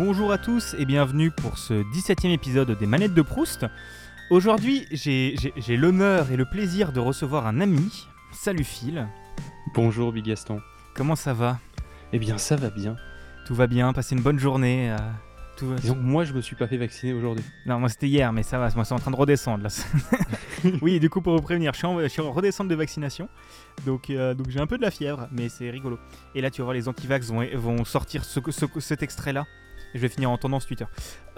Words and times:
Bonjour 0.00 0.32
à 0.32 0.38
tous 0.38 0.74
et 0.78 0.86
bienvenue 0.86 1.30
pour 1.30 1.58
ce 1.58 1.74
17e 1.74 2.30
épisode 2.32 2.70
des 2.78 2.86
Manettes 2.86 3.12
de 3.12 3.20
Proust. 3.20 3.66
Aujourd'hui, 4.30 4.86
j'ai 4.92 5.76
l'honneur 5.76 6.30
et 6.30 6.36
le 6.36 6.46
plaisir 6.46 6.92
de 6.92 7.00
recevoir 7.00 7.46
un 7.46 7.60
ami. 7.60 8.06
Salut 8.32 8.64
Phil, 8.64 9.06
Bonjour 9.74 10.10
Big 10.12 10.24
Gaston. 10.24 10.60
comment 10.94 11.16
ça 11.16 11.34
va? 11.34 11.58
Eh 12.14 12.18
bien 12.18 12.38
ça 12.38 12.56
va 12.56 12.70
bien. 12.70 12.96
Tout 13.46 13.54
va 13.54 13.66
bien, 13.66 13.92
passez 13.92 14.14
une 14.14 14.22
bonne 14.22 14.38
journée 14.38 14.90
euh, 14.90 14.96
tout 15.58 15.68
va- 15.68 15.74
Disons 15.76 15.94
que 15.94 16.00
moi 16.00 16.24
je 16.24 16.32
me 16.32 16.40
suis 16.40 16.56
pas 16.56 16.66
fait 16.66 16.78
vacciner 16.78 17.12
aujourd'hui. 17.12 17.44
Non, 17.66 17.78
moi 17.78 17.90
c'était 17.90 18.08
hier, 18.08 18.32
mais 18.32 18.42
ça 18.42 18.58
va, 18.58 18.70
moi 18.74 18.84
c'est 18.86 18.94
en 18.94 18.98
train 18.98 19.10
de 19.10 19.16
redescendre 19.16 19.64
là. 19.64 19.70
oui, 20.82 20.98
du 21.00 21.10
coup, 21.10 21.20
pour 21.20 21.36
vous 21.36 21.42
prévenir, 21.42 21.72
je 21.74 21.78
suis 21.78 21.86
en, 21.86 22.00
je 22.00 22.06
suis 22.08 22.22
en 22.22 22.32
redescente 22.32 22.68
de 22.68 22.74
vaccination. 22.74 23.28
Donc, 23.84 24.08
euh, 24.10 24.32
donc 24.34 24.48
j'ai 24.48 24.60
un 24.60 24.66
peu 24.66 24.76
de 24.78 24.82
la 24.82 24.90
fièvre, 24.90 25.28
mais 25.32 25.48
c'est 25.50 25.68
rigolo. 25.70 25.98
Et 26.34 26.40
là, 26.40 26.50
tu 26.50 26.60
vas 26.62 26.64
voir, 26.64 26.74
les 26.74 26.88
antivax 26.88 27.28
vont, 27.28 27.46
vont 27.54 27.84
sortir 27.84 28.24
ce, 28.24 28.40
ce- 28.50 28.80
cet 28.80 29.02
extrait-là. 29.02 29.46
Je 29.94 29.98
vais 30.00 30.08
finir 30.08 30.30
en 30.30 30.38
tendance 30.38 30.66
Twitter. 30.66 30.84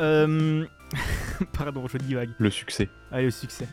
Euh, 0.00 0.66
Pardon, 1.52 1.86
je 1.88 1.98
divague. 1.98 2.30
Le 2.38 2.50
succès. 2.50 2.88
Allez, 3.10 3.24
le 3.24 3.30
succès. 3.30 3.66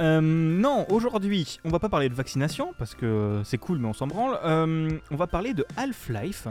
Euh, 0.00 0.20
non, 0.20 0.86
aujourd'hui, 0.90 1.58
on 1.64 1.68
va 1.70 1.78
pas 1.78 1.88
parler 1.88 2.08
de 2.08 2.14
vaccination, 2.14 2.72
parce 2.78 2.94
que 2.94 3.42
c'est 3.44 3.58
cool, 3.58 3.78
mais 3.78 3.88
on 3.88 3.92
s'en 3.92 4.06
branle. 4.06 4.38
Euh, 4.44 4.98
on 5.10 5.16
va 5.16 5.26
parler 5.26 5.54
de 5.54 5.64
Half-Life, 5.76 6.48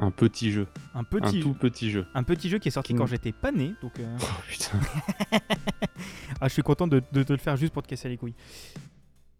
Un 0.00 0.10
petit 0.10 0.50
jeu. 0.50 0.66
un 0.94 1.04
petit, 1.04 1.38
Un 1.38 1.42
tout 1.42 1.54
petit 1.54 1.90
jeu. 1.90 2.06
un 2.14 2.22
petit 2.24 2.48
jeu 2.48 2.58
qui 2.58 2.68
est 2.68 2.72
sorti 2.72 2.94
quand 2.94 3.06
j'étais 3.06 3.32
pas 3.32 3.52
né. 3.52 3.74
Donc, 3.82 3.98
euh, 4.00 4.16
Oh 4.20 4.26
putain. 4.48 4.78
Ah, 6.40 6.46
je 6.46 6.52
suis 6.52 6.62
content 6.62 6.86
de, 6.86 7.02
de 7.12 7.22
te 7.24 7.32
le 7.32 7.38
faire 7.38 7.56
juste 7.56 7.72
pour 7.72 7.82
te 7.82 7.88
casser 7.88 8.08
les 8.08 8.16
couilles. 8.16 8.34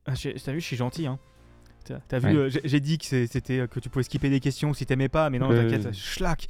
Ah, 0.04 0.14
vu, 0.14 0.32
je 0.60 0.64
suis 0.64 0.76
gentil, 0.76 1.06
hein. 1.06 1.18
T'as 2.08 2.18
vu, 2.18 2.28
Ouais. 2.28 2.36
euh, 2.56 2.60
j'ai 2.64 2.80
dit 2.80 2.98
que 2.98 3.04
c'était 3.26 3.66
que 3.68 3.80
tu 3.80 3.88
pouvais 3.88 4.02
skipper 4.02 4.30
des 4.30 4.40
questions 4.40 4.72
si 4.74 4.86
t'aimais 4.86 5.08
pas, 5.08 5.30
mais 5.30 5.38
non, 5.38 5.48
t'inquiète, 5.48 5.92
schlack. 5.94 6.48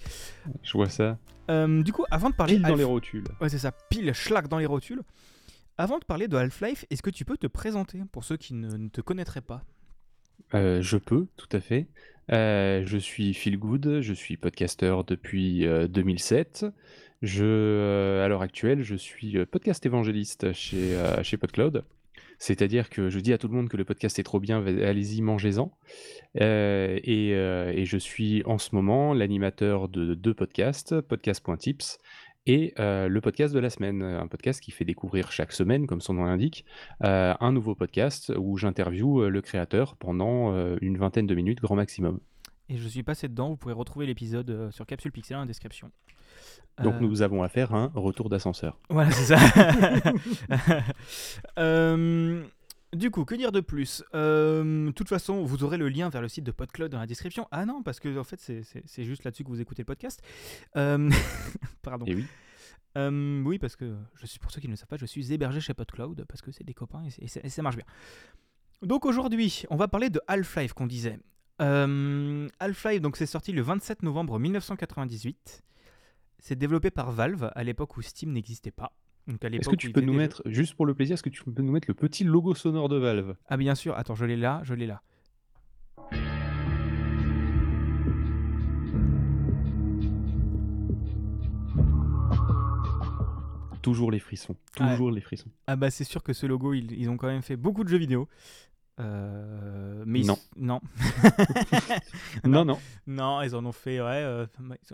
Je 0.63 0.73
vois 0.73 0.89
ça. 0.89 1.19
Euh, 1.51 1.83
du 1.83 1.93
coup, 1.93 2.05
avant 2.11 2.31
de 2.31 2.35
parler 2.35 2.55
Pile 2.55 2.63
dans 2.63 2.69
Half- 2.75 2.79
les 2.79 2.85
rotules. 2.85 3.25
Ouais, 3.41 3.49
c'est 3.49 3.59
ça, 3.59 3.73
pile, 3.73 4.13
schlack 4.13 4.49
dans 4.49 4.59
les 4.59 4.67
rotules. 4.67 5.03
Avant 5.79 5.99
de 5.99 6.05
parler 6.05 6.29
de 6.29 6.37
Half-Life, 6.37 6.85
est-ce 6.91 7.03
que 7.03 7.11
tu 7.11 7.25
peux 7.25 7.37
te 7.37 7.47
présenter 7.47 8.01
pour 8.13 8.25
ceux 8.25 8.37
qui 8.37 8.53
ne, 8.55 8.77
ne 8.77 8.89
te 8.89 9.01
connaîtraient 9.01 9.41
pas? 9.41 9.63
Euh, 10.55 10.83
je 10.83 10.97
peux, 10.97 11.27
tout 11.37 11.49
à 11.53 11.61
fait. 11.61 11.87
Je 12.31 12.99
suis 12.99 13.33
Phil 13.33 13.59
Good, 13.59 14.01
je 14.01 14.13
suis 14.13 14.37
podcasteur 14.37 15.05
depuis 15.05 15.67
euh, 15.67 15.87
2007. 15.89 16.67
Je, 17.23 18.21
à 18.23 18.29
l'heure 18.29 18.43
actuelle, 18.43 18.83
je 18.83 18.95
suis 18.95 19.45
podcast 19.47 19.85
évangéliste 19.87 20.53
chez, 20.53 20.97
chez 21.23 21.37
PodCloud. 21.37 21.85
C'est-à-dire 22.39 22.89
que 22.89 23.11
je 23.11 23.19
dis 23.19 23.33
à 23.33 23.39
tout 23.39 23.49
le 23.49 23.55
monde 23.55 23.69
que 23.69 23.77
le 23.77 23.85
podcast 23.85 24.19
est 24.19 24.23
trop 24.23 24.41
bien, 24.41 24.65
allez-y, 24.65 25.23
mangez-en. 25.23 25.73
Euh, 26.41 26.99
et, 27.03 27.35
euh, 27.35 27.73
et 27.75 27.85
je 27.85 27.99
suis 27.99 28.43
en 28.45 28.59
ce 28.59 28.75
moment 28.75 29.13
l'animateur 29.13 29.89
de 29.89 30.15
deux 30.15 30.35
podcasts, 30.35 31.01
podcast.tips 31.01 31.99
et 32.47 32.73
euh, 32.79 33.09
le 33.09 33.21
podcast 33.21 33.53
de 33.53 33.59
la 33.59 33.71
semaine, 33.71 34.03
un 34.03 34.27
podcast 34.29 34.61
qui 34.61 34.71
fait 34.71 34.85
découvrir 34.85 35.33
chaque 35.33 35.53
semaine, 35.53 35.87
comme 35.87 36.01
son 36.01 36.15
nom 36.15 36.25
l'indique, 36.25 36.65
un 37.01 37.53
nouveau 37.53 37.75
podcast 37.75 38.33
où 38.39 38.57
j'interviewe 38.57 39.29
le 39.29 39.43
créateur 39.43 39.97
pendant 39.97 40.55
une 40.81 40.97
vingtaine 40.97 41.27
de 41.27 41.35
minutes, 41.35 41.61
grand 41.61 41.77
maximum. 41.77 42.21
Et 42.71 42.77
je 42.77 42.89
suis 42.89 43.03
passé 43.03 43.29
dedans, 43.29 43.51
vous 43.51 43.57
pourrez 43.57 43.75
retrouver 43.75 44.07
l'épisode 44.07 44.71
sur 44.71 44.87
Capsule 44.87 45.13
Pixel 45.13 45.39
la 45.39 45.47
description. 45.47 45.91
Donc 46.83 46.95
Euh, 46.95 47.01
nous 47.01 47.23
avons 47.23 47.43
affaire 47.43 47.75
à 47.75 47.79
un 47.79 47.93
retour 47.95 48.29
d'ascenseur. 48.29 48.79
Voilà, 48.89 49.11
c'est 49.11 49.37
ça. 49.37 49.39
Euh, 51.59 52.43
du 52.95 53.11
coup, 53.11 53.25
que 53.25 53.35
dire 53.35 53.53
de 53.53 53.61
plus? 53.61 54.03
Euh, 54.15 54.87
De 54.87 54.93
toute 54.93 55.09
façon, 55.09 55.43
vous 55.45 55.65
aurez 55.65 55.77
le 55.77 55.89
lien 55.89 56.09
vers 56.09 56.23
le 56.23 56.29
site 56.29 56.45
de 56.45 56.53
PodCloud 56.53 56.91
dans 56.91 56.99
la 56.99 57.07
description. 57.07 57.47
Ah 57.51 57.67
non, 57.67 57.83
parce 57.83 58.01
que 58.01 58.19
en 58.19 58.25
fait, 58.25 58.41
c'est- 58.41 59.05
juste 59.05 59.25
là-dessus 59.25 59.45
que 59.45 59.49
vous 59.49 59.61
écoutez 59.61 59.83
le 59.83 59.87
podcast. 59.87 60.23
Pardon. 60.75 62.07
Et 62.07 62.15
oui, 62.15 62.27
oui, 62.97 63.59
parce 63.59 63.77
que 63.77 63.97
je 64.15 64.27
suis 64.27 64.39
pour 64.39 64.51
ceux 64.51 64.61
qui 64.61 64.67
ne 64.69 64.73
le 64.73 64.77
savent 64.77 64.89
pas, 64.89 64.97
je 64.97 65.07
suis 65.07 65.33
hébergé 65.33 65.61
chez 65.61 65.75
PodCloud 65.75 66.25
parce 66.29 66.41
que 66.43 66.51
c'est 66.51 66.65
des 66.65 66.75
copains 66.75 67.03
et, 67.21 67.29
ça 67.29 67.63
marche 67.63 67.77
bien. 67.77 67.87
Donc 68.83 69.05
aujourd'hui, 69.05 69.65
on 69.71 69.77
va 69.77 69.89
parler 69.89 70.09
de 70.11 70.21
Half-Life 70.29 70.73
qu'on 70.73 70.87
disait. 70.87 71.19
Euh, 71.61 72.49
Half-Life, 72.61 73.01
donc 73.01 73.17
c'est 73.17 73.27
sorti 73.27 73.53
le 73.53 73.63
27 73.63 74.03
novembre 74.03 74.39
1998. 74.39 75.63
C'est 76.41 76.57
développé 76.57 76.91
par 76.91 77.11
Valve 77.11 77.51
à 77.55 77.65
l'époque 77.65 77.97
où 77.97 78.03
Steam 78.03 78.33
n'existait 78.33 78.71
pas. 78.71 78.93
Est-ce 79.29 79.69
que 79.69 79.77
tu 79.77 79.91
peux 79.91 80.01
nous 80.01 80.15
mettre, 80.15 80.41
juste 80.47 80.75
pour 80.75 80.87
le 80.87 80.95
plaisir, 80.95 81.15
est-ce 81.15 81.23
que 81.23 81.29
tu 81.29 81.45
peux 81.45 81.63
nous 81.63 81.73
mettre 81.73 81.89
le 81.89 81.95
petit 81.95 82.25
logo 82.25 82.55
sonore 82.55 82.89
de 82.89 82.97
Valve? 82.97 83.35
Ah 83.49 83.57
bien 83.57 83.75
sûr, 83.75 83.95
attends, 83.97 84.15
je 84.15 84.25
l'ai 84.25 84.37
là, 84.37 84.63
je 84.65 84.73
l'ai 84.73 84.87
là. 84.87 85.03
Toujours 93.83 94.11
les 94.11 94.19
frissons, 94.19 94.57
toujours 94.75 95.11
les 95.11 95.21
frissons. 95.21 95.51
Ah 95.67 95.77
bah 95.77 95.91
c'est 95.91 96.05
sûr 96.05 96.23
que 96.23 96.33
ce 96.33 96.47
logo, 96.47 96.73
ils, 96.75 96.93
ils 96.93 97.11
ont 97.11 97.17
quand 97.17 97.29
même 97.29 97.43
fait 97.43 97.57
beaucoup 97.57 97.85
de 97.85 97.89
jeux 97.89 97.99
vidéo. 97.99 98.29
Euh, 99.01 100.03
mais 100.07 100.21
ils- 100.21 100.27
Non. 100.27 100.39
non. 100.57 100.81
Non, 102.45 102.65
non, 102.65 102.79
non, 103.07 103.43
ils 103.43 103.55
en 103.55 103.65
ont 103.65 103.73
fait, 103.73 104.01
ouais. 104.01 104.07
euh, 104.07 104.47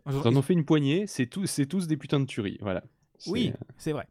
ils 0.07 0.15
en 0.17 0.37
ont 0.37 0.43
fait 0.43 0.53
une 0.55 0.65
poignée, 0.65 1.07
c'est 1.07 1.27
tous, 1.27 1.47
c'est 1.47 1.67
tous 1.67 1.87
des 1.87 1.97
putains 1.97 2.21
de 2.21 2.27
tueries, 2.27 2.59
voilà. 2.61 2.83
Oui, 3.27 3.53
c'est 3.77 3.93
vrai. 3.93 4.07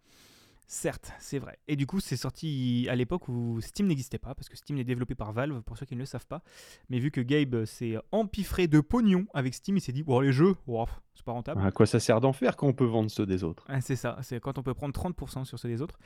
Certes, 0.65 1.11
c'est 1.19 1.37
vrai. 1.37 1.59
Et 1.67 1.75
du 1.75 1.85
coup, 1.85 1.99
c'est 1.99 2.15
sorti 2.17 2.87
à 2.89 2.95
l'époque 2.95 3.27
où 3.27 3.59
Steam 3.61 3.85
n'existait 3.85 4.17
pas, 4.17 4.33
parce 4.33 4.49
que 4.49 4.57
Steam 4.57 4.77
est 4.79 4.83
développé 4.83 5.13
par 5.13 5.31
Valve, 5.31 5.61
pour 5.61 5.77
ceux 5.77 5.85
qui 5.85 5.93
ne 5.93 5.99
le 5.99 6.05
savent 6.07 6.25
pas. 6.25 6.41
Mais 6.89 6.97
vu 6.97 7.11
que 7.11 7.21
Gabe 7.21 7.65
s'est 7.65 7.95
empiffré 8.11 8.67
de 8.67 8.79
pognon 8.79 9.25
avec 9.35 9.53
Steam, 9.53 9.77
il 9.77 9.81
s'est 9.81 9.91
dit, 9.91 10.01
bon, 10.01 10.19
les 10.21 10.31
jeux, 10.31 10.55
oh, 10.65 10.85
c'est 11.13 11.25
pas 11.25 11.33
rentable. 11.33 11.61
À 11.63 11.69
quoi 11.71 11.85
ça 11.85 11.99
sert 11.99 12.21
d'en 12.21 12.33
faire 12.33 12.55
quand 12.55 12.65
on 12.67 12.73
peut 12.73 12.85
vendre 12.85 13.11
ceux 13.11 13.25
des 13.27 13.43
autres? 13.43 13.65
Ah, 13.67 13.81
c'est 13.81 13.97
ça, 13.97 14.17
c'est 14.23 14.39
quand 14.39 14.57
on 14.57 14.63
peut 14.63 14.73
prendre 14.73 14.93
30% 14.95 15.45
sur 15.45 15.59
ceux 15.59 15.67
des 15.69 15.81
autres. 15.81 15.99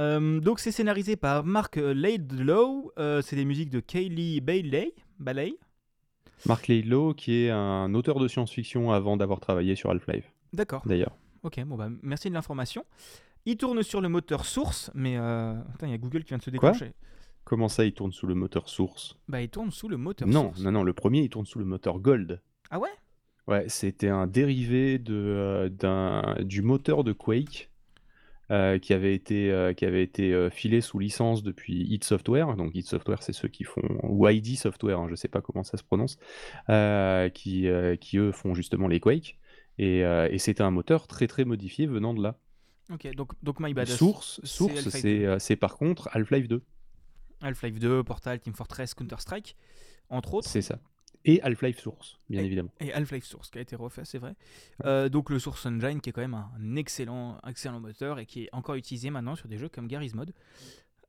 Euh, 0.00 0.40
donc 0.40 0.60
c'est 0.60 0.72
scénarisé 0.72 1.16
par 1.16 1.44
Mark 1.44 1.76
Laidlaw, 1.76 2.92
euh, 2.98 3.20
c'est 3.22 3.36
des 3.36 3.44
musiques 3.44 3.70
de 3.70 3.80
Kaylee 3.80 4.40
Bailey, 4.40 4.94
Bailey. 5.18 5.54
Mark 6.46 6.68
Laidlaw, 6.68 7.12
qui 7.14 7.44
est 7.44 7.50
un 7.50 7.92
auteur 7.94 8.18
de 8.18 8.26
science-fiction 8.26 8.90
avant 8.92 9.16
d'avoir 9.18 9.40
travaillé 9.40 9.76
sur 9.76 9.90
Half-Life, 9.90 10.32
D'accord, 10.54 10.82
d'ailleurs. 10.86 11.14
ok, 11.42 11.62
bon 11.64 11.76
bah 11.76 11.88
merci 12.02 12.28
de 12.30 12.34
l'information. 12.34 12.84
Il 13.46 13.56
tourne 13.56 13.82
sur 13.82 14.00
le 14.00 14.08
moteur 14.08 14.44
source, 14.46 14.90
mais 14.94 15.16
euh... 15.16 15.54
Attends, 15.74 15.86
il 15.86 15.90
y 15.90 15.94
a 15.94 15.98
Google 15.98 16.22
qui 16.24 16.28
vient 16.28 16.38
de 16.38 16.42
se 16.42 16.50
Quoi 16.50 16.70
déclencher. 16.72 16.92
Comment 17.44 17.68
ça, 17.68 17.84
il 17.84 17.92
tourne 17.92 18.12
sous 18.12 18.26
le 18.26 18.34
moteur 18.34 18.68
source? 18.68 19.16
Bah 19.28 19.40
il 19.42 19.48
tourne 19.48 19.70
sous 19.70 19.88
le 19.88 19.96
moteur 19.96 20.28
Non, 20.28 20.44
source. 20.52 20.60
non, 20.62 20.72
non, 20.72 20.82
le 20.82 20.92
premier, 20.92 21.20
il 21.20 21.28
tourne 21.30 21.46
sous 21.46 21.58
le 21.58 21.64
moteur 21.64 21.98
Gold. 21.98 22.40
Ah 22.70 22.78
ouais? 22.78 22.88
Ouais, 23.48 23.64
c'était 23.68 24.08
un 24.08 24.26
dérivé 24.26 24.98
de, 24.98 25.14
euh, 25.14 25.68
d'un, 25.68 26.36
du 26.40 26.62
moteur 26.62 27.02
de 27.02 27.12
Quake 27.12 27.69
euh, 28.50 28.78
qui 28.78 28.92
avait 28.92 29.14
été, 29.14 29.52
euh, 29.52 29.72
qui 29.72 29.84
avait 29.84 30.02
été 30.02 30.32
euh, 30.32 30.50
filé 30.50 30.80
sous 30.80 30.98
licence 30.98 31.44
depuis 31.44 31.84
id 31.84 32.02
Software. 32.02 32.56
Donc 32.56 32.74
id 32.74 32.84
Software, 32.84 33.22
c'est 33.22 33.32
ceux 33.32 33.46
qui 33.46 33.62
font, 33.62 33.82
ou 34.02 34.28
ID 34.28 34.56
Software, 34.56 34.98
hein, 34.98 35.06
je 35.08 35.14
sais 35.14 35.28
pas 35.28 35.40
comment 35.40 35.62
ça 35.62 35.76
se 35.76 35.84
prononce, 35.84 36.16
qui, 37.32 37.68
qui 38.00 38.18
eux 38.18 38.32
font 38.32 38.54
justement 38.54 38.88
les 38.88 38.98
Quake. 38.98 39.38
Et, 39.78 40.00
et 40.00 40.38
c'était 40.38 40.62
un 40.62 40.70
moteur 40.70 41.06
très 41.06 41.26
très 41.26 41.44
modifié 41.44 41.86
venant 41.86 42.12
de 42.12 42.22
là. 42.22 42.38
Ok, 42.92 43.08
donc, 43.14 43.32
donc 43.42 43.60
My 43.60 43.72
Bad. 43.72 43.86
Source, 43.86 44.40
source, 44.42 44.88
c'est 44.88 45.56
par 45.56 45.76
contre 45.76 46.08
Half-Life 46.12 46.48
2, 46.48 46.62
Half-Life 47.42 47.78
2, 47.78 48.02
Portal, 48.02 48.40
Team 48.40 48.54
Fortress, 48.54 48.94
Counter-Strike, 48.94 49.56
entre 50.08 50.34
autres. 50.34 50.48
c'est 50.48 50.62
ça. 50.62 50.80
Et 51.24 51.40
Half-Life 51.42 51.80
Source, 51.80 52.18
bien 52.30 52.40
Et- 52.42 52.46
évidemment. 52.46 52.70
Et 52.80 52.92
Half-Life 52.92 53.24
Source 53.24 53.50
qui 53.50 53.58
a 53.58 53.60
été 53.60 53.76
refait, 53.76 54.04
c'est 54.04 54.18
vrai. 54.18 54.34
Euh, 54.84 55.08
donc 55.08 55.28
le 55.30 55.38
Source 55.38 55.66
Engine 55.66 56.00
qui 56.00 56.10
est 56.10 56.12
quand 56.12 56.22
même 56.22 56.34
un 56.34 56.76
excellent, 56.76 57.38
excellent 57.46 57.80
moteur 57.80 58.18
et 58.18 58.26
qui 58.26 58.44
est 58.44 58.48
encore 58.52 58.74
utilisé 58.76 59.10
maintenant 59.10 59.34
sur 59.36 59.48
des 59.48 59.58
jeux 59.58 59.68
comme 59.68 59.86
Garry's 59.86 60.14
Mod. 60.14 60.32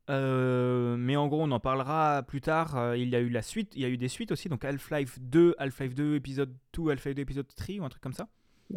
Euh, 0.09 0.97
mais 0.97 1.15
en 1.15 1.27
gros, 1.27 1.41
on 1.41 1.51
en 1.51 1.59
parlera 1.59 2.23
plus 2.23 2.41
tard. 2.41 2.75
Euh, 2.77 2.97
il 2.97 3.09
y 3.09 3.15
a 3.15 3.19
eu 3.19 3.29
la 3.29 3.41
suite, 3.41 3.71
il 3.75 3.81
y 3.81 3.85
a 3.85 3.89
eu 3.89 3.97
des 3.97 4.07
suites 4.09 4.31
aussi, 4.31 4.49
donc 4.49 4.65
Half-Life 4.65 5.19
2, 5.21 5.55
Half-Life 5.57 5.95
2 5.95 6.15
épisode 6.15 6.53
2, 6.73 6.89
Half-Life 6.91 7.15
2 7.15 7.21
épisode 7.21 7.47
3 7.55 7.75
ou 7.79 7.83
un 7.85 7.89
truc 7.89 8.01
comme 8.01 8.13
ça. 8.13 8.27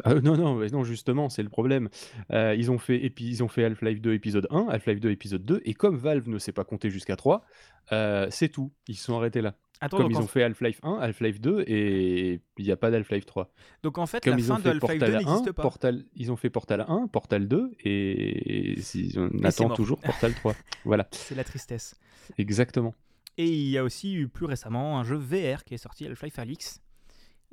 Ah, 0.03 0.13
non, 0.15 0.35
non, 0.37 0.59
non, 0.71 0.83
justement, 0.83 1.29
c'est 1.29 1.43
le 1.43 1.49
problème. 1.49 1.89
Euh, 2.31 2.53
ils 2.55 2.69
ont 2.69 2.77
fait, 2.77 3.11
ils 3.17 3.43
ont 3.43 3.47
fait 3.47 3.63
Half-Life 3.63 4.01
2 4.01 4.13
épisode 4.13 4.47
1, 4.49 4.67
Half-Life 4.69 4.99
2 4.99 5.09
épisode 5.09 5.45
2, 5.45 5.61
et 5.65 5.73
comme 5.73 5.95
Valve 5.97 6.27
ne 6.29 6.37
sait 6.37 6.51
pas 6.51 6.63
compter 6.65 6.89
jusqu'à 6.89 7.15
3, 7.15 7.43
euh, 7.91 8.27
c'est 8.29 8.49
tout. 8.49 8.71
Ils 8.87 8.95
se 8.95 9.05
sont 9.05 9.17
arrêtés 9.17 9.41
là. 9.41 9.55
Attends, 9.81 9.97
comme 9.97 10.11
ils 10.11 10.17
ont 10.17 10.27
fait 10.27 10.43
Half-Life 10.43 10.79
1, 10.83 10.99
Half-Life 10.99 11.41
2, 11.41 11.63
et 11.67 12.41
il 12.57 12.65
n'y 12.65 12.71
a 12.71 12.77
pas 12.77 12.91
d'Half-Life 12.91 13.25
3. 13.25 13.51
donc 13.83 13.97
en 13.97 14.05
fait, 14.05 14.23
Comme 14.23 14.33
la 14.33 14.39
ils 14.39 14.45
fin 14.45 14.55
ont 14.55 14.59
de 14.59 14.69
Half-Life 14.69 14.81
2 14.81 14.87
Portal 14.99 15.15
1, 15.15 15.19
n'existe 15.19 15.51
pas. 15.51 15.61
Portal, 15.61 16.05
ils 16.15 16.31
ont 16.31 16.35
fait 16.37 16.49
Portal 16.49 16.85
1, 16.87 17.07
Portal 17.07 17.47
2, 17.47 17.71
et, 17.83 18.75
si- 18.81 19.13
on 19.17 19.43
attend 19.43 19.69
toujours 19.69 19.99
Portal 19.99 20.33
3. 20.33 20.55
voilà, 20.85 21.07
C'est 21.11 21.35
la 21.35 21.43
tristesse. 21.43 21.95
exactement. 22.37 22.93
Et 23.37 23.47
il 23.49 23.69
y 23.69 23.77
a 23.77 23.83
aussi 23.83 24.13
eu 24.15 24.29
plus 24.29 24.45
récemment 24.45 24.97
un 24.97 25.03
jeu 25.03 25.17
VR 25.17 25.65
qui 25.65 25.73
est 25.73 25.77
sorti, 25.77 26.05
Half-Life 26.07 26.39
Alyx, 26.39 26.79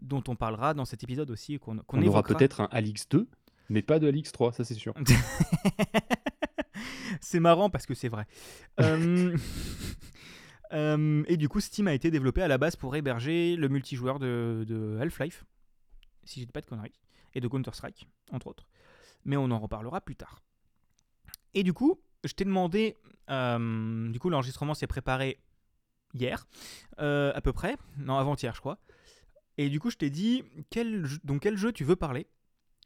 dont 0.00 0.22
on 0.28 0.36
parlera 0.36 0.74
dans 0.74 0.84
cet 0.84 1.02
épisode 1.02 1.30
aussi, 1.30 1.58
qu'on 1.58 1.78
qu'on 1.78 2.00
on 2.02 2.06
aura 2.06 2.22
peut-être 2.22 2.60
un 2.60 2.68
Alix 2.70 3.08
2, 3.08 3.26
mais 3.68 3.82
pas 3.82 3.98
de 3.98 4.06
Alix 4.06 4.30
3, 4.30 4.52
ça 4.52 4.64
c'est 4.64 4.74
sûr. 4.74 4.94
c'est 7.20 7.40
marrant 7.40 7.70
parce 7.70 7.86
que 7.86 7.94
c'est 7.94 8.08
vrai. 8.08 8.26
Euh, 8.80 9.36
euh, 10.72 11.22
et 11.26 11.36
du 11.36 11.48
coup, 11.48 11.60
Steam 11.60 11.88
a 11.88 11.94
été 11.94 12.10
développé 12.10 12.42
à 12.42 12.48
la 12.48 12.58
base 12.58 12.76
pour 12.76 12.94
héberger 12.96 13.56
le 13.56 13.68
multijoueur 13.68 14.18
de, 14.18 14.98
Half-Life. 15.00 15.44
Si 16.24 16.40
je 16.40 16.46
dis 16.46 16.52
pas 16.52 16.60
de 16.60 16.66
conneries. 16.66 16.98
et 17.34 17.40
de 17.40 17.48
Counter-Strike, 17.48 18.06
entre 18.30 18.46
autres. 18.46 18.66
Mais 19.24 19.36
on 19.36 19.50
en 19.50 19.58
reparlera 19.58 20.00
plus 20.00 20.16
tard. 20.16 20.42
Et 21.54 21.62
du 21.62 21.72
coup, 21.72 22.00
je 22.24 22.32
t'ai 22.32 22.44
demandé, 22.44 22.96
euh, 23.30 24.10
du 24.10 24.18
coup 24.18 24.30
l'enregistrement 24.30 24.74
s'est 24.74 24.86
préparé 24.86 25.38
hier, 26.14 26.46
euh, 26.98 27.32
à 27.34 27.40
peu 27.40 27.52
près, 27.52 27.76
non 27.98 28.16
avant-hier 28.16 28.54
je 28.54 28.60
crois. 28.60 28.78
Et 29.58 29.68
du 29.68 29.80
coup 29.80 29.90
je 29.90 29.96
t'ai 29.96 30.10
dit, 30.10 30.44
quel, 30.70 31.06
donc 31.24 31.42
quel 31.42 31.56
jeu 31.56 31.72
tu 31.72 31.84
veux 31.84 31.96
parler? 31.96 32.26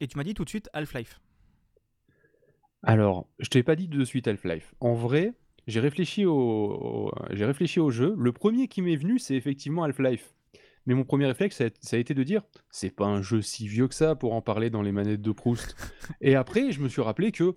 Et 0.00 0.09
tu 0.09 0.17
m'as 0.17 0.25
dit 0.25 0.35
tout 0.35 0.44
de 0.44 0.49
suite 0.49 0.69
Half-Life. 0.73 1.21
Alors, 2.83 3.29
je 3.38 3.49
t'ai 3.49 3.62
pas 3.62 3.75
dit 3.75 3.88
de 3.88 4.05
suite 4.05 4.29
Half-Life. 4.29 4.75
En 4.81 4.94
vrai, 4.94 5.33
j'ai 5.67 5.81
réfléchi 5.81 6.25
au, 6.27 7.13
j'ai 7.33 7.45
réfléchi 7.45 7.81
au 7.81 7.91
jeu. 7.91 8.15
Le 8.19 8.33
premier 8.33 8.69
qui 8.69 8.83
m'est 8.83 8.97
venu, 8.97 9.19
c'est 9.19 9.35
effectivement 9.35 9.83
Half-Life. 9.83 10.33
Mais 10.87 10.95
mon 10.95 11.05
premier 11.05 11.27
réflexe, 11.27 11.57
ça 11.57 11.97
a, 11.97 11.99
été 11.99 12.15
de 12.15 12.23
dire, 12.23 12.43
c'est 12.71 12.91
pas 12.91 13.07
un 13.07 13.21
jeu 13.21 13.43
si 13.43 13.67
vieux 13.67 13.89
que 13.89 13.95
ça 13.95 14.15
pour 14.15 14.35
en 14.35 14.41
parler 14.41 14.71
dans 14.71 14.83
les 14.83 14.93
manettes 14.93 15.23
de 15.23 15.33
Proust. 15.33 15.75
Et 16.21 16.37
après, 16.37 16.71
je 16.71 16.81
me 16.81 16.89
suis 16.89 17.03
rappelé 17.03 17.33
que, 17.33 17.55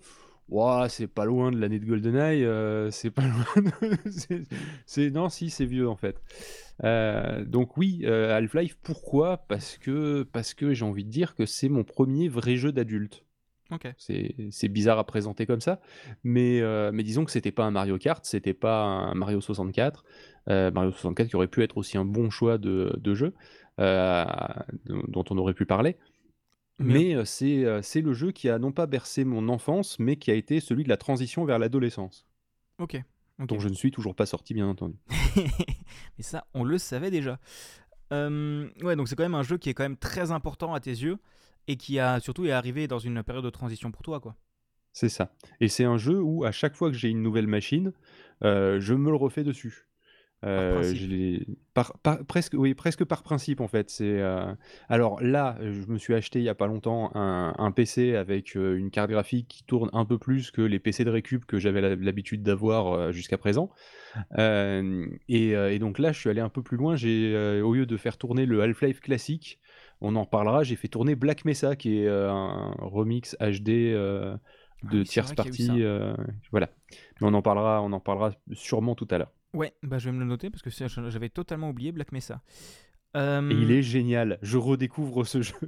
ouah, 0.48 0.88
c'est 0.88 1.06
pas 1.06 1.24
loin 1.24 1.52
de 1.52 1.60
l'année 1.60 1.78
de 1.78 1.86
GoldenEye, 1.86 2.44
euh, 2.44 2.90
c'est 2.90 3.12
pas 3.12 3.22
loin. 3.28 3.62
De... 3.62 4.44
c'est, 4.86 5.10
non, 5.10 5.28
si, 5.28 5.48
c'est 5.48 5.64
vieux 5.64 5.88
en 5.88 5.96
fait. 5.96 6.20
Euh, 6.82 7.44
donc 7.44 7.76
oui, 7.76 8.00
euh, 8.02 8.36
Half-Life, 8.36 8.76
pourquoi? 8.82 9.36
Parce 9.48 9.78
que, 9.78 10.24
parce 10.24 10.52
que 10.52 10.74
j'ai 10.74 10.84
envie 10.84 11.04
de 11.04 11.10
dire 11.10 11.36
que 11.36 11.46
c'est 11.46 11.68
mon 11.68 11.84
premier 11.84 12.28
vrai 12.28 12.56
jeu 12.56 12.72
d'adulte. 12.72 13.24
C'est 13.96 14.68
bizarre 14.68 14.98
à 14.98 15.04
présenter 15.04 15.46
comme 15.46 15.60
ça, 15.60 15.80
mais, 16.24 16.60
euh, 16.60 16.90
mais 16.92 17.02
disons 17.02 17.24
que 17.24 17.30
c'était 17.30 17.52
pas 17.52 17.64
un 17.64 17.70
Mario 17.70 17.98
Kart, 17.98 18.24
c'était 18.24 18.54
pas 18.54 18.82
un 18.82 19.14
Mario 19.14 19.40
64. 19.40 20.04
Euh, 20.48 20.70
Mario 20.70 20.90
64 20.90 21.28
qui 21.28 21.36
aurait 21.36 21.48
pu 21.48 21.62
être 21.62 21.76
aussi 21.76 21.98
un 21.98 22.04
bon 22.04 22.30
choix 22.30 22.58
de, 22.58 22.96
de 22.98 23.14
jeu, 23.14 23.34
euh, 23.78 24.24
dont 24.86 25.24
on 25.30 25.38
aurait 25.38 25.54
pu 25.54 25.66
parler. 25.66 25.96
Mais 26.78 27.14
c'est 27.26 28.00
le 28.00 28.12
jeu 28.12 28.32
qui 28.32 28.48
a 28.48 28.58
non 28.58 28.72
pas 28.72 28.86
bercé 28.86 29.24
mon 29.24 29.48
enfance, 29.48 29.98
mais 29.98 30.16
qui 30.16 30.30
a 30.30 30.34
été 30.34 30.60
celui 30.60 30.82
de 30.82 30.88
la 30.88 30.96
transition 30.96 31.44
vers 31.44 31.58
l'adolescence. 31.58 32.26
Ok. 32.78 33.00
Dont 33.38 33.58
je 33.58 33.68
ne 33.68 33.74
suis 33.74 33.90
toujours 33.90 34.14
pas 34.14 34.26
sorti, 34.26 34.54
bien 34.54 34.66
entendu. 34.66 34.96
mais 35.36 36.22
ça, 36.22 36.46
on 36.54 36.64
le 36.64 36.78
savait 36.78 37.10
déjà. 37.10 37.38
ouais, 38.10 38.96
donc 38.96 39.08
c'est 39.08 39.14
quand 39.14 39.22
même 39.22 39.34
un 39.34 39.42
jeu 39.42 39.58
qui 39.58 39.68
est 39.68 39.74
quand 39.74 39.82
même 39.82 39.98
très 39.98 40.30
important 40.30 40.72
à 40.72 40.80
tes 40.80 40.90
yeux 40.90 41.18
et 41.70 41.76
qui 41.76 42.00
a 42.00 42.18
surtout 42.18 42.46
est 42.46 42.52
arrivé 42.52 42.88
dans 42.88 42.98
une 42.98 43.22
période 43.22 43.44
de 43.44 43.50
transition 43.50 43.92
pour 43.92 44.02
toi, 44.02 44.18
quoi. 44.18 44.34
C'est 44.92 45.08
ça. 45.08 45.32
Et 45.60 45.68
c'est 45.68 45.84
un 45.84 45.98
jeu 45.98 46.20
où 46.20 46.44
à 46.44 46.50
chaque 46.50 46.74
fois 46.74 46.90
que 46.90 46.96
j'ai 46.96 47.08
une 47.08 47.22
nouvelle 47.22 47.46
machine, 47.46 47.92
euh, 48.42 48.80
je 48.80 48.92
me 48.94 49.10
le 49.10 49.16
refais 49.16 49.44
dessus. 49.44 49.86
Euh, 50.42 51.38
par, 51.74 51.98
presque, 52.26 52.54
oui, 52.56 52.72
presque 52.72 53.04
par 53.04 53.22
principe 53.22 53.60
en 53.60 53.68
fait. 53.68 53.90
C'est 53.90 54.20
euh, 54.20 54.54
alors 54.88 55.22
là, 55.22 55.58
je 55.60 55.86
me 55.86 55.98
suis 55.98 56.14
acheté 56.14 56.38
il 56.38 56.44
y 56.44 56.48
a 56.48 56.54
pas 56.54 56.66
longtemps 56.66 57.10
un, 57.14 57.72
PC 57.72 58.16
avec 58.16 58.54
une 58.54 58.90
carte 58.90 59.10
graphique 59.10 59.48
qui 59.48 59.64
tourne 59.64 59.90
un 59.92 60.06
peu 60.06 60.16
plus 60.16 60.50
que 60.50 60.62
les 60.62 60.78
PC 60.78 61.04
de 61.04 61.10
récup 61.10 61.44
que 61.44 61.58
j'avais 61.58 61.94
l'habitude 61.94 62.42
d'avoir 62.42 63.12
jusqu'à 63.12 63.36
présent. 63.36 63.70
Et, 64.38 65.50
et, 65.50 65.78
donc 65.78 65.98
là, 65.98 66.10
je 66.10 66.18
suis 66.18 66.30
allé 66.30 66.40
un 66.40 66.48
peu 66.48 66.62
plus 66.62 66.78
loin. 66.78 66.96
J'ai 66.96 67.60
au 67.62 67.74
lieu 67.74 67.84
de 67.84 67.96
faire 67.98 68.16
tourner 68.16 68.46
le 68.46 68.62
Half-Life 68.62 69.00
classique, 69.00 69.60
on 70.00 70.16
en 70.16 70.22
reparlera. 70.22 70.62
J'ai 70.62 70.76
fait 70.76 70.88
tourner 70.88 71.14
Black 71.14 71.44
Mesa, 71.44 71.76
qui 71.76 71.98
est 71.98 72.06
euh, 72.06 72.30
un 72.30 72.74
remix 72.78 73.36
HD 73.40 73.68
euh, 73.68 74.36
de 74.84 75.00
ah 75.00 75.04
tierce 75.04 75.34
partie. 75.34 75.82
Euh, 75.82 76.14
voilà. 76.50 76.70
Mais 77.20 77.28
on 77.28 77.34
en 77.34 77.42
parlera, 77.42 77.82
on 77.82 77.92
en 77.92 78.00
parlera 78.00 78.32
sûrement 78.52 78.94
tout 78.94 79.08
à 79.10 79.18
l'heure. 79.18 79.32
Ouais, 79.52 79.74
bah 79.82 79.98
je 79.98 80.08
vais 80.08 80.12
me 80.12 80.20
le 80.20 80.26
noter 80.26 80.48
parce 80.48 80.62
que 80.62 80.70
j'avais 80.70 81.28
totalement 81.28 81.70
oublié 81.70 81.92
Black 81.92 82.12
Mesa. 82.12 82.40
Et 83.14 83.18
il 83.50 83.72
est 83.72 83.82
génial. 83.82 84.38
Je 84.42 84.56
redécouvre 84.56 85.26
ce 85.26 85.42
jeu. 85.42 85.54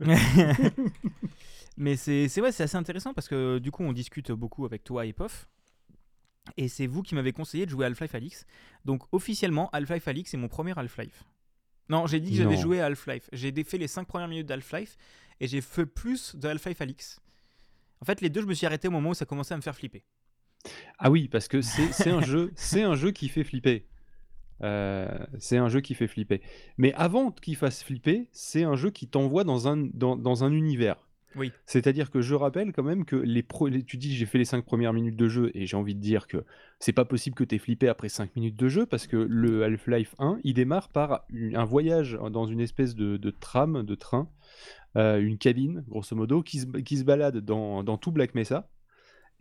Mais 1.76 1.96
c'est 1.96 2.40
ouais, 2.40 2.52
c'est 2.52 2.62
assez 2.62 2.76
intéressant 2.76 3.14
parce 3.14 3.28
que 3.28 3.58
du 3.58 3.70
coup 3.70 3.82
on 3.82 3.92
discute 3.92 4.30
beaucoup 4.30 4.64
avec 4.64 4.84
toi 4.84 5.04
et 5.06 5.12
Pof. 5.12 5.48
Et 6.56 6.68
c'est 6.68 6.86
vous 6.86 7.02
qui 7.02 7.14
m'avez 7.14 7.32
conseillé 7.32 7.66
de 7.66 7.70
jouer 7.70 7.86
Half-Life 7.86 8.14
Alix. 8.14 8.46
Donc 8.84 9.02
officiellement, 9.12 9.70
Half-Life 9.72 10.08
Alix 10.08 10.34
est 10.34 10.36
mon 10.36 10.48
premier 10.48 10.72
Half-Life. 10.76 11.24
Non, 11.92 12.06
j'ai 12.06 12.20
dit 12.20 12.30
que 12.30 12.36
j'avais 12.38 12.56
joué 12.56 12.80
à 12.80 12.86
Half-Life. 12.86 13.28
J'ai 13.34 13.52
fait 13.64 13.76
les 13.76 13.86
5 13.86 14.06
premières 14.06 14.26
minutes 14.26 14.46
d'Half-Life 14.46 14.96
et 15.40 15.46
j'ai 15.46 15.60
fait 15.60 15.84
plus 15.84 16.34
de 16.34 16.48
Half-Life 16.48 16.80
Alix. 16.80 17.20
En 18.00 18.06
fait, 18.06 18.22
les 18.22 18.30
deux, 18.30 18.40
je 18.40 18.46
me 18.46 18.54
suis 18.54 18.64
arrêté 18.64 18.88
au 18.88 18.90
moment 18.90 19.10
où 19.10 19.14
ça 19.14 19.26
commençait 19.26 19.52
à 19.52 19.58
me 19.58 19.62
faire 19.62 19.76
flipper. 19.76 20.02
Ah 20.98 21.10
oui, 21.10 21.28
parce 21.28 21.48
que 21.48 21.60
c'est 21.60 22.08
un 22.10 22.22
jeu, 22.22 22.50
c'est 22.56 22.82
un 22.82 22.94
jeu 22.94 23.10
qui 23.10 23.28
fait 23.28 23.44
flipper. 23.44 23.84
Euh, 24.62 25.06
c'est 25.38 25.58
un 25.58 25.68
jeu 25.68 25.82
qui 25.82 25.94
fait 25.94 26.06
flipper. 26.06 26.40
Mais 26.78 26.94
avant 26.94 27.30
qu'il 27.30 27.56
fasse 27.56 27.84
flipper, 27.84 28.26
c'est 28.32 28.62
un 28.62 28.74
jeu 28.74 28.88
qui 28.90 29.06
t'envoie 29.06 29.44
dans 29.44 29.68
un, 29.68 29.76
dans, 29.76 30.16
dans 30.16 30.44
un 30.44 30.52
univers. 30.52 31.10
Oui. 31.36 31.52
C'est-à-dire 31.66 32.10
que 32.10 32.20
je 32.20 32.34
rappelle 32.34 32.72
quand 32.72 32.82
même 32.82 33.04
que 33.04 33.16
les, 33.16 33.42
pro... 33.42 33.70
tu 33.70 33.96
dis 33.96 34.14
j'ai 34.14 34.26
fait 34.26 34.38
les 34.38 34.44
5 34.44 34.64
premières 34.64 34.92
minutes 34.92 35.16
de 35.16 35.28
jeu 35.28 35.50
et 35.54 35.66
j'ai 35.66 35.76
envie 35.76 35.94
de 35.94 36.00
dire 36.00 36.26
que 36.26 36.44
c'est 36.78 36.92
pas 36.92 37.04
possible 37.04 37.34
que 37.36 37.44
tu 37.44 37.54
aies 37.54 37.58
flippé 37.58 37.88
après 37.88 38.08
5 38.08 38.34
minutes 38.36 38.58
de 38.58 38.68
jeu 38.68 38.86
parce 38.86 39.06
que 39.06 39.16
le 39.16 39.64
Half-Life 39.64 40.14
1, 40.18 40.38
il 40.44 40.54
démarre 40.54 40.88
par 40.88 41.24
un 41.54 41.64
voyage 41.64 42.18
dans 42.30 42.46
une 42.46 42.60
espèce 42.60 42.94
de, 42.94 43.30
tram, 43.30 43.82
de 43.82 43.94
train, 43.94 44.28
euh, 44.96 45.20
une 45.20 45.38
cabine 45.38 45.84
grosso 45.88 46.14
modo, 46.16 46.42
qui 46.42 46.60
se, 46.60 46.66
qui 46.66 46.98
se 46.98 47.04
balade 47.04 47.38
dans, 47.38 47.82
dans, 47.82 47.96
tout 47.96 48.12
Black 48.12 48.34
Mesa. 48.34 48.68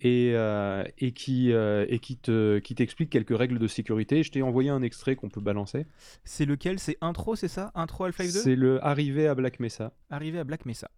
Et, 0.03 0.31
euh, 0.33 0.83
et, 0.97 1.11
qui, 1.11 1.51
euh, 1.51 1.85
et 1.87 1.99
qui, 1.99 2.17
te, 2.17 2.57
qui 2.57 2.73
t'explique 2.73 3.11
quelques 3.11 3.37
règles 3.37 3.59
de 3.59 3.67
sécurité. 3.67 4.23
Je 4.23 4.31
t'ai 4.31 4.41
envoyé 4.41 4.71
un 4.71 4.81
extrait 4.81 5.15
qu'on 5.15 5.29
peut 5.29 5.41
balancer. 5.41 5.85
C'est 6.23 6.45
lequel? 6.45 6.79
C'est 6.79 6.97
intro, 7.01 7.35
c'est 7.35 7.47
ça? 7.47 7.71
Intro 7.75 8.05
Half-Life 8.05 8.33
2 8.33 8.39
C'est 8.39 8.55
le 8.55 8.83
Arrivé 8.83 9.27
à 9.27 9.35
Black 9.35 9.59
Mesa. 9.59 9.93
Arrivé 10.09 10.39
à 10.39 10.43
Black 10.43 10.65
Mesa. 10.65 10.89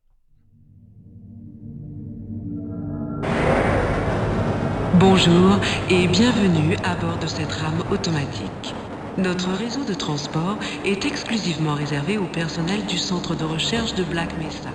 Bonjour 5.05 5.59
et 5.89 6.07
bienvenue 6.07 6.77
à 6.85 6.95
bord 6.95 7.19
de 7.19 7.27
cette 7.27 7.51
rame 7.51 7.83
automatique. 7.91 8.73
Notre 9.17 9.49
réseau 9.51 9.83
de 9.83 9.93
transport 9.93 10.57
est 10.85 11.03
exclusivement 11.03 11.73
réservé 11.73 12.17
au 12.17 12.25
personnel 12.27 12.85
du 12.85 12.97
centre 12.97 13.35
de 13.35 13.43
recherche 13.43 13.93
de 13.95 14.05
Black 14.05 14.33
Mesa. 14.37 14.69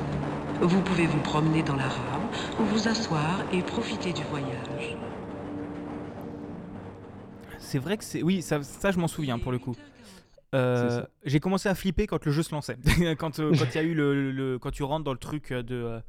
Vous 0.61 0.83
pouvez 0.83 1.07
vous 1.07 1.21
promener 1.21 1.63
dans 1.63 1.77
la 1.77 1.89
rame 1.89 2.29
ou 2.61 2.65
vous 2.65 2.89
asseoir 2.89 3.43
et 3.55 3.63
profiter 3.63 4.13
du 4.13 4.23
voyage. 4.25 4.99
C'est 7.59 7.79
vrai 7.79 7.97
que 7.97 8.05
c'est... 8.05 8.23
Oui, 8.23 8.43
ça, 8.43 8.63
ça 8.63 8.91
je 8.91 8.99
m'en 8.99 9.09
souviens 9.09 9.39
pour 9.39 9.51
le 9.51 9.59
coup. 9.59 9.77
Euh, 10.55 11.07
j'ai 11.25 11.41
commencé 11.41 11.71
à 11.71 11.75
flipper 11.75 12.07
quand 12.07 12.27
le 12.27 12.33
jeu 12.33 12.43
se 12.43 12.55
lançait. 12.55 12.77
quand 13.19 13.41
euh, 13.41 13.55
il 13.55 13.75
y 13.75 13.79
a 13.79 13.83
eu 13.83 13.95
le, 13.95 14.59
Quand 14.61 14.73
tu 14.73 14.83
rentres 14.83 15.05
dans 15.05 15.15
le 15.15 15.19
truc 15.19 15.55
de... 15.55 15.75
Euh, 15.75 16.01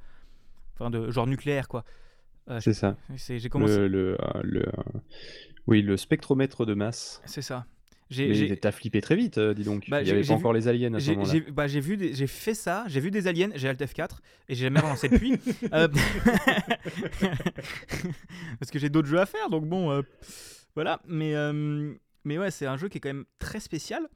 enfin, 0.75 0.89
de 0.89 1.09
genre 1.09 1.25
nucléaire, 1.25 1.69
quoi. 1.69 1.85
Euh, 2.49 2.59
c'est 2.61 2.73
ça. 2.73 2.97
J'ai 3.15 3.49
commencé. 3.49 3.77
Le, 3.77 3.87
le, 3.87 4.17
euh, 4.67 4.71
oui, 5.67 5.81
le 5.81 5.97
spectromètre 5.97 6.65
de 6.65 6.73
masse. 6.73 7.21
C'est 7.25 7.41
ça. 7.41 7.65
T'as 8.61 8.71
flippé 8.71 9.01
très 9.01 9.15
vite, 9.15 9.37
euh, 9.37 9.53
dis 9.53 9.63
donc. 9.63 9.87
Bah, 9.87 10.01
Il 10.01 10.05
n'y 10.05 10.11
avait 10.11 10.23
pas 10.23 10.33
encore 10.33 10.53
les 10.53 10.67
aliens 10.67 10.93
à 10.95 10.99
ce 10.99 11.11
moment-là. 11.11 11.31
J'ai, 11.31 11.41
bah, 11.41 11.67
j'ai, 11.67 11.81
fait 12.27 12.55
ça, 12.55 12.85
j'ai 12.87 12.99
vu 12.99 13.11
des 13.11 13.27
aliens, 13.27 13.51
j'ai 13.53 13.69
Alt 13.69 13.79
F4 13.79 14.17
et 14.47 14.55
j'ai 14.55 14.63
jamais 14.63 14.79
relancé 14.79 15.09
depuis. 15.09 15.37
Parce 18.59 18.71
que 18.71 18.79
j'ai 18.79 18.89
d'autres 18.89 19.07
jeux 19.07 19.19
à 19.19 19.27
faire, 19.27 19.49
donc 19.51 19.67
bon, 19.67 20.03
voilà. 20.73 21.01
Mais, 21.07 21.35
mais 22.23 22.39
ouais, 22.39 22.49
c'est 22.49 22.65
un 22.65 22.77
jeu 22.77 22.89
qui 22.89 22.97
est 22.97 23.01
quand 23.01 23.09
même 23.09 23.25
très 23.37 23.59
spécial. 23.59 24.09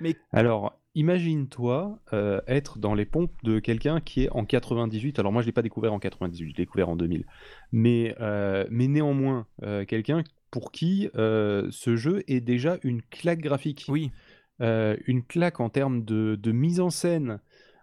Mais... 0.00 0.16
Alors, 0.32 0.78
imagine-toi 0.94 1.98
euh, 2.12 2.40
être 2.46 2.78
dans 2.78 2.94
les 2.94 3.04
pompes 3.04 3.32
de 3.42 3.58
quelqu'un 3.58 4.00
qui 4.00 4.24
est 4.24 4.30
en 4.30 4.44
98. 4.44 5.18
Alors 5.18 5.32
moi, 5.32 5.42
je 5.42 5.46
l'ai 5.46 5.52
pas 5.52 5.62
découvert 5.62 5.92
en 5.92 5.98
98, 5.98 6.44
je 6.44 6.56
l'ai 6.56 6.64
découvert 6.64 6.88
en 6.88 6.96
2000. 6.96 7.24
Mais, 7.72 8.14
euh, 8.20 8.64
mais 8.70 8.86
néanmoins, 8.86 9.46
euh, 9.62 9.84
quelqu'un 9.84 10.22
pour 10.50 10.70
qui 10.70 11.08
ce 11.14 11.96
jeu 11.96 12.22
est 12.28 12.40
déjà 12.40 12.78
une 12.84 13.02
claque 13.02 13.40
graphique. 13.40 13.86
Oui. 13.88 14.12
une 14.60 15.24
claque 15.24 15.58
en 15.58 15.68
termes 15.68 16.04
de, 16.04 16.38
de 16.40 16.52
mise 16.52 16.78
en 16.78 16.90
scène. 16.90 17.40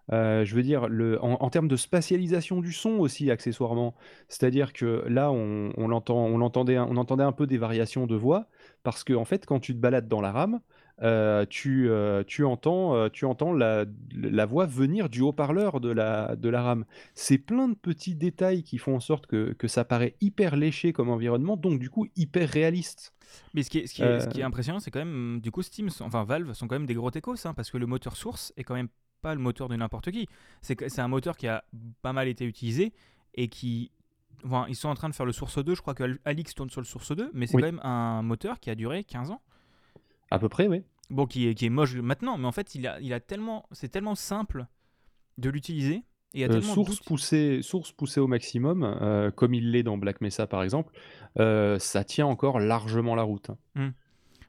je 0.10 0.56
veux 0.56 0.64
dire, 0.64 0.88
le, 0.88 1.22
en, 1.22 1.50
termes 1.50 1.68
de 1.68 1.76
spatialisation 1.76 2.62
du 2.62 2.72
son 2.72 2.92
aussi, 2.92 3.30
accessoirement. 3.30 3.94
C'est-à-dire 4.30 4.72
que 4.72 5.04
là, 5.10 5.34
on, 5.34 5.74
on, 5.76 5.92
on, 5.92 6.42
entendait, 6.42 6.80
on 6.80 6.96
entendait 6.96 7.26
un 7.26 7.34
peu 7.34 7.46
des 7.46 7.58
variations 7.58 8.08
de 8.08 8.16
voix, 8.16 8.48
parce 8.84 9.04
que 9.04 9.12
en 9.12 9.26
fait, 9.26 9.46
quand 9.46 9.60
tu 9.60 9.74
te 9.74 9.80
balades 9.80 10.08
dans 10.08 10.22
la 10.22 10.32
rame, 10.32 10.62
euh, 11.02 11.46
tu, 11.50 11.90
euh, 11.90 12.24
tu, 12.26 12.46
entends, 12.46 12.96
euh, 12.96 13.10
tu 13.10 13.26
entends 13.26 13.54
la, 13.54 13.86
la, 14.14 14.46
voix 14.46 14.66
venir 14.68 15.10
du 15.10 15.22
haut-parleur 15.22 15.80
de 15.80 15.92
la, 15.92 16.36
de 16.36 16.50
la 16.50 16.62
rame. 16.62 16.86
C'est 17.16 17.40
plein 17.40 17.68
de 17.68 17.74
petits 17.76 18.16
détails 18.16 18.62
qui 18.62 18.78
font 18.78 18.96
en 18.96 19.00
sorte 19.00 19.26
que, 19.26 19.54
que, 19.54 19.68
ça 19.68 19.84
paraît 19.84 20.16
hyper 20.22 20.56
léché 20.56 20.94
comme 20.94 21.10
environnement, 21.10 21.58
donc 21.58 21.80
du 21.80 21.90
coup 21.90 22.08
hyper 22.16 22.48
réaliste. 22.48 23.14
Mais 23.54 23.64
ce 23.64 23.70
qui 23.70 23.80
est, 23.80 23.88
ce 23.88 23.94
qui 23.96 24.04
est, 24.04 24.20
ce 24.20 24.28
qui 24.28 24.42
est 24.42 24.44
impressionnant, 24.44 24.80
c'est 24.80 24.92
quand 24.92 25.00
même, 25.00 25.40
du 25.42 25.50
coup, 25.50 25.64
Steam, 25.64 25.90
enfin 26.02 26.24
Valve 26.24 26.54
sont 26.54 26.68
quand 26.68 26.76
même 26.76 26.86
des 26.86 26.94
gros 26.94 27.10
techos, 27.10 27.46
hein, 27.46 27.54
parce 27.56 27.72
que 27.72 27.78
le 27.78 27.88
moteur 27.88 28.16
source 28.16 28.54
est 28.58 28.64
quand 28.64 28.76
même 28.76 28.90
pas 29.22 29.34
le 29.34 29.42
moteur 29.42 29.70
de 29.70 29.76
n'importe 29.76 30.12
qui. 30.12 30.28
C'est 30.62 31.00
un 31.00 31.08
moteur 31.08 31.38
qui 31.38 31.48
a 31.48 31.64
pas 32.02 32.14
mal 32.14 32.28
été 32.28 32.46
utilisé 32.46 32.94
et 33.34 33.48
qui 33.48 33.92
Enfin, 34.44 34.66
ils 34.68 34.76
sont 34.76 34.90
en 34.90 34.96
train 34.96 35.10
de 35.10 35.14
faire 35.14 35.26
le 35.26 35.32
Source 35.32 35.64
2, 35.64 35.76
je 35.76 35.82
crois 35.82 35.94
que 35.94 36.20
Alix 36.26 36.56
tourne 36.56 36.70
sur 36.70 36.82
le 36.82 36.86
Source 36.86 37.16
2, 37.16 37.30
mais 37.34 37.46
c'est 37.46 37.58
quand 37.58 37.64
même 37.64 37.82
un 37.84 38.22
moteur 38.24 38.60
qui 38.60 38.70
a 38.70 38.76
duré 38.76 39.04
15 39.04 39.32
ans. 39.32 39.42
À 40.32 40.40
peu 40.40 40.50
près, 40.50 40.68
oui. 40.68 40.84
Bon, 41.10 41.26
qui 41.26 41.48
est, 41.48 41.56
qui 41.56 41.66
est 41.66 41.70
moche 41.70 41.96
maintenant, 41.96 42.38
mais 42.38 42.48
en 42.48 42.52
fait, 42.54 42.74
il 42.74 42.88
a, 42.88 43.00
il 43.02 43.12
a 43.14 43.20
tellement, 43.20 43.66
c'est 43.72 43.90
tellement 43.90 44.16
simple 44.16 44.66
de 45.38 45.50
l'utiliser 45.50 46.04
Et 46.34 46.46
Euh, 46.46 46.62
source 46.62 47.02
poussée, 47.02 47.62
source 47.62 47.92
poussée 47.92 48.22
au 48.22 48.28
maximum, 48.28 48.84
euh, 48.84 49.32
comme 49.32 49.54
il 49.54 49.72
l'est 49.72 49.84
dans 49.84 49.98
Black 49.98 50.22
Mesa 50.22 50.48
par 50.48 50.64
exemple, 50.64 50.94
euh, 51.38 51.78
ça 51.80 52.06
tient 52.06 52.26
encore 52.26 52.60
largement 52.60 53.16
la 53.16 53.24
route. 53.24 53.50
hein. 53.76 53.94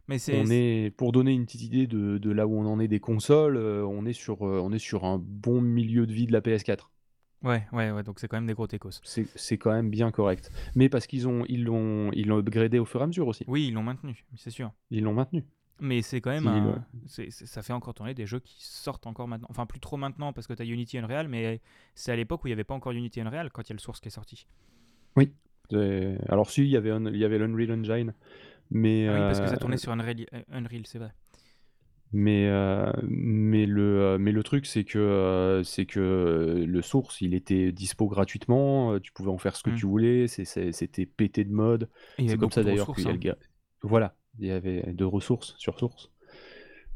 Mais 0.08 0.18
c'est. 0.18 0.40
On 0.40 0.46
est, 0.50 0.90
pour 0.96 1.10
donner 1.10 1.32
une 1.32 1.44
petite 1.46 1.62
idée 1.62 1.86
de, 1.88 2.18
de 2.18 2.30
là 2.30 2.46
où 2.46 2.56
on 2.56 2.66
en 2.66 2.78
est 2.78 2.88
des 2.88 3.00
consoles, 3.00 3.56
on, 3.56 4.04
est 4.06 4.12
sur, 4.12 4.42
on 4.42 4.72
est 4.72 4.78
sur 4.78 5.04
un 5.04 5.18
bon 5.18 5.60
milieu 5.60 6.06
de 6.06 6.12
vie 6.12 6.26
de 6.26 6.32
la 6.32 6.40
PS4. 6.40 6.90
Ouais, 7.42 7.66
ouais, 7.72 7.90
ouais, 7.90 8.02
donc 8.04 8.20
c'est 8.20 8.28
quand 8.28 8.36
même 8.36 8.46
des 8.46 8.54
gros 8.54 8.68
techos. 8.68 9.00
C'est 9.02 9.26
c'est 9.34 9.58
quand 9.58 9.72
même 9.72 9.90
bien 9.90 10.12
correct. 10.12 10.52
Mais 10.76 10.88
parce 10.88 11.08
qu'ils 11.08 11.26
ont, 11.26 11.44
ils 11.48 11.64
l'ont, 11.64 12.12
ils 12.12 12.28
l'ont 12.28 12.38
upgradé 12.38 12.78
au 12.78 12.84
fur 12.84 13.00
et 13.00 13.04
à 13.04 13.06
mesure 13.08 13.26
aussi. 13.26 13.44
Oui, 13.48 13.66
ils 13.68 13.74
l'ont 13.74 13.82
maintenu, 13.82 14.24
c'est 14.36 14.50
sûr. 14.50 14.70
Ils 14.90 15.02
l'ont 15.02 15.14
maintenu. 15.14 15.44
Mais 15.80 16.00
c'est 16.02 16.20
quand 16.20 16.30
même 16.30 16.46
un- 16.46 16.84
ouais. 17.08 17.30
ça 17.30 17.62
fait 17.62 17.72
encore 17.72 17.94
tourner 17.94 18.14
des 18.14 18.26
jeux 18.26 18.38
qui 18.40 18.56
sortent 18.64 19.06
encore 19.06 19.26
maintenant. 19.26 19.48
Enfin, 19.50 19.66
plus 19.66 19.80
trop 19.80 19.96
maintenant 19.96 20.32
parce 20.32 20.46
que 20.46 20.52
tu 20.52 20.62
as 20.62 20.64
Unity 20.64 20.98
Unreal, 20.98 21.26
mais 21.28 21.60
c'est 21.94 22.12
à 22.12 22.16
l'époque 22.16 22.44
où 22.44 22.46
il 22.46 22.50
n'y 22.50 22.54
avait 22.54 22.62
pas 22.64 22.74
encore 22.74 22.92
Unity 22.92 23.20
Unreal 23.20 23.50
quand 23.50 23.62
il 23.62 23.70
y 23.70 23.72
a 23.72 23.74
le 23.74 23.80
source 23.80 23.98
qui 24.00 24.08
est 24.08 24.12
sorti. 24.12 24.46
C'est- 25.70 26.18
Alors 26.28 26.50
si, 26.50 26.62
il 26.62 26.68
y 26.68 26.76
avait, 26.76 26.90
un- 26.90 27.06
il 27.06 27.16
y 27.16 27.24
avait 27.24 27.38
l'Unreal 27.38 27.72
Engine, 27.72 28.12
mais 28.70 29.08
Ah 29.08 29.12
oui, 29.12 29.18
parce 29.20 29.40
que 29.40 29.46
ça 29.46 29.54
euh, 29.54 29.56
tournait 29.56 29.76
sur 29.78 29.92
Unreal, 29.92 30.26
euh, 30.34 30.42
Unreal 30.50 30.82
c'est 30.86 30.98
vrai. 30.98 31.12
Mais, 32.12 32.46
euh, 32.48 32.92
mais, 33.04 33.64
le, 33.64 34.18
mais 34.18 34.32
le 34.32 34.42
truc, 34.42 34.66
c'est 34.66 34.84
que, 34.84 35.62
c'est 35.64 35.86
que 35.86 36.62
le 36.66 36.82
source, 36.82 37.22
il 37.22 37.32
était 37.32 37.72
dispo 37.72 38.06
gratuitement, 38.06 39.00
tu 39.00 39.12
pouvais 39.12 39.30
en 39.30 39.38
faire 39.38 39.56
ce 39.56 39.62
que 39.62 39.70
Mm. 39.70 39.76
tu 39.76 39.86
voulais, 39.86 40.26
c'était 40.28 41.06
pété 41.06 41.44
de 41.44 41.52
mode. 41.52 41.88
C'est 42.18 42.36
comme 42.36 42.50
ça 42.50 42.62
d'ailleurs 42.62 42.92
qu'il 42.94 43.04
y 43.04 43.06
a 43.06 43.10
hein. 43.10 43.12
le 43.14 43.18
gars. 43.18 43.36
Voilà, 43.82 44.14
il 44.38 44.46
y 44.46 44.50
avait 44.50 44.82
de 44.92 45.04
ressources 45.04 45.54
sur 45.58 45.78
source. 45.78 46.10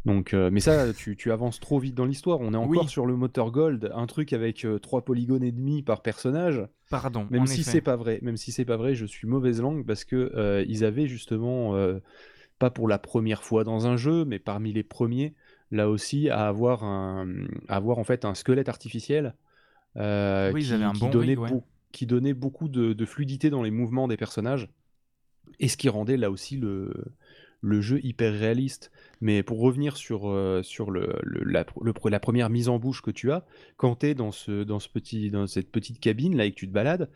Donc, 0.05 0.35
euh, 0.35 0.51
mais 0.53 0.61
ça, 0.61 0.93
tu, 0.95 1.17
tu 1.17 1.33
avances 1.33 1.59
trop 1.61 1.79
vite 1.79 1.95
dans 1.95 2.05
l'histoire. 2.05 2.41
On 2.41 2.55
est 2.55 2.57
encore 2.57 2.85
Oui. 2.85 2.91
sur 2.91 3.07
le 3.07 3.17
moteur 3.17 3.51
Gold, 3.51 3.91
un 3.95 4.07
truc 4.07 4.33
avec 4.33 4.65
euh, 4.65 4.79
trois 4.79 5.05
polygones 5.05 5.43
et 5.43 5.53
demi 5.53 5.83
par 5.83 6.03
personnage. 6.03 6.67
Pardon, 6.89 7.29
Même 7.31 7.47
si 7.47 7.65
c'est 7.65 7.81
pas 7.81 7.97
vrai, 7.97 8.21
même 8.23 8.37
si 8.37 8.53
c'est 8.53 8.65
pas 8.65 8.77
vrai, 8.77 8.95
je 8.95 9.05
suis 9.05 9.27
mauvaise 9.27 9.61
langue 9.61 9.85
parce 9.85 10.05
que 10.05 10.33
euh, 10.37 10.65
ils 10.69 10.85
avaient 10.85 11.09
justement 11.09 11.75
euh, 11.75 11.99
pas 12.59 12.71
pour 12.71 12.89
la 12.89 12.99
première 12.99 13.43
fois 13.45 13.65
dans 13.65 13.87
un 13.87 13.97
jeu, 13.97 14.25
mais 14.25 14.39
parmi 14.39 14.73
les 14.73 14.85
premiers, 14.85 15.35
là 15.73 15.89
aussi 15.91 16.31
à 16.31 16.47
avoir 16.49 16.85
un, 16.85 17.29
à 17.69 17.77
avoir 17.77 17.99
en 17.99 18.05
fait 18.05 18.25
un 18.25 18.35
squelette 18.35 18.69
artificiel 18.69 19.35
Oui, 20.49 20.63
qui, 20.65 20.73
avaient 20.73 20.85
un 20.85 20.95
qui 20.95 21.01
bon 21.01 21.11
donnait 21.11 21.37
rig, 21.37 21.39
ouais. 21.39 21.51
beau- 21.51 21.65
qui 21.93 22.07
donnait 22.07 22.35
beaucoup 22.35 22.69
de, 22.69 22.93
de 22.93 23.05
fluidité 23.07 23.51
dans 23.51 23.63
les 23.63 23.71
mouvements 23.71 24.09
des 24.09 24.17
personnages 24.17 24.69
et 25.59 25.69
ce 25.69 25.77
qui 25.77 25.89
rendait 25.89 26.17
là 26.17 26.31
aussi 26.31 26.57
le 26.57 26.93
le 27.67 27.81
jeu 27.81 28.01
hyper 28.03 28.33
réaliste. 28.33 28.91
Mais 29.21 29.43
pour 29.43 29.61
revenir 29.61 29.97
sur, 29.97 30.29
euh, 30.29 30.63
sur 30.63 30.91
le, 30.91 31.19
la, 31.25 31.65
première 32.21 32.51
mise 32.51 32.69
en 32.69 32.79
bouche 32.79 33.03
que 33.03 33.11
tu 33.11 33.33
as, 33.33 33.45
quand 33.77 33.97
tu 33.97 34.07
es 34.07 34.15
dans, 34.15 34.33
ce, 34.33 34.63
dans, 34.63 34.79
ce 34.79 34.89
petit, 34.89 35.31
dans 35.31 35.47
cette 35.47 35.71
petite 35.71 36.01
cabine 36.01 36.37
là 36.37 36.45
et 36.45 36.53
que 36.53 36.57
tu 36.57 36.69
te 36.69 36.73
balades, 36.73 37.11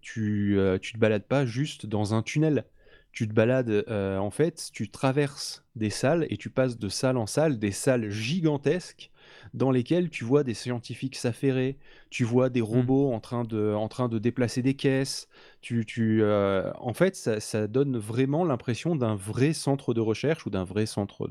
tu, 0.00 0.58
euh, 0.58 0.78
tu 0.78 0.92
te 0.94 0.98
balades 0.98 1.26
pas 1.26 1.44
juste 1.44 1.86
dans 1.86 2.14
un 2.14 2.22
tunnel. 2.22 2.64
Tu 3.12 3.28
te 3.28 3.32
balades, 3.32 3.84
euh, 3.88 4.18
en 4.18 4.30
fait, 4.30 4.70
tu 4.72 4.90
traverses 4.90 5.64
des 5.76 5.90
salles 5.90 6.26
et 6.30 6.36
tu 6.36 6.50
passes 6.50 6.78
de 6.78 6.88
salle 6.88 7.16
en 7.16 7.26
salle, 7.26 7.60
des 7.60 7.70
salles 7.70 8.10
gigantesques 8.10 9.12
dans 9.52 9.70
lesquelles 9.70 10.10
tu 10.10 10.24
vois 10.24 10.44
des 10.44 10.54
scientifiques 10.54 11.16
s'affairer, 11.16 11.78
tu 12.10 12.24
vois 12.24 12.48
des 12.50 12.60
robots 12.60 13.12
en, 13.12 13.20
train 13.20 13.44
de, 13.44 13.72
en 13.74 13.88
train 13.88 14.08
de 14.08 14.18
déplacer 14.18 14.62
des 14.62 14.74
caisses. 14.74 15.28
Tu, 15.60 15.84
tu, 15.86 16.22
euh, 16.22 16.72
en 16.78 16.94
fait, 16.94 17.16
ça, 17.16 17.40
ça 17.40 17.66
donne 17.66 17.96
vraiment 17.98 18.44
l'impression 18.44 18.96
d'un 18.96 19.14
vrai 19.14 19.52
centre 19.52 19.94
de 19.94 20.00
recherche 20.00 20.46
ou 20.46 20.50
d'un 20.50 20.64
vrai 20.64 20.86
centre 20.86 21.28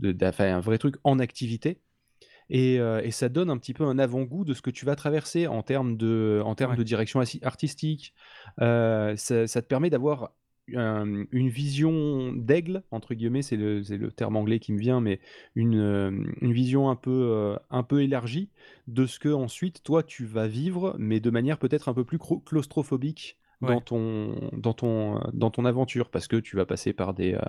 de, 0.00 0.12
de, 0.12 0.26
enfin, 0.26 0.56
un 0.56 0.60
vrai 0.60 0.78
truc 0.78 0.96
en 1.04 1.18
activité. 1.18 1.80
Et, 2.50 2.78
euh, 2.80 3.00
et 3.02 3.10
ça 3.10 3.28
donne 3.28 3.50
un 3.50 3.58
petit 3.58 3.74
peu 3.74 3.84
un 3.84 3.98
avant-goût 3.98 4.44
de 4.44 4.54
ce 4.54 4.62
que 4.62 4.70
tu 4.70 4.84
vas 4.84 4.96
traverser 4.96 5.46
en 5.46 5.62
termes 5.62 5.96
de, 5.96 6.42
en 6.44 6.54
termes 6.54 6.72
Ouais. 6.72 6.76
de 6.76 6.82
direction 6.82 7.22
artistique. 7.42 8.14
Euh, 8.60 9.16
ça, 9.16 9.46
ça 9.46 9.62
te 9.62 9.66
permet 9.66 9.90
d'avoir 9.90 10.32
un- 10.74 11.24
une 11.32 11.48
vision 11.48 12.32
d'aigle, 12.32 12.82
entre 12.90 13.14
guillemets, 13.14 13.42
c'est 13.42 13.56
le, 13.56 13.80
le 13.80 14.12
terme 14.12 14.36
anglais 14.36 14.58
qui 14.60 14.72
me 14.72 14.78
vient, 14.78 15.00
mais 15.00 15.20
une, 15.54 16.34
une 16.40 16.52
vision 16.52 16.88
un 16.90 16.96
peu, 16.96 17.56
un 17.70 17.82
peu 17.82 18.02
élargie 18.02 18.48
de 18.86 19.06
ce 19.06 19.18
que 19.18 19.28
ensuite 19.28 19.82
toi 19.82 20.02
tu 20.02 20.24
vas 20.24 20.46
vivre, 20.48 20.94
mais 20.98 21.20
de 21.20 21.30
manière 21.30 21.58
peut-être 21.58 21.88
un 21.88 21.94
peu 21.94 22.04
plus 22.04 22.18
claustrophobique 22.46 23.38
dans, 23.60 23.80
Ouais. 23.80 23.80
ton, 23.80 24.50
dans, 24.56 24.72
ton, 24.74 25.20
dans 25.32 25.50
ton 25.50 25.64
aventure, 25.64 26.10
parce 26.10 26.26
que 26.28 26.36
tu 26.36 26.56
vas 26.56 26.66
passer 26.66 26.92
par 26.92 27.14
des, 27.14 27.34
euh, 27.34 27.40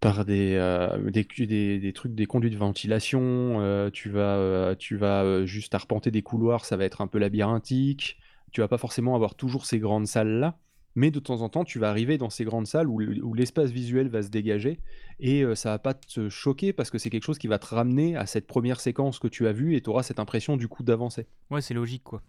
par 0.00 0.24
des, 0.24 0.54
euh, 0.56 1.10
des, 1.10 1.24
cu- 1.24 1.46
des, 1.46 1.78
des 1.78 1.92
trucs, 1.92 2.14
des 2.14 2.26
conduits 2.26 2.50
de 2.50 2.56
ventilation, 2.56 3.20
euh, 3.60 3.90
tu 3.90 4.10
vas, 4.10 4.74
tu 4.76 4.96
vas 4.96 5.44
juste 5.46 5.74
arpenter 5.74 6.10
des 6.10 6.22
couloirs, 6.22 6.64
ça 6.64 6.76
va 6.76 6.84
être 6.84 7.00
un 7.00 7.06
peu 7.06 7.18
labyrinthique, 7.18 8.18
tu 8.50 8.60
vas 8.60 8.68
pas 8.68 8.78
forcément 8.78 9.14
avoir 9.14 9.34
toujours 9.36 9.64
ces 9.64 9.78
grandes 9.78 10.06
salles-là, 10.06 10.58
mais 10.94 11.10
de 11.10 11.18
temps 11.20 11.40
en 11.42 11.48
temps, 11.48 11.64
tu 11.64 11.78
vas 11.78 11.88
arriver 11.90 12.18
dans 12.18 12.30
ces 12.30 12.44
grandes 12.44 12.66
salles 12.66 12.88
où, 12.88 12.98
le- 12.98 13.22
où 13.24 13.34
l'espace 13.34 13.70
visuel 13.70 14.08
va 14.08 14.22
se 14.22 14.28
dégager, 14.28 14.78
et 15.20 15.42
euh, 15.42 15.54
ça 15.54 15.70
va 15.70 15.78
pas 15.78 15.94
te 15.94 16.28
choquer, 16.28 16.72
parce 16.72 16.90
que 16.90 16.98
c'est 16.98 17.10
quelque 17.10 17.24
chose 17.24 17.38
qui 17.38 17.46
va 17.48 17.58
te 17.58 17.66
ramener 17.74 18.16
à 18.16 18.26
cette 18.26 18.46
première 18.46 18.80
séquence 18.80 19.18
que 19.18 19.28
tu 19.28 19.46
as 19.46 19.52
vue, 19.52 19.74
et 19.76 19.80
tu 19.80 19.90
auras 19.90 20.02
cette 20.02 20.18
impression 20.20 20.56
du 20.56 20.68
coup 20.68 20.82
d'avancer. 20.82 21.26
Ouais, 21.50 21.60
c'est 21.62 21.74
logique 21.74 22.04
quoi. 22.04 22.22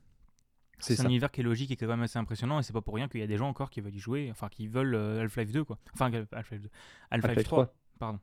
C'est 0.79 0.99
un 0.99 1.05
univers 1.05 1.31
qui 1.31 1.39
est 1.39 1.43
logique 1.45 1.71
et 1.71 1.77
qui 1.77 1.83
est 1.85 1.87
quand 1.87 1.93
même 1.93 2.03
assez 2.03 2.19
impressionnant 2.19 2.59
et 2.59 2.63
c'est 2.63 2.73
pas 2.73 2.81
pour 2.81 2.95
rien 2.95 3.07
qu'il 3.07 3.21
y 3.21 3.23
a 3.23 3.27
des 3.27 3.37
gens 3.37 3.47
encore 3.47 3.69
qui 3.69 3.79
veulent 3.79 3.95
y 3.95 3.99
jouer, 3.99 4.27
enfin 4.31 4.49
qui 4.49 4.67
veulent 4.67 4.95
euh, 4.95 5.21
Half-Life 5.21 5.51
2 5.53 5.63
quoi. 5.63 5.77
Enfin 5.93 6.11
Half-Life 6.33 6.61
2. 6.61 6.69
Half-Life 7.09 7.29
Half-Life 7.29 7.43
3, 7.45 7.65
3. 7.67 7.75
pardon. 7.99 8.19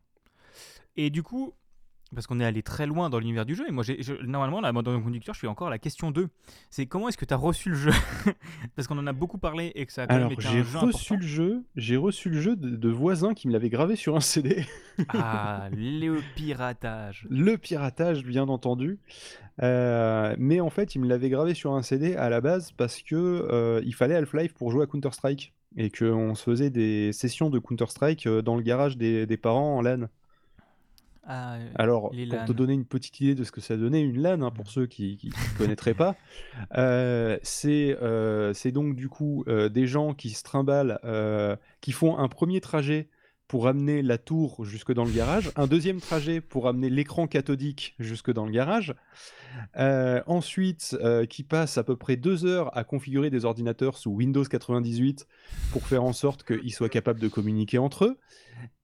Et 0.97 1.09
du 1.09 1.23
coup, 1.23 1.55
parce 2.15 2.27
qu'on 2.27 2.41
est 2.41 2.45
allé 2.45 2.63
très 2.63 2.87
loin 2.87 3.09
dans 3.11 3.19
l'univers 3.19 3.47
du 3.47 3.55
jeu 3.55 3.65
et 3.69 3.73
moi 3.73 3.85
je- 3.85 4.23
normalement 4.25 4.61
là 4.61 4.73
dans 4.73 4.91
mon 4.93 5.01
conducteur, 5.03 5.35
je 5.35 5.39
suis 5.41 5.47
encore 5.47 5.69
à 5.69 5.71
la 5.71 5.79
question 5.79 6.11
2. 6.11 6.29
C'est 6.71 6.87
comment 6.87 7.09
est-ce 7.09 7.19
que 7.19 7.25
tu 7.25 7.35
as 7.35 7.37
reçu 7.37 7.69
le 7.71 7.75
jeu? 7.77 7.91
Parce 8.77 8.89
qu'on 8.89 8.99
en 8.99 9.07
a 9.07 9.13
beaucoup 9.13 9.39
parlé 9.39 9.73
et 9.75 9.87
que 9.87 9.93
ça 9.93 10.03
a 10.03 10.07
quand 10.07 10.15
Alors, 10.15 10.31
même 10.31 10.39
été 10.39 10.49
j'ai 10.49 10.61
reçu 10.63 10.77
important. 10.77 11.15
le 11.17 11.23
jeu, 11.27 11.65
j'ai 11.77 11.97
reçu 11.97 12.31
le 12.31 12.41
jeu 12.41 12.57
de, 12.57 12.71
de 12.71 12.89
voisins 12.89 13.35
qui 13.35 13.49
me 13.49 13.53
l'avaient 13.53 13.71
gravé 13.71 13.97
sur 13.97 14.17
un 14.17 14.21
CD. 14.21 14.65
Ah, 15.09 15.69
le 15.73 16.19
piratage. 16.35 17.27
Le 17.31 17.57
piratage, 17.57 18.25
bien 18.25 18.49
entendu. 18.49 18.99
Euh, 19.63 20.35
mais 20.39 20.61
en 20.61 20.71
fait, 20.71 20.95
il 20.95 21.01
me 21.01 21.07
l'avait 21.09 21.29
gravé 21.31 21.55
sur 21.55 21.73
un 21.75 21.83
CD 21.83 22.17
à 22.17 22.29
la 22.31 22.41
base 22.41 22.73
parce 22.73 23.03
que 23.03 23.15
euh, 23.17 23.81
il 23.85 23.95
fallait 23.95 24.15
Half-Life 24.15 24.55
pour 24.55 24.71
jouer 24.71 24.85
à 24.85 24.87
Counter-Strike. 24.87 25.53
Et 25.77 25.89
qu'on 25.89 26.35
se 26.35 26.43
faisait 26.43 26.71
des 26.71 27.13
sessions 27.13 27.49
de 27.49 27.61
Counter-Strike 27.61 28.27
euh, 28.27 28.43
dans 28.43 28.57
le 28.57 28.63
garage 28.63 28.97
des, 28.97 29.25
des 29.27 29.37
parents 29.37 29.77
en 29.77 29.83
LAN. 29.83 30.09
Ah, 31.27 31.55
euh, 31.55 31.71
Alors, 31.77 32.11
les 32.13 32.27
pour 32.27 32.45
te 32.45 32.53
donner 32.53 32.73
une 32.73 32.85
petite 32.85 33.21
idée 33.21 33.35
de 33.35 33.45
ce 33.45 33.53
que 33.53 33.61
ça 33.61 33.77
donnait, 33.77 34.03
une 34.03 34.21
LAN, 34.21 34.43
hein, 34.43 34.51
pour 34.51 34.71
ceux 34.71 34.87
qui 34.87 35.19
ne 35.25 35.59
connaîtraient 35.59 35.95
pas, 35.95 36.17
euh, 36.77 37.39
c'est 37.43 37.97
euh, 38.03 38.53
c'est 38.55 38.73
donc 38.73 38.97
du 38.97 39.09
coup 39.09 39.45
des 39.47 39.87
gens 39.87 40.15
qui 40.15 40.31
se 40.31 40.43
trimballent, 40.43 40.99
qui 41.81 41.93
font 41.93 42.19
un 42.19 42.29
premier 42.29 42.61
trajet 42.61 43.09
pour 43.51 43.67
amener 43.67 44.01
la 44.01 44.17
tour 44.17 44.65
jusque 44.65 44.93
dans 44.93 45.05
le 45.05 45.11
garage, 45.11 45.51
un 45.57 45.67
deuxième 45.67 46.01
trajet 46.01 46.41
pour 46.41 46.69
amener 46.69 46.89
l'écran 46.89 47.27
cathodique 47.27 47.97
jusque 47.99 48.33
dans 48.33 48.47
le 48.47 48.53
garage, 48.53 48.95
euh, 49.77 50.23
ensuite 50.29 50.97
euh, 51.03 51.27
qui 51.27 51.43
passent 51.43 51.77
à 51.77 51.83
peu 51.83 51.97
près 51.97 52.15
deux 52.15 52.47
heures 52.47 52.71
à 52.79 52.85
configurer 52.85 53.29
des 53.29 53.45
ordinateurs 53.45 53.99
sous 53.99 54.13
Windows 54.13 54.45
98 54.45 55.27
pour 55.73 55.85
faire 55.85 56.05
en 56.05 56.13
sorte 56.13 56.45
qu'ils 56.45 56.73
soient 56.73 56.89
capables 56.89 57.19
de 57.19 57.27
communiquer 57.27 57.79
entre 57.79 58.05
eux. 58.05 58.19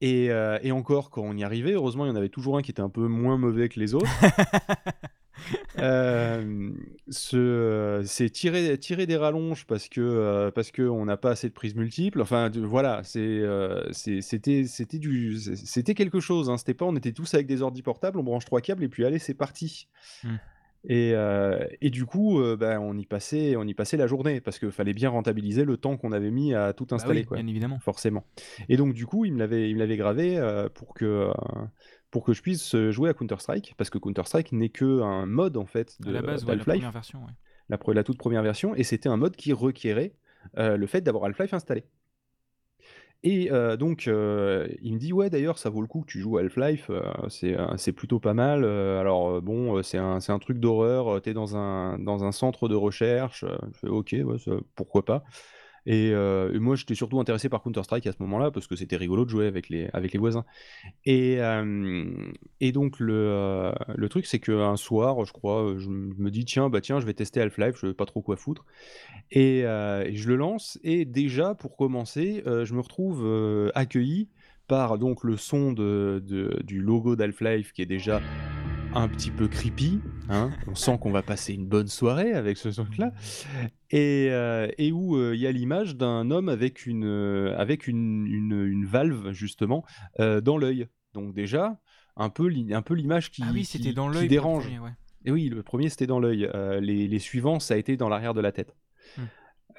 Et, 0.00 0.32
euh, 0.32 0.58
et 0.62 0.72
encore, 0.72 1.10
quand 1.10 1.22
on 1.22 1.36
y 1.36 1.44
arrivait, 1.44 1.74
heureusement, 1.74 2.04
il 2.04 2.08
y 2.08 2.12
en 2.12 2.16
avait 2.16 2.28
toujours 2.28 2.58
un 2.58 2.62
qui 2.62 2.72
était 2.72 2.82
un 2.82 2.90
peu 2.90 3.06
moins 3.06 3.38
mauvais 3.38 3.68
que 3.68 3.78
les 3.78 3.94
autres. 3.94 4.10
Euh, 5.78 6.70
ce, 7.08 7.36
euh, 7.36 8.02
c'est 8.04 8.30
tirer, 8.30 8.78
tirer 8.78 9.06
des 9.06 9.16
rallonges 9.16 9.66
parce 9.66 9.88
que 9.88 10.00
euh, 10.00 10.50
parce 10.50 10.70
que 10.70 10.82
on 10.82 11.04
n'a 11.04 11.16
pas 11.18 11.30
assez 11.32 11.48
de 11.48 11.52
prises 11.54 11.74
multiples. 11.74 12.22
Enfin, 12.22 12.48
de- 12.50 12.62
voilà, 12.62 13.02
c'est 13.04 13.20
euh, 13.20 13.84
c'est- 13.92 14.22
c'était 14.22 14.64
c'était 14.64 14.98
du 14.98 15.36
c'était 15.38 15.94
quelque 15.94 16.18
chose. 16.20 16.48
Hein. 16.48 16.56
C'était 16.56 16.74
pas, 16.74 16.86
on 16.86 16.96
était 16.96 17.12
tous 17.12 17.34
avec 17.34 17.46
des 17.46 17.60
ordi 17.62 17.82
portables, 17.82 18.18
on 18.18 18.22
branche 18.22 18.46
trois 18.46 18.60
câbles 18.62 18.84
et 18.84 18.88
puis 18.88 19.04
allez, 19.04 19.18
c'est 19.18 19.34
parti. 19.34 19.88
Hmm. 20.24 20.36
Et, 20.88 21.14
et 21.80 21.90
du 21.90 22.04
coup, 22.06 22.40
ben, 22.56 22.78
on 22.78 22.96
y 22.96 23.06
passait 23.06 23.56
on 23.56 23.64
y 23.64 23.74
passait 23.74 23.96
la 23.96 24.06
journée 24.06 24.40
parce 24.40 24.60
qu'il 24.60 24.70
fallait 24.70 24.92
bien 24.94 25.10
rentabiliser 25.10 25.64
le 25.64 25.76
temps 25.76 25.96
qu'on 25.96 26.12
avait 26.12 26.30
mis 26.30 26.54
à 26.54 26.72
tout 26.74 26.86
Bah 26.96 26.96
installer, 26.96 27.20
oui, 27.20 27.24
quoi 27.24 27.36
bien 27.38 27.46
évidemment. 27.48 27.80
forcément. 27.80 28.24
Et 28.68 28.76
donc, 28.76 28.94
du 28.94 29.04
coup, 29.04 29.24
il 29.24 29.32
me 29.34 29.38
l'avait, 29.40 29.68
il 29.68 29.74
me 29.74 29.80
l'avait 29.80 29.96
gravé 29.96 30.38
pour, 30.74 30.94
que, 30.94 31.28
pour 32.10 32.24
que 32.24 32.32
je 32.32 32.42
puisse 32.42 32.74
euh, 32.74 32.90
jouer 32.90 33.10
à 33.10 33.14
Counter-Strike, 33.14 33.74
parce 33.76 33.90
que 33.90 33.98
Counter-Strike 33.98 34.52
n'est 34.52 34.68
qu'un 34.68 35.26
mode, 35.26 35.56
en 35.56 35.66
fait, 35.66 35.96
À 36.02 36.06
de, 36.06 36.12
la 36.12 36.22
base, 36.22 36.44
ouais, 36.44 36.50
la 36.50 36.56
d'Half-Life, 36.56 36.76
première 36.76 36.92
version. 36.92 37.24
ouais. 37.24 37.94
la, 37.94 38.04
toute 38.04 38.18
première 38.18 38.42
version, 38.42 38.74
et 38.74 38.84
c'était 38.84 39.08
un 39.08 39.16
mode 39.16 39.36
qui 39.36 39.52
requérait 39.52 40.14
euh, 40.58 40.76
le 40.76 40.86
fait 40.86 41.00
d'avoir 41.00 41.24
Half-Life 41.24 41.54
installé. 41.54 41.84
Et 43.22 43.50
euh, 43.50 43.76
donc, 43.76 44.06
euh, 44.06 44.68
il 44.82 44.92
me 44.94 44.98
dit, 44.98 45.12
ouais, 45.12 45.30
d'ailleurs, 45.30 45.58
ça 45.58 45.68
vaut 45.68 45.80
le 45.80 45.88
coup 45.88 46.02
que 46.02 46.06
tu 46.06 46.20
joues 46.20 46.38
à 46.38 46.42
Half-Life, 46.42 46.90
euh, 46.90 47.02
c'est, 47.76 47.92
plutôt 47.92 48.20
pas 48.20 48.34
mal. 48.34 48.64
alors, 48.64 49.42
bon, 49.42 49.82
c'est 49.82 49.98
un, 49.98 50.18
un 50.26 50.38
truc 50.38 50.58
d'horreur, 50.60 51.20
t'es 51.22 51.34
dans 51.34 51.56
un, 51.56 51.98
dans 51.98 52.24
un 52.24 52.30
centre 52.30 52.68
de 52.68 52.76
recherche. 52.76 53.44
je 53.72 53.78
fais, 53.78 53.88
ok, 53.88 54.14
ouais, 54.24 54.38
ça- 54.38 54.52
pourquoi 54.76 55.04
pas. 55.04 55.24
Et, 55.86 56.10
euh, 56.12 56.52
et 56.52 56.58
moi, 56.58 56.76
j'étais 56.76 56.94
surtout 56.94 57.20
intéressé 57.20 57.48
par 57.48 57.62
Counter-Strike 57.62 58.06
à 58.06 58.12
ce 58.12 58.18
moment-là 58.20 58.50
parce 58.50 58.66
que 58.66 58.76
c'était 58.76 58.96
rigolo 58.96 59.24
de 59.24 59.30
jouer 59.30 59.46
avec 59.46 59.68
les, 59.68 59.88
avec 59.92 60.12
les 60.12 60.18
voisins. 60.18 60.44
Et, 61.04 61.36
euh, 61.40 62.04
et 62.60 62.72
donc, 62.72 62.98
le, 62.98 63.14
euh, 63.14 63.72
le 63.94 64.08
truc, 64.08 64.26
c'est 64.26 64.40
qu'un 64.40 64.76
soir, 64.76 65.24
je 65.24 65.32
crois, 65.32 65.74
je 65.78 65.88
me 65.88 66.30
dis, 66.30 66.44
tiens, 66.44 66.68
bah 66.68 66.80
tiens, 66.80 67.00
je 67.00 67.06
vais 67.06 67.14
tester 67.14 67.40
Half-Life, 67.40 67.76
je 67.80 67.88
sais 67.88 67.94
pas 67.94 68.06
trop 68.06 68.20
quoi 68.20 68.36
foutre. 68.36 68.64
Et, 69.30 69.60
et 69.60 70.14
je 70.16 70.28
le 70.28 70.36
lance. 70.36 70.78
Et 70.82 71.04
déjà, 71.04 71.54
pour 71.54 71.76
commencer, 71.76 72.42
je 72.44 72.74
me 72.74 72.80
retrouve 72.80 73.70
accueilli 73.74 74.28
par 74.66 74.98
donc 74.98 75.22
le 75.22 75.36
son 75.36 75.72
de, 75.72 76.20
de- 76.26 76.60
du 76.64 76.80
logo 76.80 77.14
d'Half-Life 77.14 77.72
qui 77.72 77.82
est 77.82 77.86
déjà 77.86 78.20
un 78.96 79.08
petit 79.08 79.30
peu 79.30 79.46
creepy. 79.48 80.00
hein. 80.28 80.50
On 80.66 80.74
sent 80.74 80.98
qu'on 81.00 81.10
va 81.12 81.22
passer 81.22 81.52
une 81.54 81.66
bonne 81.66 81.88
soirée 81.88 82.32
avec 82.32 82.56
ce 82.56 82.68
truc-là. 82.68 83.12
Et, 83.90 84.28
euh, 84.30 84.68
et 84.78 84.90
où 84.92 85.16
euh, 85.16 85.34
il 85.34 85.40
y 85.40 85.46
a 85.46 85.52
l'image 85.52 85.96
d'un 85.96 86.30
homme 86.30 86.48
avec 86.48 86.86
une, 86.86 87.04
euh, 87.04 87.54
avec 87.58 87.86
une, 87.86 88.26
une, 88.26 88.64
une 88.66 88.86
valve, 88.86 89.32
justement, 89.32 89.84
dans 90.18 90.56
l'œil. 90.58 90.88
Donc 91.14 91.34
déjà, 91.34 91.78
un 92.16 92.30
peu, 92.30 92.50
un 92.72 92.82
peu 92.82 92.94
l'image 92.94 93.30
qui, 93.30 93.42
Ah 93.44 93.50
oui, 93.52 93.62
qui- 93.64 93.92
dans 93.92 94.10
qui 94.10 94.28
dérange. 94.28 94.64
premier, 94.64 94.78
ouais. 94.80 94.90
Et 95.24 95.30
oui, 95.32 95.48
le 95.48 95.62
premier 95.62 95.88
c'était 95.88 96.06
dans 96.06 96.20
l'œil. 96.20 96.48
Les, 96.80 97.08
les 97.08 97.18
suivants, 97.18 97.58
ça 97.60 97.74
a 97.74 97.76
été 97.76 97.96
dans 97.96 98.08
l'arrière 98.08 98.32
de 98.34 98.40
la 98.40 98.52
tête. 98.52 98.74
Hmm. 99.18 99.22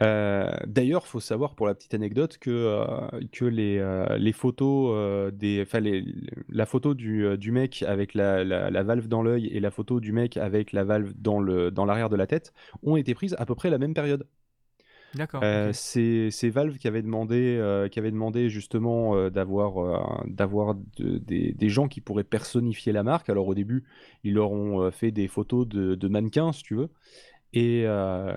Euh, 0.04 0.52
D'ailleurs, 0.68 1.08
faut 1.08 1.20
savoir 1.20 1.56
pour 1.56 1.66
la 1.66 1.74
petite 1.74 1.94
anecdote 1.94 2.38
que, 2.38 2.52
euh, 2.52 2.86
que 3.32 3.46
les, 3.46 3.78
euh, 3.80 4.18
les 4.18 4.32
photos 4.32 5.32
des, 5.34 5.66
les- 5.82 6.06
la 6.50 6.66
photo 6.66 6.94
du, 6.94 7.38
du 7.38 7.52
mec 7.52 7.84
avec 7.84 8.14
la, 8.14 8.44
la- 8.44 8.70
la 8.70 8.84
valve 8.84 9.08
dans 9.08 9.24
l'œil 9.24 9.48
et 9.48 9.60
la 9.60 9.72
photo 9.72 10.00
du 10.00 10.12
mec 10.12 10.38
avec 10.38 10.72
la 10.72 10.84
valve 10.84 11.14
dans 11.18 11.40
le 11.40 11.72
dans 11.72 11.86
l'arrière 11.86 12.10
de 12.10 12.16
la 12.16 12.28
tête 12.28 12.54
ont 12.84 12.96
été 12.96 13.16
prises 13.16 13.36
à 13.40 13.46
peu 13.46 13.56
près 13.56 13.70
la 13.70 13.78
même 13.80 13.94
période. 13.94 14.28
D'accord. 15.14 15.44
C'est 15.74 16.30
c'est 16.32 16.50
Valve 16.50 16.78
qui 16.78 16.88
avait 16.88 17.02
demandé, 17.02 17.88
qui 17.92 17.98
avait 17.98 18.12
demandé 18.12 18.50
justement 18.50 19.30
d'avoir 19.30 20.26
d'avoir 20.28 20.76
de- 20.76 21.18
des, 21.18 21.54
des 21.54 21.70
gens 21.70 21.88
qui 21.88 22.02
pourraient 22.02 22.24
personnifier 22.24 22.92
la 22.92 23.04
marque. 23.04 23.30
Alors 23.30 23.48
au 23.48 23.56
début, 23.56 23.84
ils 24.24 24.34
leur 24.34 24.52
ont 24.52 24.92
fait 24.92 25.12
des 25.12 25.28
photos 25.28 25.68
de, 25.68 25.96
de 25.96 26.08
mannequins, 26.08 26.52
si 26.52 26.62
tu 26.64 26.76
veux. 26.76 26.90
Et, 27.58 27.84
euh, 27.86 28.36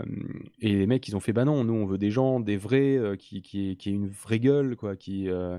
et 0.61 0.73
les 0.75 0.87
mecs, 0.87 1.07
ils 1.09 1.17
ont 1.17 1.21
fait 1.21 1.33
bah 1.33 1.45
non, 1.45 1.65
nous 1.65 1.75
on 1.75 1.85
veut 1.87 1.99
des 1.99 2.11
gens, 2.11 2.41
des 2.41 2.57
vrais, 2.57 2.97
euh, 2.97 3.17
qui, 3.17 3.43
qui, 3.43 3.77
qui 3.77 3.89
aient 3.91 3.93
une 3.93 4.09
vraie 4.09 4.39
gueule, 4.39 4.77
quoi, 4.77 4.97
qui, 4.97 5.29
euh, 5.29 5.57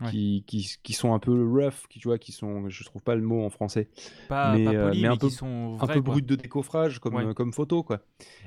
ouais. 0.00 0.10
qui, 0.10 0.44
qui, 0.46 0.76
qui 0.82 0.92
sont 0.92 1.14
un 1.14 1.18
peu 1.18 1.32
rough, 1.32 1.86
qui, 1.88 1.98
tu 1.98 2.08
vois, 2.08 2.18
qui 2.18 2.32
sont, 2.32 2.68
je 2.68 2.84
trouve 2.84 3.02
pas 3.02 3.14
le 3.14 3.22
mot 3.22 3.42
en 3.44 3.50
français, 3.50 3.88
Pas, 4.28 4.56
mais, 4.56 4.64
pas 4.64 4.72
polis, 4.72 5.02
mais 5.02 5.08
mais, 5.08 5.14
un 5.14 5.16
peu- 5.16 5.28
qui 5.28 5.34
sont 5.34 5.76
un 5.80 5.84
vrais, 5.84 5.94
peu 5.94 6.02
quoi. 6.02 6.12
brut 6.12 6.26
de 6.26 6.36
décoffrage 6.36 6.98
comme, 6.98 7.14
Ouais. 7.14 7.34
comme 7.34 7.52
photo 7.52 7.82
quoi. 7.82 8.00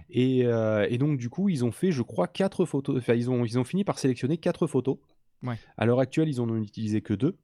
Et, 0.09 0.41
et 0.41 0.97
donc 0.97 1.17
du 1.17 1.29
coup 1.29 1.50
ils 1.50 1.65
ont 1.65 1.71
fait 1.71 1.91
je 1.91 2.01
crois 2.03 2.27
quatre 2.27 2.65
photos, 2.65 2.97
enfin 2.97 3.13
ils 3.15 3.29
ont, 3.29 3.43
ils 3.45 3.57
ont 3.59 3.63
fini 3.63 3.83
par 3.83 3.97
sélectionner 4.00 4.38
quatre 4.38 4.67
photos. 4.67 4.97
Ouais. 5.43 5.55
À 5.77 5.85
l'heure 5.85 6.00
actuelle 6.00 6.29
ils 6.29 6.39
en 6.39 6.50
ont 6.50 6.57
utilisé 6.62 7.01
que 7.01 7.13
deux. 7.13 7.35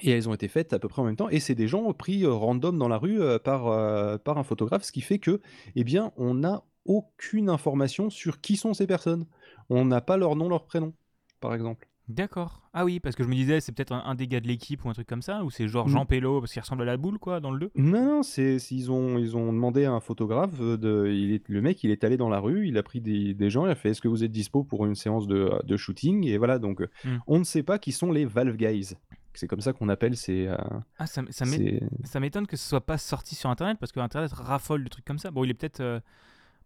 Et 0.00 0.10
elles 0.10 0.28
ont 0.28 0.34
été 0.34 0.48
faites 0.48 0.72
à 0.72 0.78
peu 0.78 0.88
près 0.88 1.02
en 1.02 1.04
même 1.04 1.16
temps. 1.16 1.28
Et 1.28 1.38
c'est 1.38 1.54
des 1.54 1.68
gens 1.68 1.92
pris 1.92 2.24
euh, 2.24 2.32
random 2.32 2.78
dans 2.78 2.88
la 2.88 2.96
rue 2.98 3.20
euh, 3.20 3.38
par, 3.38 3.66
euh, 3.68 4.16
par 4.18 4.38
un 4.38 4.42
photographe, 4.42 4.84
ce 4.84 4.92
qui 4.92 5.02
fait 5.02 5.18
que, 5.18 5.40
eh 5.76 5.84
bien, 5.84 6.12
on 6.16 6.34
n'a 6.34 6.62
aucune 6.86 7.48
information 7.50 8.08
sur 8.10 8.40
qui 8.40 8.56
sont 8.56 8.74
ces 8.74 8.86
personnes. 8.86 9.26
On 9.68 9.84
n'a 9.84 10.00
pas 10.00 10.16
leur 10.16 10.34
nom, 10.34 10.48
leur 10.48 10.64
prénom, 10.64 10.94
par 11.40 11.54
exemple. 11.54 11.88
D'accord. 12.08 12.62
Ah 12.74 12.84
oui, 12.84 12.98
parce 12.98 13.14
que 13.14 13.22
je 13.22 13.28
me 13.28 13.34
disais, 13.34 13.60
c'est 13.60 13.70
peut-être 13.70 13.92
un, 13.92 14.02
un 14.04 14.14
des 14.16 14.26
gars 14.26 14.40
de 14.40 14.48
l'équipe 14.48 14.84
ou 14.84 14.88
un 14.88 14.92
truc 14.92 15.06
comme 15.06 15.22
ça, 15.22 15.44
ou 15.44 15.50
c'est 15.50 15.68
genre 15.68 15.86
Mm. 15.86 15.90
Jean 15.92 16.06
Pello 16.06 16.40
parce 16.40 16.52
qu'il 16.52 16.60
ressemble 16.60 16.82
à 16.82 16.86
la 16.86 16.96
boule, 16.96 17.18
quoi, 17.18 17.38
dans 17.38 17.52
le 17.52 17.60
2. 17.60 17.70
Non, 17.76 18.04
non, 18.04 18.22
c'est, 18.22 18.56
ils, 18.72 18.90
ont, 18.90 19.18
ils 19.18 19.36
ont 19.36 19.52
demandé 19.52 19.84
à 19.84 19.92
un 19.92 20.00
photographe, 20.00 20.58
de, 20.58 21.06
il 21.14 21.32
est, 21.32 21.48
le 21.48 21.60
mec, 21.62 21.84
il 21.84 21.90
est 21.90 22.02
allé 22.02 22.16
dans 22.16 22.28
la 22.28 22.40
rue, 22.40 22.66
il 22.66 22.76
a 22.76 22.82
pris 22.82 23.00
des, 23.00 23.34
des 23.34 23.50
gens, 23.50 23.66
il 23.66 23.70
a 23.70 23.74
fait 23.76 23.90
Est-ce 23.90 24.00
que 24.00 24.08
vous 24.08 24.24
êtes 24.24 24.32
dispo 24.32 24.64
pour 24.64 24.84
une 24.84 24.96
séance 24.96 25.26
de, 25.28 25.52
de 25.64 25.76
shooting? 25.76 26.26
Et 26.26 26.38
voilà, 26.38 26.58
donc 26.58 26.80
Hmm. 27.04 27.18
on 27.28 27.38
ne 27.38 27.44
sait 27.44 27.62
pas 27.62 27.78
qui 27.78 27.92
sont 27.92 28.10
les 28.10 28.24
Valve 28.24 28.56
Guys. 28.56 28.94
C'est 29.34 29.48
comme 29.48 29.60
ça 29.60 29.72
qu'on 29.72 29.88
appelle 29.88 30.16
ces. 30.16 30.46
euh, 30.46 30.56
Ah, 30.98 31.06
ça, 31.06 31.22
ça 31.30 32.20
m'étonne 32.20 32.46
que 32.46 32.56
ce 32.56 32.68
soit 32.68 32.84
pas 32.84 32.98
sorti 32.98 33.34
sur 33.34 33.48
Internet, 33.50 33.78
parce 33.78 33.92
que 33.92 34.00
Internet 34.00 34.32
raffole 34.32 34.84
de 34.84 34.88
trucs 34.88 35.04
comme 35.04 35.18
ça. 35.18 35.30
Bon, 35.30 35.42
il 35.44 35.50
est 35.50 35.54
peut-être 35.54 35.80
euh, 35.80 36.00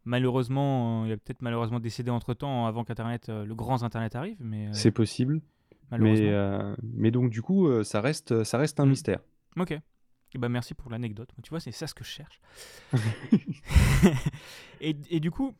malheureusement, 0.04 1.02
euh, 1.04 1.06
il 1.06 1.12
a 1.12 1.16
peut-être 1.16 1.42
malheureusement 1.42 1.80
décédé 1.80 2.10
entre 2.10 2.34
temps 2.34 2.66
avant 2.66 2.84
qu'Internet, 2.84 3.28
le 3.28 3.54
grand 3.54 3.82
Internet 3.82 4.16
arrive, 4.16 4.36
mais 4.40 4.68
C'est 4.72 4.90
possible. 4.90 5.40
malheureusement. 5.90 6.74
Mais, 6.82 6.88
mais 6.94 7.10
donc, 7.10 7.30
du 7.30 7.42
coup, 7.42 7.82
ça 7.84 8.00
reste, 8.00 8.42
ça 8.44 8.58
reste 8.58 8.80
un 8.80 8.86
Hmm. 8.86 8.90
mystère. 8.90 9.20
Ok. 9.58 9.78
Ben, 10.34 10.48
merci 10.50 10.74
pour 10.74 10.90
l'anecdote. 10.90 11.30
Tu 11.42 11.48
vois, 11.50 11.60
c'est 11.60 11.72
ça 11.72 11.86
ce 11.86 11.94
que 11.94 12.04
je 12.04 12.10
cherche. 12.10 12.40
et, 14.80 14.96
et 15.10 15.20
du 15.20 15.30
coup, 15.30 15.54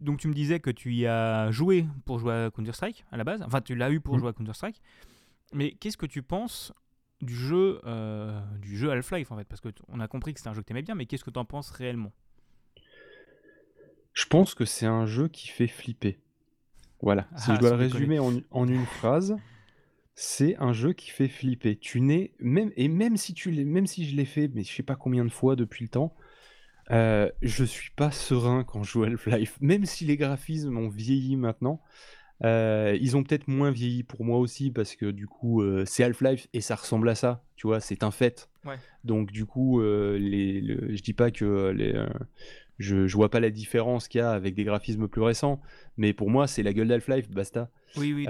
donc 0.00 0.18
tu 0.18 0.28
me 0.28 0.34
disais 0.34 0.60
que 0.60 0.70
tu 0.70 0.92
y 0.94 1.06
as 1.06 1.50
joué 1.50 1.86
pour 2.04 2.18
jouer 2.18 2.32
à 2.34 2.50
Counter-Strike 2.50 3.04
à 3.10 3.16
la 3.16 3.24
base. 3.24 3.42
Enfin, 3.42 3.60
tu 3.60 3.74
l'as 3.74 3.90
eu 3.90 4.00
pour 4.00 4.14
Mhm. 4.14 4.20
jouer 4.20 4.28
à 4.30 4.32
Counter-Strike. 4.32 4.80
Mais 5.52 5.72
qu'est-ce 5.72 5.96
que 5.96 6.06
tu 6.06 6.22
penses 6.22 6.72
du 7.20 7.34
jeu, 7.34 7.80
euh, 7.86 8.40
du 8.58 8.76
jeu 8.76 8.90
Half-Life 8.90 9.30
en 9.32 9.36
fait? 9.36 9.44
Parce 9.44 9.60
que 9.60 9.68
t- 9.68 9.82
on 9.88 10.00
a 10.00 10.08
compris 10.08 10.32
que 10.34 10.40
c'était 10.40 10.50
un 10.50 10.54
jeu 10.54 10.62
que 10.62 10.66
tu 10.66 10.72
aimais 10.72 10.82
bien, 10.82 10.94
mais 10.94 11.06
qu'est-ce 11.06 11.24
que 11.24 11.30
tu 11.30 11.38
en 11.38 11.44
penses 11.44 11.70
réellement? 11.70 12.12
Je 14.12 14.26
pense 14.26 14.54
que 14.54 14.64
c'est 14.64 14.86
un 14.86 15.06
jeu 15.06 15.28
qui 15.28 15.48
fait 15.48 15.66
flipper. 15.66 16.18
Voilà. 17.00 17.28
Si 17.36 17.46
Ah, 17.50 17.54
je 17.54 17.60
dois 17.60 17.70
le 17.70 17.76
résumer 17.76 18.18
en, 18.18 18.32
en 18.50 18.68
une 18.68 18.86
phrase, 18.86 19.36
c'est 20.14 20.56
un 20.58 20.72
jeu 20.72 20.92
qui 20.92 21.10
fait 21.10 21.28
flipper. 21.28 21.76
Tu 21.78 22.00
n'es 22.00 22.32
même 22.40 22.72
et 22.76 22.88
même 22.88 23.16
si 23.16 23.34
tu 23.34 23.50
même 23.64 23.86
si 23.86 24.06
je 24.08 24.16
l'ai 24.16 24.24
fait, 24.26 24.48
mais 24.54 24.64
je 24.64 24.72
sais 24.74 24.82
pas 24.82 24.96
combien 24.96 25.24
de 25.24 25.30
fois 25.30 25.56
depuis 25.56 25.84
le 25.84 25.90
temps, 25.90 26.14
euh, 26.90 27.30
je 27.42 27.64
suis 27.64 27.92
pas 27.92 28.10
serein 28.10 28.64
quand 28.64 28.82
je 28.84 28.92
joue 28.92 29.04
Half-Life. 29.04 29.58
Même 29.60 29.86
si 29.86 30.04
les 30.06 30.16
graphismes 30.16 30.76
ont 30.78 30.88
vieilli 30.88 31.36
maintenant, 31.36 31.82
euh, 32.44 32.96
ils 33.00 33.16
ont 33.16 33.22
peut-être 33.22 33.48
moins 33.48 33.70
vieilli 33.70 34.02
pour 34.02 34.24
moi 34.24 34.38
aussi 34.38 34.70
parce 34.70 34.96
que 34.96 35.06
du 35.10 35.26
coup 35.26 35.62
euh, 35.62 35.84
c'est 35.86 36.02
Half-Life 36.04 36.48
et 36.52 36.60
ça 36.60 36.74
ressemble 36.74 37.08
à 37.08 37.14
ça. 37.14 37.44
Tu 37.56 37.66
vois, 37.66 37.80
c'est 37.80 38.02
un 38.02 38.10
fait. 38.10 38.48
Ouais. 38.64 38.76
Donc 39.04 39.30
du 39.32 39.46
coup, 39.46 39.80
euh, 39.80 40.18
les, 40.18 40.60
le- 40.60 40.94
je 40.96 41.02
dis 41.02 41.12
pas 41.12 41.30
que 41.30 41.44
euh, 41.44 41.72
les, 41.72 41.92
je, 42.78 43.06
je 43.06 43.16
vois 43.16 43.30
pas 43.30 43.38
la 43.40 43.50
différence 43.50 44.08
qu'il 44.08 44.18
y 44.18 44.22
a 44.22 44.30
avec 44.32 44.54
des 44.54 44.64
graphismes 44.64 45.06
plus 45.08 45.22
récents, 45.22 45.60
mais 45.96 46.12
pour 46.12 46.30
moi 46.30 46.46
c'est 46.46 46.62
la 46.62 46.72
gueule 46.72 46.88
d'Half-Life, 46.88 47.30
basta. 47.30 47.70
Oui, 47.96 48.12
oui, 48.12 48.26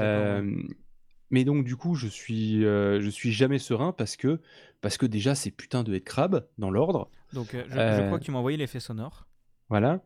mais 1.30 1.44
donc 1.44 1.64
du 1.64 1.76
coup, 1.76 1.94
je 1.94 2.08
suis, 2.08 2.60
je 2.60 3.08
suis 3.10 3.32
jamais 3.32 3.58
serein 3.58 3.92
parce 3.92 4.16
que, 4.16 4.40
parce 4.82 4.98
que 4.98 5.06
déjà 5.06 5.34
c'est 5.34 5.50
putain 5.50 5.82
de 5.82 5.96
crabes 5.96 6.46
dans 6.58 6.70
l'ordre, 6.70 7.10
Donc, 7.32 7.48
je, 7.52 7.62
je 7.72 8.02
crois 8.02 8.18
que 8.18 8.24
tu 8.24 8.30
m'as 8.32 8.38
envoyé 8.38 8.58
l'effet 8.58 8.80
sonore. 8.80 9.26
voilà. 9.70 10.02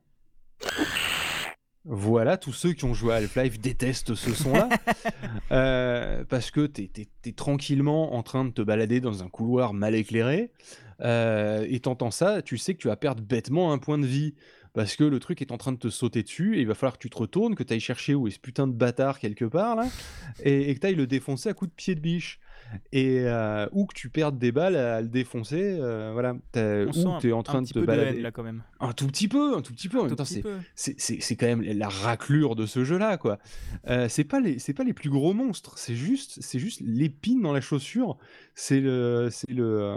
Voilà, 1.88 2.36
tous 2.36 2.52
ceux 2.52 2.72
qui 2.72 2.84
ont 2.84 2.94
joué 2.94 3.12
à 3.14 3.16
Half-Life 3.18 3.60
détestent 3.60 4.14
ce 4.14 4.32
son-là. 4.32 4.68
Euh, 5.52 6.24
parce 6.28 6.50
que 6.50 6.66
t'es, 6.66 6.90
t'es 6.92 7.32
tranquillement 7.32 8.14
en 8.16 8.24
train 8.24 8.44
de 8.44 8.50
te 8.50 8.62
balader 8.62 9.00
dans 9.00 9.22
un 9.22 9.28
couloir 9.28 9.74
mal 9.74 9.94
éclairé. 9.94 10.50
euh, 11.02 11.64
et 11.68 11.78
t'entends 11.78 12.10
ça, 12.10 12.42
tu 12.42 12.58
sais 12.58 12.74
que 12.74 12.80
tu 12.80 12.88
vas 12.88 12.96
perdre 12.96 13.22
bêtement 13.22 13.72
un 13.72 13.78
point 13.78 13.96
de 13.98 14.06
vie. 14.06 14.34
Parce 14.72 14.96
que 14.96 15.04
le 15.04 15.20
truc 15.20 15.40
est 15.40 15.52
en 15.52 15.56
train 15.56 15.72
de 15.72 15.78
te 15.78 15.88
sauter 15.88 16.22
dessus. 16.24 16.58
Et 16.58 16.62
il 16.62 16.66
va 16.66 16.74
falloir 16.74 16.94
que 16.94 16.98
tu 17.02 17.10
te 17.10 17.16
retournes, 17.16 17.54
que 17.54 17.62
tu 17.62 17.72
ailles 17.72 17.80
chercher 17.80 18.14
où 18.14 18.26
est 18.26 18.32
ce 18.32 18.40
putain 18.40 18.66
de 18.66 18.72
bâtard 18.72 19.20
quelque 19.20 19.44
part, 19.44 19.76
là. 19.76 19.86
Et, 20.42 20.68
et 20.70 20.74
que 20.74 20.80
tu 20.80 20.86
ailles 20.88 20.94
le 20.96 21.06
défoncer 21.06 21.48
à 21.48 21.54
coups 21.54 21.70
de 21.70 21.74
pied 21.76 21.94
de 21.94 22.00
biche. 22.00 22.40
Et, 22.92 23.20
euh, 23.20 23.66
ou 23.72 23.86
que 23.86 23.94
tu 23.94 24.08
perdes 24.08 24.38
des 24.38 24.52
balles 24.52 24.76
à 24.76 25.00
le 25.00 25.08
défoncer. 25.08 25.76
euh, 25.80 26.10
voilà. 26.12 26.32
Ou 26.34 27.18
tu 27.20 27.28
es 27.28 27.32
en 27.32 27.42
train 27.42 27.58
un 27.58 27.62
de 27.62 27.68
te 27.68 27.78
de 27.78 27.84
balader. 27.86 28.16
haine 28.16 28.22
là 28.22 28.30
quand 28.30 28.42
même. 28.42 28.62
Un 28.80 28.92
tout 28.92 29.06
petit 29.06 29.28
peu, 29.28 29.56
un 29.56 29.62
tout 29.62 29.72
petit 29.72 29.88
peu. 29.88 30.00
En 30.00 30.04
même 30.04 30.16
temps, 30.16 30.24
c'est 30.24 30.40
peu. 30.42 30.56
c'est- 30.74 30.94
c'est 30.98 31.20
c'est 31.20 31.36
quand 31.36 31.46
même 31.46 31.62
la 31.62 31.88
raclure 31.88 32.56
de 32.56 32.66
ce 32.66 32.84
jeu-là, 32.84 33.16
quoi. 33.18 33.38
Euh, 33.88 34.08
c'est 34.08 34.24
pas 34.24 34.40
les 34.40 34.58
c'est 34.58 34.74
pas 34.74 34.84
les 34.84 34.92
plus 34.94 35.10
gros 35.10 35.32
monstres, 35.34 35.78
c'est 35.78 35.94
juste 35.96 36.38
c'est 36.40 36.58
juste 36.58 36.80
l'épine 36.84 37.40
dans 37.42 37.52
la 37.52 37.60
chaussure. 37.60 38.18
C'est 38.54 38.80
le 38.80 39.28
c'est 39.30 39.50
le- 39.50 39.96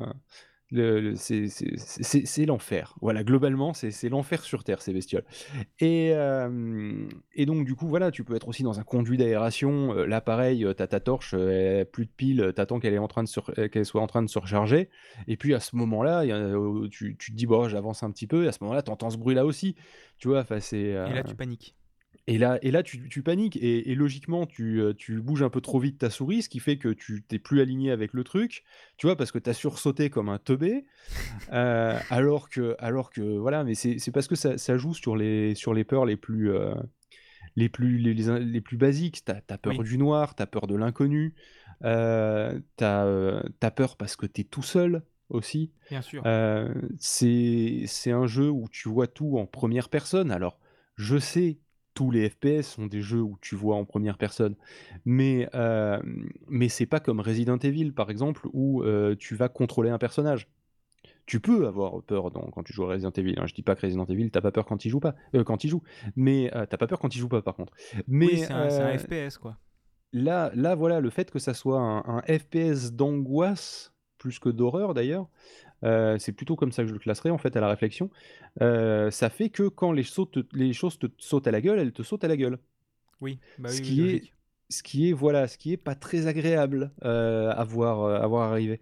c'est 0.71 2.45
l'enfer. 2.45 2.95
Voilà, 3.01 3.23
globalement, 3.23 3.73
c'est 3.73 4.09
l'enfer 4.09 4.43
sur 4.43 4.63
terre 4.63 4.81
ces 4.81 4.93
bestioles. 4.93 5.25
Et 5.79 6.11
euh, 6.13 7.07
et 7.33 7.45
donc 7.45 7.65
du 7.65 7.75
coup 7.75 7.87
voilà, 7.87 8.11
tu 8.11 8.23
peux 8.23 8.35
être 8.35 8.47
aussi 8.47 8.63
dans 8.63 8.79
un 8.79 8.83
conduit 8.83 9.17
d'aération. 9.17 9.93
euh, 9.95 10.05
là, 10.05 10.21
pareil, 10.21 10.65
euh, 10.65 10.73
t'as 10.73 10.87
ta 10.87 10.99
torche, 10.99 11.33
elle 11.33 11.81
a 11.81 11.85
plus 11.85 12.05
de 12.05 12.11
pile, 12.11 12.51
t'attends 12.55 12.79
qu'elle 12.79 12.93
soit 12.93 14.01
en 14.01 14.07
train 14.07 14.23
de 14.23 14.29
se 14.29 14.39
recharger. 14.39 14.89
Et 15.27 15.37
puis 15.37 15.53
à 15.53 15.59
ce 15.59 15.75
moment-là, 15.75 16.21
euh, 16.23 16.87
tu, 16.89 17.17
tu 17.17 17.31
te 17.31 17.35
dis 17.35 17.45
bon, 17.45 17.67
j'avance 17.67 18.03
un 18.03 18.11
petit 18.11 18.27
peu. 18.27 18.45
Et 18.45 18.47
à 18.47 18.51
ce 18.51 18.59
moment-là, 18.61 18.81
t'entends 18.81 19.09
ce 19.09 19.17
bruit-là 19.17 19.45
aussi. 19.45 19.75
Tu 20.17 20.27
vois, 20.27 20.41
enfin 20.41 20.59
c'est. 20.59 20.77
Et 20.79 20.93
là, 20.93 21.23
tu 21.23 21.35
paniques. 21.35 21.75
Et 22.29 22.37
là, 22.37 22.59
et 22.61 22.71
là 22.71 22.83
tu, 22.83 23.09
tu 23.09 23.23
paniques 23.23 23.57
et, 23.57 23.91
et 23.91 23.95
logiquement 23.95 24.45
tu, 24.45 24.81
euh, 24.81 24.93
tu 24.93 25.19
bouges 25.21 25.43
un 25.43 25.49
peu 25.49 25.61
trop 25.61 25.79
vite 25.79 25.97
ta 25.99 26.09
souris, 26.09 26.43
ce 26.43 26.49
qui 26.49 26.59
fait 26.59 26.77
que 26.77 26.89
tu 26.89 27.23
t'es 27.23 27.39
plus 27.39 27.61
aligné 27.61 27.91
avec 27.91 28.13
le 28.13 28.23
truc, 28.23 28.63
tu 28.97 29.07
vois, 29.07 29.15
parce 29.15 29.31
que 29.31 29.39
tu 29.39 29.49
as 29.49 29.53
sursauté 29.53 30.09
comme 30.09 30.29
un 30.29 30.37
teubé, 30.39 30.85
euh, 31.53 31.99
alors 32.09 32.49
que, 32.49 32.75
alors 32.79 33.11
que 33.11 33.21
voilà, 33.21 33.63
mais 33.63 33.75
c'est 33.75 34.11
parce 34.11 34.27
que 34.27 34.35
ça, 34.35 34.57
ça 34.57 34.77
joue 34.77 34.93
sur 34.93 35.15
les, 35.15 35.55
sur 35.55 35.73
les 35.73 35.83
peurs 35.83 36.05
les 36.05 36.17
plus, 36.17 36.51
euh, 36.51 36.75
les 37.55 37.69
plus, 37.69 37.97
les, 37.97 38.13
les 38.13 38.29
in- 38.29 38.39
les 38.39 38.61
plus 38.61 38.77
basiques. 38.77 39.23
T'as 39.25 39.41
as 39.49 39.57
peur 39.57 39.79
Oui. 39.79 39.83
du 39.83 39.97
noir, 39.97 40.35
t'as 40.35 40.45
peur 40.45 40.67
de 40.67 40.75
l'inconnu, 40.75 41.33
euh, 41.83 42.59
t'as 42.75 43.05
euh, 43.05 43.41
peur 43.75 43.97
parce 43.97 44.15
que 44.15 44.25
t'es 44.25 44.43
tout 44.43 44.63
seul 44.63 45.03
aussi. 45.29 45.71
Bien 45.89 46.01
sûr. 46.01 46.23
Euh, 46.25 46.73
c'est 46.99 48.11
un 48.11 48.27
jeu 48.27 48.49
où 48.49 48.67
tu 48.71 48.89
vois 48.89 49.07
tout 49.07 49.37
en 49.37 49.45
première 49.45 49.89
personne. 49.89 50.31
Alors, 50.31 50.59
je 50.97 51.17
sais, 51.17 51.59
tous 51.99 52.11
les 52.11 52.29
FPS 52.29 52.61
sont 52.75 52.87
des 52.87 53.01
jeux 53.01 53.21
où 53.21 53.37
tu 53.41 53.55
vois 53.57 53.75
en 53.75 53.83
première 53.83 54.17
personne, 54.17 54.55
mais, 55.03 55.49
euh, 55.53 55.99
mais 56.47 56.69
c'est 56.69 56.85
pas 56.85 57.01
comme 57.01 57.19
Resident 57.19 57.57
Evil, 57.57 57.91
par 57.91 58.09
exemple, 58.09 58.47
où 58.53 58.83
euh, 58.83 59.17
tu 59.19 59.35
vas 59.35 59.49
contrôler 59.49 59.89
un 59.89 59.97
personnage. 59.97 60.47
Tu 61.25 61.41
peux 61.41 61.67
avoir 61.67 62.01
peur 62.03 62.31
dans- 62.31 62.49
quand 62.51 62.63
tu 62.63 62.71
joues 62.71 62.85
à 62.85 62.89
Resident 62.89 63.11
Evil. 63.11 63.35
hein. 63.37 63.47
Je 63.47 63.53
dis 63.53 63.63
pas 63.63 63.75
que 63.75 63.81
Resident 63.81 64.05
Evil, 64.05 64.31
t'as 64.31 64.39
pas 64.39 64.53
peur 64.53 64.65
quand 64.65 64.85
il 64.85 64.89
joue 64.89 65.01
pas, 65.01 65.13
euh, 65.35 65.43
quand 65.43 65.65
il 65.65 65.69
joue, 65.69 65.83
mais 66.15 66.49
t'as 66.53 66.77
pas 66.77 66.87
peur 66.87 66.99
quand 66.99 67.13
il 67.13 67.19
joue 67.19 67.29
pas, 67.29 67.41
par 67.41 67.55
contre. 67.55 67.73
Mais 68.07 68.27
oui, 68.27 68.37
c'est 68.37 68.53
un, 68.53 68.97
FPS 68.97 69.37
quoi. 69.37 69.57
là, 70.13 70.51
là, 70.55 70.75
voilà, 70.75 71.01
le 71.01 71.09
fait 71.09 71.29
que 71.31 71.39
ça 71.39 71.53
soit 71.53 71.79
un, 71.81 72.03
un 72.05 72.21
FPS 72.21 72.93
d'angoisse 72.93 73.93
plus 74.17 74.39
que 74.39 74.49
d'horreur 74.49 74.93
d'ailleurs, 74.93 75.27
euh, 75.83 76.17
c'est 76.19 76.31
plutôt 76.33 76.55
comme 76.55 76.71
ça 76.71 76.83
que 76.83 76.89
je 76.89 76.93
le 76.93 76.99
classerais 76.99 77.29
en 77.29 77.37
fait 77.37 77.55
à 77.57 77.61
la 77.61 77.69
réflexion. 77.69 78.09
euh, 78.61 79.11
ça 79.11 79.29
fait 79.29 79.49
que 79.49 79.63
quand 79.69 79.91
les, 79.91 80.03
sautes- 80.03 80.39
les 80.53 80.73
choses 80.73 80.99
te 80.99 81.07
sautent 81.17 81.47
à 81.47 81.51
la 81.51 81.61
gueule, 81.61 81.79
elles 81.79 81.93
te 81.93 82.03
sautent 82.03 82.23
à 82.23 82.27
la 82.27 82.37
gueule. 82.37 82.59
Oui, 83.21 83.39
bah 83.57 83.71
ce 83.71 83.81
oui, 83.81 83.81
qui 83.81 84.07
est, 84.07 84.23
ce 84.69 84.83
qui 84.83 85.09
est 85.09 85.13
voilà, 85.13 85.47
ce 85.47 85.57
qui 85.57 85.73
est 85.73 85.77
pas 85.77 85.95
très 85.95 86.27
agréable 86.27 86.91
euh, 87.03 87.51
à 87.51 87.63
voir, 87.63 88.05
à 88.23 88.27
voir 88.27 88.51
arriver. 88.51 88.79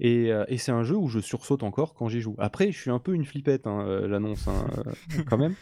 Et, 0.00 0.30
et 0.48 0.58
c'est 0.58 0.72
un 0.72 0.84
jeu 0.84 0.96
où 0.96 1.08
je 1.08 1.20
sursaute 1.20 1.62
encore 1.62 1.94
quand 1.94 2.08
j'y 2.08 2.20
joue. 2.20 2.36
Après, 2.38 2.72
je 2.72 2.78
suis 2.80 2.90
un 2.90 2.98
peu 2.98 3.14
une 3.14 3.24
flippette, 3.24 3.66
hein, 3.66 3.84
l'annonce 4.08 4.48
hein, 4.48 4.66
quand 5.26 5.38
même. 5.38 5.56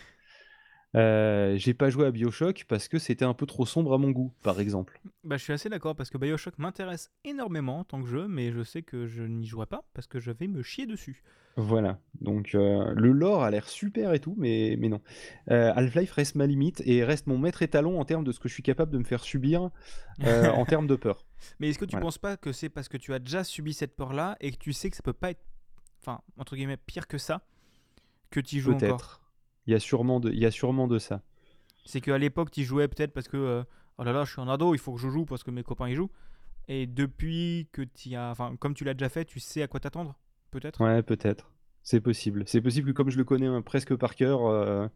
Euh, 0.96 1.56
j'ai 1.56 1.74
pas 1.74 1.90
joué 1.90 2.06
à 2.06 2.10
Bioshock 2.10 2.64
parce 2.68 2.86
que 2.88 2.98
c'était 2.98 3.24
un 3.24 3.34
peu 3.34 3.46
trop 3.46 3.66
sombre 3.66 3.92
à 3.94 3.98
mon 3.98 4.10
goût, 4.10 4.32
par 4.42 4.60
exemple. 4.60 5.00
Bah, 5.24 5.36
je 5.36 5.42
suis 5.42 5.52
assez 5.52 5.68
d'accord 5.68 5.96
parce 5.96 6.10
que 6.10 6.18
Bioshock 6.18 6.58
m'intéresse 6.58 7.10
énormément 7.24 7.80
en 7.80 7.84
tant 7.84 8.00
que 8.02 8.08
jeu, 8.08 8.28
mais 8.28 8.52
je 8.52 8.62
sais 8.62 8.82
que 8.82 9.06
je 9.06 9.22
n'y 9.24 9.46
jouerai 9.46 9.66
pas 9.66 9.84
parce 9.92 10.06
que 10.06 10.20
je 10.20 10.30
vais 10.30 10.46
me 10.46 10.62
chier 10.62 10.86
dessus. 10.86 11.22
Voilà, 11.56 12.00
donc 12.20 12.54
euh, 12.56 12.92
le 12.96 13.12
lore 13.12 13.44
a 13.44 13.50
l'air 13.50 13.68
super 13.68 14.12
et 14.12 14.18
tout, 14.18 14.34
mais, 14.36 14.76
mais 14.78 14.88
non. 14.88 15.00
Euh, 15.50 15.72
Half-Life 15.74 16.10
reste 16.12 16.34
ma 16.34 16.46
limite 16.46 16.82
et 16.84 17.04
reste 17.04 17.28
mon 17.28 17.38
maître 17.38 17.62
étalon 17.62 18.00
en 18.00 18.04
termes 18.04 18.24
de 18.24 18.32
ce 18.32 18.40
que 18.40 18.48
je 18.48 18.54
suis 18.54 18.62
capable 18.64 18.90
de 18.92 18.98
me 18.98 19.04
faire 19.04 19.22
subir 19.22 19.70
en 20.24 20.64
termes 20.64 20.88
de 20.88 20.96
peur. 20.96 21.24
Mais 21.60 21.68
est-ce 21.70 21.78
que 21.78 21.84
tu 21.84 21.92
Voilà. 21.92 22.06
penses 22.06 22.18
pas 22.18 22.36
que 22.36 22.50
c'est 22.52 22.68
parce 22.68 22.88
que 22.88 22.96
tu 22.96 23.14
as 23.14 23.20
déjà 23.20 23.44
subi 23.44 23.72
cette 23.72 23.94
peur-là 23.96 24.36
et 24.40 24.50
que 24.50 24.58
tu 24.58 24.72
sais 24.72 24.90
que 24.90 24.96
ça 24.96 25.02
peut 25.02 25.12
pas 25.12 25.30
être, 25.30 25.44
enfin, 26.02 26.20
entre 26.38 26.56
guillemets, 26.56 26.76
pire 26.76 27.06
que 27.06 27.18
ça, 27.18 27.42
que 28.30 28.40
tu 28.40 28.56
y 28.56 28.58
joues 28.58 28.72
encore? 28.74 29.20
Il 29.66 29.72
y 29.72 29.76
a 29.76 29.80
sûrement 29.80 30.20
de, 30.20 30.30
il 30.30 30.38
y 30.38 30.46
a 30.46 30.50
sûrement 30.50 30.86
de 30.86 30.98
ça. 30.98 31.22
C'est 31.84 32.00
qu'à 32.00 32.18
l'époque, 32.18 32.50
tu 32.50 32.64
jouais 32.64 32.88
peut-être 32.88 33.12
parce 33.12 33.28
que, 33.28 33.36
euh, 33.36 33.62
oh 33.98 34.04
là 34.04 34.12
là, 34.12 34.24
je 34.24 34.32
suis 34.32 34.40
un 34.40 34.48
ado, 34.48 34.74
il 34.74 34.78
faut 34.78 34.92
que 34.94 35.00
je 35.00 35.08
joue 35.08 35.24
parce 35.24 35.42
que 35.42 35.50
mes 35.50 35.62
copains 35.62 35.88
y 35.88 35.94
jouent. 35.94 36.10
Et 36.68 36.86
depuis 36.86 37.68
que 37.72 37.82
tu 37.82 38.14
as, 38.14 38.30
enfin, 38.30 38.56
comme 38.58 38.74
tu 38.74 38.84
l'as 38.84 38.94
déjà 38.94 39.08
fait, 39.10 39.24
tu 39.26 39.38
sais 39.40 39.62
à 39.62 39.68
quoi 39.68 39.80
t'attendre, 39.80 40.18
peut-être? 40.50 40.80
Ouais, 40.82 41.02
peut-être. 41.02 41.50
C'est 41.82 42.00
possible. 42.00 42.44
C'est 42.46 42.62
possible 42.62 42.88
que 42.88 42.96
comme 42.96 43.10
je 43.10 43.18
le 43.18 43.24
connais 43.24 43.46
hein, 43.46 43.60
presque 43.60 43.94
par 43.96 44.14
cœur, 44.14 44.46
euh, 44.46 44.86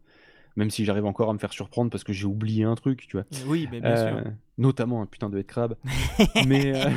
même 0.55 0.71
si 0.71 0.83
j'arrive 0.85 1.05
encore 1.05 1.29
à 1.29 1.33
me 1.33 1.37
faire 1.37 1.53
surprendre 1.53 1.91
parce 1.91 2.03
que 2.03 2.11
j'ai 2.13 2.25
oublié 2.25 2.63
un 2.63 2.73
truc, 2.73 3.05
tu 3.07 3.17
vois. 3.17 3.25
Oui, 3.45 3.67
mais 3.71 3.79
bien 3.81 3.91
Euh, 3.91 4.21
sûr. 4.23 4.31
notamment 4.57 5.01
un 5.03 5.05
putain 5.05 5.29
de 5.29 5.39
crabe. 5.43 5.75
mais 6.47 6.75
euh, 6.75 6.89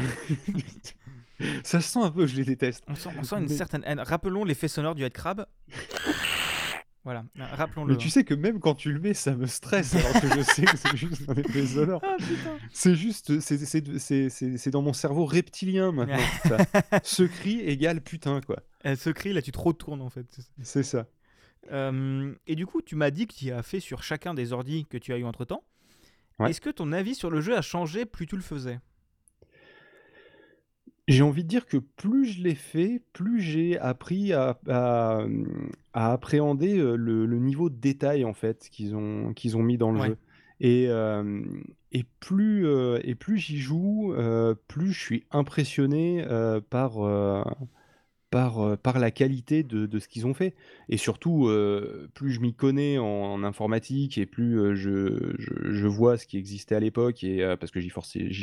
ça 1.65 1.83
se 1.83 1.89
sent 1.91 1.99
un 2.03 2.11
peu, 2.11 2.27
je 2.27 2.37
les 2.37 2.45
déteste. 2.47 2.83
On 2.89 2.95
sent, 2.95 3.11
on 3.19 3.23
sent 3.25 3.37
une 3.37 3.43
mais- 3.43 3.49
certaine 3.49 3.83
haine. 3.85 4.01
Rappelons 4.01 4.45
l'effet 4.45 4.69
sonore 4.69 4.95
du 4.95 5.03
headcrab. 5.05 5.45
Voilà, 7.05 7.25
rappelons-le. 7.37 7.95
Mais 7.95 7.99
tu 7.99 8.11
sais 8.11 8.23
que 8.23 8.33
même 8.35 8.61
quand 8.61 8.75
tu 8.77 8.93
le 8.93 9.01
mets, 9.01 9.13
ça 9.15 9.35
me 9.35 9.47
stresse 9.47 9.95
alors 9.97 10.21
que 10.21 10.29
je 10.29 10.41
sais 10.53 10.63
que 10.65 10.77
c'est 10.77 10.97
juste 10.97 11.29
un 11.29 11.35
effet 11.35 11.67
sonore. 11.67 12.01
Ah 12.05 12.17
C'est 12.71 12.95
juste, 12.95 13.41
c'est- 13.41 14.71
dans 14.71 14.83
mon 14.83 14.93
cerveau 14.93 15.25
reptilien 15.25 15.91
maintenant. 15.91 16.17
ça. 16.45 16.59
Ce 17.03 17.25
cri 17.25 17.59
égale 17.61 18.01
putain, 18.03 18.41
quoi. 18.41 18.61
Elle 18.85 18.97
se 18.97 19.11
crie, 19.11 19.33
là 19.33 19.43
tu 19.43 19.51
te 19.51 19.59
retournes 19.59 20.01
en 20.01 20.11
fait. 20.11 20.27
C'est 20.63 20.85
ça. 20.85 21.07
Euh, 21.73 22.35
et 22.47 22.55
du 22.55 22.67
coup, 22.67 22.83
tu 22.83 22.95
m'as 22.97 23.11
dit 23.11 23.27
que 23.27 23.35
tu 23.35 23.51
as 23.51 23.63
fait 23.63 23.81
sur 23.81 24.03
chacun 24.03 24.35
des 24.35 24.53
ordis 24.53 24.87
que 24.87 24.99
tu 24.99 25.13
as 25.13 25.19
eu 25.19 25.25
entre 25.25 25.45
temps. 25.45 25.65
Ouais. 26.39 26.51
Est-ce 26.51 26.61
que 26.61 26.71
ton 26.71 26.93
avis 26.93 27.15
sur 27.15 27.31
le 27.31 27.41
jeu 27.41 27.57
a 27.57 27.63
changé 27.63 28.05
plus 28.07 28.27
tu 28.27 28.37
le 28.37 28.43
faisais? 28.43 28.79
J'ai 31.13 31.23
envie 31.23 31.43
de 31.45 31.49
dire 31.49 31.67
que 31.67 31.77
plus 31.77 32.25
je 32.27 32.43
l'ai 32.43 32.55
fait, 32.55 33.03
plus 33.13 33.41
j'ai 33.41 33.79
appris 33.79 34.33
à, 34.33 34.59
à, 34.69 35.25
à 35.93 36.13
appréhender 36.13 36.77
le, 36.77 37.27
le 37.27 37.39
niveau 37.39 37.71
de 37.71 37.77
détail 37.77 38.25
en 38.25 38.35
fait 38.35 38.69
qu'ils 38.71 38.95
ont, 38.95 39.33
qu'ils 39.35 39.57
ont 39.57 39.63
mis 39.63 39.79
dans 39.79 39.93
le 39.93 39.99
Ouais. 39.99 40.07
jeu. 40.07 40.19
Et, 40.61 40.87
euh, 40.89 41.43
et 41.91 42.05
plus, 42.21 42.67
euh, 42.67 42.99
et 43.03 43.15
plus 43.15 43.39
j'y 43.39 43.59
joue, 43.59 44.15
euh, 44.15 44.55
plus 44.69 44.93
je 44.93 45.01
suis 45.01 45.27
impressionné 45.33 46.25
par, 46.71 46.99
par, 48.33 48.61
euh, 48.61 48.77
par 48.77 48.99
la 48.99 49.11
qualité 49.13 49.63
de, 49.63 49.87
de 49.87 49.99
ce 50.01 50.09
qu'ils 50.09 50.27
ont 50.27 50.33
fait. 50.35 50.55
Et 50.89 50.97
surtout, 50.97 51.47
euh, 51.49 52.09
plus 52.15 52.31
je 52.33 52.41
m'y 52.41 52.55
connais 52.55 52.97
en, 52.99 53.05
en 53.05 53.45
informatique 53.45 54.17
et 54.17 54.27
plus 54.27 54.59
euh, 54.59 54.75
je, 54.75 55.35
je, 55.39 55.71
je 55.71 55.87
vois 55.87 56.17
ce 56.17 56.27
qui 56.27 56.39
existait 56.39 56.75
à 56.75 56.81
l'époque, 56.81 57.23
et 57.23 57.45
euh, 57.45 57.57
parce 57.57 57.71
que 57.71 57.79
j'y 57.79 57.91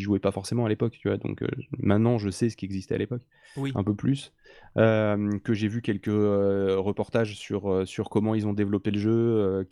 jouais 0.01 0.19
pas 0.19 0.31
forcément 0.31 0.65
à 0.65 0.69
l'époque, 0.69 0.93
tu 0.93 1.07
vois, 1.09 1.17
donc 1.17 1.43
maintenant 1.79 2.19
je 2.19 2.29
sais 2.29 2.49
ce 2.49 2.55
qui 2.55 2.65
existait 2.65 2.95
à 2.95 2.99
l'époque, 2.99 3.23
Oui. 3.57 3.71
un 3.75 3.83
peu 3.83 3.95
plus. 3.95 4.31
Que 4.75 5.53
j'ai 5.53 5.67
vu 5.67 5.81
quelques 5.81 6.05
reportages 6.07 7.35
sur, 7.35 7.87
sur 7.87 8.09
comment 8.09 8.35
ils 8.35 8.47
ont 8.47 8.53
développé 8.53 8.91
le 8.91 8.99
jeu, 8.99 9.67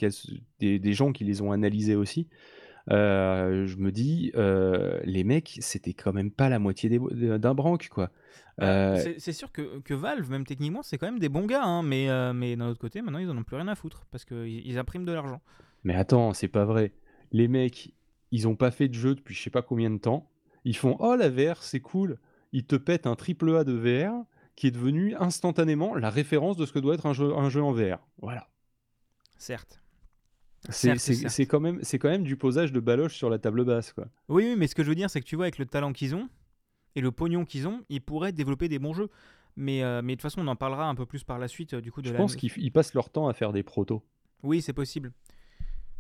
des, 0.60 0.80
des 0.80 0.94
gens 0.94 1.12
qui 1.14 1.24
les 1.24 1.42
ont 1.42 1.52
analysés 1.52 1.96
aussi. 1.96 2.28
Je 2.90 3.76
me 3.78 3.92
dis, 3.92 4.32
les 4.36 5.24
mecs, 5.24 5.58
c'était 5.62 5.94
quand 5.94 6.14
même 6.14 6.32
pas 6.32 6.50
la 6.50 6.60
moitié 6.60 6.90
d'un 6.90 7.54
branque, 7.54 7.90
quoi. 7.90 8.10
Bah, 8.58 8.66
Euh, 8.66 9.14
c'est- 9.20 9.34
sûr 9.34 9.52
que, 9.52 9.80
que 9.80 9.94
Valve, 9.94 10.30
même 10.32 10.46
techniquement, 10.46 10.82
c'est 10.84 10.98
quand 10.98 11.06
même 11.06 11.20
des 11.20 11.30
bons 11.30 11.46
gars, 11.46 11.64
hein, 11.64 11.84
mais, 11.84 12.10
euh, 12.10 12.34
mais 12.34 12.56
d'un 12.56 12.68
autre 12.70 12.80
côté, 12.80 13.02
maintenant 13.02 13.20
ils 13.20 13.30
en 13.30 13.38
ont 13.38 13.44
plus 13.44 13.56
rien 13.56 13.68
à 13.68 13.76
foutre 13.76 14.06
parce 14.12 14.26
qu'ils 14.26 14.66
ils 14.66 14.78
impriment 14.80 15.06
de 15.06 15.12
l'argent. 15.12 15.42
Mais 15.84 15.94
attends, 15.96 16.34
c'est 16.34 16.48
pas 16.48 16.66
vrai. 16.66 16.92
Les 17.32 17.48
mecs, 17.48 17.94
ils 18.32 18.48
ont 18.48 18.56
pas 18.56 18.72
fait 18.72 18.88
de 18.88 18.94
jeu 18.96 19.14
depuis 19.16 19.36
je 19.36 19.42
sais 19.44 19.50
pas 19.50 19.62
combien 19.62 19.90
de 19.92 19.98
temps. 20.00 20.30
Ils 20.66 20.76
font 20.76 20.96
Oh 21.00 21.16
la 21.16 21.30
VR, 21.30 21.62
c'est 21.62 21.80
cool. 21.82 22.18
Ils 22.52 22.66
te 22.66 22.76
pètent 22.76 23.06
un 23.08 23.16
triple 23.16 23.56
A 23.56 23.64
de 23.64 23.74
VR 23.74 24.24
qui 24.56 24.68
est 24.68 24.72
devenu 24.72 25.16
instantanément 25.16 25.94
la 25.96 26.10
référence 26.10 26.58
de 26.58 26.66
ce 26.66 26.74
que 26.74 26.80
doit 26.80 26.96
être 26.96 27.06
un 27.06 27.14
jeu, 27.14 27.32
un 27.36 27.50
jeu 27.50 27.62
en 27.62 27.72
VR. 27.72 28.00
Voilà. 28.22 28.48
Certes. 29.38 29.82
C'est 30.70 31.46
quand, 31.46 31.60
même- 31.60 31.80
c'est 31.84 32.00
quand 32.00 32.10
même 32.10 32.24
du 32.24 32.36
posage 32.36 32.72
de 32.74 32.80
baloche 32.80 33.16
sur 33.16 33.30
la 33.30 33.38
table 33.38 33.64
basse, 33.64 33.94
quoi. 33.94 34.06
Oui, 34.28 34.44
oui, 34.50 34.56
mais 34.58 34.68
ce 34.68 34.76
que 34.76 34.84
je 34.84 34.90
veux 34.90 34.96
dire, 34.96 35.10
c'est 35.10 35.22
que 35.22 35.26
tu 35.26 35.36
vois, 35.36 35.46
avec 35.46 35.60
le 35.60 35.66
talent 35.66 35.94
qu'ils 35.94 36.16
ont 36.16 36.28
et 36.98 37.02
le 37.02 37.12
pognon 37.12 37.46
qu'ils 37.46 37.68
ont, 37.68 37.82
ils 37.90 38.02
pourraient 38.02 38.32
développer 38.32 38.68
des 38.68 38.80
bons 38.80 38.94
jeux. 38.94 39.10
Mais, 39.56 39.84
euh, 39.84 40.02
mais 40.04 40.14
de 40.14 40.18
toute 40.18 40.24
façon, 40.24 40.42
on 40.42 40.48
en 40.48 40.56
parlera 40.56 40.88
un 40.90 40.96
peu 40.96 41.06
plus 41.06 41.24
par 41.24 41.40
la 41.40 41.48
suite, 41.48 41.74
euh, 41.76 41.82
du 41.82 41.92
coup, 41.92 42.02
de 42.02 42.08
Je 42.08 42.14
la... 42.14 42.18
pense 42.18 42.36
qu'ils 42.36 42.52
ils 42.58 42.72
passent 42.72 42.94
leur 42.94 43.10
temps 43.10 43.28
à 43.28 43.34
faire 43.34 43.54
des 43.54 43.64
protos. 43.64 44.04
Oui, 44.44 44.62
c'est 44.62 44.74
possible. 44.74 45.12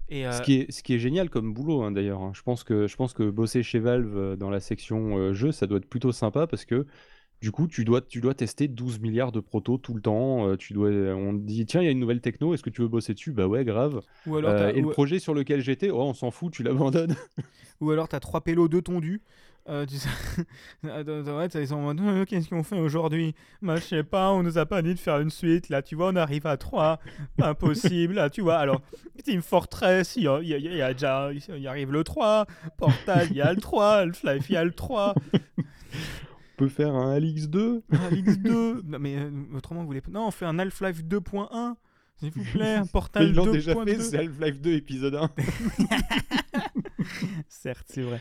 Et 0.09 0.25
euh, 0.25 0.31
Ce, 0.31 0.41
qui 0.41 0.55
est, 0.55 0.71
ce 0.71 0.81
qui 0.83 0.93
est 0.93 0.99
génial 0.99 1.29
comme 1.29 1.53
boulot, 1.53 1.83
hein, 1.83 1.91
d'ailleurs. 1.91 2.21
hein. 2.21 2.31
Je, 2.33 2.41
pense 2.41 2.63
que, 2.63 2.87
je 2.87 2.95
pense 2.95 3.13
que 3.13 3.29
bosser 3.29 3.63
chez 3.63 3.79
Valve 3.79 4.35
dans 4.37 4.49
la 4.49 4.59
section 4.59 5.17
euh, 5.17 5.33
jeu, 5.33 5.51
ça 5.51 5.67
doit 5.67 5.77
être 5.77 5.89
plutôt 5.89 6.11
sympa 6.11 6.47
parce 6.47 6.65
que 6.65 6.85
du 7.39 7.51
coup, 7.51 7.67
tu 7.67 7.85
dois, 7.85 8.01
tu 8.01 8.19
dois 8.19 8.33
tester 8.33 8.67
12 8.67 8.99
milliards 8.99 9.31
de 9.31 9.39
protos 9.39 9.77
tout 9.77 9.93
le 9.93 10.01
temps. 10.01 10.47
euh, 10.47 10.55
tu 10.55 10.73
dois, 10.73 10.89
on 10.89 11.33
te 11.33 11.43
dit, 11.43 11.65
tiens, 11.65 11.81
il 11.81 11.85
y 11.85 11.87
a 11.87 11.91
une 11.91 11.99
nouvelle 11.99 12.21
techno, 12.21 12.53
est-ce 12.53 12.63
que 12.63 12.69
tu 12.71 12.81
veux 12.81 12.87
bosser 12.87 13.13
dessus? 13.13 13.31
Bah 13.31 13.47
ouais, 13.47 13.63
grave. 13.65 14.01
ou 14.25 14.35
alors, 14.37 14.51
Euh, 14.51 14.69
et 14.69 14.81
le 14.81 14.89
projet 14.89 15.19
sur 15.19 15.33
lequel 15.35 15.61
j'étais, 15.61 15.89
oh, 15.91 16.01
on 16.01 16.13
s'en 16.13 16.31
fout, 16.31 16.51
tu 16.53 16.63
l'abandonnes. 16.63 17.15
Ou 17.81 17.91
alors 17.91 18.07
t'as 18.07 18.19
trois 18.19 18.41
pélos, 18.41 18.69
deux 18.69 18.81
tondus. 18.81 19.21
Euh, 19.69 19.85
tu 19.85 19.95
sais... 19.97 20.09
Ouais, 20.83 21.47
ils 21.55 21.67
sont 21.67 21.75
en 21.75 21.81
mode 21.81 21.99
Euh, 22.01 22.25
qu'est-ce 22.25 22.49
qu'on 22.49 22.63
fait 22.63 22.79
aujourd'hui? 22.79 23.35
Bah 23.61 23.75
je 23.75 23.81
sais 23.81 24.03
pas, 24.03 24.31
on 24.31 24.43
nous 24.43 24.57
a 24.57 24.65
pas 24.65 24.81
dit 24.81 24.93
de 24.93 24.99
faire 24.99 25.19
une 25.19 25.29
suite. 25.29 25.69
Là, 25.69 25.81
tu 25.81 25.95
vois, 25.95 26.09
on 26.09 26.15
arrive 26.15 26.47
à 26.47 26.55
3. 26.57 26.99
Impossible, 27.41 28.13
là, 28.15 28.29
tu 28.29 28.41
vois. 28.41 28.57
Alors, 28.57 28.81
Team 29.25 29.41
Fortress, 29.41 30.15
il 30.15 30.23
y, 30.23 30.27
a- 30.27 30.39
il 30.41 30.47
y 30.47 30.53
a- 30.53 30.57
il 30.57 30.75
y 30.77 30.81
a 30.81 30.93
déjà. 30.93 31.29
Il 31.33 31.59
y 31.61 31.67
arrive 31.67 31.91
le 31.91 32.03
3. 32.03 32.45
Portal, 32.77 33.27
il 33.31 33.35
y 33.37 33.41
a 33.41 33.51
le 33.53 33.59
3. 33.59 33.95
Half-Life, 33.97 34.49
il 34.49 34.53
y 34.53 34.57
a 34.57 34.63
le 34.63 34.71
3. 34.71 35.13
On 35.43 36.57
peut 36.57 36.69
faire 36.69 36.95
un 36.95 37.17
Alix2 37.19 37.81
Alix 38.07 38.37
2. 38.39 38.81
Non, 38.85 38.99
mais 38.99 39.17
euh, 39.17 39.29
autrement, 39.55 39.81
vous 39.81 39.87
voulez 39.87 40.01
pas? 40.01 40.11
Non, 40.11 40.27
on 40.27 40.31
fait 40.31 40.45
un 40.45 40.57
Half-Life 40.59 41.03
2.1. 41.03 41.75
S'il 42.19 42.31
vous 42.31 42.43
plaît, 42.51 42.75
un 42.75 42.85
Portal 42.87 43.27
Ils 43.27 43.35
l'ont 43.35 43.45
déjà 43.45 43.73
fait, 43.75 43.97
2.2. 43.97 44.01
c'est 44.01 44.17
Half-Life 44.17 44.59
2 44.61 44.71
épisode 44.73 45.15
1. 45.15 45.29
Certes, 47.49 47.85
c'est 47.89 48.01
vrai. 48.01 48.19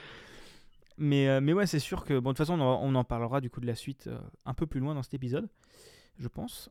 Mais, 0.98 1.28
euh, 1.28 1.40
mais 1.42 1.52
ouais, 1.52 1.66
c'est 1.66 1.78
sûr 1.78 2.04
que, 2.04 2.18
bon, 2.18 2.30
de 2.30 2.36
toute 2.36 2.38
façon, 2.46 2.58
on 2.58 2.62
en, 2.62 2.80
on 2.82 2.94
en 2.94 3.04
parlera 3.04 3.40
du 3.40 3.50
coup 3.50 3.60
de 3.60 3.66
la 3.66 3.74
suite 3.74 4.06
euh, 4.06 4.18
un 4.46 4.54
peu 4.54 4.66
plus 4.66 4.80
loin 4.80 4.94
dans 4.94 5.02
cet 5.02 5.14
épisode, 5.14 5.48
je 6.18 6.28
pense. 6.28 6.70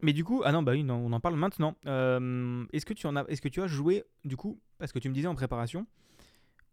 Mais 0.00 0.12
du 0.12 0.22
coup, 0.24 0.42
ah 0.44 0.52
non, 0.52 0.62
bah 0.62 0.72
oui, 0.72 0.84
non, 0.84 0.94
on 1.04 1.12
en 1.12 1.18
parle 1.18 1.34
maintenant. 1.34 1.74
Euh, 1.86 2.64
est-ce 2.72 2.86
que 2.86 2.94
tu 2.94 3.06
en 3.08 3.16
as, 3.16 3.24
est-ce 3.28 3.40
que 3.42 3.48
tu 3.48 3.60
as 3.60 3.66
joué, 3.66 4.04
du 4.24 4.36
coup, 4.36 4.60
parce 4.78 4.92
que 4.92 5.00
tu 5.00 5.08
me 5.08 5.14
disais 5.14 5.26
en 5.26 5.34
préparation, 5.34 5.86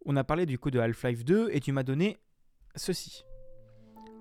on 0.06 0.15
a 0.15 0.24
parlé 0.24 0.45
du 0.45 0.60
coup 0.60 0.69
de 0.69 0.78
Half-Life 0.78 1.26
2 1.26 1.50
et 1.52 1.60
tu 1.60 1.71
m'as 1.71 1.82
donné 1.82 2.19
ceci 2.76 3.24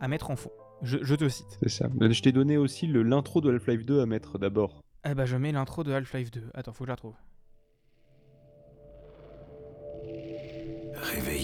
à 0.00 0.09
mettre 0.09 0.31
en 0.31 0.37
fond. 0.37 0.50
Je, 0.81 0.96
je 1.03 1.14
te 1.14 1.29
cite. 1.29 1.59
C'est 1.62 1.68
ça. 1.68 1.88
Je 2.00 2.22
t'ai 2.22 2.33
donné 2.33 2.57
aussi 2.57 2.87
le- 2.87 3.03
l'intro 3.03 3.42
de 3.42 3.50
Half-Life 3.53 3.85
2 3.85 4.00
à 4.00 4.07
mettre 4.07 4.38
d'abord. 4.38 4.81
Eh 5.07 5.14
bah, 5.14 5.27
je 5.27 5.37
mets 5.37 5.53
l'intro 5.53 5.85
de 5.85 5.92
Half-Life 5.92 6.31
2. 6.31 6.50
Attends, 6.55 6.72
faut 6.72 6.85
que 6.85 6.88
je 6.88 6.92
la 6.92 6.96
trouve. 6.96 7.14
Réveillez-vous, 10.94 11.43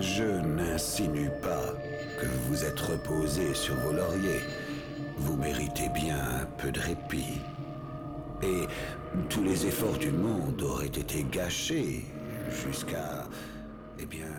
Je 0.00 0.24
n'insinue 0.24 1.30
pas 1.42 1.72
que 2.20 2.26
vous 2.48 2.64
êtes 2.64 2.80
reposé 2.80 3.54
sur 3.54 3.74
vos 3.76 3.92
lauriers. 3.92 4.40
vous 5.16 5.36
méritez 5.36 5.88
bien 5.88 6.18
un 6.18 6.46
peu 6.58 6.72
de 6.72 6.80
répit. 6.80 7.40
Et 8.42 8.66
tous 9.30 9.42
les 9.42 9.66
efforts 9.66 9.96
du 9.98 10.10
monde 10.10 10.60
auraient 10.62 10.86
été 10.86 11.24
gâchés 11.30 12.04
jusqu'à... 12.50 13.28
Eh 13.98 14.06
bien... 14.06 14.30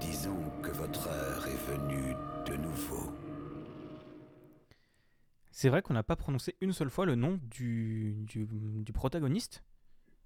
Disons 0.00 0.38
que 0.62 0.70
votre 0.70 1.08
heure 1.08 1.46
est 1.46 1.72
venue 1.72 2.14
de 2.46 2.56
nouveau. 2.56 3.12
C'est 5.50 5.68
vrai 5.68 5.82
qu'on 5.82 5.94
n'a 5.94 6.04
pas 6.04 6.16
prononcé 6.16 6.56
une 6.60 6.72
seule 6.72 6.90
fois 6.90 7.04
le 7.04 7.16
nom 7.16 7.38
du, 7.42 8.14
du, 8.26 8.46
du 8.46 8.92
protagoniste. 8.92 9.62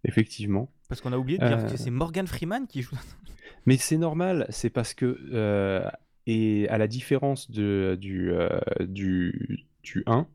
Effectivement. 0.06 0.70
Parce 0.88 1.00
qu'on 1.00 1.12
a 1.12 1.18
oublié 1.18 1.38
de 1.38 1.46
dire 1.46 1.58
Euh. 1.58 1.68
que 1.68 1.76
c'est 1.76 1.90
Morgan 1.90 2.26
Freeman 2.26 2.66
qui 2.66 2.82
joue. 2.82 2.96
Mais 3.66 3.76
c'est 3.76 3.98
normal, 3.98 4.46
c'est 4.50 4.70
parce 4.70 4.94
que, 4.94 5.18
euh, 5.32 5.88
et 6.26 6.68
à 6.68 6.78
la 6.78 6.86
différence 6.86 7.50
de, 7.50 7.98
du, 8.00 8.30
euh, 8.30 8.48
du, 8.80 9.64
du 9.82 10.02
1, 10.06 10.26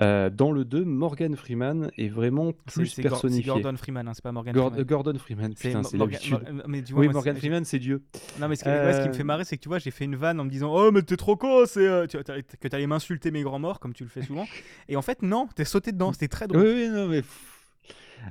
euh, 0.00 0.30
dans 0.30 0.50
le 0.52 0.64
2, 0.64 0.84
Morgan 0.84 1.36
Freeman 1.36 1.90
est 1.98 2.08
vraiment 2.08 2.52
C'est 2.68 2.72
plus 2.80 2.86
c'est 2.86 3.02
Gor- 3.02 3.08
c'est 3.18 3.22
personnifié. 3.28 3.52
Gordon 3.52 3.76
Freeman, 3.76 4.08
hein, 4.08 4.12
c'est 4.14 4.22
pas 4.22 4.32
Morgan 4.32 4.54
Gord- 4.54 4.68
Freeman. 4.70 4.86
Gordon 4.86 5.18
Freeman, 5.18 5.52
C'est 5.54 5.68
putain, 5.68 5.82
Mo- 5.82 5.88
c'est 5.90 5.96
Morgan-. 5.98 6.20
Mo- 6.30 6.62
mais 6.66 6.80
vois, 6.80 7.00
Oui, 7.00 7.06
moi, 7.06 7.12
Morgan 7.12 7.34
c'est- 7.34 7.40
Freeman, 7.40 7.64
c'est 7.66 7.78
Dieu. 7.78 8.02
Non, 8.40 8.48
mais 8.48 8.56
ce, 8.56 8.64
qui- 8.64 8.70
ouais, 8.70 8.92
ce 8.94 8.98
qui 9.02 9.08
me 9.08 9.12
Euh, 9.12 9.16
fait 9.16 9.24
marrer, 9.24 9.44
c'est 9.44 9.58
que 9.58 9.62
tu 9.62 9.68
vois, 9.68 9.78
j'ai 9.78 9.90
fait 9.90 10.06
une 10.06 10.16
vanne 10.16 10.40
en 10.40 10.44
me 10.44 10.50
disant 10.50 10.72
Oh, 10.74 10.90
mais 10.90 11.02
t'es 11.02 11.18
trop 11.18 11.36
con, 11.36 11.64
c'est 11.66 11.86
euh, 11.86 12.06
que 12.06 12.68
t'allais 12.68 12.86
m'insulter 12.86 13.30
mes 13.30 13.42
grands 13.42 13.58
morts, 13.58 13.78
comme 13.80 13.92
tu 13.92 14.04
le 14.04 14.08
fais 14.08 14.22
souvent. 14.22 14.46
Et 14.88 14.96
en 14.96 15.02
fait, 15.02 15.20
non, 15.20 15.46
t'es 15.54 15.66
sauté 15.66 15.92
dedans, 15.92 16.12
c'était 16.14 16.28
très 16.28 16.46
Oui, 16.46 16.52
drôle. 16.52 16.64
oui, 16.64 16.88
non, 16.88 17.08
mais. 17.08 17.22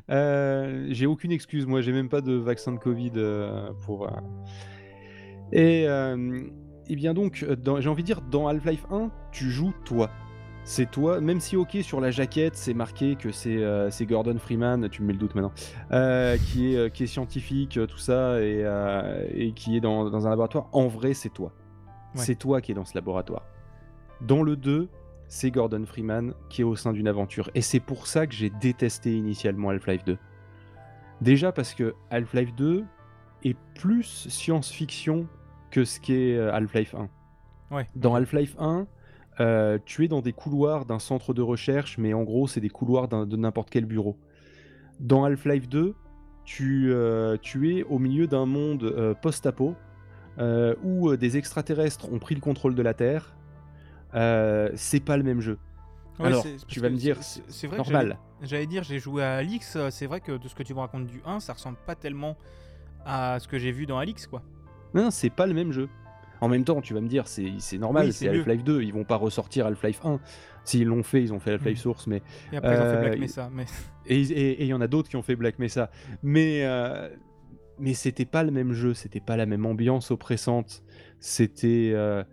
Euh, 0.10 0.88
j'ai 0.90 1.06
aucune 1.06 1.32
excuse, 1.32 1.66
moi, 1.66 1.82
j'ai 1.82 1.92
même 1.92 2.10
pas 2.10 2.22
de 2.22 2.34
vaccin 2.34 2.72
de 2.72 2.78
Covid 2.78 3.12
euh, 3.16 3.72
pour. 3.86 4.08
euh. 4.08 4.12
Et, 5.52 5.84
et 6.88 6.96
bien 6.96 7.14
donc, 7.14 7.46
j'ai 7.80 7.90
envie 7.90 8.04
de 8.04 8.08
dire, 8.08 8.22
dans 8.22 8.48
Half-Life 8.48 8.86
1, 8.90 9.12
tu 9.32 9.50
joues 9.50 9.74
toi. 9.86 10.10
C'est 10.64 10.90
toi, 10.92 11.20
même 11.20 11.40
si, 11.40 11.56
ok, 11.58 11.78
sur 11.82 12.00
la 12.00 12.12
jaquette, 12.12 12.56
c'est 12.56 12.74
marqué 12.74 13.16
que 13.16 13.32
c'est 13.32 13.60
c'est 13.90 14.06
Gordon 14.06 14.38
Freeman, 14.38 14.88
tu 14.90 15.02
me 15.02 15.08
mets 15.08 15.14
le 15.14 15.20
doute 15.20 15.36
maintenant, 15.36 15.52
qui, 16.46 16.76
est, 16.76 16.94
qui 16.94 17.04
est 17.04 17.08
scientifique, 17.08 17.80
tout 17.88 17.98
ça, 17.98 18.42
et, 18.42 18.64
et 19.34 19.52
qui 19.54 19.76
est 19.76 19.82
dans, 19.82 20.10
dans 20.10 20.26
un 20.28 20.30
laboratoire. 20.30 20.68
En 20.72 20.88
vrai, 20.88 21.14
c'est 21.14 21.30
toi. 21.34 21.52
Ouais. 22.16 22.22
C'est 22.22 22.36
toi 22.36 22.62
qui 22.62 22.72
es 22.72 22.76
dans 22.76 22.86
ce 22.86 22.96
laboratoire. 22.96 23.44
Dans 24.22 24.44
le 24.44 24.56
2, 24.56 24.88
c'est 25.32 25.50
Gordon 25.50 25.86
Freeman 25.86 26.34
qui 26.50 26.60
est 26.60 26.66
au 26.66 26.76
sein 26.76 26.92
d'une 26.92 27.08
aventure. 27.08 27.50
Et 27.56 27.62
c'est 27.62 27.80
pour 27.80 28.06
ça 28.06 28.28
que 28.28 28.34
j'ai 28.34 28.50
détesté 28.50 29.16
initialement 29.16 29.70
Half-Life 29.70 30.04
2. 30.04 30.18
Déjà 31.22 31.54
parce 31.54 31.74
que 31.74 31.96
Half-Life 32.10 32.54
2 32.56 32.84
est 33.46 33.56
plus 33.74 34.28
science-fiction 34.28 35.28
que 35.72 35.86
ce 35.86 36.02
qu'est 36.02 36.36
euh, 36.36 36.54
Half-Life 36.54 36.94
1. 36.94 37.10
Ouais. 37.74 37.88
Dans 37.96 38.14
Half-Life 38.14 38.58
1, 38.60 38.86
euh, 39.40 39.80
tu 39.86 40.04
es 40.04 40.10
dans 40.10 40.22
des 40.22 40.34
couloirs 40.34 40.86
d'un 40.86 41.00
centre 41.00 41.34
de 41.34 41.42
recherche, 41.42 41.98
mais 41.98 42.14
en 42.14 42.24
gros, 42.24 42.48
c'est 42.48 42.60
des 42.60 42.70
couloirs 42.70 43.08
de 43.08 43.38
n'importe 43.38 43.70
quel 43.70 43.86
bureau. 43.86 44.18
Dans 45.00 45.24
Half-Life 45.24 45.70
2, 45.70 45.96
tu, 46.44 46.92
euh, 46.92 47.38
tu 47.42 47.78
es 47.78 47.84
au 47.84 48.00
milieu 48.00 48.28
d'un 48.28 48.46
monde 48.46 48.84
euh, 48.84 49.14
post-apo 49.14 49.76
où 50.84 51.16
des 51.16 51.38
extraterrestres 51.38 52.12
ont 52.12 52.18
pris 52.18 52.34
le 52.34 52.42
contrôle 52.42 52.74
de 52.74 52.82
la 52.82 52.96
Terre. 52.96 53.36
Euh, 54.16 54.70
c'est 54.76 55.00
pas 55.00 55.18
le 55.18 55.24
même 55.24 55.42
jeu. 55.42 55.58
Ouais, 56.20 56.28
Alors, 56.28 56.46
tu 56.68 56.80
vas 56.80 56.90
me 56.90 56.98
dire, 56.98 57.18
c'est- 57.22 57.68
vrai 57.68 57.78
normal. 57.78 58.18
j'allais- 58.42 58.68
dire, 58.68 58.84
j'ai 58.84 59.00
joué 59.00 59.24
à 59.24 59.36
Alix, 59.38 59.76
euh, 59.76 59.90
c'est 59.90 60.06
vrai 60.06 60.20
que 60.22 60.34
de 60.34 60.48
ce 60.48 60.54
que 60.56 60.62
tu 60.64 60.74
me 60.74 60.80
racontes 60.80 61.08
du 61.08 61.22
1, 61.26 61.40
ça 61.40 61.54
ressemble 61.54 61.78
pas 61.86 61.96
tellement 61.96 62.38
à 63.06 63.40
ce 63.40 63.48
que 63.48 63.58
j'ai 63.58 63.72
vu 63.72 63.86
dans 63.86 63.98
Alix, 63.98 64.28
quoi. 64.28 64.44
Non, 64.94 65.04
non, 65.04 65.12
c'est 65.12 65.30
pas 65.30 65.48
le 65.48 65.54
même 65.54 65.72
jeu. 65.72 65.90
En 66.42 66.48
même 66.50 66.64
temps, 66.64 66.82
tu 66.82 66.94
vas 66.94 67.02
me 67.02 67.08
dire, 67.08 67.28
c'est 67.28 67.78
normal, 67.78 68.08
Oui, 68.08 68.14
c'est. 68.14 68.28
Half-Life 68.28 68.64
2, 68.64 68.82
ils 68.84 68.94
vont 68.94 69.04
pas 69.04 69.16
ressortir 69.16 69.66
Half-Life 69.68 70.02
1. 70.04 70.20
S'ils 70.64 70.86
l'ont 70.88 71.04
fait, 71.04 71.22
ils 71.24 71.34
ont 71.34 71.40
fait 71.40 71.54
Half-Life 71.54 71.78
Mhm. 71.78 71.82
Source, 71.82 72.08
mais 72.08 72.22
Et 72.52 72.58
après, 72.58 72.76
ils 72.76 72.80
ont 72.80 72.84
fait 72.84 72.86
Euh, 72.98 73.02
Black 73.02 73.14
il- 73.16 73.22
Mesa, 73.22 73.50
mais. 73.52 73.66
et 74.08 74.20
il 74.20 74.32
et- 74.32 74.52
et 74.52 74.62
il 74.64 74.68
y 74.68 74.74
en 74.74 74.82
a 74.82 74.88
d'autres 74.88 75.10
qui 75.10 75.16
ont 75.16 75.22
fait 75.24 75.36
Black 75.36 75.58
Mesa. 75.60 75.90
Mais, 76.24 76.64
euh, 76.66 77.10
mais 77.80 77.94
c'était 77.94 78.26
pas 78.26 78.44
le 78.44 78.52
même 78.52 78.74
jeu, 78.74 78.94
c'était 78.94 79.20
pas 79.20 79.38
la 79.38 79.46
même 79.48 79.66
ambiance 79.66 80.12
oppressante. 80.12 80.84
C'était. 81.20 81.92
euh, 81.96 82.24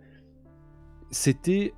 c'était 1.11 1.73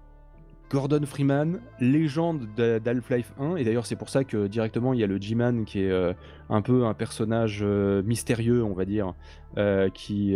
Gordon 0.72 1.02
Freeman, 1.06 1.60
légende 1.82 2.48
d'Half-Life 2.56 3.34
1. 3.38 3.58
Et 3.58 3.66
d'ailleurs, 3.66 3.86
c'est 3.86 3.98
pour 3.98 4.08
ça 4.10 4.24
que 4.24 4.48
directement, 4.48 4.94
il 4.94 5.02
y 5.02 5.04
a 5.04 5.08
le 5.08 5.18
G-Man 5.18 5.66
qui 5.66 5.84
est 5.84 5.92
euh, 5.92 6.14
un 6.50 6.62
peu 6.62 6.86
un 6.86 6.94
personnage 6.94 7.60
euh, 7.62 8.02
mystérieux, 8.04 8.64
on 8.64 8.74
va 8.74 8.86
dire, 8.86 9.14
euh, 9.58 9.90
qui, 9.90 10.36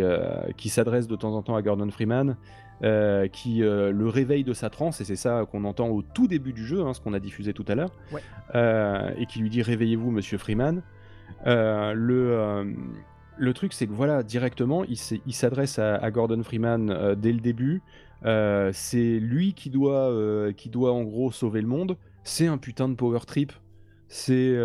qui 0.58 0.68
s'adresse 0.68 1.08
de 1.08 1.16
temps 1.16 1.34
en 1.34 1.42
temps 1.42 1.56
à 1.56 1.62
Gordon 1.62 1.90
Freeman. 1.90 2.36
qui 3.32 3.60
le 3.60 4.08
réveille 4.08 4.44
de 4.44 4.52
sa 4.52 4.68
transe, 4.68 5.00
et 5.00 5.04
c'est 5.04 5.16
ça 5.16 5.46
qu'on 5.50 5.64
entend 5.64 5.88
au 5.88 6.02
tout 6.02 6.28
début 6.28 6.52
du 6.52 6.66
jeu, 6.66 6.82
hein, 6.82 6.92
ce 6.92 7.00
qu'on 7.00 7.14
a 7.14 7.20
diffusé 7.20 7.54
tout 7.54 7.64
à 7.68 7.74
l'heure, 7.74 7.92
Ouais. 8.12 8.20
et 9.18 9.24
qui 9.24 9.38
lui 9.38 9.48
dit 9.48 9.62
réveillez-vous, 9.62 10.10
monsieur 10.10 10.36
Freeman. 10.36 10.82
Le, 11.46 12.74
le 13.38 13.52
truc, 13.54 13.72
c'est 13.72 13.86
que 13.86 13.92
voilà, 13.92 14.22
directement, 14.22 14.84
il 14.84 14.96
s'adresse 15.34 15.78
à, 15.78 15.96
à 15.96 16.10
Gordon 16.10 16.42
Freeman 16.42 16.90
euh, 16.90 17.14
dès 17.14 17.32
le 17.32 17.40
début. 17.40 17.82
Euh, 18.24 18.70
c'est 18.72 19.18
lui 19.18 19.52
qui 19.54 19.70
doit, 19.70 20.10
euh, 20.10 20.52
qui 20.52 20.68
doit 20.70 20.92
en 20.92 21.02
gros 21.02 21.30
sauver 21.32 21.60
le 21.60 21.66
monde. 21.68 21.96
C'est 22.24 22.46
un 22.46 22.58
putain 22.58 22.88
de 22.88 22.94
power 22.94 23.20
trip. 23.26 23.52
C'est 24.08 24.56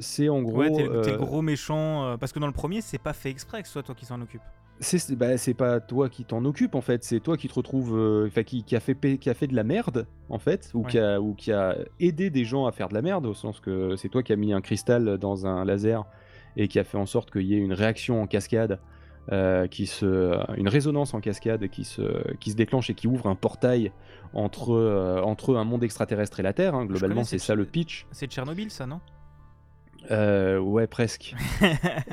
c'est 0.00 0.28
en 0.28 0.42
gros. 0.42 0.58
Ouais, 0.58 0.70
t'es 0.70 0.84
le- 1.12 1.16
gros 1.16 1.42
méchant. 1.42 2.16
parce 2.20 2.32
que 2.32 2.38
dans 2.38 2.46
le 2.46 2.52
premier, 2.52 2.80
c'est 2.82 2.98
pas 2.98 3.12
fait 3.14 3.30
exprès 3.30 3.62
que 3.62 3.66
ce 3.68 3.72
soit 3.72 3.82
toi 3.82 3.94
qui 3.94 4.04
s'en 4.04 4.20
occupe. 4.20 4.42
c'est 4.80 5.16
bah, 5.16 5.28
pas 5.56 5.80
toi 5.80 6.10
qui 6.10 6.24
t'en 6.26 6.44
occupe 6.44 6.74
en 6.74 6.82
fait, 6.82 7.02
c'est 7.02 7.20
toi 7.20 7.38
qui 7.38 7.48
te 7.48 7.54
retrouves, 7.54 7.96
euh, 7.96 8.26
enfin 8.26 8.42
qui, 8.42 8.62
qui 8.64 8.76
a 8.76 8.80
fait 8.80 8.94
qui 9.18 9.30
a 9.30 9.34
fait 9.34 9.46
de 9.46 9.56
la 9.56 9.64
merde 9.64 10.06
en 10.28 10.38
fait, 10.38 10.70
ou 10.74 10.82
Ouais. 10.84 10.90
qui 10.90 10.98
a 10.98 11.18
ou 11.20 11.32
qui 11.34 11.52
a 11.52 11.74
aidé 12.00 12.28
des 12.28 12.44
gens 12.44 12.66
à 12.66 12.72
faire 12.72 12.88
de 12.90 12.94
la 12.94 13.00
merde 13.00 13.24
au 13.24 13.32
sens 13.34 13.60
que 13.60 13.96
c'est 13.96 14.10
toi 14.10 14.22
qui 14.22 14.34
a 14.34 14.36
mis 14.36 14.52
un 14.52 14.60
cristal 14.60 15.16
dans 15.16 15.46
un 15.46 15.64
laser 15.64 16.04
et 16.56 16.68
qui 16.68 16.78
a 16.78 16.84
fait 16.84 16.98
en 16.98 17.06
sorte 17.06 17.30
qu'il 17.30 17.42
y 17.42 17.54
ait 17.54 17.58
une 17.58 17.72
réaction 17.72 18.20
en 18.22 18.26
cascade, 18.26 18.78
euh, 19.32 19.66
qui 19.66 19.86
se, 19.86 20.38
une 20.56 20.68
résonance 20.68 21.12
en 21.14 21.20
cascade 21.20 21.66
qui 21.68 21.84
se 21.84 22.32
qui 22.38 22.52
se 22.52 22.56
déclenche 22.56 22.90
et 22.90 22.94
qui 22.94 23.08
ouvre 23.08 23.26
un 23.26 23.34
portail 23.34 23.90
entre 24.32 24.70
euh, 24.72 25.20
entre 25.22 25.56
un 25.56 25.64
monde 25.64 25.82
extraterrestre 25.82 26.38
et 26.40 26.42
la 26.44 26.52
Terre. 26.52 26.74
hein. 26.74 26.86
Globalement, 26.86 27.24
c'est 27.24 27.38
ça 27.38 27.54
le 27.54 27.64
pitch. 27.64 28.06
C'est 28.12 28.26
Tchernobyl, 28.30 28.70
ça, 28.70 28.86
non? 28.86 29.00
Euh, 30.12 30.58
ouais, 30.60 30.86
presque. 30.86 31.34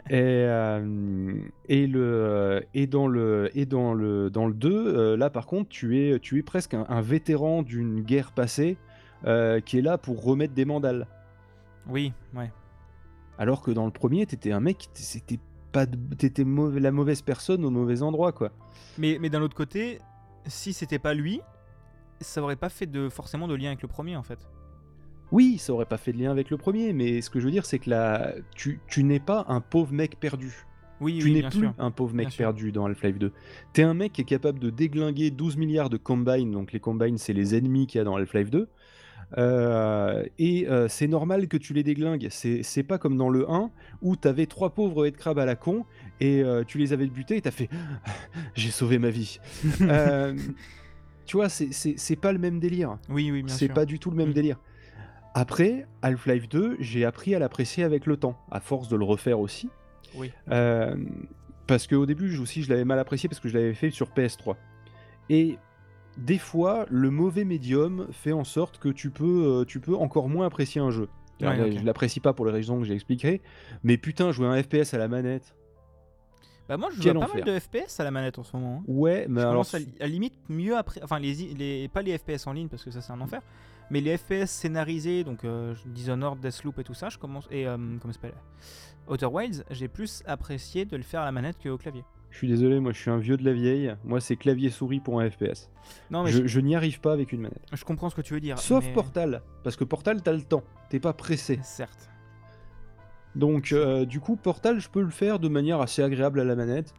et, 0.09 0.13
euh, 0.13 1.35
et 1.69 1.85
le 1.85 2.63
et 2.73 2.87
dans 2.87 3.07
le 3.07 3.51
et 3.53 3.67
dans 3.67 3.93
le 3.93 4.31
dans 4.31 4.47
le 4.47 4.53
2 4.55 4.69
euh, 4.71 5.17
là 5.17 5.29
par 5.29 5.45
contre 5.45 5.69
tu 5.69 5.99
es 5.99 6.17
tu 6.19 6.39
es 6.39 6.43
presque 6.43 6.73
un, 6.73 6.87
un 6.89 7.01
vétéran 7.01 7.61
d'une 7.61 8.01
guerre 8.01 8.31
passée 8.31 8.77
qui 9.65 9.77
est 9.77 9.81
là 9.81 9.97
pour 9.97 10.23
remettre 10.23 10.53
des 10.53 10.65
mandales 10.65 11.07
Oui, 11.87 12.11
ouais. 12.35 12.51
Alors 13.37 13.61
que 13.61 13.71
dans 13.71 13.85
le 13.85 13.91
premier 13.91 14.25
t'étais 14.25 14.51
un 14.51 14.59
mec 14.59 14.89
c'était 14.93 15.39
pas 15.71 15.85
de- 15.85 15.97
t'étais 16.15 16.43
mauvais- 16.43 16.79
la 16.79 16.91
mauvaise 16.91 17.21
personne 17.21 17.65
au 17.65 17.69
mauvais 17.71 18.01
endroit 18.03 18.31
quoi 18.31 18.51
Mais, 18.97 19.17
mais 19.19 19.29
d'un 19.29 19.41
autre 19.41 19.55
côté, 19.55 19.99
si 20.45 20.71
c'était 20.73 20.99
pas 20.99 21.13
lui, 21.13 21.41
ça 22.21 22.41
aurait 22.43 22.55
pas 22.55 22.69
fait 22.69 22.85
de 22.85 23.09
forcément 23.09 23.47
de 23.47 23.55
lien 23.55 23.67
avec 23.69 23.81
le 23.81 23.87
premier, 23.87 24.15
en 24.15 24.23
fait. 24.23 24.39
oui 25.31 25.57
ça 25.57 25.73
aurait 25.73 25.85
pas 25.87 25.97
fait 25.97 26.13
de 26.13 26.19
lien 26.19 26.31
avec 26.31 26.49
le 26.51 26.57
premier 26.57 26.93
mais 26.93 27.21
ce 27.21 27.29
que 27.29 27.39
je 27.39 27.45
veux 27.45 27.51
dire 27.51 27.65
c'est 27.65 27.79
que 27.79 27.89
là 27.89 28.33
tu, 28.55 28.79
tu 28.87 29.03
n'es 29.03 29.19
pas 29.19 29.45
un 29.47 29.61
pauvre 29.61 29.91
mec 29.93 30.19
perdu 30.19 30.53
Oui, 31.01 31.17
tu 31.19 31.25
oui, 31.25 31.33
n'es 31.33 31.41
plus 31.49 31.59
sûr. 31.59 31.73
un 31.79 31.89
pauvre 31.91 32.13
mec 32.13 32.27
Bien 32.27 32.31
sûr. 32.31 32.37
perdu 32.45 32.71
dans 32.71 32.85
Half-Life 32.85 33.17
2. 33.17 33.31
T'es 33.73 33.81
un 33.83 33.93
mec 33.95 34.13
qui 34.13 34.21
est 34.21 34.25
capable 34.25 34.59
de 34.59 34.69
déglinguer 34.69 35.31
12 35.31 35.57
milliards 35.57 35.89
de 35.89 35.97
combines, 35.97 36.51
donc 36.51 36.71
les 36.71 36.79
combines 36.79 37.17
c'est 37.17 37.33
les 37.33 37.55
ennemis 37.55 37.87
qu'il 37.87 37.97
y 37.97 38.01
a 38.01 38.03
dans 38.05 38.15
Half-Life 38.15 38.51
2. 38.51 38.69
Euh, 39.37 40.23
et 40.37 40.67
euh, 40.67 40.87
c'est 40.87 41.07
normal 41.07 41.47
que 41.47 41.57
tu 41.57 41.73
les 41.73 41.83
déglingues. 41.83 42.27
C'est 42.29 42.83
pas 42.83 42.97
comme 42.97 43.17
dans 43.17 43.29
le 43.29 43.49
1 43.49 43.71
où 44.01 44.15
t'avais 44.15 44.45
trois 44.45 44.71
pauvres 44.73 45.05
headcrabs 45.07 45.39
à 45.39 45.45
la 45.45 45.55
con 45.55 45.85
et 46.19 46.41
euh, 46.43 46.63
tu 46.65 46.77
les 46.77 46.93
avais 46.93 47.07
butés 47.07 47.37
et 47.37 47.41
t'as 47.41 47.51
fait 47.51 47.69
j'ai 48.55 48.71
sauvé 48.71 48.97
ma 48.99 49.09
vie. 49.09 49.39
Tu 51.25 51.37
vois, 51.37 51.47
c'est- 51.47 52.15
pas 52.19 52.33
le 52.33 52.37
même 52.37 52.59
délire. 52.59 52.97
Oui, 53.09 53.31
oui, 53.31 53.43
bien 53.43 53.55
C'est 53.55 53.69
pas 53.69 53.85
du 53.85 53.97
tout 53.97 54.11
le 54.11 54.17
même 54.17 54.29
Mm. 54.31 54.33
délire. 54.33 54.59
Après, 55.33 55.87
Half-Life 56.01 56.49
2, 56.49 56.75
j'ai 56.81 57.05
appris 57.05 57.33
à 57.33 57.39
l'apprécier 57.39 57.83
avec 57.85 58.05
le 58.05 58.17
temps, 58.17 58.37
à 58.51 58.59
force 58.59 58.89
de 58.89 58.97
le 58.97 59.05
refaire 59.05 59.39
aussi. 59.39 59.69
Oui. 60.15 60.31
Parce 61.65 61.87
qu'au 61.87 62.05
début, 62.05 62.37
aussi, 62.39 62.61
je 62.61 62.69
l'avais 62.69 62.83
mal 62.83 62.99
apprécié 62.99 63.29
parce 63.29 63.39
que 63.39 63.47
je 63.47 63.57
l'avais 63.57 63.73
fait 63.73 63.89
sur 63.89 64.09
PS3. 64.09 64.57
Et 65.29 65.57
des 66.17 66.37
fois, 66.37 66.85
le 66.89 67.09
mauvais 67.09 67.43
médium 67.45 68.07
fait 68.11 68.31
en 68.33 68.43
sorte 68.43 68.77
que 68.79 68.89
tu 68.89 69.09
peux, 69.09 69.61
euh, 69.61 69.65
tu 69.65 69.79
peux 69.79 69.95
encore 69.95 70.29
moins 70.29 70.45
apprécier 70.45 70.79
un 70.81 70.91
jeu. 70.91 71.07
Ouais, 71.41 71.47
Alors. 71.47 71.71
Je 71.71 71.83
l'apprécie 71.83 72.19
pas 72.19 72.33
pour 72.33 72.45
les 72.45 72.51
raisons 72.51 72.79
que 72.79 72.85
j'ai 72.85 72.93
expliquées, 72.93 73.41
mais 73.83 73.97
putain, 73.97 74.31
jouer 74.31 74.47
un 74.47 74.61
FPS 74.61 74.93
à 74.93 74.97
la 74.97 75.07
manette. 75.07 75.55
Bah, 76.69 76.77
moi, 76.77 76.89
je 76.95 77.01
joue 77.01 77.19
pas 77.19 77.27
mal 77.27 77.43
de 77.43 77.59
FPS 77.59 77.99
à 77.99 78.03
la 78.05 78.11
manette 78.11 78.39
en 78.39 78.43
ce 78.43 78.55
moment. 78.55 78.77
hein. 78.79 78.83
Ouais, 78.87 79.25
mais 79.27 79.41
je 79.41 79.47
alors. 79.47 79.65
à, 79.73 80.03
à 80.03 80.07
limite 80.07 80.35
mieux 80.47 80.77
après. 80.77 81.01
Enfin, 81.03 81.19
les, 81.19 81.33
les, 81.33 81.87
pas 81.89 82.01
les 82.01 82.17
FPS 82.17 82.47
en 82.47 82.53
ligne 82.53 82.69
parce 82.69 82.83
que 82.85 82.91
ça 82.91 83.01
c'est 83.01 83.11
un 83.11 83.19
enfer. 83.19 83.41
Mais 83.89 83.99
les 83.99 84.15
FPS 84.17 84.45
scénarisés, 84.49 85.25
donc 85.25 85.43
euh, 85.43 85.75
Dishonored, 85.87 86.39
Deathloop 86.39 86.79
et 86.79 86.83
tout 86.85 86.93
ça, 86.93 87.09
je 87.09 87.17
commence. 87.17 87.47
Et 87.51 87.67
euh, 87.67 87.75
comment 87.75 88.13
ça 88.13 88.21
s'appelle? 88.21 88.33
Outer 89.09 89.25
Wilds, 89.25 89.65
j'ai 89.71 89.89
plus 89.89 90.23
apprécié 90.25 90.85
de 90.85 90.95
le 90.95 91.03
faire 91.03 91.21
à 91.21 91.25
la 91.25 91.33
manette 91.33 91.57
qu'au 91.61 91.77
clavier. 91.77 92.05
Je 92.33 92.39
suis 92.39 92.47
désolé, 92.47 92.79
moi 92.79 92.91
je 92.93 92.97
suis 92.99 93.11
un 93.11 93.19
vieux 93.19 93.37
de 93.37 93.45
la 93.45 93.53
vieille. 93.53 93.95
Moi 94.03 94.19
c'est 94.19 94.35
clavier 94.35 94.71
souris 94.71 94.99
pour 94.99 95.21
un 95.21 95.29
FPS. 95.29 95.69
Non, 96.09 96.23
mais 96.23 96.31
je 96.31 96.41
je, 96.41 96.47
je 96.47 96.59
n'y 96.61 96.75
arrive 96.75 96.99
pas 96.99 97.13
avec 97.13 97.31
une 97.31 97.41
manette. 97.41 97.61
je 97.71 97.85
comprends 97.85 98.09
ce 98.09 98.15
que 98.15 98.21
tu 98.21 98.33
veux 98.33 98.39
dire. 98.39 98.57
Sauf 98.57 98.83
mais- 98.85 98.91
Portal, 98.93 99.41
parce 99.63 99.75
que 99.75 99.83
Portal 99.83 100.21
t'as 100.23 100.31
le 100.33 100.41
temps, 100.41 100.63
t'es 100.89 100.99
pas 100.99 101.13
pressé. 101.13 101.59
Certes. 101.61 102.09
Donc 103.35 103.71
euh, 103.71 104.05
du 104.05 104.19
coup 104.19 104.35
Portal 104.35 104.79
je 104.79 104.89
peux 104.89 105.01
le 105.01 105.09
faire 105.09 105.37
de 105.39 105.47
manière 105.47 105.79
assez 105.79 106.01
agréable 106.01 106.39
à 106.39 106.43
la 106.43 106.55
manette. 106.55 106.93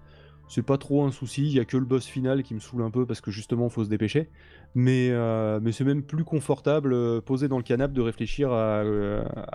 C'est 0.47 0.62
pas 0.62 0.77
trop 0.77 1.05
un 1.05 1.11
souci, 1.11 1.42
il 1.47 1.53
y 1.55 1.59
a 1.59 1.64
que 1.64 1.77
le 1.79 1.87
boss 1.87 2.05
final 2.07 2.42
qui 2.42 2.55
me 2.55 2.61
saoule 2.61 2.83
un 2.83 2.90
peu 2.90 3.07
parce 3.07 3.20
que 3.23 3.31
justement 3.31 3.68
faut 3.70 3.83
se 3.83 3.88
dépêcher. 3.88 4.29
Mais, 4.77 5.09
euh, 5.11 5.59
mais 5.62 5.73
c'est 5.73 5.85
même 5.85 6.03
plus 6.03 6.23
confortable 6.25 6.92
euh, 6.92 7.20
posé 7.23 7.49
dans 7.49 7.57
le 7.57 7.62
canapé 7.62 7.94
de 7.94 8.03
réfléchir 8.03 8.53
à, 8.53 8.81
à, 8.83 8.85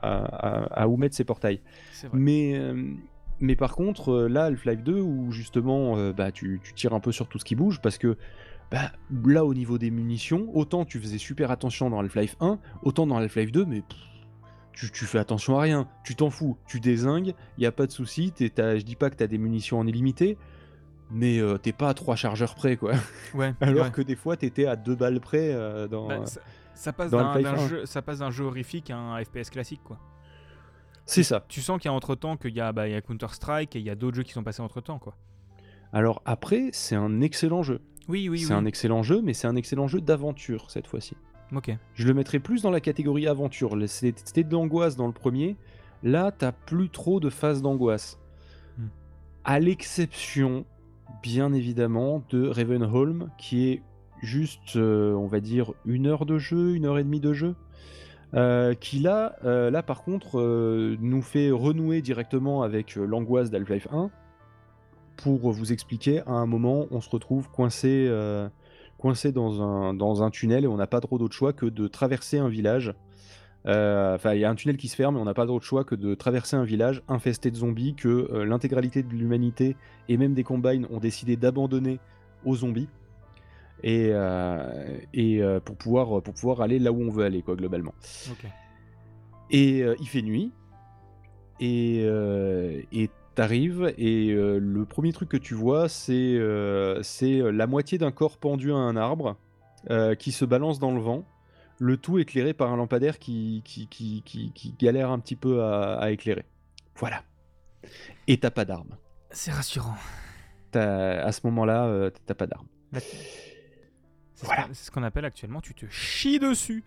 à- 0.01 0.81
à 0.83 0.87
où 0.87 0.97
mettre 0.97 1.15
ses 1.15 1.25
portails. 1.25 1.61
C'est 1.91 2.07
vrai. 2.07 2.17
Mais, 2.17 2.59
mais 3.39 3.55
par 3.55 3.75
contre, 3.75 4.11
euh, 4.11 4.27
là, 4.27 4.45
Half-Life 4.45 4.83
2, 4.83 4.99
où 4.99 5.31
justement 5.31 5.97
euh, 5.97 6.13
bah, 6.13 6.31
tu, 6.31 6.59
tu 6.63 6.73
tires 6.73 6.93
un 6.93 6.99
peu 6.99 7.11
sur 7.11 7.27
tout 7.27 7.39
ce 7.39 7.45
qui 7.45 7.55
bouge, 7.55 7.79
parce 7.81 7.97
que 7.97 8.17
bah, 8.71 8.91
là, 9.25 9.45
au 9.45 9.53
niveau 9.53 9.77
des 9.77 9.91
munitions, 9.91 10.49
autant 10.53 10.85
tu 10.85 10.99
faisais 10.99 11.17
super 11.17 11.51
attention 11.51 11.89
dans 11.89 11.99
Half-Life 11.99 12.35
1, 12.39 12.59
autant 12.83 13.07
dans 13.07 13.17
Half-Life 13.17 13.51
2, 13.51 13.65
mais 13.65 13.81
pff, 13.81 13.97
tu, 14.73 14.91
tu 14.91 15.05
fais 15.05 15.19
attention 15.19 15.57
à 15.57 15.61
rien, 15.61 15.87
tu 16.03 16.15
t'en 16.15 16.29
fous, 16.29 16.57
tu 16.67 16.79
désingues, 16.79 17.33
il 17.57 17.65
a 17.65 17.71
pas 17.71 17.85
de 17.85 17.91
souci, 17.91 18.33
je 18.39 18.81
dis 18.81 18.95
pas 18.95 19.09
que 19.09 19.15
tu 19.15 19.23
as 19.23 19.27
des 19.27 19.37
munitions 19.37 19.79
en 19.79 19.87
illimité, 19.87 20.37
mais 21.11 21.39
euh, 21.39 21.57
t'es 21.57 21.71
pas 21.71 21.89
à 21.89 21.93
trois 21.93 22.15
chargeurs 22.15 22.55
près, 22.55 22.77
quoi. 22.77 22.93
Ouais. 23.33 23.53
Alors 23.61 23.85
ouais. 23.85 23.91
que 23.91 24.01
des 24.01 24.15
fois, 24.15 24.37
t'étais 24.37 24.65
à 24.65 24.75
deux 24.75 24.95
balles 24.95 25.19
près 25.19 25.51
euh, 25.51 25.87
dans... 25.87 26.07
Bah, 26.07 26.25
ça, 26.25 26.41
ça 26.75 26.93
passe 26.93 27.11
d'un 27.11 27.27
Half-Life 27.27 27.43
d'un 27.43 27.53
1. 27.53 27.67
jeu, 27.67 27.85
ça 27.85 28.01
passe 28.01 28.19
d'un 28.19 28.31
jeu 28.31 28.45
horrifique 28.45 28.89
à 28.89 28.97
un 28.97 29.23
FPS 29.23 29.49
classique, 29.49 29.81
quoi. 29.83 29.97
C'est 31.09 31.23
ça. 31.23 31.43
Tu 31.47 31.61
sens 31.61 31.79
qu'il 31.79 31.89
y 31.89 31.91
a 31.91 31.93
entre 31.93 32.13
temps 32.13 32.37
qu'il 32.37 32.55
y 32.55 32.61
a, 32.61 32.71
bah, 32.71 32.87
il 32.87 32.91
y 32.91 32.95
a 32.95 33.01
Counter 33.01 33.29
Strike 33.31 33.75
et 33.75 33.79
il 33.79 33.85
y 33.85 33.89
a 33.89 33.95
d'autres 33.95 34.15
jeux 34.15 34.23
qui 34.23 34.31
sont 34.31 34.43
passés 34.43 34.61
entre 34.61 34.79
temps, 34.79 34.99
quoi. 34.99 35.15
Alors 35.91 36.21
après, 36.23 36.69
c'est 36.71 36.95
un 36.95 37.21
excellent 37.21 37.63
jeu. 37.63 37.81
Oui, 38.07 38.29
oui, 38.29 38.41
c'est 38.41 38.53
oui. 38.53 38.59
un 38.59 38.65
excellent 38.65 39.01
jeu, 39.01 39.19
mais 39.23 39.33
c'est 39.33 39.47
un 39.47 39.55
excellent 39.55 39.87
jeu 39.87 40.01
d'aventure 40.01 40.69
cette 40.69 40.85
fois-ci. 40.85 41.17
Ok. 41.55 41.75
Je 41.95 42.07
le 42.07 42.13
mettrais 42.13 42.37
plus 42.37 42.61
dans 42.61 42.69
la 42.69 42.79
catégorie 42.79 43.27
aventure. 43.27 43.75
C'était 43.87 44.43
de 44.43 44.51
l'angoisse 44.51 44.97
dans 44.97 45.07
le 45.07 45.13
premier. 45.13 45.55
Là, 46.03 46.31
t'as 46.31 46.51
plus 46.51 46.89
trop 46.89 47.19
de 47.19 47.31
phases 47.31 47.63
d'angoisse. 47.63 48.19
Hmm. 48.77 48.89
À 49.45 49.59
l'exception, 49.59 50.63
bien 51.23 51.53
évidemment, 51.53 52.23
de 52.29 52.47
Ravenholm, 52.47 53.31
qui 53.39 53.69
est 53.69 53.81
juste, 54.21 54.75
euh, 54.75 55.13
on 55.13 55.25
va 55.25 55.39
dire, 55.39 55.73
une 55.85 56.05
heure 56.05 56.27
de 56.27 56.37
jeu, 56.37 56.75
une 56.75 56.85
heure 56.85 56.99
et 56.99 57.03
demie 57.03 57.19
de 57.19 57.33
jeu. 57.33 57.55
Euh, 58.35 58.75
qui 58.75 58.99
là, 58.99 59.35
euh, 59.43 59.71
là 59.71 59.81
par 59.81 60.03
contre, 60.03 60.39
euh, 60.39 60.95
nous 60.99 61.21
fait 61.21 61.49
renouer 61.49 62.01
directement 62.01 62.61
avec 62.61 62.95
l'angoisse 62.95 63.49
d'Half-Life 63.49 63.87
1. 63.91 64.11
Pour 65.17 65.51
vous 65.51 65.73
expliquer, 65.73 66.21
à 66.21 66.31
un 66.31 66.45
moment, 66.45 66.85
on 66.91 67.01
se 67.01 67.09
retrouve 67.09 67.49
coincé, 67.49 68.07
dans, 69.33 69.61
un, 69.61 69.93
dans 69.93 70.23
un 70.23 70.29
tunnel 70.29 70.63
et 70.63 70.67
on 70.67 70.77
n'a 70.77 70.87
pas 70.87 71.01
trop 71.01 71.17
d'autre 71.17 71.35
choix 71.35 71.51
que 71.51 71.65
de 71.65 71.87
traverser 71.87 72.37
un 72.37 72.47
village. 72.47 72.93
Enfin, 73.65 74.33
il 74.33 74.39
y 74.39 74.45
a 74.45 74.49
un 74.49 74.55
tunnel 74.55 74.77
qui 74.77 74.87
se 74.87 74.95
ferme 74.95 75.17
et 75.17 75.19
on 75.19 75.25
n'a 75.25 75.33
pas 75.33 75.45
d'autre 75.45 75.65
choix 75.65 75.83
que 75.83 75.95
de 75.95 76.15
traverser 76.15 76.55
un 76.55 76.63
village 76.63 77.03
infesté 77.09 77.51
de 77.51 77.57
zombies 77.57 77.95
que 77.95 78.43
l'intégralité 78.43 79.03
de 79.03 79.09
l'humanité 79.09 79.75
et 80.07 80.15
même 80.15 80.33
des 80.33 80.45
combines 80.45 80.87
ont 80.89 80.99
décidé 80.99 81.35
d'abandonner 81.35 81.99
aux 82.45 82.55
zombies. 82.55 82.87
Et, 83.83 84.09
euh, 84.11 84.97
et 85.13 85.41
euh, 85.41 85.59
pour, 85.59 85.75
pouvoir, 85.77 86.21
pour 86.21 86.33
pouvoir 86.33 86.61
aller 86.61 86.79
là 86.79 86.91
où 86.91 87.01
on 87.01 87.09
veut 87.09 87.25
aller, 87.25 87.41
quoi, 87.41 87.55
globalement. 87.55 87.93
Et 89.51 89.81
euh, 89.81 89.95
il 89.99 90.07
fait 90.07 90.21
nuit. 90.21 90.51
Et 91.61 92.03
euh, 92.05 92.81
et 92.93 93.09
t'arrives 93.35 93.93
et 93.97 94.31
euh, 94.31 94.59
le 94.59 94.85
premier 94.85 95.11
truc 95.11 95.27
que 95.27 95.35
tu 95.37 95.55
vois, 95.55 95.89
c'est 95.89 96.13
euh, 96.13 97.03
c'est 97.03 97.39
la 97.51 97.67
moitié 97.67 97.97
d'un 97.97 98.11
corps 98.11 98.37
pendu 98.37 98.71
à 98.71 98.75
un 98.75 98.95
arbre 98.95 99.35
euh, 99.89 100.15
qui 100.15 100.31
se 100.31 100.45
balance 100.45 100.79
dans 100.79 100.93
le 100.93 101.01
vent. 101.01 101.25
Le 101.79 101.97
tout 101.97 102.17
éclairé 102.17 102.53
par 102.53 102.71
un 102.71 102.77
lampadaire 102.77 103.19
qui, 103.19 103.61
qui, 103.65 103.87
qui, 103.87 104.21
qui, 104.25 104.51
qui 104.53 104.75
galère 104.79 105.11
un 105.11 105.19
petit 105.19 105.35
peu 105.35 105.63
à, 105.63 105.95
à 105.95 106.11
éclairer. 106.11 106.45
Voilà. 106.95 107.23
Et 108.27 108.37
t'as 108.37 108.51
pas 108.51 108.65
d'arme. 108.65 108.97
C'est 109.31 109.51
rassurant. 109.51 109.95
À 110.73 111.31
ce 111.31 111.41
moment-là, 111.45 111.87
euh, 111.87 112.11
t'as 112.25 112.35
pas 112.35 112.47
d'arme. 112.47 112.67
C'est 114.39 114.45
Voilà. 114.45 114.67
ce 114.71 114.89
qu'on- 114.89 115.03
appelle 115.03 115.25
actuellement, 115.25 115.59
tu 115.59 115.73
te 115.73 115.85
chies 115.89 116.39
dessus. 116.39 116.85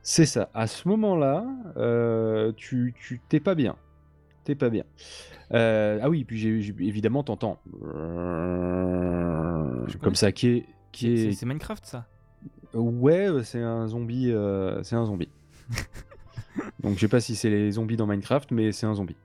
C'est 0.00 0.26
ça. 0.26 0.48
À 0.54 0.68
ce 0.68 0.86
moment-là, 0.88 1.44
euh, 1.76 2.52
tu 2.56 2.94
tu- 2.96 3.20
t'es 3.28 3.40
pas 3.40 3.56
bien. 3.56 3.74
T'es 4.44 4.54
pas 4.54 4.70
bien. 4.70 4.84
Euh, 5.52 5.98
ah 6.00 6.08
oui, 6.08 6.22
puis 6.24 6.38
j'ai 6.38 6.60
j'ai- 6.62 6.74
évidemment 6.80 7.24
t'entends 7.24 7.58
comme 10.00 10.14
ça 10.14 10.30
qui 10.32 10.48
est 10.48 10.66
qui 10.92 11.16
C'est 11.16 11.28
est 11.28 11.32
c'est 11.32 11.46
Minecraft, 11.46 11.84
ça? 11.84 12.06
ouais 12.74 13.28
c'est 13.44 13.60
un 13.60 13.86
zombie 13.88 14.30
euh, 14.30 14.82
c'est 14.84 14.94
un 14.96 15.04
zombie. 15.04 15.28
donc 16.80 16.94
je 16.94 17.00
sais 17.00 17.08
pas 17.08 17.20
si 17.20 17.34
c'est 17.34 17.50
les 17.50 17.72
zombies 17.72 17.96
dans 17.96 18.06
Minecraft, 18.06 18.50
mais 18.52 18.70
c'est 18.72 18.86
un 18.86 18.94
zombie. 18.94 19.16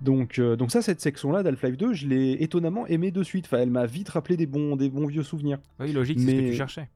Donc, 0.00 0.38
euh, 0.38 0.56
donc 0.56 0.70
ça, 0.70 0.82
cette 0.82 1.00
section-là 1.00 1.42
d'Half-Life 1.42 1.76
2, 1.76 1.92
je 1.94 2.06
l'ai 2.06 2.32
étonnamment 2.42 2.86
aimé 2.86 3.10
de 3.10 3.22
suite. 3.22 3.46
Enfin, 3.46 3.58
elle 3.58 3.70
m'a 3.70 3.86
vite 3.86 4.08
rappelé 4.10 4.36
des 4.36 4.46
bons, 4.46 4.76
des 4.76 4.90
bons 4.90 5.06
vieux 5.06 5.22
souvenirs. 5.22 5.58
Oui, 5.80 5.92
logique, 5.92 6.18
c'est 6.20 6.26
ce 6.26 6.30
que 6.32 6.40
tu 6.50 6.54
cherchais. 6.56 6.88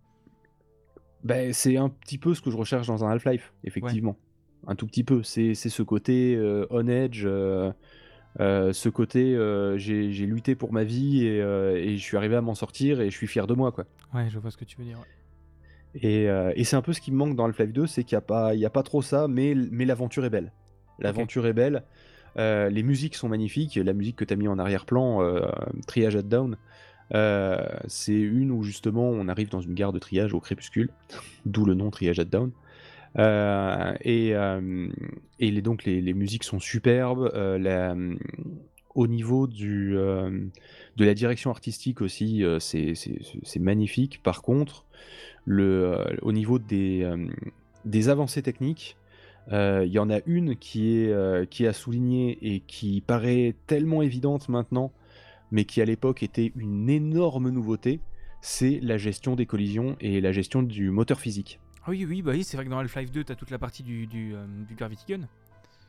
Ben, 1.25 1.53
c'est 1.53 1.77
un 1.77 1.89
petit 1.89 2.19
peu 2.19 2.35
ce 2.35 2.41
que 2.41 2.51
je 2.51 2.57
recherche 2.57 2.87
dans 2.87 3.05
un 3.05 3.11
Half-Life, 3.11 3.53
effectivement. 3.65 4.17
Un 4.67 4.75
tout 4.75 4.87
petit 4.87 5.05
peu. 5.05 5.23
C'est 5.23 5.55
ce 5.55 5.83
côté 5.83 6.35
euh, 6.37 6.67
on 6.71 6.87
edge, 6.89 7.25
euh, 7.27 7.73
ce 8.39 8.89
côté 8.89 9.37
j'ai 9.77 10.27
lutté 10.27 10.55
pour 10.55 10.73
ma 10.73 10.85
vie 10.85 11.25
et, 11.25 11.39
et 11.39 11.97
je 11.97 12.03
suis 12.03 12.17
arrivé 12.17 12.37
à 12.37 12.41
m'en 12.41 12.55
sortir 12.55 13.01
et 13.01 13.11
je 13.11 13.17
suis 13.17 13.27
fier 13.27 13.47
de 13.47 13.55
moi, 13.55 13.73
quoi. 13.73 13.85
Ouais, 14.15 14.29
je 14.29 14.39
vois 14.39 14.51
ce 14.51 14.57
que 14.57 14.65
tu 14.65 14.77
veux 14.79 14.85
dire. 14.85 14.99
ouais. 14.99 15.05
Et, 16.03 16.25
et 16.61 16.65
c'est 16.65 16.77
un 16.77 16.83
peu 16.83 16.93
ce 16.93 17.01
qui 17.01 17.11
me 17.11 17.17
manque 17.17 17.35
dans 17.35 17.47
Half-Life 17.47 17.73
2, 17.73 17.87
c'est 17.87 18.05
qu'il 18.05 18.15
n'y 18.17 18.19
a, 18.19 18.23
pas- 18.23 18.55
il 18.55 18.61
y 18.61 18.67
a 18.67 18.71
pas 18.71 18.83
trop 18.83 19.01
ça, 19.03 19.27
mais, 19.29 19.55
mais 19.71 19.85
l'aventure 19.87 20.25
est 20.25 20.31
belle. 20.31 20.53
L'aventure 20.99 21.47
est 21.47 21.53
belle. 21.53 21.85
Euh, 22.39 22.71
les 22.71 22.83
musiques 22.83 23.17
sont 23.17 23.29
magnifiques. 23.29 23.77
La 23.77 23.93
musique 23.93 24.17
que 24.17 24.25
tu 24.25 24.33
as 24.33 24.37
mis 24.37 24.49
en 24.49 24.59
arrière-plan, 24.59 25.23
euh, 25.23 25.43
Triage 25.87 26.17
at 26.17 26.23
Down, 26.23 26.57
euh, 27.15 27.57
c'est 27.87 28.19
une 28.19 28.51
où 28.51 28.63
justement 28.63 29.09
on 29.09 29.29
arrive 29.29 29.49
dans 29.49 29.61
une 29.61 29.75
gare 29.75 29.93
de 29.93 29.99
triage 29.99 30.35
au 30.35 30.41
crépuscule, 30.41 30.91
d'où 31.47 31.65
le 31.65 31.75
nom 31.75 31.91
Triage 31.91 32.19
at 32.19 32.25
Down. 32.25 32.53
Et 33.17 34.35
les, 35.41 35.63
donc 35.63 35.85
les, 35.85 36.15
musiques 36.15 36.45
sont 36.45 36.61
superbes. 36.61 37.31
au 38.95 39.07
niveau 39.07 39.47
du, 39.47 39.95
de 39.95 41.05
la 41.05 41.15
direction 41.15 41.51
artistique 41.51 42.01
aussi, 42.03 42.45
c'est- 42.61 42.95
c'est 42.95 43.61
magnifique. 43.61 44.23
Par 44.23 44.43
contre, 44.43 44.85
le, 45.45 46.19
au 46.23 46.33
niveau 46.33 46.59
des, 46.59 47.11
des 47.85 48.09
avancées 48.11 48.43
techniques, 48.43 48.98
il 49.51 49.93
y 49.93 49.99
en 49.99 50.11
a 50.11 50.21
une 50.27 50.57
qui 50.57 50.99
est, 50.99 51.09
euh, 51.09 51.47
qui 51.47 51.65
est 51.65 51.69
à 51.69 51.73
souligner 51.73 52.39
et 52.43 52.61
qui 52.61 53.01
paraît 53.01 53.55
tellement 53.67 54.03
évidente 54.03 54.49
maintenant, 54.49 54.93
mais 55.51 55.65
qui 55.65 55.81
à 55.81 55.85
l'époque 55.85 56.23
était 56.23 56.53
une 56.57 56.91
énorme 56.91 57.51
nouveauté, 57.51 58.01
c'est 58.41 58.79
la 58.83 58.99
gestion 58.99 59.37
des 59.37 59.47
collisions 59.47 59.97
et 60.01 60.21
la 60.21 60.33
gestion 60.33 60.63
du 60.63 60.91
moteur 60.91 61.21
physique. 61.21 61.61
Oui, 61.87 62.05
oui, 62.05 62.21
bah 62.21 62.33
oui, 62.35 62.45
c'est 62.45 62.57
vrai 62.57 62.67
que 62.67 62.71
dans 62.71 62.79
Half-Life 62.79 63.11
2, 63.11 63.25
t'as 63.25 63.35
toute 63.35 63.51
la 63.51 63.59
partie 63.59 63.83
du, 63.83 64.07
du, 64.07 64.35
euh, 64.35 64.45
du 64.67 64.75
Gravity 64.75 65.05
Gun. 65.09 65.27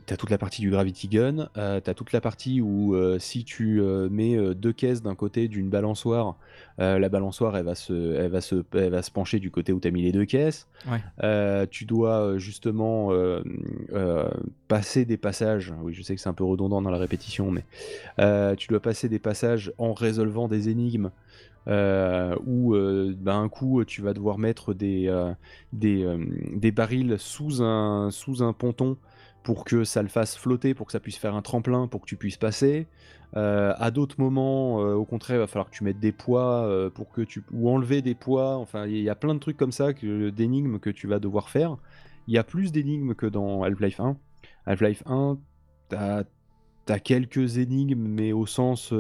T'as 0.10 0.18
toute 0.18 0.32
la 0.32 0.40
partie 0.40 0.62
du 0.62 0.72
Gravity 0.72 1.08
Gun, 1.08 1.50
euh, 1.56 1.80
t'as 1.80 1.94
toute 1.94 2.14
la 2.14 2.20
partie 2.20 2.62
où 2.62 2.96
euh, 2.96 3.20
si 3.20 3.44
tu 3.44 3.80
euh, 3.80 4.10
mets 4.10 4.56
deux 4.56 4.74
caisses 4.74 5.04
d'un 5.04 5.14
côté 5.14 5.48
d'une 5.48 5.70
balançoire, 5.70 6.36
la 6.80 7.10
balançoire 7.10 7.56
elle 7.56 7.66
va, 7.66 7.76
se, 7.76 8.16
elle, 8.16 8.32
va 8.32 8.42
se, 8.42 8.64
elle 8.74 8.90
va 8.90 9.04
se 9.04 9.12
pencher 9.12 9.38
du 9.40 9.52
côté 9.52 9.72
où 9.72 9.80
t'as 9.80 9.92
mis 9.92 10.02
les 10.02 10.12
deux 10.12 10.26
caisses. 10.26 10.68
Ouais. 10.90 11.68
Tu 11.68 11.86
dois 11.86 12.40
justement 12.40 13.12
passer 14.68 15.06
des 15.06 15.18
passages, 15.18 15.76
oui 15.84 15.94
je 15.94 16.02
sais 16.02 16.16
que 16.16 16.22
c'est 16.22 16.30
un 16.30 16.34
peu 16.34 16.46
redondant 16.46 16.82
dans 16.82 16.90
la 16.90 16.98
répétition, 16.98 17.52
mais 17.52 18.56
tu 18.56 18.68
dois 18.68 18.80
passer 18.80 19.10
des 19.10 19.20
passages 19.20 19.72
en 19.78 19.94
résolvant 19.94 20.48
des 20.48 20.70
énigmes. 20.70 21.12
Euh, 21.68 22.36
où 22.48 22.74
euh, 22.74 23.14
ben, 23.16 23.42
un 23.42 23.50
coup 23.50 23.84
tu 23.86 24.02
vas 24.02 24.14
devoir 24.14 24.40
mettre 24.40 24.74
des, 24.74 25.08
euh, 25.08 25.32
des, 25.72 26.08
des 26.56 26.72
barils 26.72 27.18
sous 27.20 27.62
un, 27.62 28.10
sous 28.12 28.42
un 28.42 28.54
ponton 28.54 28.98
pour 29.44 29.64
que 29.64 29.84
ça 29.84 30.02
le 30.02 30.10
fasse 30.10 30.38
flotter, 30.38 30.74
pour 30.74 30.86
que 30.86 30.92
ça 30.92 31.00
puisse 31.00 31.18
faire 31.18 31.36
un 31.36 31.42
tremplin, 31.42 31.88
pour 31.88 32.02
que 32.02 32.06
tu 32.06 32.18
puisses 32.18 32.38
passer. 32.38 32.88
Euh, 33.36 33.74
à 33.78 33.92
d'autres 33.92 34.20
moments, 34.20 34.82
euh, 34.82 34.94
au 34.94 35.06
contraire, 35.06 35.38
il 35.38 35.40
va 35.40 35.48
falloir 35.48 35.70
que 35.70 35.76
tu 35.76 35.84
mettes 35.84 36.00
des 36.00 36.12
poids 36.12 36.64
euh, 36.66 36.90
pour 36.90 37.12
que 37.12 37.22
tu 37.22 37.44
ou 37.52 37.70
enlever 37.70 38.02
des 38.02 38.16
poids. 38.16 38.58
Enfin, 38.58 38.86
il 38.88 38.98
y 38.98 39.10
a 39.10 39.16
plein 39.16 39.34
de 39.34 39.40
trucs 39.40 39.58
comme 39.58 39.72
ça, 39.72 39.94
d'énigmes 39.94 40.80
que 40.80 40.90
tu 40.90 41.08
vas 41.08 41.20
devoir 41.20 41.50
faire. 41.50 41.78
Il 42.28 42.34
y 42.34 42.38
a 42.38 42.44
plus 42.44 42.72
d'énigmes 42.72 43.14
que 43.14 43.26
dans 43.26 43.64
Half-Life 43.64 44.00
1. 44.00 44.18
Half-Life 44.66 45.04
1, 45.06 45.38
t'as 45.90 46.24
as 46.88 47.00
quelques 47.00 47.60
énigmes, 47.60 48.08
mais 48.08 48.32
au 48.32 48.48
sens 48.48 48.92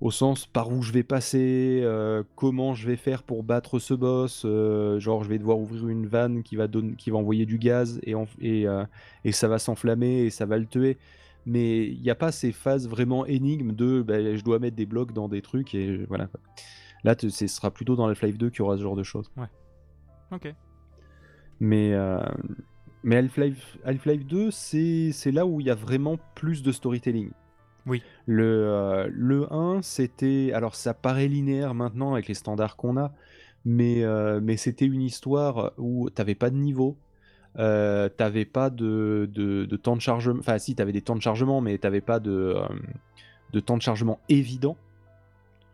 au 0.00 0.10
sens 0.10 0.46
par 0.46 0.70
où 0.70 0.82
je 0.82 0.92
vais 0.92 1.02
passer, 1.02 1.80
euh, 1.82 2.22
comment 2.34 2.74
je 2.74 2.86
vais 2.86 2.96
faire 2.96 3.22
pour 3.22 3.42
battre 3.42 3.78
ce 3.78 3.94
boss, 3.94 4.42
euh, 4.44 5.00
genre 5.00 5.24
je 5.24 5.28
vais 5.30 5.38
devoir 5.38 5.58
ouvrir 5.58 5.88
une 5.88 6.06
vanne 6.06 6.42
qui 6.42 6.54
va, 6.56 6.66
donner, 6.68 6.94
qui 6.96 7.10
va 7.10 7.16
envoyer 7.16 7.46
du 7.46 7.58
gaz 7.58 7.98
et, 8.02 8.14
en- 8.14 8.26
et, 8.40 8.68
euh, 8.68 8.84
et 9.24 9.32
ça 9.32 9.48
va 9.48 9.58
s'enflammer 9.58 10.22
et 10.24 10.30
ça 10.30 10.44
va 10.46 10.58
le 10.58 10.66
tuer. 10.66 10.98
mais 11.46 11.86
il 11.86 12.00
n'y 12.02 12.10
a 12.10 12.14
pas 12.14 12.30
ces 12.32 12.52
phases 12.52 12.88
vraiment 12.88 13.24
énigmes 13.24 13.72
de 13.72 14.02
bah, 14.02 14.34
je 14.36 14.42
dois 14.44 14.58
mettre 14.58 14.76
des 14.76 14.84
blocs 14.86 15.12
dans 15.12 15.28
des 15.28 15.40
trucs 15.42 15.74
et 15.74 16.04
voilà. 16.08 16.28
Là, 17.04 17.14
ce 17.18 17.28
sera 17.46 17.70
plutôt 17.70 17.94
dans 17.96 18.06
Half-Life 18.08 18.36
2 18.36 18.50
qu'il 18.50 18.58
y 18.58 18.62
aura 18.62 18.76
ce 18.76 18.82
genre 18.82 18.96
de 18.96 19.04
choses. 19.04 19.30
Ok. 20.32 20.52
Mais, 21.60 21.94
mais 23.04 23.16
Half-Life 23.16 23.78
Half-Life 23.84 24.26
2, 24.26 24.50
c'est 24.50 25.10
c'est 25.12 25.30
là 25.30 25.46
où 25.46 25.60
il 25.60 25.66
y 25.68 25.70
a 25.70 25.74
vraiment 25.76 26.18
plus 26.34 26.62
de 26.64 26.72
storytelling. 26.72 27.30
Oui. 27.86 28.02
Le, 28.26 28.44
euh, 28.44 29.08
le 29.10 29.52
1, 29.52 29.82
c'était. 29.82 30.50
Alors, 30.52 30.74
ça 30.74 30.92
paraît 30.92 31.28
linéaire 31.28 31.74
maintenant 31.74 32.12
avec 32.12 32.26
les 32.28 32.34
standards 32.34 32.76
qu'on 32.76 32.96
a, 32.96 33.12
mais, 33.64 34.02
euh, 34.02 34.40
mais 34.42 34.56
c'était 34.56 34.86
une 34.86 35.02
histoire 35.02 35.72
où 35.78 36.10
t'avais 36.10 36.34
pas 36.34 36.50
de 36.50 36.56
niveau, 36.56 36.98
euh, 37.58 38.08
t'avais 38.08 38.44
pas 38.44 38.70
de, 38.70 39.30
de, 39.32 39.64
de 39.64 39.76
temps 39.76 39.96
de 39.96 40.00
chargement. 40.00 40.40
Enfin, 40.40 40.58
si, 40.58 40.74
t'avais 40.74 40.92
des 40.92 41.02
temps 41.02 41.16
de 41.16 41.22
chargement, 41.22 41.60
mais 41.60 41.78
t'avais 41.78 42.00
pas 42.00 42.18
de, 42.18 42.56
de 43.52 43.60
temps 43.60 43.76
de 43.76 43.82
chargement 43.82 44.18
évident. 44.28 44.76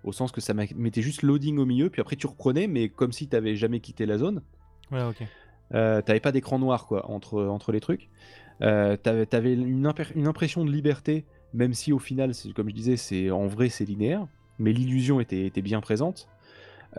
Au 0.05 0.13
sens 0.13 0.33
que 0.33 0.41
ça 0.41 0.53
mettait 0.53 1.01
juste 1.01 1.23
loading 1.23 1.59
au 1.59 1.65
milieu, 1.65 1.89
puis 1.89 2.01
après 2.01 2.17
tu 2.17 2.27
reprenais, 2.27 2.67
mais 2.67 2.89
comme 2.89 3.13
si 3.13 3.29
t'avais 3.29 3.55
jamais 3.55 3.79
quitté 3.79 4.05
la 4.05 4.19
zone. 4.19 4.43
Ouais, 4.91 5.03
ok. 5.05 5.23
T'avais 5.71 6.21
pas 6.21 6.33
d'écran 6.33 6.59
noir 6.59 6.87
quoi 6.87 7.09
entre, 7.09 7.45
entre 7.45 7.71
les 7.71 7.81
trucs. 7.81 8.11
T'avais 8.59 9.55
une, 9.55 9.93
une 10.17 10.27
impression 10.27 10.65
de 10.65 10.73
liberté, 10.73 11.25
même 11.55 11.75
si 11.75 11.93
au 11.93 11.99
final, 11.99 12.33
comme 12.55 12.69
je 12.69 12.75
disais, 12.75 12.97
c'est 12.97 13.31
en 13.31 13.47
vrai 13.47 13.69
c'est 13.69 13.85
linéaire, 13.85 14.27
mais 14.59 14.73
l'illusion 14.73 15.21
était, 15.21 15.47
était 15.47 15.63
bien 15.63 15.81
présente. 15.81 16.29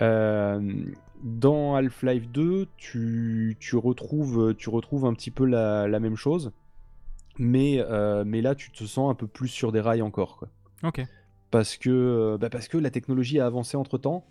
Euh, 0.02 0.62
dans 1.24 1.76
Half-Life 1.76 2.28
2, 2.30 2.68
tu, 2.78 3.56
tu 3.60 3.76
retrouves, 3.78 4.56
tu 4.56 4.70
retrouves 4.70 5.06
un 5.06 5.14
petit 5.14 5.32
peu 5.32 5.46
la, 5.46 5.88
la 5.88 6.00
même 6.00 6.16
chose, 6.16 6.52
mais, 7.38 7.78
euh, 7.80 8.24
mais 8.26 8.42
là 8.42 8.56
tu 8.56 8.72
te 8.72 8.84
sens 8.84 9.10
un 9.10 9.16
peu 9.16 9.28
plus 9.28 9.48
sur 9.48 9.72
des 9.72 9.80
rails 9.80 10.02
encore. 10.02 10.38
Quoi 10.38 10.50
Ok. 10.84 11.02
parce 11.52 11.78
que, 11.78 11.90
euh, 11.90 12.38
bah, 12.38 12.50
parce 12.50 12.68
que 12.68 12.78
la 12.78 12.90
technologie 12.90 13.40
a 13.40 13.46
avancé 13.46 13.78
entre 13.78 13.98
temps, 13.98 14.26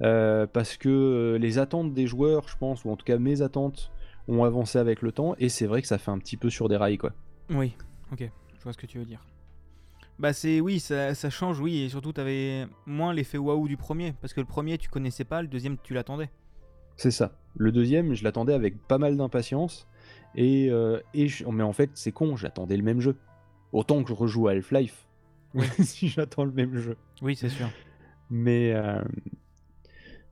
parce 0.00 0.76
que 0.76 1.36
les 1.40 1.58
attentes 1.58 1.92
des 1.94 2.06
joueurs, 2.06 2.48
je 2.48 2.56
pense, 2.56 2.84
ou 2.84 2.90
en 2.90 2.96
tout 2.96 3.04
cas 3.04 3.18
mes 3.18 3.42
attentes, 3.42 3.90
ont 4.28 4.44
avancé 4.44 4.78
avec 4.78 5.02
le 5.02 5.12
temps, 5.12 5.34
et 5.38 5.48
c'est 5.48 5.66
vrai 5.66 5.82
que 5.82 5.88
ça 5.88 5.98
fait 5.98 6.10
un 6.10 6.18
petit 6.18 6.36
peu 6.36 6.50
sur 6.50 6.68
des 6.68 6.76
rails, 6.76 6.98
quoi. 6.98 7.12
Oui, 7.50 7.74
ok, 8.12 8.30
je 8.58 8.62
vois 8.62 8.72
ce 8.72 8.78
que 8.78 8.86
tu 8.86 8.98
veux 8.98 9.04
dire. 9.04 9.24
Bah 10.18 10.32
c'est 10.32 10.60
oui, 10.60 10.80
ça, 10.80 11.14
ça 11.14 11.30
change, 11.30 11.60
oui, 11.60 11.82
et 11.82 11.88
surtout 11.88 12.12
t'avais 12.12 12.66
moins 12.86 13.12
l'effet 13.12 13.38
waouh 13.38 13.68
du 13.68 13.76
premier, 13.76 14.14
parce 14.20 14.32
que 14.34 14.40
le 14.40 14.46
premier 14.46 14.76
tu 14.78 14.88
connaissais 14.88 15.24
pas, 15.24 15.42
le 15.42 15.48
deuxième 15.48 15.76
tu 15.82 15.94
l'attendais. 15.94 16.30
C'est 16.96 17.12
ça. 17.12 17.38
Le 17.56 17.70
deuxième, 17.70 18.14
je 18.14 18.24
l'attendais 18.24 18.52
avec 18.52 18.76
pas 18.88 18.98
mal 18.98 19.16
d'impatience, 19.16 19.86
et, 20.34 20.68
euh, 20.70 21.00
et 21.14 21.28
je- 21.28 21.44
mais 21.46 21.62
en 21.62 21.72
fait, 21.72 21.90
c'est 21.94 22.10
con, 22.10 22.34
j'attendais 22.36 22.76
le 22.76 22.82
même 22.82 23.00
jeu. 23.00 23.16
Autant 23.72 24.02
que 24.02 24.08
je 24.08 24.14
rejoue 24.14 24.48
à 24.48 24.52
Half-Life, 24.52 25.06
si 25.80 26.08
j'attends 26.08 26.44
le 26.44 26.52
même 26.52 26.76
jeu. 26.76 26.96
Oui, 27.22 27.36
c'est 27.36 27.48
sûr. 27.48 27.68
Mais, 28.30 28.72
euh, 28.74 29.00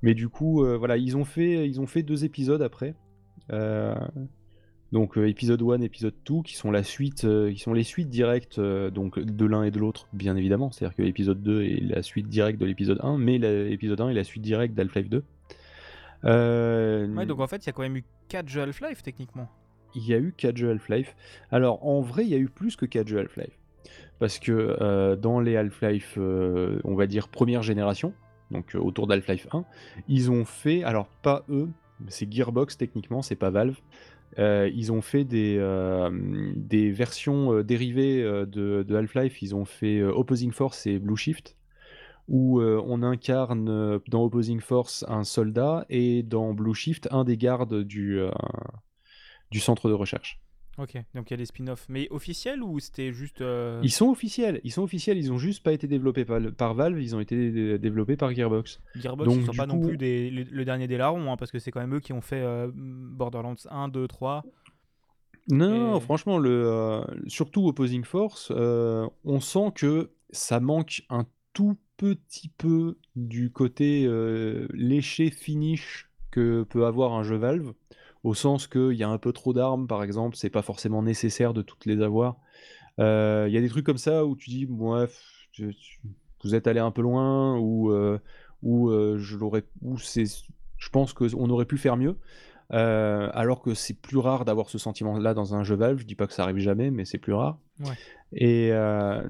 mais 0.02 0.14
du 0.14 0.28
coup, 0.28 0.64
euh, 0.64 0.76
voilà, 0.76 0.96
ils 0.96 1.16
ont, 1.16 1.24
fait, 1.24 1.68
ils 1.68 1.80
ont 1.80 1.86
fait 1.86 2.02
deux 2.02 2.24
épisodes 2.24 2.62
après. 2.62 2.94
Donc 4.92 5.18
euh, 5.18 5.28
épisode 5.28 5.60
1, 5.62 5.80
épisode 5.80 6.14
2, 6.28 6.42
qui 6.42 6.54
sont 6.56 6.70
la 6.70 6.82
suite, 6.82 7.24
euh, 7.24 7.52
qui 7.52 7.58
sont 7.58 7.72
les 7.72 7.82
suites 7.82 8.08
directes 8.08 8.58
euh, 8.58 8.90
donc 8.90 9.18
de 9.18 9.44
l'un 9.44 9.64
et 9.64 9.70
de 9.70 9.78
l'autre, 9.78 10.08
bien 10.12 10.36
évidemment. 10.36 10.70
C'est-à-dire 10.70 10.96
que 10.96 11.02
l'épisode 11.02 11.42
2 11.42 11.62
est 11.64 11.80
la 11.82 12.02
suite 12.02 12.28
directe 12.28 12.60
de 12.60 12.66
l'épisode 12.66 13.00
1, 13.02 13.18
mais 13.18 13.38
l'épisode 13.38 14.00
1 14.00 14.10
est 14.10 14.14
la 14.14 14.24
suite 14.24 14.42
directe 14.42 14.74
d'Half-Life 14.74 15.08
2. 15.08 15.24
Euh, 16.24 17.14
Ouais, 17.14 17.26
donc 17.26 17.40
en 17.40 17.46
fait 17.46 17.64
il 17.64 17.66
y 17.66 17.70
a 17.70 17.72
quand 17.72 17.82
même 17.82 17.96
eu 17.96 18.04
4 18.28 18.48
jeux 18.48 18.62
Half-Life 18.62 19.02
techniquement. 19.02 19.48
il 19.94 20.06
y 20.06 20.14
a 20.14 20.18
eu 20.18 20.32
4 20.36 20.56
jeux 20.56 20.70
Half-Life. 20.70 21.16
Alors 21.50 21.84
en 21.86 22.00
vrai, 22.00 22.24
il 22.24 22.30
y 22.30 22.34
a 22.34 22.38
eu 22.38 22.48
plus 22.48 22.76
que 22.76 22.86
4 22.86 23.08
jeux 23.08 23.18
Half-Life. 23.18 23.58
Parce 24.18 24.38
que 24.38 25.14
dans 25.16 25.40
les 25.40 25.56
Half-Life, 25.56 26.16
on 26.18 26.94
va 26.94 27.06
dire 27.06 27.28
première 27.28 27.62
génération, 27.62 28.14
donc 28.50 28.74
autour 28.74 29.06
d'Half-Life 29.06 29.46
1, 29.52 29.64
ils 30.08 30.30
ont 30.30 30.44
fait, 30.44 30.84
alors 30.84 31.06
pas 31.22 31.44
eux, 31.50 31.68
c'est 32.08 32.30
Gearbox 32.30 32.76
techniquement, 32.76 33.22
c'est 33.22 33.36
pas 33.36 33.50
Valve. 33.50 33.76
Euh, 34.38 34.70
ils 34.74 34.92
ont 34.92 35.00
fait 35.00 35.24
des, 35.24 35.56
euh, 35.58 36.10
versions 36.92 37.54
euh, 37.54 37.64
dérivées 37.64 38.22
de, 38.22 38.94
Half-Life. 38.94 39.42
Ils 39.42 39.54
ont 39.54 39.64
fait 39.64 40.02
Opposing 40.02 40.52
Force 40.52 40.86
et 40.86 40.98
Blue 40.98 41.16
Shift, 41.16 41.56
où 42.28 42.60
on 42.60 43.02
incarne 43.02 44.00
dans 44.08 44.24
Opposing 44.24 44.60
Force 44.60 45.04
un 45.08 45.24
soldat 45.24 45.86
et 45.88 46.22
dans 46.22 46.54
Blue 46.54 46.74
Shift 46.74 47.08
un 47.10 47.24
des 47.24 47.36
gardes 47.36 47.82
du 47.82 48.20
centre 49.54 49.88
de 49.88 49.94
recherche. 49.94 50.40
Ok, 50.78 50.94
donc 51.14 51.30
il 51.30 51.32
y 51.32 51.34
a 51.34 51.36
des 51.38 51.46
spin-offs. 51.46 51.86
Mais 51.88 52.06
officiels 52.10 52.62
ou 52.62 52.78
c'était 52.80 53.12
juste. 53.12 53.40
euh, 53.40 53.80
Ils 53.82 53.90
sont 53.90 54.10
officiels, 54.10 54.60
ils 54.62 54.70
sont 54.72 54.82
officiels, 54.82 55.16
ils 55.16 55.32
ont 55.32 55.38
juste 55.38 55.62
pas 55.62 55.72
été 55.72 55.86
développés 55.86 56.24
par, 56.26 56.38
par 56.56 56.74
Valve, 56.74 57.00
ils 57.00 57.16
ont 57.16 57.20
été 57.20 57.50
dé- 57.50 57.78
développés 57.78 58.16
par 58.16 58.34
Gearbox. 58.34 58.80
Gearbox, 58.94 59.26
donc, 59.28 59.38
ils 59.40 59.46
sont 59.46 59.52
pas 59.54 59.66
non 59.66 59.80
plus 59.80 59.96
des, 59.96 60.30
le, 60.30 60.42
le 60.42 60.64
dernier 60.66 60.86
des 60.86 60.98
larrons, 60.98 61.32
hein, 61.32 61.36
parce 61.38 61.50
que 61.50 61.58
c'est 61.58 61.70
quand 61.70 61.80
même 61.80 61.94
eux 61.94 62.00
qui 62.00 62.12
ont 62.12 62.20
fait 62.20 62.42
euh, 62.42 62.70
Borderlands 62.74 63.54
1, 63.70 63.88
2, 63.88 64.06
3. 64.06 64.44
Non, 65.48 66.00
franchement, 66.00 66.38
le, 66.38 66.50
euh, 66.66 67.04
surtout 67.28 67.66
Opposing 67.68 68.04
Force, 68.04 68.50
on 68.50 69.40
sent 69.40 69.72
que 69.76 70.10
ça 70.30 70.58
manque 70.60 71.02
un 71.08 71.24
tout 71.52 71.78
petit 71.96 72.48
peu 72.48 72.98
du 73.14 73.50
côté 73.50 74.06
léché 74.74 75.30
finish 75.30 76.10
que 76.30 76.64
peut 76.64 76.84
avoir 76.84 77.14
un 77.14 77.22
jeu 77.22 77.36
Valve, 77.36 77.72
au 78.26 78.34
sens 78.34 78.66
qu'il 78.66 78.94
y 78.94 79.04
a 79.04 79.08
un 79.08 79.18
peu 79.18 79.32
trop 79.32 79.52
d'armes, 79.52 79.86
par 79.86 80.02
exemple, 80.02 80.36
c'est 80.36 80.50
pas 80.50 80.62
forcément 80.62 81.00
nécessaire 81.00 81.54
de 81.54 81.62
toutes 81.62 81.86
les 81.86 82.02
avoir. 82.02 82.38
Euh, 82.98 83.46
Il 83.48 83.54
y 83.54 83.56
a 83.56 83.60
des 83.60 83.68
trucs 83.68 83.86
comme 83.86 83.98
ça 83.98 84.26
où 84.26 84.34
tu 84.34 84.50
dis, 84.50 84.68
tu- 85.52 85.74
vous 86.42 86.54
êtes 86.56 86.66
allé 86.66 86.80
un 86.80 86.90
peu 86.90 87.02
loin, 87.02 87.56
ou, 87.58 87.92
euh, 87.92 88.18
ou 88.62 88.90
euh, 88.90 89.16
je 89.18 89.36
l'aurais, 89.36 89.64
ou 89.80 89.96
c'est, 89.98 90.24
je 90.76 90.88
pense 90.90 91.12
qu'on 91.12 91.50
aurait 91.50 91.66
pu 91.66 91.78
faire 91.78 91.96
mieux. 91.96 92.16
Euh, 92.72 93.30
alors 93.32 93.62
que 93.62 93.74
c'est 93.74 93.94
plus 93.94 94.18
rare 94.18 94.44
d'avoir 94.44 94.70
ce 94.70 94.78
sentiment-là 94.78 95.34
dans 95.34 95.54
un 95.54 95.62
jeu 95.62 95.76
Valve. 95.76 96.00
Je 96.00 96.04
dis 96.04 96.16
pas 96.16 96.26
que 96.26 96.32
ça 96.32 96.42
arrive 96.42 96.58
jamais, 96.58 96.90
mais 96.90 97.04
c'est 97.04 97.18
plus 97.18 97.32
rare. 97.32 97.60
Ouais. 97.78 97.94
Et 98.32 98.70
euh, 98.72 99.22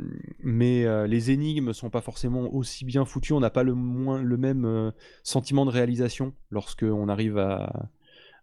mais 0.42 0.86
euh, 0.86 1.06
les 1.06 1.30
énigmes 1.32 1.74
sont 1.74 1.90
pas 1.90 2.00
forcément 2.00 2.50
aussi 2.54 2.86
bien 2.86 3.04
foutues. 3.04 3.34
On 3.34 3.40
n'a 3.40 3.50
pas 3.50 3.62
le 3.62 3.74
moins 3.74 4.22
le 4.22 4.36
même 4.38 4.90
sentiment 5.22 5.66
de 5.66 5.70
réalisation 5.70 6.32
lorsque 6.50 6.84
on 6.84 7.10
arrive 7.10 7.36
à, 7.36 7.90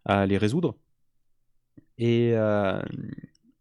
à 0.04 0.26
les 0.26 0.38
résoudre. 0.38 0.76
Et 1.98 2.32
euh, 2.34 2.80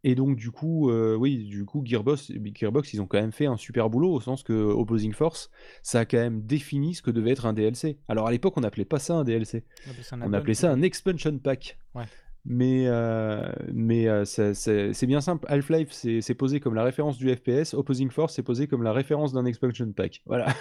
et 0.04 0.16
donc 0.16 0.36
du 0.36 0.52
coup, 0.52 0.90
euh, 0.90 1.16
oui, 1.16 1.46
du 1.46 1.66
coup, 1.66 1.82
Gearbox, 1.86 2.32
Gearbox, 2.54 2.94
ils 2.94 3.02
ont 3.02 3.08
quand 3.08 3.20
même 3.20 3.32
fait 3.32 3.46
un 3.46 3.58
super 3.58 3.90
boulot 3.90 4.12
au 4.12 4.20
sens 4.20 4.44
que 4.44 4.54
Opposing 4.54 5.14
Force, 5.14 5.50
ça 5.82 6.02
a 6.02 6.06
quand 6.06 6.18
même 6.18 6.42
défini 6.42 6.94
ce 6.94 7.02
que 7.02 7.12
devait 7.12 7.32
être 7.32 7.46
un 7.46 7.54
DLC. 7.54 7.98
Alors 8.10 8.28
à 8.28 8.32
l'époque, 8.32 8.58
on 8.58 8.62
n'appelait 8.62 8.86
pas 8.86 9.00
ça 9.00 9.16
un 9.16 9.24
DLC. 9.24 9.64
On 9.88 9.92
appelait 9.92 10.04
ça 10.04 10.16
un 10.16 10.20
On 10.20 10.24
add-on, 10.24 10.34
appelait 10.34 10.54
ça 10.56 10.72
un 10.72 10.82
expansion 10.82 11.38
pack. 11.38 11.78
Ouais. 11.96 12.04
Mais, 12.46 12.88
euh, 12.88 13.50
mais 13.72 14.26
c'est 14.26 15.06
bien 15.06 15.22
simple. 15.22 15.46
Half-Life, 15.48 15.88
c'est 15.92 16.20
c'est 16.20 16.36
posé 16.36 16.60
comme 16.60 16.74
la 16.74 16.84
référence 16.84 17.18
du 17.18 17.34
FPS. 17.34 17.74
Opposing 17.74 18.10
Force, 18.10 18.34
c'est 18.34 18.44
posé 18.44 18.68
comme 18.68 18.84
la 18.84 18.92
référence 18.92 19.32
d'un 19.32 19.46
expansion 19.46 19.90
pack. 19.94 20.22
Voilà. 20.26 20.54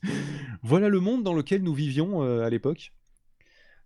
voilà 0.64 0.88
le 0.88 0.98
monde 0.98 1.22
dans 1.22 1.34
lequel 1.34 1.62
nous 1.62 1.74
vivions 1.74 2.22
à 2.22 2.50
l'époque. 2.50 2.92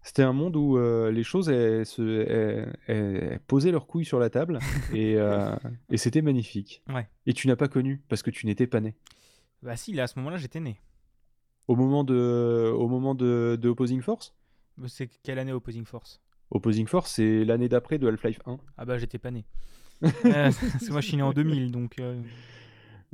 C'était 0.02 0.22
un 0.22 0.32
monde 0.32 0.56
où 0.56 0.76
euh, 0.78 1.10
les 1.12 1.22
choses 1.22 1.48
elles, 1.48 1.86
se- 1.86 2.02
elles- 2.28 2.76
elles 2.88 3.40
posaient 3.46 3.70
leurs 3.70 3.86
couilles 3.86 4.04
sur 4.04 4.18
la 4.18 4.30
table 4.30 4.58
et, 4.92 5.14
euh, 5.16 5.54
et 5.90 5.96
c'était 5.96 6.22
magnifique. 6.22 6.82
Ouais. 6.88 7.08
Et 7.26 7.32
tu 7.32 7.46
n'as 7.46 7.56
pas 7.56 7.68
connu 7.68 8.02
parce 8.08 8.22
que 8.22 8.30
tu 8.30 8.46
n'étais 8.46 8.66
pas 8.66 8.80
né? 8.80 8.94
Bah 9.62 9.76
si, 9.76 9.92
là 9.92 10.04
à 10.04 10.06
ce 10.08 10.18
moment-là 10.18 10.38
j'étais 10.38 10.58
né. 10.60 10.80
Au 11.68 11.76
moment 11.76 12.02
de, 12.02 12.72
au 12.76 12.88
moment 12.88 13.14
de, 13.14 13.56
de 13.60 13.68
Opposing 13.68 14.02
Force? 14.02 14.34
Mais 14.76 14.88
C'est 14.88 15.06
quelle 15.22 15.38
année 15.38 15.52
Opposing 15.52 15.84
Force? 15.84 16.20
Opposing 16.50 16.86
Force, 16.88 17.12
c'est 17.12 17.44
l'année 17.44 17.68
d'après 17.68 17.98
de 17.98 18.08
Half-Life 18.08 18.40
1. 18.44 18.58
Ah 18.76 18.84
bah 18.84 18.98
j'étais 18.98 19.18
pas 19.18 19.30
né. 19.30 19.44
Euh, 20.02 20.10
parce 20.50 20.58
que 20.58 20.90
moi 20.90 21.00
je 21.00 21.06
suis 21.06 21.16
né 21.16 21.22
en 21.22 21.32
2000, 21.32 21.70
donc 21.70 22.00
euh, 22.00 22.20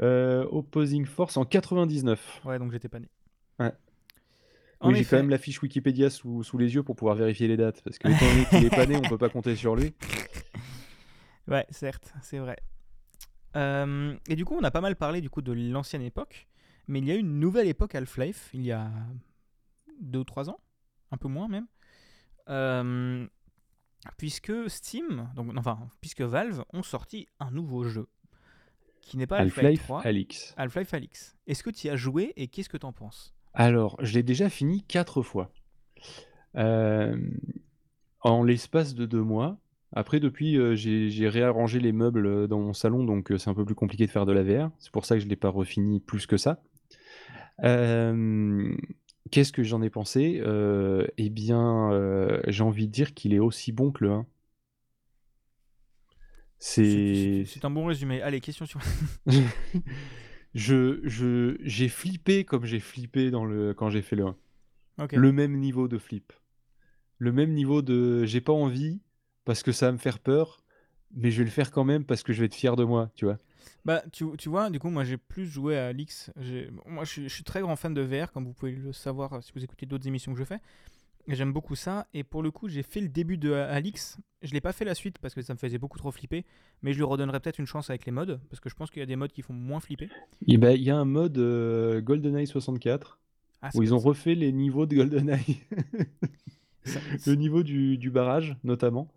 Euh, 0.00 0.46
Opposing 0.50 1.04
Force 1.04 1.36
en 1.36 1.44
99. 1.44 2.40
ouais, 2.46 2.58
donc 2.58 2.72
j'étais 2.72 2.88
pas 2.88 2.98
né. 3.00 3.08
Ouais. 3.58 3.72
Oui, 4.82 4.94
j'ai 4.96 5.04
quand 5.04 5.16
même 5.16 5.30
la 5.30 5.38
fiche 5.38 5.60
Wikipédia 5.60 6.08
sous, 6.10 6.42
sous 6.44 6.56
les 6.58 6.74
yeux 6.74 6.82
pour 6.82 6.94
pouvoir 6.96 7.16
vérifier 7.16 7.48
les 7.48 7.56
dates. 7.56 7.82
Parce 7.82 7.98
que 7.98 8.08
étant 8.14 8.26
donné 8.26 8.44
qu'il 8.46 8.64
est 8.64 8.70
pas 8.70 8.86
né, 8.86 8.96
on 8.96 9.02
peut 9.08 9.18
pas 9.18 9.28
compter 9.28 9.56
sur 9.56 9.74
lui. 9.76 9.94
Ouais, 11.48 11.66
certes, 11.70 12.12
c'est 12.20 12.38
vrai. 12.38 12.58
Euh, 13.56 14.14
et 14.28 14.36
du 14.36 14.44
coup, 14.44 14.54
on 14.54 14.62
a 14.64 14.70
pas 14.70 14.82
mal 14.82 14.96
parlé 14.96 15.22
du 15.22 15.30
coup 15.30 15.40
de 15.40 15.52
l'ancienne 15.52 16.02
époque, 16.02 16.46
mais 16.88 16.98
il 16.98 17.06
y 17.06 17.10
a 17.10 17.14
eu 17.14 17.20
une 17.20 17.40
nouvelle 17.40 17.66
époque 17.66 17.94
Half-Life 17.94 18.50
il 18.52 18.62
y 18.66 18.70
a 18.72 18.90
deux 19.98 20.18
ou 20.18 20.24
trois 20.24 20.50
ans, 20.50 20.60
un 21.10 21.16
peu 21.16 21.28
moins 21.28 21.48
même, 21.48 21.66
Euh, 22.50 23.26
puisque 24.18 24.52
Steam, 24.68 25.30
donc 25.34 25.50
enfin 25.56 25.88
puisque 26.02 26.20
Valve 26.20 26.64
ont 26.74 26.82
sorti 26.82 27.26
un 27.40 27.50
nouveau 27.50 27.84
jeu 27.84 28.08
qui 29.00 29.16
n'est 29.16 29.26
pas 29.26 29.38
Half-Life 29.38 29.82
3, 29.84 30.02
Alix. 30.06 30.54
Half-Life 30.58 30.92
Alix. 30.92 31.36
Est-ce 31.46 31.62
que 31.62 31.70
tu 31.70 31.86
y 31.86 31.90
as 31.90 31.96
joué 31.96 32.34
et 32.36 32.48
qu'est-ce 32.48 32.68
que 32.68 32.76
tu 32.76 32.84
en 32.86 32.92
penses? 32.92 33.34
Alors, 33.54 33.96
je 34.00 34.14
l'ai 34.14 34.22
déjà 34.22 34.48
fini 34.48 34.82
quatre 34.82 35.22
fois. 35.22 35.50
Euh, 36.56 37.16
en 38.20 38.42
l'espace 38.42 38.94
de 38.94 39.06
deux 39.06 39.22
mois. 39.22 39.58
Après, 39.92 40.20
depuis, 40.20 40.58
euh, 40.58 40.74
j'ai 40.74 41.08
j'ai 41.08 41.28
réarrangé 41.28 41.80
les 41.80 41.92
meubles 41.92 42.26
euh, 42.26 42.46
dans 42.46 42.60
mon 42.60 42.74
salon, 42.74 43.04
donc 43.04 43.32
euh, 43.32 43.38
c'est 43.38 43.48
un 43.48 43.54
peu 43.54 43.64
plus 43.64 43.74
compliqué 43.74 44.06
de 44.06 44.10
faire 44.10 44.26
de 44.26 44.32
la 44.32 44.42
VR. 44.42 44.70
C'est 44.78 44.92
pour 44.92 45.06
ça 45.06 45.16
que 45.16 45.22
je 45.22 45.28
l'ai 45.28 45.36
pas 45.36 45.48
refini 45.48 46.00
plus 46.00 46.26
que 46.26 46.36
ça. 46.36 46.62
Euh, 47.64 48.74
Qu'est-ce 49.30 49.52
que 49.52 49.62
j'en 49.62 49.82
ai 49.82 49.90
pensé? 49.90 50.40
Euh, 50.42 51.06
eh 51.18 51.28
bien, 51.28 51.92
euh, 51.92 52.40
j'ai 52.46 52.62
envie 52.62 52.86
de 52.86 52.92
dire 52.92 53.12
qu'il 53.14 53.34
est 53.34 53.38
aussi 53.38 53.72
bon 53.72 53.90
que 53.92 54.04
le 54.04 54.10
1. 54.12 54.26
C'est 56.58 57.44
C'est... 57.44 57.44
c'est 57.46 57.64
un 57.64 57.70
bon 57.70 57.86
résumé. 57.86 58.22
Allez, 58.22 58.40
question 58.40 58.66
sur. 58.66 58.80
Je, 60.58 61.00
je, 61.04 61.56
j'ai 61.62 61.88
flippé 61.88 62.44
comme 62.44 62.64
j'ai 62.64 62.80
flippé 62.80 63.30
dans 63.30 63.44
le, 63.44 63.74
quand 63.74 63.90
j'ai 63.90 64.02
fait 64.02 64.16
le 64.16 64.26
1. 64.26 64.36
Ok. 64.98 65.12
Le 65.12 65.32
même 65.32 65.56
niveau 65.56 65.86
de 65.86 65.98
flip. 65.98 66.32
Le 67.18 67.30
même 67.32 67.52
niveau 67.52 67.80
de 67.80 68.24
j'ai 68.24 68.40
pas 68.40 68.52
envie 68.52 69.00
parce 69.44 69.62
que 69.62 69.70
ça 69.72 69.86
va 69.86 69.92
me 69.92 69.98
faire 69.98 70.18
peur, 70.18 70.64
mais 71.14 71.30
je 71.30 71.38
vais 71.38 71.44
le 71.44 71.50
faire 71.50 71.70
quand 71.70 71.84
même 71.84 72.04
parce 72.04 72.22
que 72.22 72.32
je 72.32 72.40
vais 72.40 72.46
être 72.46 72.54
fier 72.54 72.74
de 72.76 72.84
moi, 72.84 73.10
tu 73.14 73.24
vois. 73.24 73.38
Bah, 73.84 74.02
tu, 74.12 74.24
tu 74.36 74.48
vois, 74.48 74.68
du 74.68 74.78
coup, 74.78 74.90
moi 74.90 75.04
j'ai 75.04 75.16
plus 75.16 75.46
joué 75.46 75.78
à 75.78 75.86
Alix. 75.86 76.30
J'ai- 76.40 76.70
Moi 76.86 77.04
je 77.04 77.10
suis, 77.10 77.22
je 77.28 77.34
suis 77.34 77.44
très 77.44 77.60
grand 77.60 77.76
fan 77.76 77.94
de 77.94 78.02
VR, 78.02 78.32
comme 78.32 78.44
vous 78.44 78.52
pouvez 78.52 78.72
le 78.72 78.92
savoir 78.92 79.32
euh, 79.34 79.40
si 79.40 79.52
vous 79.54 79.62
écoutez 79.62 79.86
d'autres 79.86 80.06
émissions 80.08 80.32
que 80.32 80.38
je 80.38 80.44
fais. 80.44 80.60
J'aime 81.28 81.52
beaucoup 81.52 81.74
ça. 81.74 82.06
Et 82.14 82.24
pour 82.24 82.42
le 82.42 82.50
coup, 82.50 82.68
j'ai 82.68 82.82
fait 82.82 83.00
le 83.00 83.08
début 83.08 83.36
de 83.36 83.52
Alix. 83.52 84.18
Je 84.42 84.52
l'ai 84.52 84.60
pas 84.60 84.72
fait 84.72 84.84
la 84.84 84.94
suite 84.94 85.18
parce 85.18 85.34
que 85.34 85.42
ça 85.42 85.52
me 85.52 85.58
faisait 85.58 85.78
beaucoup 85.78 85.98
trop 85.98 86.10
flipper. 86.10 86.44
Mais 86.82 86.92
je 86.92 86.98
lui 86.98 87.04
redonnerai 87.04 87.38
peut-être 87.40 87.58
une 87.58 87.66
chance 87.66 87.90
avec 87.90 88.06
les 88.06 88.12
modes. 88.12 88.40
Parce 88.48 88.60
que 88.60 88.70
je 88.70 88.74
pense 88.74 88.90
qu'il 88.90 89.00
y 89.00 89.02
a 89.02 89.06
des 89.06 89.16
modes 89.16 89.32
qui 89.32 89.42
font 89.42 89.52
moins 89.52 89.80
flipper. 89.80 90.08
Et 90.46 90.56
ben, 90.56 90.70
il 90.70 90.82
y 90.82 90.90
a 90.90 90.96
un 90.96 91.04
mode 91.04 91.36
euh, 91.38 92.00
GoldenEye 92.00 92.46
64 92.46 93.20
Ah, 93.60 93.70
où 93.74 93.82
ils 93.82 93.92
ont 93.92 93.98
refait 93.98 94.34
les 94.34 94.52
niveaux 94.52 94.86
de 94.86 94.96
GoldenEye. 94.96 95.60
le 97.26 97.34
niveau 97.34 97.62
du, 97.62 97.98
du 97.98 98.10
barrage, 98.10 98.56
notamment. 98.64 99.08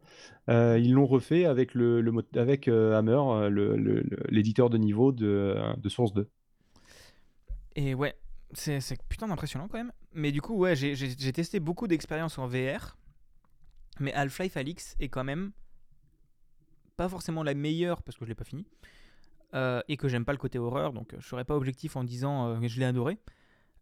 Euh, 0.49 0.77
ils 0.77 0.91
l'ont 0.93 1.05
refait 1.05 1.45
avec, 1.45 1.73
le, 1.73 2.01
le 2.01 2.11
avec 2.35 2.67
euh, 2.67 2.97
Hammer, 2.97 3.49
l'éditeur 4.29 4.69
de 4.69 4.77
niveau 4.77 5.13
de, 5.13 5.57
de 5.77 5.89
Source 5.89 6.13
2. 6.13 6.27
Et 7.77 7.93
ouais, 7.93 8.15
c'est 8.51 8.81
c'est 8.81 9.01
putain 9.07 9.27
d'impressionnant 9.27 9.69
quand 9.69 9.77
même. 9.77 9.93
Mais 10.13 10.31
du 10.31 10.41
coup, 10.41 10.55
ouais, 10.55 10.75
j'ai- 10.75 10.95
testé 11.33 11.59
beaucoup 11.59 11.87
d'expériences 11.87 12.37
en 12.37 12.47
VR. 12.47 12.97
Mais 13.99 14.13
Half-Life 14.13 14.57
Alix 14.57 14.95
est 14.99 15.09
quand 15.09 15.23
même 15.23 15.51
pas 16.97 17.07
forcément 17.09 17.43
la 17.43 17.53
meilleure 17.53 18.03
parce 18.03 18.17
que 18.17 18.25
je 18.25 18.29
l'ai 18.29 18.35
pas 18.35 18.43
fini. 18.43 18.65
euh, 19.53 19.81
et 19.89 19.97
que 19.97 20.07
j'aime 20.07 20.23
pas 20.23 20.31
le 20.31 20.37
côté 20.37 20.59
horreur. 20.59 20.93
Donc 20.93 21.13
euh, 21.13 21.17
je 21.19 21.27
serais 21.27 21.43
pas 21.43 21.57
objectif 21.57 21.97
en 21.97 22.05
disant 22.05 22.47
euh, 22.47 22.59
que 22.61 22.67
je 22.69 22.79
l'ai 22.79 22.85
adoré. 22.85 23.17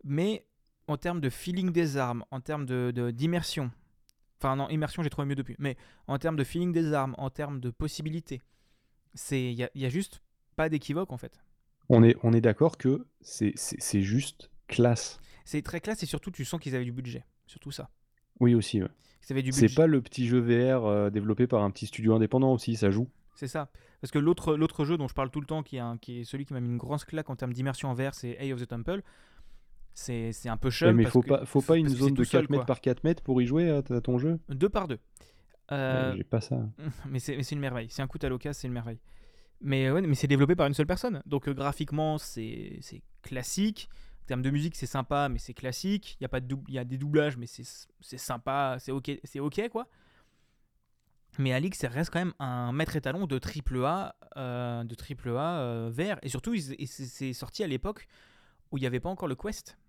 Mais 0.03 0.47
en 0.87 0.97
termes 0.97 1.21
de 1.21 1.29
feeling 1.29 1.71
des 1.71 1.95
armes, 1.97 2.25
en 2.31 2.41
termes 2.41 2.65
de 2.65 3.11
d'immersion. 3.11 3.69
Enfin, 4.39 4.55
non, 4.55 4.67
immersion, 4.69 5.03
j'ai 5.03 5.11
trouvé 5.11 5.27
mieux 5.27 5.35
depuis. 5.35 5.55
Mais 5.59 5.77
en 6.07 6.17
termes 6.17 6.37
de 6.37 6.43
feeling 6.43 6.71
des 6.71 6.93
armes, 6.93 7.13
en 7.19 7.29
termes 7.29 7.59
de 7.59 7.69
possibilités, 7.69 8.41
il 9.31 9.53
y 9.53 9.85
a, 9.85 9.89
juste 9.89 10.21
pas 10.55 10.69
d'équivoque 10.69 11.11
en 11.11 11.17
fait. 11.17 11.39
On 11.89 12.03
est, 12.03 12.15
on 12.23 12.33
est 12.33 12.41
d'accord 12.41 12.77
que 12.77 13.05
c'est 13.21 14.01
juste 14.01 14.49
classe. 14.67 15.19
C'est 15.49 15.63
très 15.63 15.79
classe 15.81 16.03
et 16.03 16.05
surtout 16.05 16.29
tu 16.29 16.45
sens 16.45 16.59
qu'ils 16.61 16.75
avaient 16.75 16.85
du 16.85 16.91
budget. 16.91 17.25
Surtout 17.47 17.71
ça. 17.71 17.89
Oui, 18.39 18.53
aussi. 18.53 18.81
ouais. 18.83 18.89
C'est 19.21 19.73
pas 19.75 19.87
le 19.87 19.99
petit 20.01 20.27
jeu 20.27 20.39
VR 20.39 20.85
euh, 20.85 21.09
développé 21.09 21.47
par 21.47 21.63
un 21.63 21.71
petit 21.71 21.87
studio 21.87 22.13
indépendant 22.13 22.53
aussi, 22.53 22.75
ça 22.75 22.91
joue. 22.91 23.07
C'est 23.33 23.47
ça. 23.47 23.71
Parce 23.99 24.11
que 24.11 24.19
l'autre 24.19 24.55
l'autre 24.55 24.85
jeu 24.85 24.95
dont 24.97 25.07
je 25.07 25.13
parle 25.15 25.31
tout 25.31 25.39
le 25.41 25.47
temps, 25.47 25.63
qui 25.63 25.77
est, 25.77 25.79
un- 25.79 25.97
qui 25.97 26.19
est 26.19 26.23
celui 26.23 26.45
qui 26.45 26.53
m'a 26.53 26.59
mis 26.59 26.69
une 26.69 26.77
grosse 26.77 27.03
claque 27.03 27.29
en 27.31 27.35
termes 27.35 27.51
d'immersion 27.53 27.89
en 27.89 27.95
VR, 27.95 28.13
c'est 28.13 28.37
Eye 28.39 28.53
of 28.53 28.61
the 28.61 28.67
Temple. 28.67 29.01
C'est 29.93 30.31
un 30.47 30.55
peu 30.57 30.67
Ouais, 30.67 30.71
chum. 30.71 30.95
mais 30.95 31.03
parce 31.03 31.13
faut 31.13 31.21
que- 31.23 31.27
pas, 31.29 31.45
faut 31.45 31.61
pas 31.61 31.77
une 31.77 31.89
zone 31.89 32.11
de 32.11 32.17
tout 32.17 32.23
seul, 32.25 32.41
4 32.43 32.49
mètres 32.51 32.65
par 32.65 32.79
4 32.79 33.03
mètres 33.03 33.23
pour 33.23 33.41
y 33.41 33.45
jouer 33.47 33.69
à, 33.69 33.77
à 33.77 34.01
ton 34.01 34.17
jeu? 34.19 34.39
Deux 34.49 34.69
par 34.69 34.87
deux. 34.87 34.99
Euh, 35.71 36.11
Euh, 36.11 36.15
J'ai 36.15 36.23
pas 36.23 36.41
ça. 36.41 36.57
mais 37.09 37.19
c'est 37.19 37.41
une 37.51 37.59
merveille. 37.59 37.87
C'est 37.89 38.01
un 38.01 38.07
coup 38.07 38.19
à 38.21 38.29
l'occasion, 38.29 38.57
c'est 38.61 38.67
une 38.67 38.73
merveille. 38.73 38.99
Mais, 39.61 39.91
ouais, 39.91 40.01
mais 40.01 40.15
c'est 40.15 40.27
développé 40.27 40.55
par 40.55 40.67
une 40.67 40.73
seule 40.73 40.87
personne. 40.87 41.21
Donc 41.25 41.47
euh, 41.49 41.53
graphiquement, 41.53 42.17
c'est 42.17 42.77
c'est 42.81 43.01
classique. 43.23 43.89
Termes 44.29 44.43
de 44.43 44.51
musique, 44.51 44.75
c'est 44.75 44.85
sympa, 44.85 45.27
mais 45.27 45.39
c'est 45.39 45.55
classique. 45.55 46.15
Il 46.19 46.23
y 46.23 46.25
a 46.25 46.29
pas 46.29 46.39
de 46.39 46.55
il 46.67 46.75
y 46.75 46.77
a 46.77 46.83
des 46.83 46.99
doublages, 46.99 47.35
mais 47.35 47.47
c'est 47.47 47.65
sympa, 48.19 48.77
c'est 48.79 48.91
ok, 48.91 49.09
c'est 49.23 49.39
ok 49.39 49.69
quoi. 49.69 49.87
Mais 51.39 51.51
Alix, 51.51 51.83
reste 51.83 52.13
quand 52.13 52.19
même 52.19 52.35
un 52.37 52.71
maître 52.71 52.95
étalon 52.95 53.25
de 53.25 53.39
triple 53.39 53.83
A, 53.83 54.15
euh, 54.37 54.83
de 54.83 54.93
triple 54.93 55.29
A 55.29 55.61
euh, 55.61 55.89
vert. 55.91 56.19
Et 56.21 56.29
surtout, 56.29 56.55
c'est 56.55 57.33
sorti 57.33 57.63
à 57.63 57.67
l'époque 57.67 58.07
où 58.71 58.77
il 58.77 58.81
n'y 58.81 58.85
avait 58.85 58.99
pas 58.99 59.09
encore 59.09 59.27
le 59.27 59.35
Quest. 59.35 59.79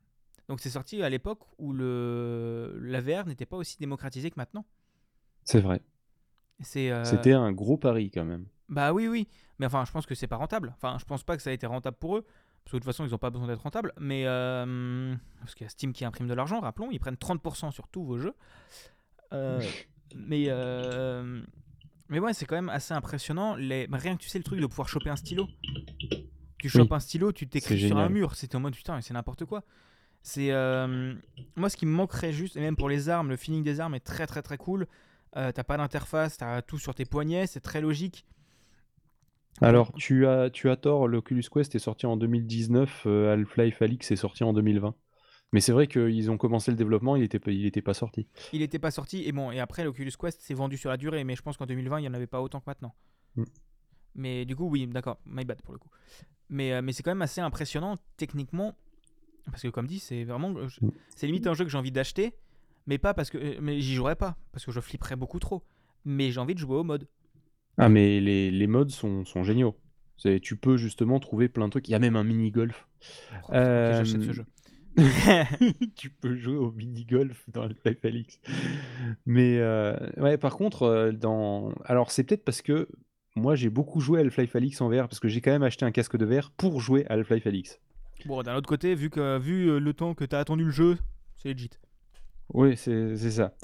Donc 0.49 0.61
c'est 0.61 0.70
sorti 0.70 1.03
à 1.03 1.11
l'époque 1.11 1.41
où 1.59 1.74
le 1.74 2.78
la 2.80 3.03
VR 3.03 3.26
n'était 3.26 3.45
pas 3.45 3.59
aussi 3.59 3.76
démocratisé 3.78 4.30
que 4.30 4.36
maintenant. 4.38 4.64
C'est 5.45 5.61
vrai. 5.61 5.82
Euh, 6.76 7.05
C'était 7.05 7.34
un 7.34 7.53
gros 7.53 7.76
pari 7.76 8.11
quand 8.11 8.24
même. 8.24 8.47
bah 8.70 8.95
oui, 8.95 9.07
oui. 9.07 9.28
Mais 9.59 9.66
enfin, 9.66 9.84
je 9.84 9.93
pense 9.93 10.07
que 10.07 10.14
c'est 10.14 10.28
pas 10.28 10.36
rentable. 10.36 10.72
Enfin, 10.76 10.97
je 10.99 11.05
pense 11.05 11.24
pas 11.24 11.36
que 11.36 11.43
ça 11.43 11.51
a 11.51 11.53
été 11.53 11.66
rentable 11.66 11.99
pour 11.99 12.16
eux. 12.16 12.24
Parce 12.65 12.73
que 12.73 12.77
de 12.77 12.81
toute 12.81 12.85
façon, 12.85 13.05
ils 13.05 13.15
ont 13.15 13.19
pas 13.19 13.31
besoin 13.31 13.49
d'être 13.49 13.63
rentables. 13.63 13.93
Mais. 13.99 14.25
euh, 14.27 15.15
parce 15.41 15.55
qu'il 15.55 15.65
y 15.65 15.67
a 15.67 15.71
Steam 15.71 15.93
qui 15.93 16.05
imprime 16.05 16.29
de 16.29 16.35
l'argent, 16.35 16.61
rappelons. 16.61 16.91
Ils 16.91 17.01
prennent 17.01 17.15
30% 17.15 17.73
sur 17.73 17.89
tous 17.89 18.05
vos 18.05 18.19
jeux. 18.19 18.35
Euh, 19.33 19.61
mais. 20.15 20.45
euh, 20.49 21.43
mais 22.09 22.19
ouais, 22.19 22.33
c'est 22.33 22.45
quand 22.45 22.57
même 22.57 22.69
assez 22.69 22.93
impressionnant. 22.93 23.55
Les... 23.57 23.89
Rien 23.91 24.17
que 24.17 24.23
tu 24.23 24.29
sais 24.29 24.39
le 24.39 24.45
truc 24.45 24.61
de 24.61 24.67
pouvoir 24.67 24.89
choper 24.89 25.11
un 25.11 25.17
stylo. 25.17 25.49
Tu 26.59 26.69
chopes 26.69 26.93
un 26.93 27.01
stylo, 27.01 27.33
tu 27.33 27.49
t'écris 27.49 27.81
sur 27.81 27.99
un 27.99 28.09
mur. 28.09 28.35
C'était 28.35 28.57
en 28.57 28.61
mode 28.61 28.75
putain, 28.75 29.01
c'est 29.01 29.15
n'importe 29.15 29.45
quoi. 29.45 29.63
C'est. 30.23 30.51
Moi, 31.57 31.71
ce 31.71 31.77
qui 31.77 31.87
me 31.87 31.93
manquerait 31.93 32.33
juste, 32.33 32.57
et 32.57 32.61
même 32.61 32.77
pour 32.77 32.89
les 32.89 33.09
armes, 33.09 33.31
le 33.31 33.37
feeling 33.37 33.63
des 33.63 33.81
armes 33.81 33.95
est 33.95 34.01
très 34.05 34.27
très 34.27 34.43
très 34.43 34.59
cool. 34.59 34.87
T'as 35.33 35.53
pas 35.53 35.77
d'interface, 35.77 36.37
t'as 36.37 36.63
tout 36.63 36.79
sur 36.79 36.95
tes 36.95 37.05
poignets, 37.05 37.47
c'est 37.47 37.61
très 37.61 37.81
logique. 37.81 38.27
Alors, 39.61 39.93
tu 39.95 40.27
as, 40.27 40.49
tu 40.51 40.71
as 40.71 40.77
tort, 40.77 41.07
l'Oculus 41.09 41.43
Quest 41.53 41.75
est 41.75 41.79
sorti 41.81 42.07
en 42.07 42.17
2019, 42.17 43.03
euh, 43.07 43.33
Half-Life 43.35 43.83
Alix 43.83 44.11
est 44.11 44.17
sorti 44.17 44.43
en 44.45 44.53
2020. 44.53 44.95
Mais 45.53 45.61
c'est 45.61 45.73
vrai 45.73 45.87
qu'ils 45.89 46.31
ont 46.31 46.39
commencé 46.39 46.71
le 46.71 46.77
développement, 46.77 47.17
il 47.17 47.25
était, 47.25 47.41
pas- 47.41 47.51
il 47.51 47.67
était 47.67 47.83
pas 47.83 47.93
sorti. 47.93 48.27
Il 48.53 48.61
n'était 48.61 48.79
pas 48.79 48.91
sorti 48.93 49.25
et 49.27 49.33
bon 49.33 49.51
et 49.51 49.59
après 49.59 49.83
l'Oculus 49.85 50.13
Quest 50.19 50.41
s'est 50.41 50.55
vendu 50.55 50.77
sur 50.77 50.91
la 50.91 50.97
durée 50.97 51.25
mais 51.25 51.35
je 51.35 51.43
pense 51.43 51.57
qu'en 51.57 51.67
2020 51.67 51.99
il 51.99 52.03
n'y 52.03 52.09
en 52.09 52.15
avait 52.15 52.29
pas 52.29 52.41
autant 52.41 52.61
que 52.61 52.65
maintenant. 52.69 52.95
Mm. 53.35 53.43
Mais 54.15 54.45
du 54.45 54.55
coup 54.55 54.69
oui 54.69 54.87
d'accord 54.87 55.19
my 55.27 55.45
bad 55.45 55.61
pour 55.63 55.73
le 55.75 55.81
coup. 55.81 55.89
Mais, 56.51 56.73
euh, 56.73 56.83
mais 56.83 56.93
c'est 56.93 57.03
quand 57.03 57.11
même 57.11 57.23
assez 57.23 57.41
impressionnant 57.41 57.97
techniquement 58.17 58.77
parce 59.51 59.63
que 59.63 59.69
comme 59.69 59.89
dit 59.89 59.99
c'est 59.99 60.23
vraiment 60.23 60.51
Mm. 60.51 60.69
c'est 61.17 61.27
limite 61.27 61.49
un 61.49 61.55
jeu 61.55 61.65
que 61.65 61.71
j'ai 61.71 61.79
envie 61.79 61.91
d'acheter 61.93 62.33
mais 62.87 62.99
pas 62.99 63.13
parce 63.13 63.29
que 63.29 63.39
euh, 63.39 63.59
mais 63.61 63.81
j'y 63.81 63.95
jouerais 63.97 64.15
pas 64.17 64.37
parce 64.53 64.65
que 64.65 64.71
je 64.71 64.79
flipperais 64.81 65.17
beaucoup 65.17 65.41
trop. 65.41 65.65
Mais 66.05 66.31
j'ai 66.31 66.39
envie 66.41 66.55
de 66.55 66.61
jouer 66.61 66.77
au 66.77 66.85
mode. 66.85 67.09
Ah, 67.79 67.89
mais 67.89 68.21
les, 68.21 68.51
les 68.51 68.66
modes 68.66 68.91
sont, 68.91 69.25
sont 69.25 69.43
géniaux. 69.45 69.77
C'est- 70.16 70.41
Tu 70.41 70.57
peux 70.57 70.77
justement 70.77 71.18
trouver 71.21 71.49
plein 71.49 71.66
de 71.66 71.71
trucs. 71.71 71.89
Il 71.89 71.93
y 71.93 71.95
a 71.95 71.99
même 71.99 72.16
un 72.16 72.25
mini-golf. 72.25 72.87
Oh, 73.49 73.53
putain, 73.53 74.01
ok, 74.01 74.05
j'achète 74.05 74.23
ce 74.23 74.31
Euh, 74.31 74.33
jeu. 74.33 74.45
tu 75.97 76.11
peux 76.11 76.37
jouer 76.37 76.57
au 76.57 76.73
mini-golf 76.73 77.45
dans 77.49 77.62
Half-Life 77.62 78.05
Alix. 78.05 78.41
Mais 79.25 79.59
euh, 79.59 79.97
ouais, 80.18 80.37
par 80.37 80.57
contre, 80.57 80.83
euh, 80.83 81.12
dans... 81.12 81.73
alors 81.85 82.11
c'est 82.11 82.25
peut-être 82.25 82.45
parce 82.45 82.61
que 82.61 82.89
moi 83.37 83.55
j'ai 83.55 83.71
beaucoup 83.71 84.01
joué 84.01 84.18
à 84.21 84.23
Half-Life 84.25 84.57
Alix 84.57 84.81
en 84.81 84.89
VR 84.89 85.09
parce 85.09 85.21
que 85.21 85.29
j'ai 85.29 85.41
quand 85.41 85.53
même 85.53 85.62
acheté 85.62 85.85
un 85.87 85.93
casque 85.93 86.16
de 86.16 86.27
VR 86.27 86.51
pour 86.51 86.81
jouer 86.81 87.07
à 87.09 87.14
Half-Life 87.14 87.47
Alix. 87.47 87.79
Bon 88.27 88.43
d'un 88.43 88.57
autre 88.57 88.68
côté 88.68 88.95
vu 88.95 89.09
que 89.09 89.39
vu 89.39 89.71
euh, 89.71 89.79
le 89.79 89.95
temps 89.95 90.14
que 90.14 90.25
t'as 90.25 90.41
attendu 90.41 90.64
le 90.64 90.71
jeu 90.73 90.99
c'est 91.37 91.53
legit. 91.55 91.71
Oui, 92.53 92.77
c'est 92.77 93.17
c'est 93.17 93.31
ça. 93.31 93.55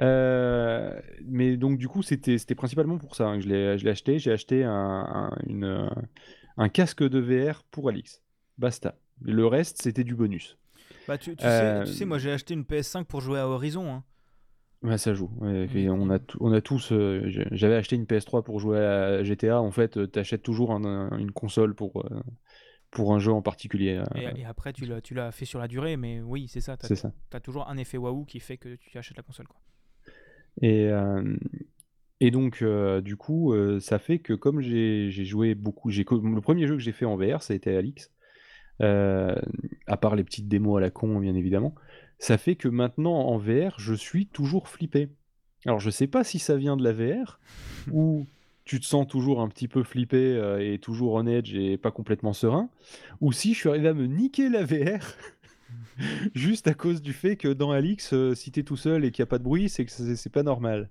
Euh, 0.00 1.00
mais 1.24 1.56
donc 1.56 1.78
du 1.78 1.88
coup, 1.88 2.02
c'était 2.02 2.38
c'était 2.38 2.54
principalement 2.56 2.98
pour 2.98 3.14
ça 3.14 3.28
hein, 3.28 3.36
que 3.38 3.44
je 3.44 3.48
l'ai 3.48 3.78
je 3.78 3.84
l'ai 3.84 3.90
acheté. 3.90 4.18
J'ai 4.18 4.32
acheté 4.32 4.64
un, 4.64 4.70
un- 4.72 5.36
une, 5.46 5.64
euh, 5.64 5.88
un 6.56 6.68
casque 6.68 7.02
de 7.02 7.20
VR 7.20 7.62
pour 7.70 7.88
Alix. 7.88 8.22
Basta. 8.58 8.96
Le 9.22 9.46
reste, 9.46 9.80
c'était 9.82 10.04
du 10.04 10.14
bonus. 10.16 10.58
Bah 11.06 11.18
tu, 11.18 11.36
tu 11.36 11.42
sais, 11.42 11.46
Euh, 11.46 11.84
tu 11.84 11.92
sais 11.92 12.04
moi 12.04 12.18
j'ai 12.18 12.32
acheté 12.32 12.54
une 12.54 12.64
PS5 12.64 13.06
pour 13.06 13.20
jouer 13.20 13.38
à 13.38 13.46
Horizon. 13.48 13.90
hein. 13.92 14.04
Ouais, 14.82 14.98
ça 14.98 15.14
joue. 15.14 15.30
Ouais, 15.38 15.66
et 15.74 15.88
on 15.88 16.10
a, 16.10 16.18
t- 16.18 16.34
on 16.40 16.52
a 16.52 16.60
tous. 16.60 16.92
J'avais 17.52 17.74
acheté 17.76 17.96
une 17.96 18.06
PS3 18.06 18.44
pour 18.44 18.60
jouer 18.60 18.78
à 18.78 19.24
GTA. 19.24 19.62
En 19.62 19.70
fait, 19.70 19.96
euh, 19.96 20.06
t'achètes 20.06 20.42
toujours 20.42 20.72
un- 20.72 20.84
un- 20.84 21.16
une 21.18 21.30
console 21.32 21.74
pour, 21.74 22.04
pour 22.94 23.12
un 23.14 23.18
jeu 23.18 23.32
en 23.32 23.42
particulier. 23.42 23.96
euh, 23.96 24.04
Et, 24.36 24.40
et 24.40 24.44
après, 24.46 24.72
tu 24.72 24.86
l'as, 24.86 25.00
tu 25.02 25.12
l'as 25.14 25.30
fait 25.32 25.44
sur 25.44 25.58
la 25.58 25.68
durée, 25.68 25.96
mais 25.98 26.22
oui, 26.22 26.46
c'est 26.48 26.60
ça. 26.62 26.76
Ça. 26.80 27.12
t'as 27.28 27.40
toujours 27.40 27.68
un 27.68 27.76
effet 27.76 27.98
waouh 27.98 28.24
qui 28.24 28.40
fait 28.40 28.56
que 28.56 28.76
tu 28.76 28.96
achètes 28.96 29.16
la 29.16 29.22
console. 29.22 29.46
Quoi. 29.48 29.60
Et, 30.62 30.86
euh, 30.88 31.36
et 32.20 32.30
donc, 32.30 32.62
euh, 32.62 33.00
du 33.00 33.16
coup, 33.16 33.52
euh, 33.52 33.80
ça 33.80 33.98
fait 33.98 34.20
que 34.20 34.32
comme 34.32 34.60
j'ai 34.60 35.10
joué 35.10 35.54
beaucoup, 35.54 35.90
le 35.90 36.40
premier 36.40 36.66
jeu 36.66 36.74
que 36.76 36.82
j'ai 36.82 36.92
fait 36.92 37.04
en 37.04 37.16
VR, 37.16 37.42
ça 37.42 37.52
a 37.52 37.56
été 37.56 37.76
Alix, 37.76 38.10
à 38.80 39.96
part 40.00 40.14
les 40.16 40.24
petites 40.24 40.48
démos 40.48 40.78
à 40.78 40.80
la 40.80 40.90
con, 40.90 41.18
bien 41.18 41.34
évidemment, 41.34 41.74
ça 42.18 42.38
fait 42.38 42.54
que 42.56 42.68
maintenant 42.68 43.14
en 43.26 43.38
VR, 43.38 43.78
je 43.78 43.94
suis 43.94 44.26
toujours 44.26 44.68
flippé. 44.68 45.08
Alors, 45.66 45.80
je 45.80 45.90
sais 45.90 46.06
pas 46.06 46.24
si 46.24 46.38
ça 46.38 46.56
vient 46.56 46.76
de 46.76 46.84
la 46.84 46.92
VR 46.92 47.40
ou 47.92 48.26
tu 48.64 48.80
te 48.80 48.84
sens 48.86 49.06
toujours 49.06 49.40
un 49.40 49.48
petit 49.48 49.68
peu 49.68 49.82
flippé 49.82 50.16
euh, 50.36 50.58
et 50.72 50.78
toujours 50.78 51.14
on 51.14 51.26
edge 51.26 51.54
et 51.54 51.76
pas 51.76 51.90
complètement 51.90 52.32
serein, 52.32 52.70
ou 53.20 53.32
si 53.32 53.54
je 53.54 53.58
suis 53.60 53.68
arrivé 53.68 53.88
à 53.88 53.94
me 53.94 54.06
niquer 54.06 54.48
la 54.48 54.64
VR. 54.64 55.00
Juste 56.34 56.66
à 56.66 56.74
cause 56.74 57.02
du 57.02 57.12
fait 57.12 57.36
que 57.36 57.48
dans 57.48 57.70
Alix, 57.70 58.12
euh, 58.12 58.34
si 58.34 58.50
t'es 58.50 58.62
tout 58.62 58.76
seul 58.76 59.04
et 59.04 59.10
qu'il 59.12 59.22
n'y 59.22 59.28
a 59.28 59.30
pas 59.30 59.38
de 59.38 59.44
bruit, 59.44 59.68
c'est 59.68 59.84
que 59.84 59.90
c'est 59.92 60.30
pas 60.32 60.42
normal. 60.42 60.90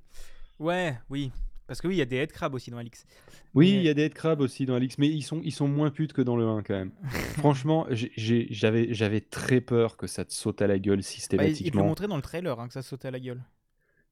Ouais, 0.59 0.97
oui. 1.09 1.31
Parce 1.67 1.81
que 1.81 1.87
oui, 1.87 1.95
il 1.95 1.97
y 1.97 2.01
a 2.01 2.05
des 2.05 2.17
headcrabs 2.17 2.53
aussi 2.53 2.71
dans 2.71 2.77
Alix. 2.77 3.05
Oui, 3.53 3.71
Mais- 3.71 3.77
il 3.79 3.83
y 3.83 3.89
a 3.89 3.93
des 3.93 4.03
headcrabs 4.03 4.41
aussi 4.41 4.65
dans 4.65 4.75
Alix, 4.75 4.97
mais 4.97 5.07
ils 5.07 5.21
sont, 5.21 5.41
ils 5.43 5.51
sont 5.51 5.67
moins 5.67 5.91
putes 5.91 6.13
que 6.13 6.21
dans 6.21 6.35
le 6.35 6.45
1 6.45 6.61
quand 6.63 6.73
même. 6.73 6.91
Franchement, 7.37 7.87
j'avais 7.89 9.21
très 9.21 9.61
peur 9.61 9.97
que 9.97 10.07
ça 10.07 10.25
te 10.25 10.33
saute 10.33 10.61
à 10.61 10.67
la 10.67 10.79
gueule 10.79 10.99
Bah, 10.99 11.01
il- 11.01 11.01
il 11.01 11.01
te 11.01 11.05
le 11.05 11.05
systématiquement. 11.05 11.85
montrait 11.85 12.07
dans 12.07 12.15
le 12.17 12.21
trailer 12.21 12.59
hein, 12.59 12.67
que 12.67 12.73
ça 12.73 12.81
sautait 12.81 13.07
à 13.07 13.11
la 13.11 13.19
gueule. 13.19 13.41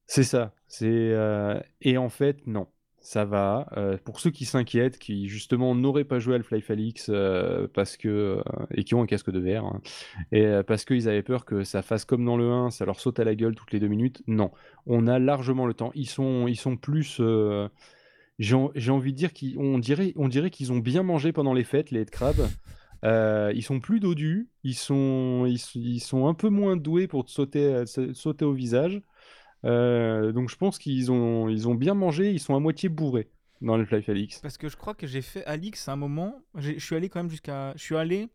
C'est 0.06 0.24
ça. 0.24 0.54
C'est 0.66 0.86
euh, 0.90 1.60
et 1.80 1.96
en 1.96 2.08
fait 2.08 2.46
non, 2.46 2.66
ça 3.02 3.24
va. 3.24 3.68
Euh, 3.76 3.96
pour 4.04 4.20
ceux 4.20 4.30
qui 4.30 4.44
s'inquiètent, 4.44 4.98
qui 4.98 5.28
justement 5.28 5.74
n'auraient 5.74 6.04
pas 6.04 6.18
joué 6.18 6.34
à 6.34 6.36
Half-Life 6.38 6.70
euh, 7.10 7.66
euh, 8.06 8.42
et 8.74 8.84
qui 8.84 8.94
ont 8.94 9.02
un 9.02 9.06
casque 9.06 9.30
de 9.30 9.40
verre 9.40 9.64
hein, 9.64 9.80
et 10.30 10.48
parce 10.66 10.84
qu'ils 10.84 11.08
avaient 11.08 11.22
peur 11.22 11.44
que 11.44 11.64
ça 11.64 11.82
fasse 11.82 12.04
comme 12.04 12.24
dans 12.24 12.36
le 12.36 12.50
1, 12.50 12.70
ça 12.70 12.84
leur 12.84 13.00
saute 13.00 13.18
à 13.20 13.24
la 13.24 13.34
gueule 13.34 13.54
toutes 13.54 13.72
les 13.72 13.80
deux 13.80 13.88
minutes. 13.88 14.22
Non, 14.26 14.52
on 14.86 15.06
a 15.06 15.18
largement 15.18 15.66
le 15.66 15.74
temps. 15.74 15.90
Ils 15.94 16.08
sont 16.08 16.46
ils 16.48 16.56
sont 16.56 16.76
plus 16.76 17.20
j'ai 18.38 18.54
en- 18.54 18.70
j'ai 18.74 18.90
envie 18.90 19.12
de 19.12 19.18
dire 19.18 19.30
qu'on 19.32 19.78
dirait 19.78 20.12
on 20.16 20.28
dirait 20.28 20.50
qu'ils 20.50 20.72
ont 20.72 20.78
bien 20.78 21.02
mangé 21.02 21.32
pendant 21.32 21.54
les 21.54 21.64
fêtes 21.64 21.90
les. 21.90 22.06
Euh, 23.04 23.52
ils 23.54 23.62
sont 23.62 23.80
plus 23.80 23.98
dodus, 23.98 24.48
ils 24.62 24.76
sont, 24.76 25.44
ils, 25.48 25.58
sont 26.00 26.28
un 26.28 26.34
peu 26.34 26.48
moins 26.50 26.76
doués 26.76 27.08
pour 27.08 27.24
te 27.24 27.30
sauter, 27.32 27.84
sa- 27.86 28.14
sauter 28.14 28.44
au 28.44 28.52
visage. 28.52 29.02
Euh, 29.64 30.32
donc 30.32 30.48
je 30.50 30.56
pense 30.56 30.78
qu'ils 30.78 31.12
ont, 31.12 31.48
ils 31.48 31.68
ont 31.68 31.74
bien 31.74 31.94
mangé, 31.94 32.32
ils 32.32 32.40
sont 32.40 32.54
à 32.56 32.60
moitié 32.60 32.88
bourrés 32.88 33.30
dans 33.60 33.76
le 33.76 33.82
Half-Life 33.82 34.08
Alix. 34.08 34.38
Parce 34.40 34.58
que 34.58 34.68
je 34.68 34.76
crois 34.76 34.94
que 34.94 35.06
j'ai 35.06 35.22
fait 35.22 35.44
Alix 35.44 35.88
à 35.88 35.92
un 35.92 35.96
moment. 35.96 36.42
Je 36.56 36.78
suis 36.78 36.96
allé 36.96 37.08
quand 37.08 37.20
même 37.20 37.30
jusqu'à. 37.30 37.72
Je 37.76 37.82
suis 37.82 37.96
allé 37.96 38.28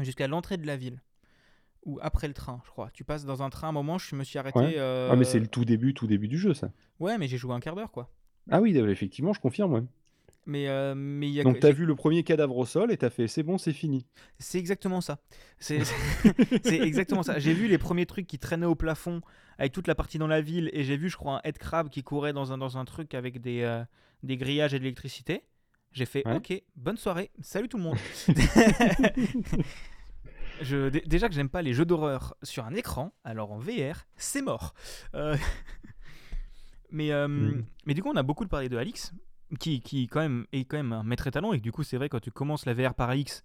jusqu'à 0.00 0.28
l'entrée 0.28 0.56
de 0.58 0.66
la 0.66 0.76
ville. 0.76 1.00
Ou 1.84 1.98
après 2.00 2.28
le 2.28 2.34
train, 2.34 2.60
je 2.64 2.70
crois. 2.70 2.90
Tu 2.92 3.02
passes 3.02 3.24
dans 3.24 3.42
un 3.42 3.50
train 3.50 3.66
à 3.66 3.70
un 3.70 3.72
moment, 3.72 3.98
je 3.98 4.14
me 4.14 4.22
suis 4.22 4.38
arrêté. 4.38 4.58
Ouais. 4.58 4.74
euh, 4.76 5.08
Ah 5.10 5.16
mais 5.16 5.24
c'est 5.24 5.40
le 5.40 5.48
tout 5.48 5.64
début, 5.64 5.94
tout 5.94 6.06
début 6.06 6.28
du 6.28 6.38
jeu 6.38 6.54
ça. 6.54 6.70
Ouais, 7.00 7.18
mais 7.18 7.26
j'ai 7.26 7.38
joué 7.38 7.54
un 7.54 7.60
quart 7.60 7.74
d'heure, 7.74 7.90
quoi. 7.90 8.08
Ah 8.50 8.60
oui, 8.60 8.76
euh, 8.78 8.88
effectivement, 8.90 9.32
je 9.32 9.40
confirme. 9.40 9.72
ouais. 9.72 9.82
Mais 10.44 10.68
euh, 10.68 10.94
mais 10.96 11.28
il 11.28 11.32
y 11.34 11.40
a 11.40 11.44
Donc 11.44 11.60
t'as 11.60 11.68
j'ai- 11.68 11.74
vu 11.74 11.86
le 11.86 11.94
premier 11.94 12.24
cadavre 12.24 12.56
au 12.56 12.66
sol 12.66 12.90
et 12.90 12.96
t'as 12.96 13.10
fait 13.10 13.28
c'est 13.28 13.42
bon, 13.44 13.58
c'est 13.58 13.72
fini. 13.72 14.06
C'est 14.40 14.58
exactement 14.58 15.00
ça. 15.00 15.18
C'est 15.60 15.84
exactement 16.80 17.22
ça. 17.22 17.38
J'ai 17.38 17.54
vu 17.54 17.68
les 17.68 17.78
premiers 17.78 18.06
trucs 18.06 18.26
qui 18.26 18.38
traînaient 18.40 18.66
au 18.66 18.74
plafond 18.74 19.20
avec 19.58 19.72
toute 19.72 19.86
la 19.86 19.94
partie 19.94 20.18
dans 20.18 20.26
la 20.26 20.40
ville 20.40 20.68
et 20.72 20.82
j'ai 20.82 20.96
vu, 20.96 21.08
je 21.08 21.16
crois, 21.16 21.36
un 21.36 21.40
head 21.44 21.58
crab 21.58 21.88
qui 21.90 22.02
courait 22.02 22.32
dans 22.32 22.52
un, 22.52 22.58
dans 22.58 22.76
un 22.78 22.84
truc 22.84 23.14
avec 23.14 23.40
des, 23.40 23.62
euh, 23.62 23.84
des 24.24 24.36
grillages 24.36 24.74
et 24.74 24.78
de 24.78 24.82
l'électricité. 24.84 25.42
J'ai 25.92 26.06
fait 26.06 26.26
Ouais. 26.26 26.36
OK, 26.36 26.62
bonne 26.74 26.96
soirée, 26.96 27.30
salut 27.40 27.68
tout 27.68 27.76
le 27.76 27.82
monde. 27.84 27.98
Je, 30.60 30.88
déjà 31.06 31.28
que 31.28 31.34
j'aime 31.34 31.48
pas 31.48 31.62
les 31.62 31.72
jeux 31.74 31.84
d'horreur 31.84 32.34
sur 32.42 32.64
un 32.64 32.74
écran, 32.74 33.12
alors 33.24 33.52
en 33.52 33.58
VR, 33.58 34.06
c'est 34.16 34.42
mort. 34.42 34.74
Euh, 35.14 35.36
mais, 36.90 37.10
Mm. 37.26 37.64
mais 37.86 37.94
du 37.94 38.02
coup, 38.02 38.10
on 38.12 38.16
a 38.16 38.22
beaucoup 38.22 38.46
parlé 38.46 38.68
de 38.68 38.76
Alix, 38.76 39.12
qui, 39.58 39.80
qui 39.80 40.06
quand 40.06 40.20
même 40.20 40.46
est 40.52 40.64
quand 40.64 40.76
même 40.76 40.92
un 40.92 41.02
maître 41.02 41.26
étalon, 41.26 41.52
et 41.52 41.58
que 41.58 41.62
du 41.62 41.72
coup, 41.72 41.82
c'est 41.82 41.96
vrai, 41.96 42.08
quand 42.08 42.20
tu 42.20 42.30
commences 42.30 42.66
la 42.66 42.74
VR 42.74 42.94
par 42.94 43.10
Alix, 43.10 43.44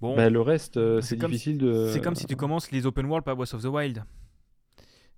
bon, 0.00 0.16
Bah, 0.16 0.30
le 0.30 0.40
reste, 0.40 0.76
euh, 0.76 1.00
C'est 1.00 1.16
difficile 1.16 1.58
de. 1.58 1.88
c'est 1.92 2.00
comme 2.00 2.14
si 2.14 2.26
tu 2.26 2.36
commences 2.36 2.70
les 2.70 2.86
open 2.86 3.06
world 3.06 3.24
par 3.24 3.36
Breath 3.36 3.54
of 3.54 3.62
the 3.62 3.66
Wild. 3.66 4.04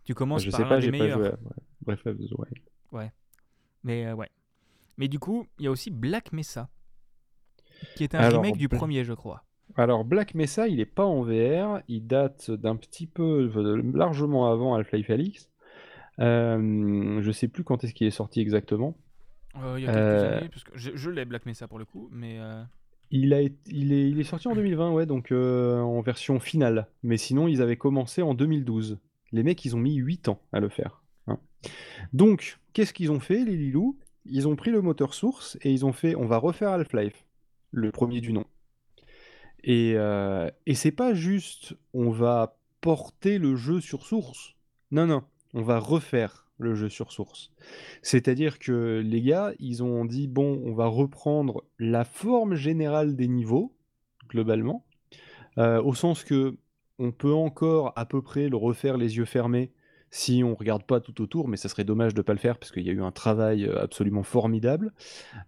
Tu 0.05 0.15
commences 0.15 0.43
Je 0.43 0.51
par 0.51 0.61
sais 0.61 0.67
pas, 0.67 0.77
des 0.77 0.83
j'ai 0.83 0.91
pas 0.91 0.99
meilleurs. 0.99 1.19
joué. 1.19 1.29
à- 1.29 1.33
ouais. 1.33 1.39
Bref, 1.83 2.05
ouais, 2.07 2.49
ouais. 2.93 3.13
Mais 3.85 4.07
euh, 4.07 4.15
ouais. 4.15 4.29
Mais 4.97 5.09
du 5.09 5.19
coup, 5.19 5.47
il 5.59 5.65
y 5.65 5.69
a 5.69 5.71
aussi 5.71 5.91
Black 5.91 6.33
Mesa, 6.33 6.69
qui 7.97 8.05
est 8.05 8.15
un 8.15 8.19
Alors, 8.19 8.43
remake 8.43 8.59
du 8.59 8.69
premier, 8.69 9.05
je 9.05 9.13
crois. 9.15 9.45
Alors 9.77 10.05
Black 10.05 10.35
Mesa, 10.35 10.67
il 10.69 10.81
est 10.81 10.85
pas 10.87 11.05
en 11.05 11.23
VR, 11.23 11.81
il 11.89 12.07
date 12.07 12.51
d'un 12.51 12.75
petit 12.77 13.07
peu, 13.07 13.51
largement 13.95 14.51
avant 14.51 14.75
Half-Life 14.75 15.09
Alix. 15.11 15.49
Euh, 16.19 17.21
je 17.23 17.31
sais 17.31 17.49
plus 17.49 17.65
quand 17.65 17.83
est-ce 17.85 17.95
qu'il 17.95 18.07
est 18.07 18.11
sorti 18.11 18.41
exactement. 18.41 18.97
Euh, 19.57 19.75
il 19.79 19.85
y 19.85 19.87
a 19.89 19.93
quelques 19.93 19.97
Euh, 19.99 20.39
années, 20.39 20.49
parce 20.49 20.65
que 20.65 20.73
je, 20.77 20.91
je 20.95 21.11
l'ai 21.11 21.25
Black 21.25 21.47
Mesa 21.47 21.67
pour 21.69 21.79
le 21.79 21.85
coup, 21.85 22.09
mais 22.13 22.39
euh, 22.39 22.63
Il, 23.11 23.35
a, 23.35 23.43
il, 23.43 23.93
est, 23.93 24.09
il 24.11 24.21
est 24.21 24.25
sorti 24.25 24.49
en 24.49 24.55
2020, 24.55 24.93
ouais, 24.93 25.07
donc 25.07 25.33
en 25.33 26.01
version 26.01 26.39
finale. 26.41 26.87
Mais 27.03 27.17
sinon, 27.17 27.49
ils 27.49 27.61
avaient 27.63 27.77
commencé 27.77 28.23
en 28.23 28.35
2012. 28.35 28.99
Les 29.33 29.43
mecs, 29.43 29.65
ils 29.65 29.75
ont 29.77 29.81
mis 29.81 29.95
8 29.97 30.29
ans 30.29 30.41
à 30.53 30.61
le 30.61 30.69
faire. 30.69 31.03
hein. 31.27 31.39
Donc, 32.13 32.59
qu'est-ce 32.73 32.93
qu'ils 32.93 33.11
ont 33.13 33.21
fait, 33.21 33.45
les 33.45 33.57
Lilous 33.57 33.99
Ils 34.25 34.47
ont 34.49 34.57
pris 34.57 34.71
le 34.71 34.83
moteur 34.83 35.15
source 35.15 35.59
et 35.63 35.73
ils 35.73 35.85
ont 35.85 35.93
fait 35.93 36.15
on 36.15 36.27
va 36.27 36.39
refaire 36.39 36.71
Half-Life, 36.71 37.25
le 37.73 37.91
premier 37.93 38.21
du 38.21 38.33
nom. 38.33 38.45
Et, 39.63 39.93
et 40.67 40.75
c'est 40.75 40.91
pas 40.93 41.13
juste 41.15 41.75
on 41.93 42.11
va 42.11 42.57
porter 42.81 43.39
le 43.39 43.57
jeu 43.57 43.81
sur 43.81 44.07
source. 44.07 44.55
Non, 44.91 45.07
non, 45.07 45.23
on 45.55 45.63
va 45.63 45.79
refaire 45.79 46.47
le 46.61 46.75
jeu 46.75 46.89
sur 46.89 47.13
source. 47.13 47.53
C'est-à-dire 48.03 48.59
que 48.59 49.03
les 49.05 49.23
gars, 49.23 49.53
ils 49.59 49.83
ont 49.83 50.05
dit 50.05 50.29
bon, 50.29 50.63
on 50.65 50.75
va 50.75 50.87
reprendre 50.87 51.65
la 51.79 52.05
forme 52.05 52.55
générale 52.55 53.17
des 53.17 53.29
niveaux, 53.29 53.75
globalement, 54.29 54.85
euh, 55.59 55.83
au 55.83 55.95
sens 55.95 56.25
que 56.25 56.57
on 56.99 57.13
peut 57.13 57.33
encore 57.33 57.93
à 57.97 58.05
peu 58.05 58.21
près 58.21 58.49
le 58.49 58.57
refaire 58.57 58.99
les 58.99 59.17
yeux 59.17 59.25
fermés 59.25 59.73
si 60.13 60.43
on 60.45 60.55
regarde 60.55 60.83
pas 60.83 61.01
tout 61.01 61.23
autour, 61.23 61.47
mais 61.47 61.57
ça 61.57 61.69
serait 61.69 61.85
dommage 61.85 62.15
de 62.15 62.23
pas 62.23 62.33
le 62.33 62.39
faire 62.41 62.59
parce 62.59 62.73
qu'il 62.73 62.83
y 62.83 62.91
a 62.91 62.93
eu 62.93 63.03
un 63.03 63.13
travail 63.13 63.65
euh, 63.65 63.81
absolument 63.81 64.25
formidable. 64.25 64.93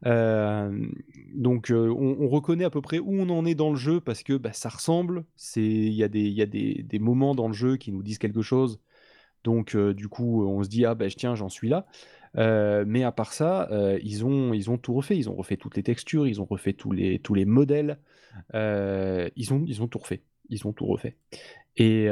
Euh, 0.06 0.86
donc 1.34 1.72
on, 1.74 2.16
on 2.20 2.28
reconnaît 2.28 2.64
à 2.64 2.70
peu 2.70 2.80
près 2.80 3.00
où 3.00 3.12
on 3.12 3.28
en 3.28 3.44
est 3.44 3.56
dans 3.56 3.70
le 3.70 3.76
jeu 3.76 4.00
parce 4.00 4.22
que 4.22 4.34
bah, 4.34 4.52
ça 4.52 4.68
ressemble. 4.68 5.24
Il 5.56 5.92
y 5.92 6.04
a 6.04 6.08
des 6.08 6.46
des, 6.46 6.82
des 6.82 6.98
moments 7.00 7.34
dans 7.34 7.48
le 7.48 7.54
jeu 7.54 7.76
qui 7.76 7.90
nous 7.92 8.02
disent 8.02 8.18
quelque 8.18 8.42
chose. 8.42 8.80
Donc 9.44 9.74
euh, 9.74 9.94
du 9.94 10.08
coup 10.08 10.46
on 10.46 10.62
se 10.62 10.68
dit 10.68 10.84
ah 10.84 10.94
bah 10.94 11.08
tiens 11.08 11.34
j'en 11.34 11.48
suis 11.48 11.68
là. 11.68 11.86
Euh, 12.38 12.84
mais 12.86 13.04
à 13.04 13.12
part 13.12 13.34
ça, 13.34 13.68
euh, 13.72 13.98
ils 14.02 14.24
ont 14.24 14.54
ils 14.54 14.70
ont 14.70 14.78
tout 14.78 14.94
refait. 14.94 15.16
Ils 15.16 15.28
ont 15.28 15.34
refait 15.34 15.56
toutes 15.56 15.76
les 15.76 15.82
textures, 15.82 16.26
ils 16.26 16.40
ont 16.40 16.46
refait 16.46 16.72
tous 16.72 16.92
les 16.92 17.18
tous 17.18 17.34
les 17.34 17.44
modèles. 17.44 17.98
Euh, 18.54 19.28
ils 19.36 19.52
ont 19.52 19.62
ils 19.66 19.82
ont 19.82 19.88
tout 19.88 19.98
refait. 19.98 20.22
Ils 20.48 20.66
ont 20.66 20.72
tout 20.72 20.86
refait. 20.86 21.16
Et 21.76 22.08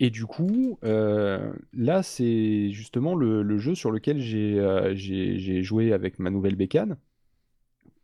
et 0.00 0.10
du 0.10 0.26
coup, 0.26 0.78
là, 0.82 2.02
c'est 2.02 2.70
justement 2.70 3.14
le, 3.14 3.42
le 3.42 3.58
jeu 3.58 3.74
sur 3.74 3.90
lequel 3.90 4.20
j'ai 4.20 5.62
joué 5.62 5.92
avec 5.92 6.18
ma 6.18 6.30
nouvelle 6.30 6.56
bécane 6.56 6.96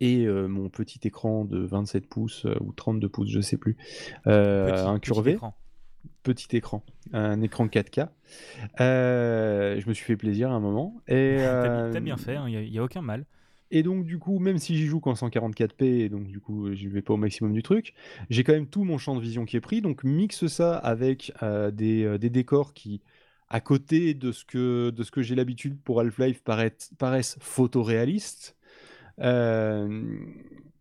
et 0.01 0.25
euh, 0.25 0.49
mon 0.49 0.69
petit 0.69 1.01
écran 1.05 1.45
de 1.45 1.59
27 1.59 2.09
pouces 2.09 2.47
euh, 2.47 2.57
ou 2.61 2.73
32 2.73 3.09
pouces, 3.09 3.29
je 3.29 3.41
sais 3.41 3.59
plus, 3.59 3.77
euh, 4.27 4.67
petit, 4.67 4.77
petit 4.77 4.89
incurvé, 4.89 5.33
écran. 5.33 5.55
Petit 6.23 6.57
écran, 6.57 6.85
un 7.13 7.41
écran 7.43 7.67
4K. 7.67 8.09
Euh, 8.81 9.81
je 9.81 9.89
me 9.89 9.95
suis 9.95 10.05
fait 10.05 10.17
plaisir 10.17 10.51
à 10.51 10.55
un 10.55 10.61
moment. 10.61 11.01
Et, 11.09 11.13
T'as 11.37 11.69
bi- 11.69 11.97
euh, 11.97 12.01
bien 12.01 12.17
fait, 12.17 12.39
il 12.47 12.71
n'y 12.71 12.79
a, 12.79 12.83
aucun 12.85 13.03
mal. 13.03 13.25
et 13.71 13.83
donc, 13.83 14.05
du 14.05 14.19
coup, 14.19 14.39
même 14.39 14.59
si 14.59 14.77
j'y 14.77 14.87
joue 14.87 15.01
qu'en 15.01 15.15
144p, 15.15 15.85
et 15.85 16.09
donc 16.09 16.27
du 16.27 16.41
coup, 16.41 16.75
je 16.75 16.89
vais 16.89 17.03
pas 17.03 17.15
au 17.15 17.17
maximum 17.17 17.53
du 17.53 17.63
truc, 17.63 17.95
j'ai 18.29 18.45
quand 18.45 18.53
même 18.53 18.67
tout 18.67 18.85
mon 18.85 18.99
champ 18.99 19.15
de 19.15 19.21
vision 19.21 19.45
qui 19.45 19.57
est 19.57 19.61
pris. 19.61 19.81
Donc, 19.81 20.05
mixe 20.05 20.47
ça 20.49 20.77
avec 20.77 21.33
euh, 21.43 21.71
des, 21.71 22.19
des 22.19 22.31
décors 22.31 22.75
qui, 22.75 23.01
à 23.49 23.61
côté 23.61 24.15
de 24.15 24.33
ce 24.33 24.45
que, 24.45 24.91
de 24.91 25.03
ce 25.03 25.11
que 25.11 25.23
j'ai 25.23 25.35
l'habitude 25.35 25.81
pour 25.81 26.01
Half-Life, 26.01 26.43
paraissent, 26.43 26.91
paraissent 26.99 27.37
photoréalistes. 27.41 28.57
Euh, 29.21 30.17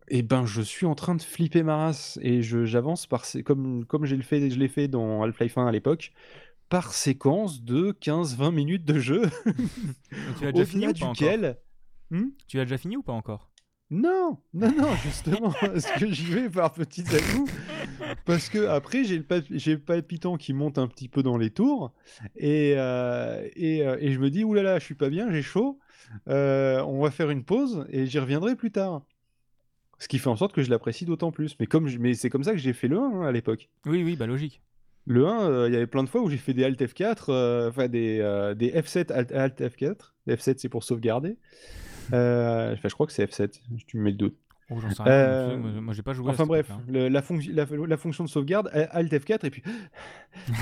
et 0.09 0.21
ben, 0.23 0.45
je 0.45 0.61
suis 0.61 0.85
en 0.85 0.95
train 0.95 1.15
de 1.15 1.21
flipper 1.21 1.63
ma 1.63 1.77
race 1.77 2.19
et 2.21 2.41
j'avance 2.41 3.07
par 3.07 3.25
comme, 3.45 3.85
comme 3.85 4.05
j'ai 4.05 4.15
le 4.17 4.23
fait, 4.23 4.49
je 4.49 4.57
l'ai 4.59 4.67
fait 4.67 4.87
dans 4.87 5.23
Half-Life 5.23 5.57
1 5.57 5.67
à 5.67 5.71
l'époque, 5.71 6.11
par 6.69 6.93
séquence 6.93 7.63
de 7.63 7.91
15-20 7.93 8.51
minutes 8.53 8.85
de 8.85 8.99
jeu, 8.99 9.23
tu 10.37 10.45
l'as 10.45 10.51
déjà 10.53 10.65
fini 10.65 10.87
au-delà 10.87 10.89
ou 10.89 10.93
pas 10.93 11.05
encore? 11.07 11.37
Duquel. 11.37 11.57
Hmm? 12.11 12.29
Tu 12.47 12.57
l'as 12.57 12.65
déjà 12.65 12.77
fini 12.77 12.97
ou 12.97 13.03
pas 13.03 13.13
encore? 13.13 13.49
Non, 13.91 14.37
non, 14.53 14.71
non, 14.71 14.95
justement, 15.03 15.51
parce 15.61 15.91
que 15.91 16.11
j'y 16.11 16.25
vais 16.25 16.49
par 16.49 16.73
petits 16.73 17.03
à-coups. 17.15 17.51
Parce 18.25 18.49
que 18.49 18.67
après, 18.67 19.03
j'ai 19.03 19.17
le, 19.17 19.25
le 19.49 19.75
palpitant 19.77 20.37
qui 20.37 20.53
monte 20.53 20.77
un 20.77 20.87
petit 20.87 21.09
peu 21.09 21.23
dans 21.23 21.37
les 21.37 21.49
tours. 21.51 21.91
Et, 22.35 22.73
euh, 22.77 23.47
et, 23.55 23.87
euh, 23.87 23.97
et 23.99 24.11
je 24.13 24.19
me 24.19 24.29
dis, 24.29 24.43
oulala, 24.43 24.79
je 24.79 24.85
suis 24.85 24.95
pas 24.95 25.09
bien, 25.09 25.31
j'ai 25.31 25.41
chaud. 25.41 25.79
euh, 26.27 26.81
on 26.83 27.01
va 27.01 27.11
faire 27.11 27.31
une 27.31 27.43
pause 27.43 27.85
et 27.89 28.05
j'y 28.05 28.19
reviendrai 28.19 28.55
plus 28.55 28.71
tard. 28.71 29.03
Ce 29.99 30.07
qui 30.07 30.17
fait 30.17 30.29
en 30.29 30.35
sorte 30.37 30.53
que 30.53 30.61
je 30.63 30.69
l'apprécie 30.69 31.05
d'autant 31.05 31.31
plus. 31.31 31.55
Mais, 31.59 31.67
comme 31.67 31.87
je- 31.87 31.97
mais 31.99 32.13
c'est 32.13 32.29
comme 32.29 32.43
ça 32.43 32.51
que 32.53 32.57
j'ai 32.57 32.73
fait 32.73 32.87
le 32.87 32.97
1 32.97 33.21
hein, 33.21 33.27
à 33.27 33.31
l'époque. 33.31 33.69
Oui, 33.85 34.03
oui, 34.03 34.15
bah 34.15 34.25
logique. 34.27 34.61
Le 35.05 35.27
1, 35.27 35.49
euh, 35.49 35.67
il 35.67 35.73
y 35.73 35.75
avait 35.75 35.87
plein 35.87 36.03
de 36.03 36.09
fois 36.09 36.21
où 36.21 36.29
j'ai 36.29 36.37
fait 36.37 36.53
des 36.53 36.63
Alt 36.63 36.79
F4, 36.81 37.25
euh, 37.29 37.69
enfin 37.69 37.87
des, 37.87 38.19
euh, 38.21 38.53
des 38.55 38.69
F7 38.71 39.11
Alt, 39.11 39.31
Alt 39.31 39.61
F4. 39.61 40.13
F7, 40.27 40.55
c'est 40.57 40.69
pour 40.69 40.83
sauvegarder. 40.83 41.37
Je 42.11 42.93
crois 42.93 43.07
que 43.07 43.13
c'est 43.13 43.25
F7, 43.25 43.59
tu 43.87 43.97
me 43.97 44.03
mets 44.03 44.11
le 44.11 44.17
doute. 44.17 44.35
Oh, 44.71 44.79
j'en 44.79 44.91
sais 44.91 45.01
rien, 45.01 45.11
Euh, 45.11 45.57
moi, 45.57 45.81
moi, 45.81 45.93
j'ai 45.95 46.03
pas 46.03 46.13
joué 46.13 46.27
à 46.27 46.29
Enfin 46.29 46.43
cette 46.43 46.47
bref, 46.47 46.69
le- 46.87 47.07
la, 47.09 47.21
fonc- 47.21 47.51
la, 47.51 47.65
la 47.87 47.97
fonction 47.97 48.23
de 48.23 48.29
sauvegarde, 48.29 48.69
Alt 48.71 49.11
F4, 49.11 49.43
et 49.45 49.49
puis 49.49 49.63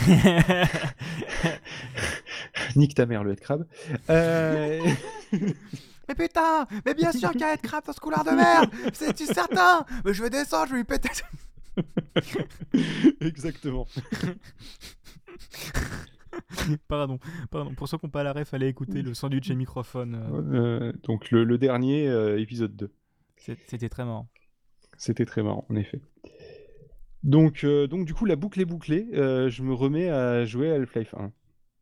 nique 2.77 2.95
ta 2.95 3.05
mère 3.05 3.25
le 3.25 3.33
headcrab. 3.33 3.65
Euh, 4.09 4.79
Mais 6.07 6.15
putain 6.15 6.65
Mais 6.85 6.93
bien 6.93 7.11
sûr 7.11 7.31
qu'il 7.31 7.41
y 7.41 7.43
a 7.43 7.51
un 7.51 7.57
crap 7.57 7.85
dans 7.85 7.93
ce 7.93 7.99
couloir 7.99 8.23
de 8.23 8.31
merde 8.31 8.69
C'est-tu 8.93 9.25
certain? 9.25 9.85
Mais 10.05 10.13
je 10.13 10.23
vais 10.23 10.29
descendre, 10.29 10.67
je 10.67 10.71
vais 10.71 10.77
lui 10.77 10.83
péter 10.85 11.09
Exactement. 13.21 13.85
pardon, 16.87 17.19
pardon. 17.51 17.73
Pour 17.75 17.87
ceux 17.87 17.97
qui 17.97 18.05
n'ont 18.05 18.11
pas 18.11 18.23
la 18.23 18.33
ref, 18.33 18.53
allez 18.53 18.67
écouter 18.67 19.01
le 19.01 19.13
sandwich 19.13 19.47
et 19.49 19.53
le 19.53 19.57
microphone. 19.59 20.15
euh, 20.15 20.89
Euh, 20.89 20.93
donc 21.03 21.31
le, 21.31 21.43
le 21.43 21.57
dernier, 21.57 22.07
euh, 22.07 22.39
épisode 22.39 22.75
2. 22.75 22.91
c'est- 23.37 23.57
C'était 23.67 23.89
très 23.89 24.05
marrant. 24.05 24.27
C'était 24.97 25.25
très 25.25 25.43
marrant, 25.43 25.65
en 25.69 25.75
effet. 25.75 26.01
Donc, 27.23 27.63
euh, 27.63 27.87
donc 27.87 28.05
du 28.05 28.13
coup, 28.13 28.25
la 28.25 28.35
boucle 28.35 28.59
est 28.61 28.65
bouclée. 28.65 29.07
euh, 29.13 29.49
je 29.49 29.61
me 29.63 29.73
remets 29.73 30.09
à 30.09 30.45
jouer 30.45 30.71
à 30.71 30.75
Half-Life 30.75 31.13
1. 31.15 31.31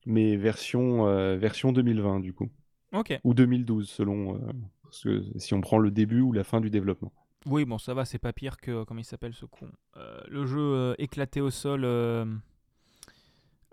Mais 0.07 0.35
version, 0.35 1.07
euh, 1.07 1.35
version 1.37 1.71
2020, 1.71 2.19
du 2.19 2.33
coup. 2.33 2.49
Ok. 2.95 3.19
Ou 3.23 3.33
2012, 3.33 3.87
selon... 3.89 4.35
euh, 4.35 4.39
parce 4.83 5.03
que 5.03 5.23
si 5.37 5.53
on 5.53 5.61
prend 5.61 5.77
le 5.77 5.91
début 5.91 6.21
ou 6.21 6.31
la 6.31 6.43
fin 6.43 6.61
du 6.61 6.69
développement. 6.69 7.11
Oui, 7.47 7.65
bon, 7.65 7.77
ça 7.77 7.93
va, 7.93 8.05
c'est 8.05 8.17
pas 8.19 8.33
pire 8.33 8.57
que. 8.57 8.83
Comment 8.85 9.01
il 9.01 9.05
s'appelle 9.05 9.33
ce 9.33 9.45
con 9.45 9.69
Euh, 9.97 10.19
Le 10.29 10.45
jeu 10.45 10.59
euh, 10.59 10.95
éclaté 10.97 11.41
au 11.41 11.49
sol, 11.51 11.81
euh, 11.85 12.25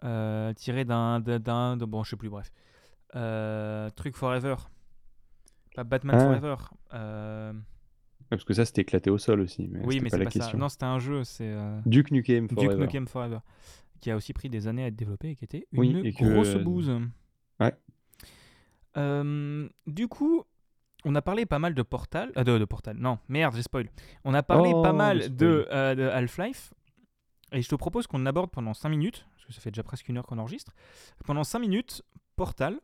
euh, 0.05 0.53
tiré 0.55 0.85
d'un. 0.85 1.21
d'un- 1.21 1.77
Bon, 1.77 2.03
je 2.03 2.11
sais 2.11 2.17
plus, 2.17 2.29
bref. 2.29 2.53
Euh, 3.15 3.89
truc 3.91 4.17
Forever. 4.17 4.57
Pas 5.75 5.85
Batman 5.85 6.17
Ah. 6.19 6.25
Forever. 6.25 6.57
Euh, 6.95 7.53
Parce 8.31 8.45
que 8.45 8.55
ça, 8.55 8.65
c'était 8.65 8.83
éclaté 8.83 9.11
au 9.11 9.19
sol 9.19 9.41
aussi. 9.41 9.69
Mais 9.69 9.81
oui, 9.85 10.01
mais 10.03 10.09
pas 10.11 10.17
c'est 10.17 10.19
la 10.19 10.25
pas 10.25 10.31
ça. 10.31 10.39
question. 10.41 10.59
Non, 10.59 10.69
c'était 10.69 10.85
un 10.87 10.99
jeu, 10.99 11.25
c'est. 11.25 11.51
euh, 11.51 11.81
Duke 11.87 12.11
Nukem 12.11 12.47
Duke 12.49 12.59
Forever. 12.61 12.81
Nukem 12.81 13.07
Forever. 13.07 13.39
Qui 14.01 14.11
a 14.11 14.17
aussi 14.17 14.33
pris 14.33 14.49
des 14.51 14.67
années 14.67 14.85
à 14.85 14.87
être 14.89 14.97
développé 14.97 15.31
et 15.31 15.37
qui 15.37 15.45
était 15.45 15.67
Oui, 15.73 15.91
une 15.91 16.05
et 16.07 16.13
que- 16.13 16.25
grosse 16.25 16.57
bouse. 16.57 16.91
Ouais. 17.61 17.73
Euh, 18.97 19.69
du 19.87 20.09
coup, 20.09 20.45
on 21.05 21.15
a 21.15 21.23
parlé 21.23 21.47
pas 21.47 21.59
mal 21.59 21.75
de 21.75 21.83
Portal. 21.83 22.33
euh, 22.37 22.45
de, 22.45 22.59
de 22.59 22.65
Portal, 22.65 22.97
non, 22.97 23.19
merde, 23.29 23.55
j'ai 23.57 23.63
spoil. 23.63 23.89
On 24.25 24.35
a 24.35 24.43
parlé 24.43 24.71
Oh, 24.75 24.83
pas 24.83 24.93
mal 24.93 25.35
de, 25.35 25.67
euh, 25.71 25.95
de 25.95 26.03
Half-Life. 26.03 26.73
Et 27.53 27.61
je 27.63 27.69
te 27.69 27.75
propose 27.75 28.07
qu'on 28.07 28.25
aborde 28.27 28.51
pendant 28.51 28.73
5 28.75 28.89
minutes, 28.89 29.27
parce 29.35 29.47
que 29.47 29.53
ça 29.53 29.61
fait 29.61 29.71
déjà 29.71 29.83
presque 29.83 30.09
une 30.09 30.17
heure 30.19 30.27
qu'on 30.27 30.39
enregistre. 30.39 30.73
Pendant 31.27 31.45
5 31.45 31.59
minutes, 31.59 32.03
Portal, 32.37 32.79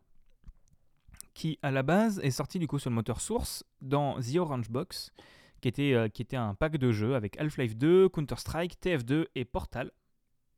qui 1.35 1.59
à 1.63 1.71
la 1.71 1.83
base 1.83 2.19
est 2.21 2.31
sorti 2.31 2.59
du 2.59 2.67
coup 2.67 2.79
sur 2.79 2.91
le 2.91 2.95
moteur 2.97 3.21
source 3.21 3.65
dans 3.81 4.19
The 4.21 4.37
Orange 4.37 4.69
Box, 4.71 5.13
qui 5.61 5.69
était, 5.69 5.95
euh, 5.95 6.09
qui 6.09 6.23
était 6.23 6.37
un 6.37 6.55
pack 6.55 6.77
de 6.77 6.93
jeux 6.93 7.15
avec 7.15 7.39
Half-Life 7.41 7.77
2, 7.77 8.09
Counter-Strike, 8.09 8.81
TF2 8.81 9.27
et 9.35 9.45
Portal 9.45 9.91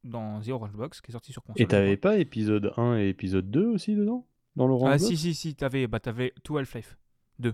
dans 0.03 0.41
The 0.41 0.49
Orange 0.49 0.73
Box, 0.73 1.01
qui 1.01 1.11
est 1.11 1.13
sorti 1.13 1.33
sur 1.33 1.43
console. 1.43 1.63
Et 1.63 1.67
t'avais 1.67 1.97
pas 1.97 2.17
épisode 2.17 2.73
1 2.77 2.97
et 2.99 3.09
épisode 3.09 3.51
2 3.51 3.67
aussi 3.67 3.95
dedans? 3.95 4.27
Dans 4.61 4.67
l'Orange 4.67 4.91
Ah 4.93 4.99
si 4.99 5.17
si 5.17 5.35
si, 5.35 5.55
t'avais 5.55 5.87
bah, 5.87 6.01
tout 6.45 6.59
Half-Life. 6.59 6.99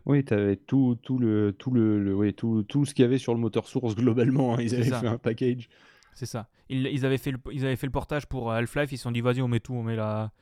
Oui, 0.07 0.24
t'avais 0.24 0.57
tout, 0.57 0.98
tout, 1.00 1.20
le, 1.20 1.52
tout, 1.52 1.70
le, 1.70 2.02
le- 2.02 2.16
oui, 2.16 2.34
tout, 2.34 2.64
tout 2.64 2.84
ce 2.84 2.94
qu'il 2.94 3.04
y 3.04 3.07
avait 3.07 3.18
sur 3.18 3.32
le 3.32 3.38
moteur 3.38 3.68
source 3.68 3.94
globalement. 3.94 4.54
hein. 4.57 4.61
Ils 4.61 4.74
avaient 4.74 4.90
ça. 4.90 4.98
fait 4.98 5.07
un 5.07 5.16
package. 5.16 5.68
C'est 6.14 6.26
ça. 6.26 6.48
Ils, 6.68 6.84
ils 6.88 7.07
avaient 7.07 7.18
fait 7.18 7.30
le, 7.30 7.38
ils 7.52 7.64
avaient 7.64 7.76
fait 7.76 7.86
le 7.86 7.92
portage 7.92 8.26
pour 8.26 8.50
euh, 8.50 8.57
Half-Life, 8.57 8.90
ils 8.90 8.96
se 8.96 9.04
sont 9.04 9.12
dit 9.12 9.20
vas-y 9.20 9.40
on 9.40 9.46
met 9.46 9.61
tout, 9.61 9.74
on 9.74 9.84
met 9.84 9.94
la 9.94 10.32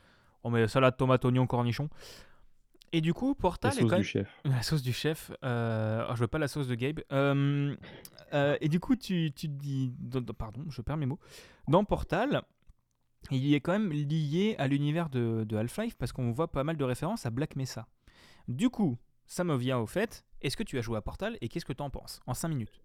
on 0.42 0.48
met 0.48 0.66
salade, 0.66 0.96
tomate, 0.96 1.22
oignon, 1.26 1.46
cornichon. 1.46 1.90
Et 2.94 3.02
du 3.02 3.12
coup, 3.12 3.30
La 3.30 3.34
Portal 3.34 3.72
est 3.72 3.74
sauce 3.74 3.90
quand 3.90 3.96
du 3.96 4.02
même 4.02 4.02
chef. 4.04 4.40
la 4.46 4.62
sauce 4.62 4.82
du 4.82 4.94
chef. 4.94 5.32
Euh... 5.44 6.06
oh, 6.08 6.12
je 6.14 6.20
veux 6.20 6.28
pas 6.28 6.38
la 6.38 6.48
sauce 6.48 6.68
de 6.68 6.76
Gabe. 6.76 7.00
Euh, 7.12 7.76
euh, 8.32 8.56
et 8.62 8.70
du 8.70 8.80
coup, 8.80 8.96
tu, 8.96 9.32
tu 9.36 9.48
te 9.48 9.52
dis. 9.52 9.92
Pardon, 10.38 10.62
je 10.70 10.80
perds 10.80 10.96
mes 10.96 11.04
mots. 11.06 11.18
Dans 11.68 11.84
Portal, 11.84 12.42
il 13.30 13.54
est 13.54 13.60
quand 13.60 13.72
même 13.72 13.90
lié 13.92 14.54
à 14.58 14.68
l'univers 14.68 15.08
de, 15.08 15.44
de 15.44 15.56
Half-Life 15.56 15.96
parce 15.96 16.12
qu'on 16.12 16.32
voit 16.32 16.50
pas 16.50 16.64
mal 16.64 16.76
de 16.76 16.84
références 16.84 17.26
à 17.26 17.30
Black 17.30 17.56
Mesa. 17.56 17.86
Du 18.48 18.70
coup, 18.70 18.98
ça 19.26 19.44
me 19.44 19.56
vient 19.56 19.78
au 19.78 19.86
fait. 19.86 20.24
Est-ce 20.42 20.56
que 20.56 20.62
tu 20.62 20.78
as 20.78 20.82
joué 20.82 20.98
à 20.98 21.00
Portal 21.00 21.38
et 21.40 21.48
qu'est-ce 21.48 21.64
que 21.64 21.72
tu 21.72 21.82
en 21.82 21.90
penses 21.90 22.20
En 22.26 22.34
5 22.34 22.48
minutes? 22.48 22.80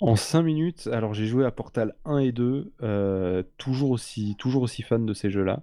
En 0.00 0.16
5 0.16 0.42
minutes, 0.42 0.88
alors 0.92 1.14
j'ai 1.14 1.26
joué 1.26 1.44
à 1.44 1.50
Portal 1.50 1.94
1 2.04 2.18
et 2.18 2.32
2, 2.32 2.72
euh, 2.82 3.42
toujours, 3.58 3.90
aussi, 3.90 4.34
toujours 4.38 4.62
aussi 4.62 4.82
fan 4.82 5.04
de 5.06 5.14
ces 5.14 5.30
jeux-là. 5.30 5.62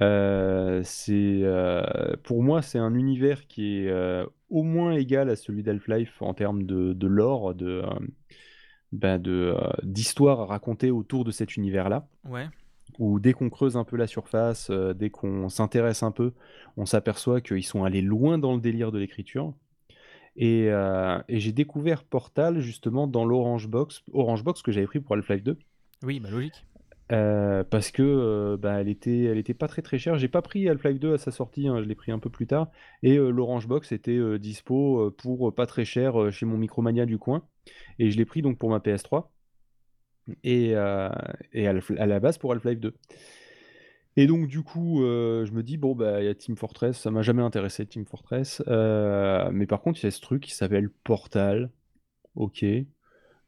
Euh, 0.00 0.80
c'est, 0.84 1.40
euh, 1.42 2.16
pour 2.24 2.42
moi, 2.42 2.62
c'est 2.62 2.78
un 2.78 2.94
univers 2.94 3.46
qui 3.46 3.78
est 3.78 4.24
au 4.50 4.62
moins 4.62 4.92
égal 4.92 5.30
à 5.30 5.36
celui 5.36 5.62
d'Half-Life 5.62 6.20
en 6.20 6.34
termes 6.34 6.64
de, 6.64 6.92
de 6.92 7.06
lore, 7.06 7.54
de, 7.54 7.82
ben 8.94 9.18
de, 9.18 9.54
euh, 9.56 9.70
d'histoire 9.82 10.40
à 10.40 10.46
raconter 10.46 10.90
autour 10.90 11.24
de 11.24 11.30
cet 11.30 11.56
univers-là. 11.56 12.06
Ouais. 12.24 12.48
Où 12.98 13.18
dès 13.20 13.32
qu'on 13.32 13.50
creuse 13.50 13.76
un 13.76 13.84
peu 13.84 13.96
la 13.96 14.06
surface, 14.06 14.68
euh, 14.70 14.94
dès 14.94 15.10
qu'on 15.10 15.48
s'intéresse 15.48 16.02
un 16.02 16.10
peu, 16.12 16.32
on 16.76 16.86
s'aperçoit 16.86 17.40
qu'ils 17.40 17.64
sont 17.64 17.84
allés 17.84 18.02
loin 18.02 18.38
dans 18.38 18.54
le 18.54 18.60
délire 18.60 18.92
de 18.92 18.98
l'écriture. 18.98 19.52
Et, 20.36 20.66
euh, 20.70 21.18
et 21.28 21.38
j'ai 21.40 21.52
découvert 21.52 22.02
Portal 22.04 22.60
justement 22.60 23.06
dans 23.06 23.24
l'Orange 23.24 23.68
Box, 23.68 24.02
Orange 24.12 24.42
Box 24.44 24.62
que 24.62 24.72
j'avais 24.72 24.86
pris 24.86 25.00
pour 25.00 25.14
Half-Life 25.14 25.44
2, 25.44 25.56
Oui, 26.02 26.18
bah 26.20 26.28
logique. 26.30 26.66
euh, 27.12 27.62
parce 27.62 27.90
que 27.92 28.56
bah, 28.60 28.80
elle 28.80 28.88
était, 28.88 29.24
elle 29.24 29.38
était 29.38 29.54
pas 29.54 29.68
très 29.68 29.82
très 29.82 29.98
chère. 29.98 30.18
J'ai 30.18 30.28
pas 30.28 30.42
pris 30.42 30.68
Half-Life 30.68 30.98
2 30.98 31.14
à 31.14 31.18
sa 31.18 31.30
sortie, 31.30 31.68
hein, 31.68 31.80
je 31.82 31.86
l'ai 31.88 31.94
pris 31.94 32.10
un 32.10 32.18
peu 32.18 32.30
plus 32.30 32.46
tard. 32.48 32.68
Et 33.04 33.16
l'Orange 33.16 33.68
Box 33.68 33.92
était 33.92 34.38
dispo 34.40 35.12
pour 35.18 35.54
pas 35.54 35.66
très 35.66 35.84
cher 35.84 36.32
chez 36.32 36.46
mon 36.46 36.56
Micromania 36.58 37.06
du 37.06 37.18
coin. 37.18 37.44
Et 38.00 38.10
je 38.10 38.16
l'ai 38.18 38.24
pris 38.24 38.42
donc 38.42 38.58
pour 38.58 38.70
ma 38.70 38.78
PS3 38.78 39.26
et, 40.42 40.74
euh, 40.74 41.08
à, 41.08 42.06
la, 42.06 42.20
base 42.20 42.38
pour 42.38 42.52
Half-Life 42.52 42.80
2. 42.80 42.94
Et 44.16 44.26
donc 44.26 44.46
du 44.46 44.62
coup, 44.62 45.02
euh, 45.02 45.44
je 45.44 45.52
me 45.52 45.62
dis 45.62 45.76
bon 45.76 45.94
bah 45.94 46.22
il 46.22 46.26
y 46.26 46.28
a 46.28 46.34
Team 46.34 46.56
Fortress, 46.56 46.98
ça 46.98 47.10
m'a 47.10 47.22
jamais 47.22 47.42
intéressé 47.42 47.84
Team 47.84 48.04
Fortress, 48.04 48.62
Euh, 48.68 49.50
mais 49.52 49.66
par 49.66 49.80
contre 49.80 50.00
il 50.00 50.04
y 50.04 50.06
a 50.06 50.12
ce 50.12 50.20
truc 50.20 50.42
qui 50.42 50.54
s'appelle 50.54 50.88
Portal. 50.88 51.70
Ok, 52.36 52.64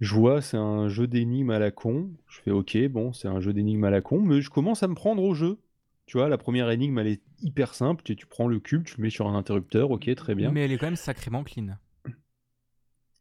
je 0.00 0.14
vois 0.14 0.40
c'est 0.42 0.56
un 0.56 0.88
jeu 0.88 1.06
d'énigmes 1.06 1.50
à 1.50 1.60
la 1.60 1.70
con. 1.70 2.10
Je 2.28 2.40
fais 2.40 2.50
ok 2.50 2.76
bon 2.88 3.12
c'est 3.12 3.28
un 3.28 3.40
jeu 3.40 3.52
d'énigmes 3.52 3.84
à 3.84 3.90
la 3.90 4.00
con, 4.00 4.20
mais 4.20 4.40
je 4.40 4.50
commence 4.50 4.82
à 4.82 4.88
me 4.88 4.94
prendre 4.94 5.22
au 5.22 5.34
jeu. 5.34 5.58
Tu 6.06 6.18
vois 6.18 6.28
la 6.28 6.38
première 6.38 6.68
énigme 6.70 6.98
elle 6.98 7.08
est 7.08 7.22
hyper 7.40 7.74
simple, 7.74 8.02
tu 8.02 8.26
prends 8.26 8.48
le 8.48 8.58
cube, 8.58 8.84
tu 8.84 8.96
le 8.96 9.02
mets 9.02 9.10
sur 9.10 9.28
un 9.28 9.36
interrupteur, 9.36 9.92
ok 9.92 10.12
très 10.16 10.34
bien. 10.34 10.50
Mais 10.50 10.64
elle 10.64 10.72
est 10.72 10.78
quand 10.78 10.86
même 10.86 10.96
sacrément 10.96 11.44
clean. 11.44 11.76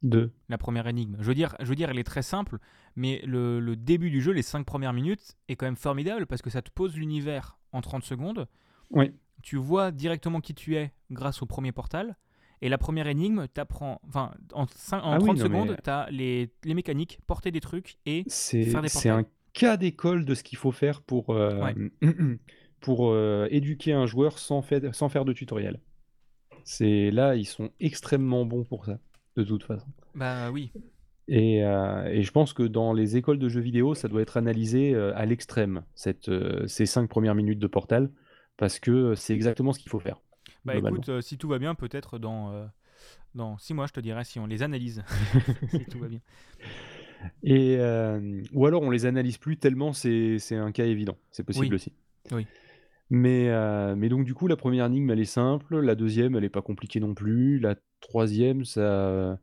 Deux. 0.06 0.32
la 0.49 0.58
première 0.58 0.88
énigme. 0.88 1.16
Je 1.20 1.26
veux 1.26 1.34
dire, 1.36 1.56
je 1.60 1.66
veux 1.66 1.76
dire 1.76 1.89
elle 1.89 1.99
est 1.99 2.03
très 2.03 2.22
simple, 2.22 2.60
mais 2.95 3.22
le, 3.26 3.60
le 3.60 3.76
début 3.76 4.10
du 4.12 4.22
jeu, 4.22 4.32
les 4.32 4.41
5 4.43 4.66
premières 4.66 4.93
minutes, 4.93 5.36
est 5.49 5.56
quand 5.56 5.66
même 5.66 5.76
formidable 5.76 6.26
parce 6.28 6.41
que 6.41 6.49
ça 6.49 6.62
te 6.62 6.70
pose 6.72 6.95
l'univers 6.95 7.58
en 7.72 7.82
30 7.82 8.03
secondes. 8.03 8.47
Oui. 8.91 9.12
Tu 9.41 9.58
vois 9.58 9.91
directement 9.91 10.39
qui 10.41 10.53
tu 10.53 10.76
es 10.76 10.91
grâce 11.12 11.41
au 11.41 11.45
premier 11.45 11.72
portal. 11.72 12.16
Et 12.62 12.70
la 12.70 12.78
première 12.78 13.08
énigme, 13.08 13.47
t'apprends. 13.47 13.99
Enfin, 14.08 14.32
en, 14.53 14.64
en 14.64 14.66
Ah 14.93 15.18
oui, 15.20 15.26
30 15.26 15.38
non, 15.38 15.43
secondes, 15.43 15.70
mais- 15.72 15.78
t'as 15.84 16.10
les, 16.10 16.53
les 16.64 16.74
mécaniques, 16.74 17.20
porter 17.28 17.51
des 17.51 17.60
trucs 17.60 17.97
et. 18.06 18.24
C'est 18.28 18.64
Faire 18.64 18.82
des 18.82 18.88
c'est 18.88 19.10
un 19.10 19.26
cas 19.53 19.76
d'école 19.78 20.24
de 20.26 20.34
ce 20.36 20.43
qu'il 20.43 20.58
faut 20.58 20.72
faire 20.72 21.01
pour, 21.01 21.32
euh, 21.32 21.70
pour 22.80 23.10
euh, 23.12 23.47
éduquer 23.51 23.93
un 23.93 24.06
joueur 24.06 24.38
sans, 24.39 24.62
fait- 24.62 24.93
sans 24.93 25.10
faire 25.10 25.26
de 25.26 25.34
tutoriel. 25.34 25.80
C'est 26.64 27.12
là, 27.12 27.36
ils 27.36 27.45
sont 27.45 27.72
extrêmement 27.80 28.45
bons 28.45 28.64
pour 28.64 28.86
ça, 28.86 28.99
de 29.36 29.44
toute 29.44 29.64
façon. 29.64 29.88
Bah 30.14 30.52
oui. 30.52 30.72
Et, 31.28 31.64
euh, 31.64 32.06
et 32.06 32.22
je 32.22 32.32
pense 32.32 32.54
que 32.54 32.64
dans 32.64 32.94
les 32.94 33.18
écoles 33.18 33.40
de 33.40 33.50
jeux 33.50 33.62
vidéo, 33.62 33.96
ça 33.96 34.08
doit 34.08 34.22
être 34.22 34.38
analysé 34.38 34.94
euh, 34.94 35.12
à 35.16 35.26
l'extrême, 35.26 35.84
cette, 35.96 36.30
euh, 36.30 36.68
ces 36.68 36.86
cinq 36.86 37.10
premières 37.10 37.36
minutes 37.36 37.60
de 37.60 37.68
Portal, 37.68 38.12
parce 38.58 38.80
que 38.80 39.16
c'est 39.16 39.34
exactement 39.34 39.74
ce 39.74 39.80
qu'il 39.80 39.90
faut 39.90 40.00
faire. 40.00 40.22
Bah 40.64 40.76
écoute, 40.76 41.22
si 41.22 41.38
tout 41.38 41.48
va 41.48 41.60
bien, 41.60 41.76
peut-être 41.76 42.18
dans. 42.18 42.68
dans 43.36 43.58
6 43.58 43.74
mois, 43.74 43.88
je 43.88 43.94
te 43.94 44.00
dirai 44.00 44.24
si 44.24 44.40
on 44.40 44.48
les 44.48 44.64
analyse. 44.64 45.04
si 45.70 45.86
tout 45.86 46.00
va 46.00 46.08
bien. 46.08 46.22
Et, 47.44 47.78
ou 48.54 48.66
alors 48.66 48.82
on 48.82 48.90
les 48.90 49.06
analyse 49.06 49.38
plus 49.38 49.58
tellement 49.58 49.94
c'est 49.94 50.38
c'est 50.40 50.56
un 50.56 50.72
cas 50.72 50.86
évident, 50.86 51.18
c'est 51.32 51.44
possible 51.44 51.68
Oui. 51.68 51.76
aussi. 51.76 51.94
Oui. 52.32 52.48
Mais, 53.12 53.49
euh, 53.49 53.95
mais 53.95 54.10
donc 54.10 54.26
du 54.26 54.34
coup 54.34 54.47
la 54.47 54.56
première 54.56 54.86
énigme 54.88 55.12
elle 55.12 55.20
est 55.20 55.26
simple, 55.26 55.80
la 55.80 55.95
deuxième 55.95 56.36
elle 56.36 56.43
est 56.43 56.49
pas 56.49 56.64
compliquée 56.64 56.99
non 56.99 57.14
plus, 57.14 57.60
la 57.60 57.76
troisième 58.01 58.66
ça 58.66 59.39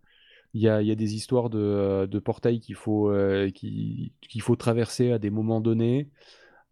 il 0.54 0.62
y 0.62 0.68
a, 0.68 0.82
il 0.82 0.88
y 0.88 0.90
a 0.92 0.94
des 0.94 1.14
histoires 1.14 1.50
de, 1.50 2.06
de 2.06 2.18
portails 2.18 2.60
qu'il 2.60 2.74
faut, 2.76 3.10
euh, 3.10 3.50
qui- 3.50 4.12
qu'il 4.22 4.42
faut 4.42 4.56
traverser 4.56 5.12
à 5.12 5.18
des 5.18 5.30
moments 5.30 5.60
donnés. 5.60 6.10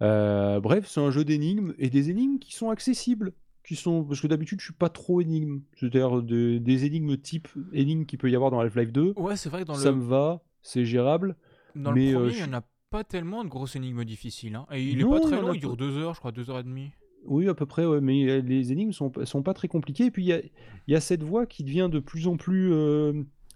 Euh, 0.03 0.61
bref, 0.61 0.87
c'est 0.89 1.01
un 1.01 1.11
jeu 1.11 1.25
d'énigmes 1.25 1.75
et 1.79 1.91
des 1.91 2.11
énigmes 2.11 2.39
qui 2.39 2.55
sont 2.55 2.71
accessibles. 2.71 3.33
Qui 3.65 3.77
sont... 3.77 4.05
Parce 4.05 4.21
que 4.21 4.27
d'habitude, 4.27 4.61
je 4.61 4.67
suis 4.67 4.75
pas 4.75 4.89
trop 4.89 5.21
énigme. 5.21 5.61
C'est-à-dire 5.77 6.23
de- 6.23 6.59
des 6.59 6.85
énigmes 6.87 7.17
type 7.19 7.49
énigmes 7.73 8.07
qu'il 8.07 8.19
peut 8.19 8.31
y 8.31 8.35
avoir 8.37 8.51
dans 8.51 8.61
Half-Life 8.61 8.93
2. 8.93 9.15
Ouais, 9.17 9.37
c'est 9.37 9.49
vrai 9.51 9.61
que 9.63 9.67
dans 9.67 9.77
ça 9.77 9.93
le, 9.93 9.97
me 9.97 10.05
va, 10.05 10.43
c'est 10.63 10.85
gérable. 10.85 11.37
dans 11.75 11.93
mais, 11.93 12.13
le 12.13 12.13
premier, 12.13 12.33
je 12.33 12.39
il 12.39 12.49
n'y 12.49 12.55
en 12.55 12.59
a 12.59 12.63
pas 12.91 13.05
tellement 13.05 13.45
de 13.45 13.49
grosses 13.49 13.77
énigmes 13.77 14.05
difficiles. 14.05 14.55
hein. 14.57 14.67
Et 14.73 14.83
il 14.83 15.01
est 15.01 15.05
pas 15.05 15.21
très 15.21 15.41
long, 15.41 15.53
il 15.53 15.61
dure 15.61 15.77
peu. 15.77 15.87
2 15.87 15.99
heures, 15.99 16.15
je 16.15 16.19
crois, 16.19 16.33
2 16.33 16.51
heures 16.51 16.59
et 16.59 16.65
demie. 16.65 16.91
Oui, 17.27 17.49
à 17.49 17.55
peu 17.55 17.67
près, 17.67 17.85
ouais, 17.85 18.01
mais 18.01 18.41
les 18.41 18.73
énigmes 18.73 18.93
sont, 18.93 19.13
sont 19.25 19.43
pas 19.43 19.55
très 19.55 19.69
compliquées. 19.69 20.07
Et 20.07 20.11
puis 20.11 20.25
il 20.25 20.29
y 20.29 20.33
a, 20.33 20.41
il 20.41 20.93
y 20.93 20.97
a 20.97 21.01
cette 21.01 21.23
voix 21.23 21.47
qui 21.47 21.65
devient 21.65 21.89
de 21.91 21.99
plus 22.01 22.27
en 22.27 22.37
plus 22.37 22.73
euh, 22.73 23.13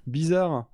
bizarre, 0.06 0.66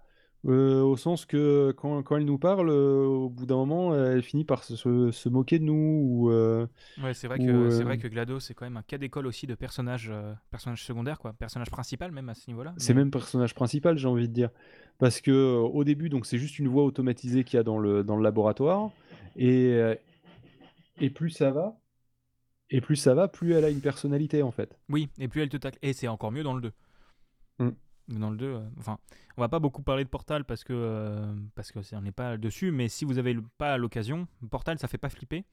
euh, 0.47 0.81
au 0.83 0.97
sens 0.97 1.27
que 1.27 1.73
quand, 1.77 2.03
quand 2.03 2.17
elle 2.17 2.25
nous 2.25 2.39
parle, 2.39 2.71
euh, 2.71 3.05
au 3.07 3.29
bout 3.29 3.47
d'un 3.47 3.57
moment, 3.57 3.95
elle 3.95 4.23
finit 4.23 4.45
par 4.45 4.65
se, 4.65 4.75
se- 4.77 5.11
se 5.11 5.29
moquer 5.29 5.59
de 5.59 5.65
nous. 5.65 5.75
Ou, 5.75 6.31
euh, 6.31 6.67
Ouais, 7.03 7.15
c'est 7.15 7.29
vrai, 7.29 7.39
que, 7.39 7.71
c'est 7.71 7.83
euh, 7.83 7.85
vrai 7.85 7.99
que 7.99 8.09
GLaDOS, 8.09 8.41
c'est 8.41 8.55
quand 8.55 8.65
même 8.65 8.77
un 8.77 8.83
cas 8.83 8.99
d'école 8.99 9.27
aussi 9.27 9.47
de 9.47 9.55
personnage, 9.55 10.09
euh, 10.11 10.33
personnage 10.51 10.83
secondaire, 10.85 11.19
quoi. 11.19 11.33
Personnage 11.35 11.71
principal, 11.71 12.11
même 12.13 12.29
à 12.29 12.35
ce 12.35 12.49
niveau-là. 12.49 12.75
c'est 12.79 12.95
mais- 12.95 13.01
même 13.01 13.11
personnage 13.11 13.55
principal, 13.55 13.99
j'ai 13.99 14.09
envie 14.09 14.29
de 14.29 14.33
dire. 14.35 14.51
Parce 14.99 15.21
que 15.21 15.31
euh, 15.31 15.59
au 15.61 15.85
début, 15.85 16.09
donc 16.09 16.27
c'est 16.27 16.39
juste 16.39 16.59
une 16.59 16.69
voix 16.69 16.85
automatisée 16.85 17.45
qu'il 17.45 17.57
y 17.57 17.61
a 17.61 17.63
dans 17.63 17.79
le, 17.79 18.03
dans 18.05 18.17
le 18.17 18.23
laboratoire. 18.23 18.91
Et, 19.37 19.73
euh, 19.75 19.95
et 21.01 21.11
plus 21.11 21.31
ça 21.31 21.51
va, 21.51 21.77
Et 22.71 22.81
plus 22.81 22.97
ça 22.97 23.15
va, 23.15 23.29
plus 23.29 23.53
elle 23.55 23.65
a 23.65 23.71
une 23.71 23.81
personnalité 23.81 24.43
en 24.43 24.51
fait. 24.53 24.79
Oui, 24.89 25.09
et 25.19 25.29
plus 25.29 25.43
elle 25.43 25.49
te 25.49 25.57
tacle. 25.57 25.79
Et 25.83 25.93
c'est 25.93 26.09
encore 26.09 26.33
mieux 26.33 26.43
dans 26.43 26.55
le 26.55 26.61
2. 26.63 26.73
Mm. 27.59 27.71
Dans 28.11 28.31
le 28.31 28.37
2, 28.37 28.47
euh, 28.47 28.61
enfin, 28.79 28.99
on 29.37 29.41
va 29.41 29.49
pas 29.49 29.61
beaucoup 29.61 29.83
parler 29.83 30.03
de 30.05 30.09
Portal 30.09 30.45
parce 30.45 30.65
que 30.65 30.73
euh, 30.75 31.33
parce 31.55 31.71
que 31.71 31.79
on 31.95 32.01
n'est 32.03 32.11
pas 32.13 32.37
dessus, 32.37 32.73
mais 32.73 32.89
si 32.89 33.05
vous 33.05 33.19
avez 33.19 33.33
le- 33.33 33.43
pas 33.57 33.79
l'occasion, 33.79 34.27
Portal 34.51 34.79
ça 34.81 34.89
fait 34.89 34.99
pas 34.99 35.09
flipper. 35.11 35.45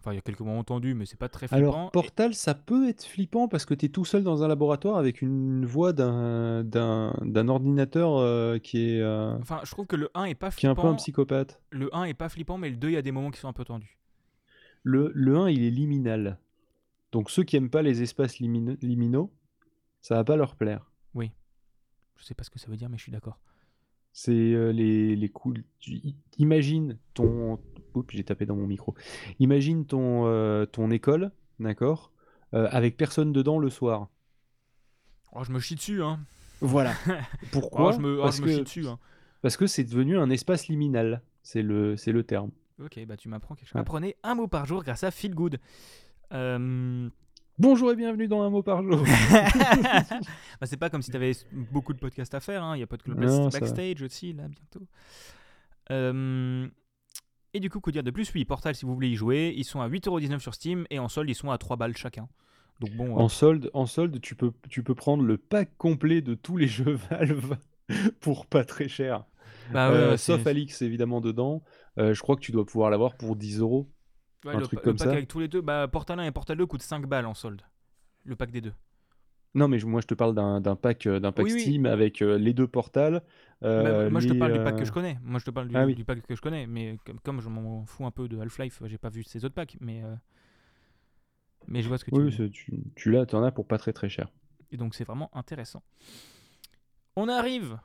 Enfin, 0.00 0.12
il 0.12 0.16
y 0.16 0.18
a 0.18 0.22
quelques 0.22 0.40
moments 0.40 0.62
tendus, 0.64 0.94
mais 0.94 1.06
c'est 1.06 1.16
pas 1.18 1.28
très 1.28 1.48
flippant. 1.48 1.56
Alors, 1.56 1.86
Et- 1.88 1.90
Portal, 1.92 2.34
ça 2.34 2.54
peut 2.54 2.88
être 2.88 3.04
flippant 3.04 3.48
parce 3.48 3.64
que 3.64 3.74
tu 3.74 3.86
es 3.86 3.88
tout 3.88 4.04
seul 4.04 4.22
dans 4.22 4.42
un 4.44 4.48
laboratoire 4.48 4.96
avec 4.96 5.22
une 5.22 5.66
voix 5.66 5.92
d'un 5.92 6.62
d'un 6.64 7.14
d'un 7.22 7.48
ordinateur 7.48 8.16
euh, 8.16 8.58
qui, 8.58 8.90
est, 8.94 9.04
Enfin, 9.40 9.60
je 9.64 9.70
trouve 9.70 9.86
que 9.86 9.96
le 9.96 10.08
1 10.14 10.24
est 10.24 10.34
pas 10.34 10.50
qui 10.50 10.66
est 10.66 10.68
un 10.68 10.74
peu 10.74 10.80
flippant. 10.82 10.92
un 10.92 10.96
psychopathe. 10.96 11.60
Le 11.70 11.94
1 11.94 12.04
est 12.04 12.14
pas 12.14 12.28
flippant, 12.28 12.58
mais 12.58 12.70
le 12.70 12.76
2, 12.76 12.88
il 12.88 12.94
y 12.94 12.96
a 12.96 13.02
des 13.02 13.12
moments 13.12 13.30
qui 13.30 13.38
sont 13.40 13.48
un 13.48 13.52
peu 13.52 13.64
tendus. 13.64 13.98
Le, 14.82 15.10
le 15.14 15.36
1, 15.36 15.48
il 15.50 15.62
est 15.64 15.70
liminal. 15.70 16.38
Donc 17.12 17.30
ceux 17.30 17.42
qui 17.44 17.56
aiment 17.56 17.70
pas 17.70 17.82
les 17.82 18.02
espaces 18.02 18.38
liminaux, 18.38 19.32
ça 20.00 20.14
va 20.16 20.24
pas 20.24 20.36
leur 20.36 20.54
plaire. 20.56 20.90
Je 22.18 22.24
sais 22.24 22.34
pas 22.34 22.44
ce 22.44 22.50
que 22.50 22.58
ça 22.58 22.68
veut 22.68 22.76
dire, 22.76 22.88
mais 22.90 22.98
je 22.98 23.02
suis 23.02 23.12
d'accord. 23.12 23.38
C'est 24.12 24.32
euh, 24.32 24.70
les, 24.72 25.16
les 25.16 25.32
i- 25.86 26.16
Imagine 26.38 26.98
ton. 27.14 27.58
Oups, 27.94 28.14
j'ai 28.14 28.24
tapé 28.24 28.44
dans 28.46 28.56
mon 28.56 28.66
micro. 28.66 28.94
Imagine 29.38 29.86
ton, 29.86 30.26
euh, 30.26 30.66
ton 30.66 30.90
école, 30.90 31.30
d'accord 31.60 32.12
euh, 32.54 32.68
Avec 32.70 32.96
personne 32.96 33.32
dedans 33.32 33.58
le 33.58 33.70
soir. 33.70 34.08
Oh, 35.32 35.44
je 35.44 35.52
me 35.52 35.60
chie 35.60 35.74
dessus, 35.76 36.02
hein. 36.02 36.20
Voilà. 36.60 36.94
Pourquoi 37.52 37.90
Oh, 37.90 37.92
je 37.92 37.98
me, 38.00 38.18
oh, 38.18 38.22
Parce 38.22 38.38
je 38.38 38.42
me 38.42 38.48
chie 38.48 38.58
que 38.58 38.62
dessus, 38.64 38.86
hein. 38.88 38.98
parce 39.42 39.56
que 39.56 39.66
c'est 39.66 39.84
devenu 39.84 40.18
un 40.18 40.30
espace 40.30 40.68
liminal. 40.68 41.22
C'est 41.42 41.62
le, 41.62 41.96
c'est 41.96 42.12
le 42.12 42.24
terme. 42.24 42.50
Ok, 42.82 42.98
bah 43.06 43.16
tu 43.16 43.28
m'apprends 43.28 43.54
quelque 43.54 43.68
chose. 43.68 43.74
Ouais. 43.74 43.80
Apprenez 43.80 44.16
un 44.22 44.34
mot 44.34 44.48
par 44.48 44.66
jour 44.66 44.82
grâce 44.84 45.02
à 45.04 45.10
Feel 45.10 45.34
Good. 45.34 45.58
Euh, 46.32 47.08
Bonjour 47.58 47.90
et 47.90 47.96
bienvenue 47.96 48.28
dans 48.28 48.42
un 48.42 48.50
mot 48.50 48.62
par 48.62 48.82
jour. 48.82 48.98
bah, 50.60 50.66
c'est 50.66 50.76
pas 50.76 50.90
comme 50.90 51.02
si 51.02 51.10
tu 51.10 51.16
avais 51.16 51.32
beaucoup 51.72 51.92
de 51.92 51.98
podcasts 51.98 52.34
à 52.34 52.40
faire. 52.40 52.62
hein. 52.62 52.76
Il 52.76 52.80
y 52.80 52.82
a 52.82 52.86
pas 52.86 52.96
de 52.96 53.02
club 53.02 53.18
Non, 53.18 53.50
ça 53.50 53.58
va. 53.58 53.66
backstage 53.66 54.02
aussi, 54.02 54.32
là, 54.32 54.44
bientôt. 54.48 54.86
Euh, 55.90 56.68
Et 57.54 57.60
du 57.60 57.68
coup, 57.68 57.80
que 57.80 57.90
dire 57.90 58.04
de 58.04 58.10
plus? 58.12 58.32
Oui, 58.34 58.44
Portal, 58.44 58.74
si 58.76 58.84
vous 58.86 58.94
voulez 58.94 59.08
y 59.08 59.16
jouer, 59.16 59.52
ils 59.56 59.64
sont 59.64 59.80
à 59.80 59.88
8,19€ 59.88 60.38
sur 60.38 60.54
Steam 60.54 60.86
et 60.90 60.98
en 61.00 61.08
solde, 61.08 61.28
ils 61.30 61.34
sont 61.34 61.50
à 61.50 61.58
3 61.58 61.76
balles 61.76 61.96
chacun. 61.96 62.28
Donc 62.80 62.92
bon, 62.92 63.16
euh, 63.16 63.22
En 63.22 63.28
solde, 63.28 63.70
en 63.74 63.86
solde 63.86 64.20
tu, 64.20 64.36
peux, 64.36 64.52
tu 64.70 64.84
peux 64.84 64.94
prendre 64.94 65.24
le 65.24 65.36
pack 65.36 65.76
complet 65.78 66.20
de 66.22 66.34
tous 66.34 66.56
les 66.56 66.68
jeux 66.68 66.96
Valve 67.10 67.56
pour 68.20 68.46
pas 68.46 68.64
très 68.64 68.86
cher. 68.86 69.24
bah 69.72 69.90
ouais, 69.90 69.96
Euh, 69.96 70.16
sauf 70.16 70.46
Alix 70.46 70.80
évidemment 70.82 71.20
dedans. 71.20 71.64
Euh, 71.98 72.14
je 72.14 72.22
crois 72.22 72.36
que 72.36 72.40
tu 72.40 72.52
dois 72.52 72.64
pouvoir 72.64 72.90
l'avoir 72.90 73.16
pour 73.16 73.34
10 73.34 73.58
euros. 73.58 73.88
Ouais, 74.44 74.54
un 74.54 74.58
le, 74.58 74.64
truc 74.64 74.80
comme 74.82 74.92
le 74.94 74.98
pack 74.98 75.06
ça. 75.08 75.12
avec 75.12 75.28
tous 75.28 75.40
les 75.40 75.48
deux, 75.48 75.60
bah, 75.60 75.88
Portal 75.88 76.18
1 76.20 76.24
et 76.24 76.30
Portal 76.32 76.56
2 76.56 76.66
coûtent 76.66 76.82
5 76.82 77.06
balles 77.06 77.26
en 77.26 77.34
solde. 77.34 77.62
Le 78.24 78.36
pack 78.36 78.50
des 78.50 78.60
deux. 78.60 78.72
Non, 79.54 79.66
mais 79.66 79.78
je- 79.78 79.86
moi 79.86 80.00
je 80.02 80.06
te 80.06 80.14
parle 80.14 80.34
d'un 80.34 80.76
pack, 80.76 81.06
euh, 81.06 81.20
d'un 81.20 81.32
pack 81.32 81.46
Oui, 81.46 81.52
oui. 81.54 81.60
Steam 81.62 81.86
avec 81.86 82.20
euh, 82.22 82.36
les 82.38 82.52
deux 82.52 82.66
portals. 82.68 83.22
Bah, 83.60 83.68
euh, 83.68 84.10
moi, 84.10 84.20
je 84.20 84.28
te 84.28 84.34
parle 84.34 84.52
du 84.52 84.58
pack 84.62 84.76
que 84.76 84.84
je 84.84 84.92
connais. 84.92 85.18
Moi, 85.22 85.40
je 85.40 85.44
te 85.46 85.50
parle 85.50 85.68
du, 85.68 85.76
Ah 85.76 85.84
oui. 85.86 85.94
du 85.94 86.04
pack 86.04 86.24
que 86.24 86.36
je 86.36 86.40
connais. 86.40 86.66
Mais 86.66 86.98
comme, 87.04 87.18
comme 87.20 87.40
je 87.40 87.48
m'en 87.48 87.84
fous 87.86 88.04
un 88.06 88.10
peu 88.10 88.28
de 88.28 88.38
Half-Life, 88.38 88.82
j'ai 88.84 88.98
pas 88.98 89.08
vu 89.08 89.24
ces 89.24 89.44
autres 89.44 89.54
packs. 89.54 89.76
Mais, 89.80 90.02
mais 91.66 91.82
je 91.82 91.88
vois 91.88 91.98
ce 91.98 92.04
que 92.04 92.10
tu 92.10 92.20
veux 92.20 92.26
Oui, 92.26 92.50
tu, 92.50 92.72
tu 92.94 93.10
l'as, 93.10 93.26
t'en 93.26 93.42
as 93.42 93.50
pour 93.50 93.66
pas 93.66 93.78
très 93.78 93.92
très 93.92 94.08
cher. 94.08 94.28
Et 94.70 94.76
donc 94.76 94.94
c'est 94.94 95.04
vraiment 95.04 95.30
intéressant. 95.36 95.82
On 97.16 97.28
arrive 97.28 97.78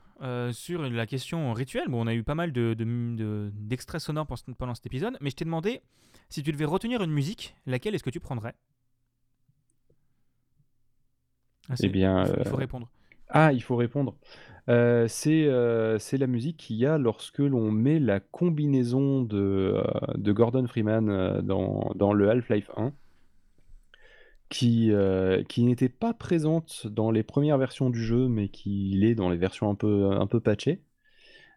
sur 0.51 0.81
la 0.83 1.05
question 1.07 1.53
rituelle. 1.53 1.87
Bon, 1.87 2.03
on 2.03 2.07
a 2.07 2.13
eu 2.13 2.23
pas 2.23 2.35
mal 2.35 2.51
de, 2.51 2.73
de- 2.75 3.15
de- 3.15 3.51
d'extraits 3.53 4.01
sonores 4.01 4.27
pendant, 4.27 4.41
pendant 4.57 4.75
cet 4.75 4.85
épisode, 4.85 5.17
mais 5.21 5.29
je 5.31 5.35
t'ai 5.35 5.45
demandé 5.45 5.81
si 6.29 6.43
tu 6.43 6.51
devais 6.51 6.65
retenir 6.65 7.01
une 7.03 7.11
musique, 7.11 7.55
laquelle 7.65 7.95
est-ce 7.95 8.03
que 8.03 8.09
tu 8.09 8.19
prendrais? 8.19 8.55
Ah, 11.69 11.75
c'est- 11.75 11.89
bien, 11.89 12.25
il 12.39 12.45
faut, 12.45 12.55
euh, 12.55 12.55
répondre. 12.55 12.89
Ah, 13.29 13.53
il 13.53 13.63
faut 13.63 13.75
répondre. 13.77 14.15
Euh, 14.69 15.07
c'est 15.09 15.45
euh, 15.47 15.99
c'est 15.99 16.17
la 16.17 16.27
musique 16.27 16.57
qu'il 16.57 16.77
y 16.77 16.85
a 16.85 16.97
lorsque 16.97 17.39
l'on 17.39 17.71
met 17.71 17.99
la 17.99 18.19
combinaison 18.21 19.23
de, 19.23 19.37
euh, 19.77 19.83
de 20.15 20.31
Gordon 20.33 20.67
Freeman 20.67 21.41
dans, 21.43 21.91
dans 21.95 22.13
le 22.13 22.29
Half-Life 22.29 22.71
1, 22.77 22.93
qui, 24.49 24.91
euh, 24.91 25.43
qui 25.43 25.63
n'était 25.63 25.89
pas 25.89 26.13
présente 26.13 26.87
dans 26.87 27.11
les 27.11 27.23
premières 27.23 27.57
versions 27.57 27.89
du 27.89 28.03
jeu, 28.03 28.27
mais 28.27 28.49
qui 28.49 28.91
l'est 28.95 29.15
dans 29.15 29.29
les 29.29 29.37
versions 29.37 29.69
un 29.69 29.75
peu, 29.75 30.11
un 30.11 30.27
peu 30.27 30.39
patchées. 30.39 30.81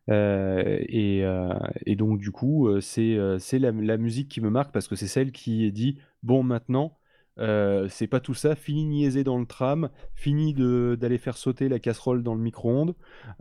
Euh, 0.09 0.79
et, 0.89 1.25
euh, 1.25 1.55
et 1.85 1.97
donc 1.97 2.19
du 2.19 2.31
coup, 2.31 2.69
euh, 2.69 2.81
c'est 2.81 3.17
euh, 3.17 3.39
la, 3.53 3.73
la 3.73 3.97
musique 3.97 4.29
qui 4.29 4.41
me 4.41 4.51
marque 4.51 4.73
parce 4.73 4.89
que 4.89 4.97
c'est 4.97 5.09
celle 5.09 5.33
qui 5.33 5.71
dit, 5.73 5.99
bon 6.23 6.43
maintenant, 6.43 6.97
euh, 7.39 7.87
c'est 7.91 8.07
pas 8.07 8.21
tout 8.21 8.33
ça, 8.33 8.55
fini 8.55 8.85
niaiser 8.85 9.23
dans 9.23 9.39
le 9.39 9.45
tram, 9.47 9.91
fini 10.15 10.55
d'aller 10.55 11.19
faire 11.19 11.37
sauter 11.37 11.69
la 11.69 11.79
casserole 11.79 12.23
dans 12.23 12.35
le 12.35 12.41
micro-ondes. 12.41 12.95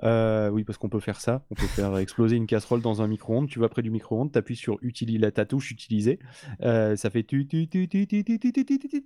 Euh, 0.03 0.49
oui, 0.49 0.63
parce 0.63 0.77
qu'on 0.77 0.89
peut 0.89 0.99
faire 0.99 1.21
ça, 1.21 1.45
on 1.49 1.55
peut 1.55 1.67
faire 1.67 1.97
exploser 1.97 2.35
une 2.35 2.47
casserole 2.47 2.81
dans 2.81 3.01
un 3.01 3.07
micro-ondes, 3.07 3.47
tu 3.47 3.59
vas 3.59 3.69
près 3.69 3.81
du 3.83 3.91
micro-ondes, 3.91 4.31
t'appuies 4.31 4.57
sur 4.57 4.77
utili 4.81 5.17
la 5.17 5.31
ta 5.31 5.45
touche 5.45 5.71
utiliser, 5.71 6.19
euh, 6.61 6.95
ça 6.95 7.09
fait 7.09 7.23
tu 7.23 7.47
tu 7.47 7.69
tu 7.69 7.87
tu 7.87 8.05
tu 8.07 8.23
tu 8.23 8.39
tu 8.39 8.51
tu 8.51 8.65
tu 8.65 8.79
tu 8.79 8.89
tu. 8.89 9.05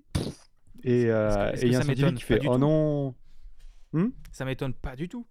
et 0.84 1.06
euh, 1.08 1.52
il 1.62 1.72
y 1.72 1.76
a 1.76 1.80
un 1.80 1.82
scientifique 1.84 2.16
qui 2.16 2.24
fait 2.24 2.42
oh 2.48 2.58
non 2.58 3.14
Ça 4.32 4.46
m'étonne 4.46 4.74
pas 4.74 4.96
du 4.96 5.08
tout. 5.08 5.26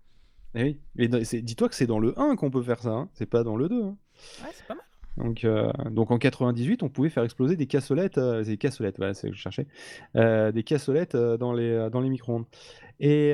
Eh 0.54 0.62
oui. 0.96 1.08
Dis-toi 1.42 1.68
que 1.68 1.74
c'est 1.74 1.86
dans 1.86 1.98
le 1.98 2.18
1 2.18 2.36
qu'on 2.36 2.50
peut 2.50 2.62
faire 2.62 2.80
ça, 2.80 2.90
hein. 2.90 3.08
c'est 3.12 3.26
pas 3.28 3.44
dans 3.44 3.56
le 3.56 3.68
2. 3.68 3.82
hein. 3.82 3.96
Ouais, 4.42 4.50
c'est 4.52 4.66
pas 4.66 4.74
mal. 4.74 4.84
Donc, 5.16 5.44
euh, 5.44 5.72
donc 5.90 6.12
en 6.12 6.18
98, 6.18 6.84
on 6.84 6.88
pouvait 6.88 7.10
faire 7.10 7.24
exploser 7.24 7.56
des 7.56 7.66
cassolettes, 7.66 8.18
euh, 8.18 8.44
des 8.44 8.56
cassolettes, 8.56 8.98
voilà, 8.98 9.14
c'est 9.14 9.26
ce 9.26 9.30
que 9.32 9.36
je 9.36 9.42
cherchais, 9.42 9.66
euh, 10.14 10.52
des 10.52 10.62
cassolettes 10.62 11.16
dans 11.16 11.52
les, 11.52 11.88
dans 11.90 12.00
les 12.00 12.08
micro-ondes. 12.08 12.44
Et, 13.00 13.30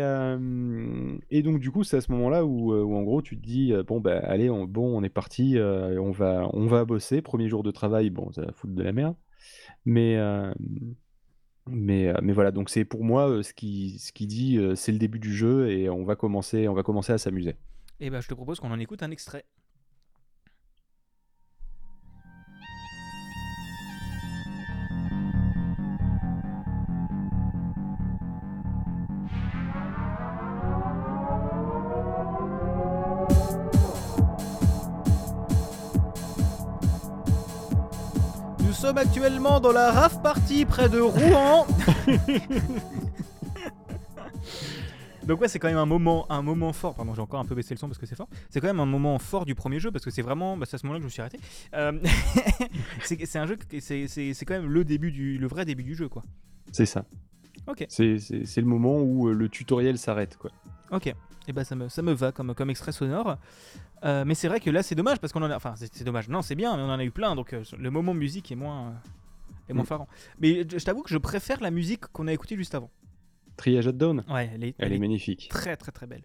et 1.31 1.43
donc 1.43 1.59
du 1.59 1.71
coup, 1.71 1.85
c'est 1.85 1.97
à 1.97 2.01
ce 2.01 2.13
moment-là 2.13 2.45
où, 2.45 2.75
où 2.75 2.97
en 2.97 3.03
gros 3.03 3.23
tu 3.23 3.37
te 3.39 3.43
dis 3.43 3.73
bon 3.87 3.99
bah 4.01 4.19
allez, 4.23 4.51
on, 4.51 4.65
bon 4.65 4.95
on 4.95 5.03
est 5.03 5.09
parti, 5.09 5.57
on 5.59 6.11
va, 6.11 6.49
on 6.53 6.67
va 6.67 6.85
bosser. 6.85 7.23
Premier 7.23 7.49
jour 7.49 7.63
de 7.63 7.71
travail, 7.71 8.11
bon 8.11 8.31
ça 8.33 8.43
va 8.43 8.53
foutre 8.53 8.75
de 8.75 8.83
la 8.83 8.93
merde, 8.93 9.17
mais 9.87 10.19
mais, 11.67 12.09
euh, 12.09 12.15
mais 12.23 12.33
voilà. 12.33 12.51
Donc 12.51 12.71
c'est 12.71 12.85
pour 12.85 13.05
moi 13.05 13.29
euh, 13.29 13.43
ce 13.43 13.53
qui, 13.53 13.99
ce 13.99 14.13
qui 14.13 14.27
dit 14.27 14.59
euh, 14.59 14.75
c'est 14.75 14.93
le 14.93 14.99
début 14.99 15.19
du 15.19 15.35
jeu 15.35 15.71
et 15.71 15.89
on 15.89 16.05
va 16.05 16.17
commencer, 16.17 16.69
on 16.69 16.75
va 16.75 16.83
commencer 16.83 17.13
à 17.13 17.19
s'amuser. 17.19 17.57
Et 18.01 18.11
ben, 18.11 18.21
je 18.21 18.29
te 18.29 18.35
propose 18.35 18.61
qu'on 18.61 18.71
en 18.71 18.79
écoute 18.79 19.03
un 19.03 19.11
extrait. 19.11 19.45
Sommes 38.85 38.99
actuellement 38.99 39.61
dans 39.61 39.73
la 39.73 39.91
RAF 39.93 40.21
party 40.23 40.67
près 40.67 40.91
de 40.91 41.01
Rouen. 41.01 41.67
Donc 45.27 45.41
ouais, 45.41 45.49
c'est 45.49 45.59
quand 45.59 45.69
même 45.69 45.79
un 45.79 45.87
moment, 45.87 46.31
un 46.31 46.43
moment 46.43 46.75
fort. 46.75 46.95
Pardon, 46.95 47.15
j'ai 47.15 47.23
encore 47.23 47.41
un 47.41 47.47
peu 47.47 47.55
baissé 47.55 47.73
le 47.73 47.79
son 47.79 47.89
parce 47.89 47.97
que 47.99 48.05
c'est 48.05 48.15
fort. 48.15 48.29
C'est 48.51 48.61
quand 48.61 48.67
même 48.67 48.81
un 48.81 48.85
moment 48.85 49.19
fort 49.19 49.47
du 49.47 49.55
premier 49.55 49.81
jeu 49.81 49.91
parce 49.91 50.05
que 50.05 50.11
c'est 50.11 50.21
vraiment, 50.21 50.59
bah, 50.59 50.67
c'est 50.69 50.75
à 50.75 50.79
ce 50.79 50.85
moment-là 50.85 50.99
que 50.99 51.05
je 51.05 51.07
me 51.07 51.11
suis 51.11 51.23
arrêté. 51.23 51.41
Euh, 51.73 51.93
c'est 53.03 53.37
un 53.39 53.47
jeu, 53.47 53.57
c'est 53.81 54.07
c'est- 54.07 54.35
c'est 54.35 54.45
quand 54.45 54.53
même 54.53 54.67
le 54.71 54.85
début 54.85 55.13
du, 55.13 55.39
le 55.39 55.47
vrai 55.47 55.65
début 55.65 55.83
du 55.83 55.95
jeu, 55.95 56.11
quoi. 56.11 56.23
C'est 56.71 56.85
ça. 56.85 57.07
Ok. 57.67 57.87
C'est 57.89 58.19
c'est- 58.19 58.45
c'est 58.45 58.61
le 58.61 58.67
moment 58.67 58.99
où 59.01 59.29
euh, 59.29 59.33
le 59.33 59.49
tutoriel 59.49 59.97
s'arrête 59.97 60.37
quoi. 60.37 60.51
Ok. 60.91 61.13
Et 61.47 61.53
bah 61.53 61.65
ça 61.65 61.75
me, 61.77 61.89
ça 61.89 62.01
me 62.03 62.13
va 62.13 62.33
comme, 62.33 62.55
comme 62.55 62.71
extrait 62.71 62.93
sonore. 62.93 63.37
Euh, 64.05 64.25
mais 64.25 64.35
c'est 64.35 64.49
vrai 64.49 64.61
que 64.61 64.71
là 64.71 64.83
c'est 64.83 64.95
dommage 64.95 65.19
parce 65.19 65.33
qu'on 65.33 65.43
en 65.43 65.51
a, 65.51 65.57
enfin 65.57 65.75
c'est 65.77 65.93
c'est 65.95 66.05
dommage. 66.05 66.29
Non, 66.29 66.41
c'est 66.43 66.55
bien, 66.55 66.77
mais 66.77 66.83
on 66.83 66.87
en 66.91 66.99
a 66.99 67.05
eu 67.05 67.11
plein, 67.11 67.35
donc 67.35 67.53
euh, 67.53 67.63
le 67.79 67.91
moment 67.91 68.15
musique 68.15 68.51
est 68.53 68.55
moins, 68.57 68.89
euh, 68.89 68.93
est 69.69 69.73
moins 69.75 69.83
Mm. 69.83 69.87
farant. 69.87 70.09
Mais 70.39 70.67
je 70.71 70.79
je 70.79 70.85
t'avoue 70.85 71.03
que 71.03 71.11
je 71.11 71.19
préfère 71.19 71.61
la 71.61 71.71
musique 71.71 72.07
qu'on 72.09 72.27
a 72.29 72.33
écoutée 72.33 72.57
juste 72.57 72.75
avant. 72.75 72.91
Triage 73.57 73.87
at 73.87 73.93
Dawn, 73.93 74.25
Ouais, 74.29 74.51
elle 74.55 74.65
est, 74.65 74.75
elle 74.79 74.93
est 74.93 74.99
magnifique. 74.99 75.49
très 75.51 75.77
très 75.77 75.93
très 75.93 76.07
belle. 76.07 76.25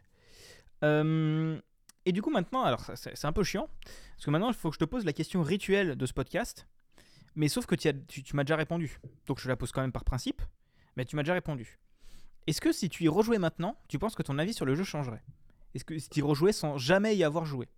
Euh, 0.84 1.60
et 2.06 2.12
du 2.12 2.22
coup 2.22 2.30
maintenant, 2.32 2.64
alors 2.64 2.82
c'est 2.96 3.26
un 3.26 3.34
peu 3.34 3.44
chiant, 3.44 3.68
parce 4.16 4.26
que 4.26 4.32
maintenant 4.32 4.48
il 4.50 4.54
faut 4.56 4.70
que 4.70 4.76
je 4.76 4.80
te 4.80 4.86
pose 4.86 5.06
la 5.06 5.14
question 5.14 5.42
rituelle 5.44 5.96
de 5.96 6.06
ce 6.06 6.14
podcast, 6.14 6.68
mais 7.36 7.48
sauf 7.50 7.66
que 7.66 7.76
tu, 7.76 7.88
as- 7.90 7.94
tu, 7.94 8.24
tu 8.24 8.36
m'as 8.36 8.44
déjà 8.44 8.56
répondu, 8.56 9.00
donc 9.28 9.40
je 9.40 9.48
la 9.48 9.56
pose 9.56 9.72
quand 9.72 9.82
même 9.82 9.92
par 9.92 10.04
principe, 10.06 10.42
mais 10.96 11.06
tu 11.06 11.16
m'as 11.16 11.24
déjà 11.24 11.34
répondu. 11.34 11.78
Est-ce 12.50 12.62
que 12.62 12.72
si 12.72 12.90
tu 12.90 13.04
y 13.04 13.08
rejouais 13.08 13.38
maintenant, 13.38 13.78
tu 13.88 14.00
penses 14.00 14.16
que 14.16 14.24
ton 14.24 14.40
avis 14.40 14.54
sur 14.54 14.66
le 14.66 14.74
jeu 14.76 14.84
changerait? 14.84 15.24
Est-ce 15.76 15.86
que 15.86 15.98
si 16.00 16.10
tu 16.10 16.20
y 16.20 16.22
rejouais 16.24 16.52
sans 16.52 16.78
jamais 16.80 17.16
y 17.16 17.24
avoir 17.24 17.46
joué? 17.46 17.70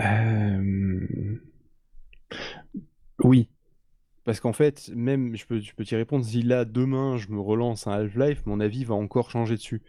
Euh, 0.00 1.38
Oui. 3.22 3.48
Parce 4.24 4.40
qu'en 4.40 4.52
fait, 4.52 4.90
même, 4.94 5.36
je 5.36 5.46
peux, 5.46 5.60
je 5.60 5.74
peux 5.74 5.84
t'y 5.84 5.96
répondre, 5.96 6.24
si 6.24 6.42
là, 6.42 6.64
demain, 6.64 7.16
je 7.16 7.28
me 7.30 7.40
relance 7.40 7.86
un 7.86 7.92
Half-Life, 7.92 8.46
mon 8.46 8.60
avis 8.60 8.84
va 8.84 8.94
encore 8.94 9.30
changer 9.30 9.56
dessus. 9.56 9.82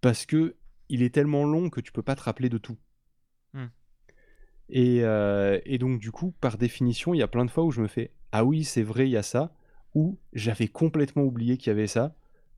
Parce 0.00 0.26
que 0.26 0.56
il 0.88 1.02
est 1.02 1.14
tellement 1.14 1.44
long 1.44 1.70
que 1.70 1.80
tu 1.80 1.92
peux 1.92 2.02
pas 2.02 2.16
te 2.16 2.22
rappeler 2.22 2.50
de 2.50 2.58
tout. 2.58 2.78
Hmm. 3.54 3.66
Et, 4.68 5.00
euh, 5.04 5.60
et 5.64 5.78
donc, 5.78 6.00
du 6.00 6.12
coup, 6.12 6.32
par 6.40 6.58
définition, 6.58 7.14
il 7.14 7.18
y 7.18 7.22
a 7.22 7.28
plein 7.28 7.44
de 7.44 7.50
fois 7.50 7.64
où 7.64 7.70
je 7.70 7.82
me 7.82 7.88
fais 7.88 8.12
Ah 8.32 8.44
oui, 8.44 8.64
c'est 8.64 8.82
vrai, 8.82 9.08
il 9.08 9.12
y 9.12 9.16
a 9.16 9.22
ça. 9.22 9.54
où 9.94 10.18
j'avais 10.32 10.68
complètement 10.68 11.22
oublié 11.24 11.58
qu'il 11.58 11.68
y 11.68 11.72
avait 11.72 11.86
ça. 11.86 12.14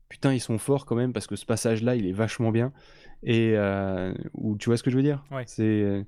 Putain, 0.09 0.33
ils 0.33 0.39
sont 0.39 0.57
forts 0.57 0.85
quand 0.85 0.95
même 0.95 1.13
parce 1.13 1.27
que 1.27 1.35
ce 1.35 1.45
passage-là, 1.45 1.95
il 1.95 2.05
est 2.05 2.11
vachement 2.13 2.51
bien. 2.51 2.71
Et 3.23 3.53
euh, 3.55 4.13
où, 4.33 4.55
tu 4.57 4.69
vois 4.69 4.77
ce 4.77 4.83
que 4.83 4.91
je 4.91 4.95
veux 4.97 5.03
dire? 5.03 5.23
Ouais. 5.31 5.43
C'est 5.47 5.63
euh, 5.63 6.03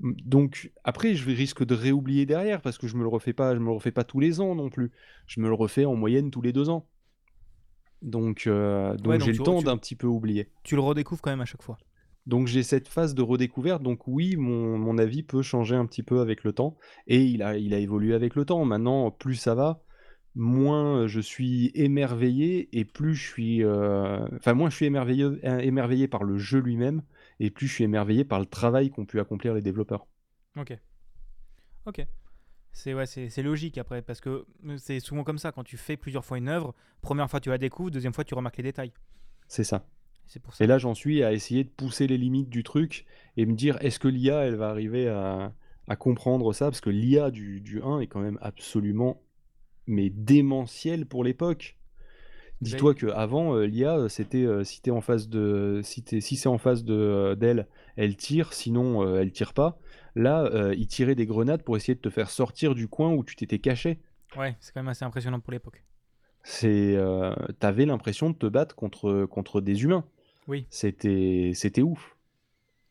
donc 0.00 0.72
après, 0.84 1.14
je 1.14 1.26
risque 1.28 1.64
de 1.64 1.74
réoublier 1.74 2.26
derrière 2.26 2.60
parce 2.60 2.78
que 2.78 2.86
je 2.88 2.96
me 2.96 3.02
le 3.02 3.08
refais 3.08 3.32
pas, 3.32 3.54
je 3.54 3.60
me 3.60 3.66
le 3.66 3.72
refais 3.72 3.92
pas 3.92 4.04
tous 4.04 4.20
les 4.20 4.40
ans 4.40 4.54
non 4.54 4.70
plus. 4.70 4.90
Je 5.26 5.40
me 5.40 5.48
le 5.48 5.54
refais 5.54 5.84
en 5.84 5.94
moyenne 5.94 6.30
tous 6.30 6.42
les 6.42 6.52
deux 6.52 6.68
ans. 6.68 6.88
Donc, 8.02 8.46
euh, 8.46 8.96
donc 8.96 9.06
Ouais, 9.06 9.18
donc 9.18 9.26
j'ai 9.26 9.32
le 9.32 9.38
temps 9.38 9.58
tu- 9.58 9.64
d'un 9.64 9.76
petit 9.76 9.96
peu 9.96 10.06
oublier. 10.06 10.50
Tu 10.62 10.76
le 10.76 10.80
redécouvres 10.80 11.20
quand 11.20 11.30
même 11.30 11.40
à 11.40 11.44
chaque 11.46 11.62
fois. 11.62 11.78
Donc 12.26 12.46
j'ai 12.46 12.62
cette 12.62 12.88
phase 12.88 13.14
de 13.14 13.22
redécouverte, 13.22 13.82
donc 13.82 14.06
oui, 14.06 14.36
mon, 14.36 14.76
mon 14.78 14.98
avis 14.98 15.22
peut 15.22 15.40
changer 15.42 15.74
un 15.74 15.86
petit 15.86 16.02
peu 16.02 16.20
avec 16.20 16.44
le 16.44 16.52
temps, 16.52 16.76
et 17.06 17.22
il 17.22 17.42
a, 17.42 17.56
il 17.56 17.72
a 17.72 17.78
évolué 17.78 18.14
avec 18.14 18.34
le 18.34 18.44
temps. 18.44 18.64
Maintenant, 18.66 19.10
plus 19.10 19.36
ça 19.36 19.54
va, 19.54 19.82
moins 20.34 21.06
je 21.06 21.20
suis 21.20 21.70
émerveillé, 21.74 22.68
et 22.78 22.84
plus 22.84 23.14
je 23.14 23.26
suis... 23.28 23.64
euh, 23.64 24.26
Enfin, 24.36 24.54
moins 24.54 24.70
je 24.70 24.76
suis 24.76 24.86
émerveillé, 24.86 25.24
euh, 25.24 25.58
émerveillé 25.58 26.08
par 26.08 26.24
le 26.24 26.38
jeu 26.38 26.60
lui-même, 26.60 27.02
et 27.40 27.50
plus 27.50 27.66
je 27.66 27.74
suis 27.74 27.84
émerveillé 27.84 28.24
par 28.24 28.38
le 28.40 28.46
travail 28.46 28.90
qu'ont 28.90 29.06
pu 29.06 29.20
accomplir 29.20 29.54
les 29.54 29.62
développeurs. 29.62 30.06
Ok. 30.56 30.78
Ok. 31.86 32.06
C'est 32.72 32.94
ouais, 32.94 33.06
c'est 33.06 33.42
logique 33.42 33.78
après, 33.78 34.02
parce 34.02 34.20
que 34.20 34.46
c'est 34.76 35.00
souvent 35.00 35.24
comme 35.24 35.38
ça, 35.38 35.50
quand 35.52 35.64
tu 35.64 35.76
fais 35.76 35.96
plusieurs 35.96 36.24
fois 36.24 36.38
une 36.38 36.48
œuvre, 36.48 36.74
première 37.00 37.28
fois 37.28 37.40
tu 37.40 37.48
la 37.48 37.58
découvres, 37.58 37.90
deuxième 37.90 38.12
fois 38.12 38.24
tu 38.24 38.34
remarques 38.34 38.58
les 38.58 38.62
détails. 38.62 38.92
C'est 39.48 39.64
ça. 39.64 39.88
C'est 40.26 40.40
pour 40.40 40.54
ça. 40.54 40.62
Et 40.62 40.66
là, 40.66 40.78
j'en 40.78 40.94
suis 40.94 41.24
à 41.24 41.32
essayer 41.32 41.64
de 41.64 41.70
pousser 41.70 42.06
les 42.06 42.18
limites 42.18 42.50
du 42.50 42.62
truc, 42.62 43.06
et 43.36 43.46
me 43.46 43.54
dire, 43.54 43.78
est-ce 43.80 43.98
que 43.98 44.08
l'IA, 44.08 44.44
elle 44.46 44.56
va 44.56 44.68
arriver 44.68 45.08
à, 45.08 45.54
à 45.88 45.96
comprendre 45.96 46.52
ça? 46.52 46.66
Parce 46.66 46.80
que 46.82 46.90
l'IA 46.90 47.30
du, 47.30 47.60
du 47.60 47.82
1 47.82 48.00
est 48.00 48.06
quand 48.06 48.20
même 48.20 48.38
absolument 48.42 49.22
mais 49.88 50.10
démentiel 50.10 51.06
pour 51.06 51.24
l'époque. 51.24 51.76
Dis-toi 52.60 52.94
que 52.94 53.06
avant 53.06 53.56
l'IA, 53.56 53.96
euh, 53.96 54.08
c'était 54.08 54.44
euh, 54.44 54.64
si 54.64 54.80
t'es 54.82 54.90
en 54.90 55.00
face 55.00 55.28
de 55.28 55.80
si 55.84 56.02
c'est 56.20 56.48
en 56.48 56.58
face 56.58 56.82
de 56.82 56.94
euh, 56.94 57.34
d'elle, 57.36 57.68
elle 57.96 58.16
tire, 58.16 58.52
sinon 58.52 59.06
euh, 59.06 59.20
elle 59.20 59.30
tire 59.30 59.52
pas. 59.52 59.78
Là, 60.16 60.44
euh, 60.46 60.74
il 60.76 60.88
tirait 60.88 61.14
des 61.14 61.26
grenades 61.26 61.62
pour 61.62 61.76
essayer 61.76 61.94
de 61.94 62.00
te 62.00 62.10
faire 62.10 62.30
sortir 62.30 62.74
du 62.74 62.88
coin 62.88 63.14
où 63.14 63.22
tu 63.22 63.36
t'étais 63.36 63.60
caché. 63.60 64.00
Ouais, 64.36 64.56
c'est 64.58 64.72
quand 64.74 64.80
même 64.80 64.88
assez 64.88 65.04
impressionnant 65.04 65.38
pour 65.38 65.52
l'époque. 65.52 65.84
C'est, 66.42 66.96
euh, 66.96 67.34
t'avais 67.60 67.86
l'impression 67.86 68.30
de 68.30 68.34
te 68.36 68.46
battre 68.46 68.74
contre 68.74 69.26
contre 69.26 69.60
des 69.60 69.84
humains. 69.84 70.04
Oui. 70.48 70.66
C'était 70.70 71.52
c'était 71.54 71.82
ouf. 71.82 72.16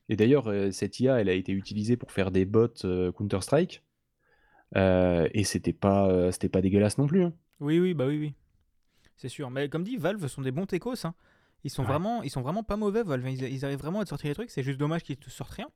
Et 0.09 0.15
d'ailleurs, 0.15 0.47
euh, 0.47 0.71
cette 0.71 0.99
IA, 1.01 1.19
elle 1.19 1.27
a 1.27 1.33
été 1.33 1.51
utilisée 1.51 1.97
pour 1.97 2.13
faire 2.13 2.31
des 2.31 2.45
bots 2.45 2.67
euh, 2.85 3.11
Counter 3.11 3.41
Strike. 3.41 3.83
Euh, 4.75 5.27
et 5.33 5.43
c'était 5.43 5.73
pas 5.73 6.07
euh, 6.09 6.31
c'était 6.31 6.49
pas 6.49 6.61
dégueulasse 6.61 6.97
non 6.97 7.07
plus. 7.07 7.23
hein. 7.23 7.33
Oui, 7.59 7.79
oui, 7.79 7.93
bah 7.93 8.05
oui, 8.07 8.17
oui. 8.19 8.33
C'est 9.15 9.29
sûr. 9.29 9.49
Mais 9.49 9.69
comme 9.69 9.83
dit, 9.83 9.97
Valve 9.97 10.27
sont 10.27 10.41
des 10.41 10.51
bons 10.51 10.65
techos. 10.65 11.05
Hein. 11.05 11.13
Ils 11.63 11.69
sont 11.71 11.83
Ouais. 11.83 11.87
vraiment, 11.89 12.21
ils 12.23 12.29
sont 12.29 12.41
vraiment 12.41 12.63
pas 12.63 12.77
mauvais. 12.77 13.03
Valve, 13.03 13.27
ils, 13.29 13.43
ils 13.43 13.65
arrivent 13.65 13.79
vraiment 13.79 14.01
à 14.01 14.03
te 14.03 14.09
sortir 14.09 14.29
les 14.29 14.35
trucs. 14.35 14.49
C'est 14.51 14.63
juste 14.63 14.79
dommage 14.79 15.03
qu'ils 15.03 15.17
te 15.17 15.29
sortent 15.29 15.53
rien. 15.53 15.69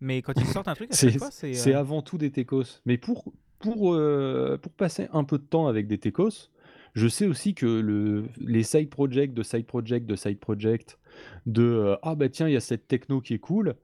Mais 0.00 0.20
quand 0.22 0.32
ils 0.40 0.46
sortent 0.46 0.68
un 0.68 0.74
truc, 0.74 0.90
à 0.92 0.96
chaque 0.96 1.10
C'est 1.12 1.18
fois, 1.18 1.30
c'est. 1.30 1.52
c'est 1.54 1.74
euh, 1.74 1.78
avant 1.78 2.02
tout 2.02 2.18
des 2.18 2.30
techos. 2.30 2.80
Mais 2.86 2.98
pour, 2.98 3.32
pour, 3.60 3.94
euh, 3.94 4.58
pour 4.60 4.72
passer 4.72 5.08
un 5.12 5.24
peu 5.24 5.38
de 5.38 5.44
temps 5.44 5.68
avec 5.68 5.86
des 5.86 5.98
techos, 5.98 6.50
je 6.94 7.06
sais 7.06 7.26
aussi 7.26 7.54
que 7.54 7.66
le, 7.66 8.24
les 8.40 8.64
side 8.64 8.90
projects 8.90 9.32
de 9.32 9.42
side 9.42 9.66
project 9.66 10.06
de 10.06 10.16
side 10.16 10.38
project, 10.40 10.98
de 11.46 11.62
euh, 11.62 11.96
ah 12.02 12.14
bah 12.16 12.28
tiens, 12.28 12.48
il 12.48 12.54
y 12.54 12.56
a 12.56 12.60
cette 12.60 12.88
techno 12.88 13.20
qui 13.20 13.34
est 13.34 13.38
cool, 13.38 13.76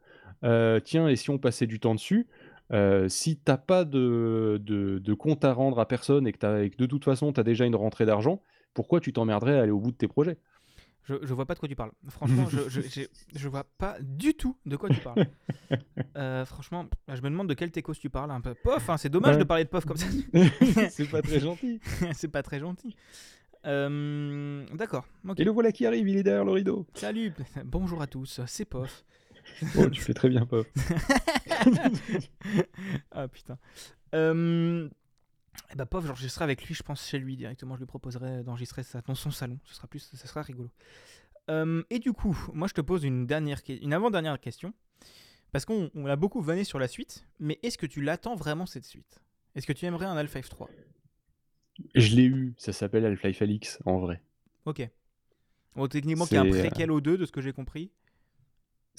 euh, 0.44 0.80
tiens, 0.80 1.08
et 1.08 1.16
si 1.16 1.30
on 1.30 1.38
passait 1.38 1.66
du 1.66 1.78
temps 1.80 1.94
dessus, 1.94 2.26
euh, 2.72 3.08
si 3.08 3.36
t'as 3.38 3.56
pas 3.56 3.84
de, 3.84 4.60
de, 4.62 4.98
de 4.98 5.14
compte 5.14 5.44
à 5.44 5.52
rendre 5.52 5.78
à 5.80 5.86
personne 5.88 6.26
et 6.26 6.32
que, 6.32 6.62
et 6.62 6.70
que 6.70 6.76
de 6.76 6.86
toute 6.86 7.04
façon 7.04 7.32
tu 7.32 7.40
as 7.40 7.44
déjà 7.44 7.64
une 7.64 7.76
rentrée 7.76 8.06
d'argent, 8.06 8.42
pourquoi 8.74 9.00
tu 9.00 9.12
t'emmerderais 9.12 9.58
à 9.58 9.62
aller 9.62 9.70
au 9.72 9.80
bout 9.80 9.90
de 9.92 9.96
tes 9.96 10.08
projets? 10.08 10.38
Je, 11.04 11.14
je 11.22 11.32
vois 11.32 11.46
pas 11.46 11.54
de 11.54 11.58
quoi 11.58 11.68
tu 11.70 11.74
parles. 11.74 11.92
Franchement, 12.08 12.46
je, 12.50 12.68
je, 12.68 13.00
je 13.34 13.48
vois 13.48 13.64
pas 13.78 13.96
du 14.02 14.34
tout 14.34 14.58
de 14.66 14.76
quoi 14.76 14.90
tu 14.90 15.00
parles. 15.00 15.24
Euh, 16.18 16.44
franchement, 16.44 16.84
je 17.08 17.22
me 17.22 17.30
demande 17.30 17.48
de 17.48 17.54
quel 17.54 17.70
techos 17.70 17.94
tu 17.94 18.10
parles. 18.10 18.30
Un 18.30 18.42
peu. 18.42 18.52
Pof, 18.54 18.90
hein, 18.90 18.98
c'est 18.98 19.08
dommage 19.08 19.36
Ouais. 19.36 19.40
de 19.40 19.44
parler 19.44 19.64
de 19.64 19.70
pof 19.70 19.86
comme 19.86 19.96
ça. 19.96 20.06
C'est 20.90 21.08
pas 21.10 21.22
très 21.22 21.40
gentil. 21.40 21.80
c'est 22.14 22.28
pas 22.28 22.42
très 22.42 22.60
gentil. 22.60 22.94
Euh, 23.64 24.64
D'accord. 24.74 25.06
Et 25.36 25.44
le 25.44 25.50
voilà 25.50 25.72
qui 25.72 25.86
arrive, 25.86 26.08
il 26.08 26.16
est 26.18 26.22
derrière 26.22 26.44
le 26.44 26.52
rideau. 26.52 26.86
Salut. 26.94 27.32
Bonjour 27.64 28.02
à 28.02 28.06
tous. 28.06 28.40
C'est 28.46 28.64
pof. 28.66 29.04
Oh, 29.78 29.88
tu 29.88 30.00
fais 30.00 30.14
très 30.14 30.28
bien, 30.28 30.46
Pop. 30.46 30.66
ah 33.10 33.28
putain. 33.28 33.58
Euh... 34.14 34.88
eh 35.72 35.76
bah, 35.76 35.86
Pof, 35.86 36.06
j'enregistrerai 36.06 36.44
avec 36.44 36.64
lui, 36.64 36.74
je 36.74 36.82
pense, 36.82 37.06
chez 37.06 37.18
lui 37.18 37.36
directement. 37.36 37.74
Je 37.74 37.80
lui 37.80 37.86
proposerai 37.86 38.42
d'enregistrer 38.42 38.82
ça 38.82 39.02
dans 39.06 39.14
son 39.14 39.30
salon. 39.30 39.58
Ce 39.64 39.74
sera 39.74 39.88
plus, 39.88 40.10
ça 40.14 40.26
sera 40.26 40.42
rigolo. 40.42 40.70
Euh, 41.50 41.82
et 41.90 41.98
du 41.98 42.12
coup, 42.12 42.38
moi, 42.52 42.68
je 42.68 42.74
te 42.74 42.80
pose 42.80 43.04
une 43.04 43.26
dernière, 43.26 43.60
une 43.68 43.92
avant-dernière 43.92 44.38
question, 44.38 44.72
parce 45.52 45.64
qu'on 45.64 45.90
on 45.94 46.06
a 46.06 46.16
beaucoup 46.16 46.40
vanné 46.40 46.64
sur 46.64 46.78
la 46.78 46.88
suite. 46.88 47.26
Mais 47.40 47.58
est-ce 47.62 47.78
que 47.78 47.86
tu 47.86 48.02
l'attends 48.02 48.36
vraiment 48.36 48.66
cette 48.66 48.84
suite? 48.84 49.20
Est-ce 49.54 49.66
que 49.66 49.72
tu 49.72 49.86
aimerais 49.86 50.06
un 50.06 50.16
Half-Life 50.16 50.48
3 50.50 50.68
Je 51.94 52.16
l'ai 52.16 52.24
eu, 52.24 52.54
ça 52.58 52.72
s'appelle 52.72 53.04
Half-Life 53.06 53.42
Alix 53.42 53.78
en 53.84 53.98
vrai. 53.98 54.22
Ok. 54.66 54.88
Bon, 55.74 55.86
techniquement, 55.86 56.26
il 56.30 56.34
y 56.34 56.36
a 56.36 56.42
un 56.42 56.50
C'est, 56.50 56.58
euh, 56.58 56.66
préquel 56.66 56.90
aux 56.90 57.00
deux, 57.00 57.16
de 57.16 57.24
ce 57.24 57.32
que 57.32 57.40
j'ai 57.40 57.52
compris. 57.52 57.90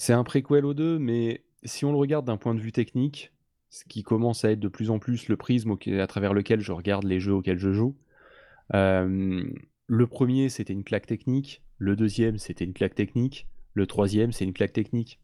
C'est 0.00 0.14
un 0.14 0.24
préquel 0.24 0.64
aux 0.64 0.72
deux, 0.72 0.98
mais 0.98 1.44
si 1.62 1.84
on 1.84 1.92
le 1.92 1.98
regarde 1.98 2.24
d'un 2.24 2.38
point 2.38 2.54
de 2.54 2.60
vue 2.60 2.72
technique, 2.72 3.34
ce 3.68 3.84
qui 3.84 4.02
commence 4.02 4.46
à 4.46 4.50
être 4.50 4.58
de 4.58 4.68
plus 4.68 4.88
en 4.90 4.98
plus 4.98 5.28
le 5.28 5.36
prisme 5.36 5.76
à 6.00 6.06
travers 6.06 6.32
lequel 6.32 6.60
je 6.60 6.72
regarde 6.72 7.04
les 7.04 7.20
jeux 7.20 7.34
auxquels 7.34 7.58
je 7.58 7.70
joue, 7.70 7.98
euh, 8.72 9.44
le 9.88 10.06
premier 10.06 10.48
c'était 10.48 10.72
une 10.72 10.84
claque 10.84 11.06
technique, 11.06 11.62
le 11.76 11.96
deuxième 11.96 12.38
c'était 12.38 12.64
une 12.64 12.72
claque 12.72 12.94
technique, 12.94 13.46
le 13.74 13.86
troisième 13.86 14.32
c'est 14.32 14.46
une 14.46 14.54
claque 14.54 14.72
technique. 14.72 15.20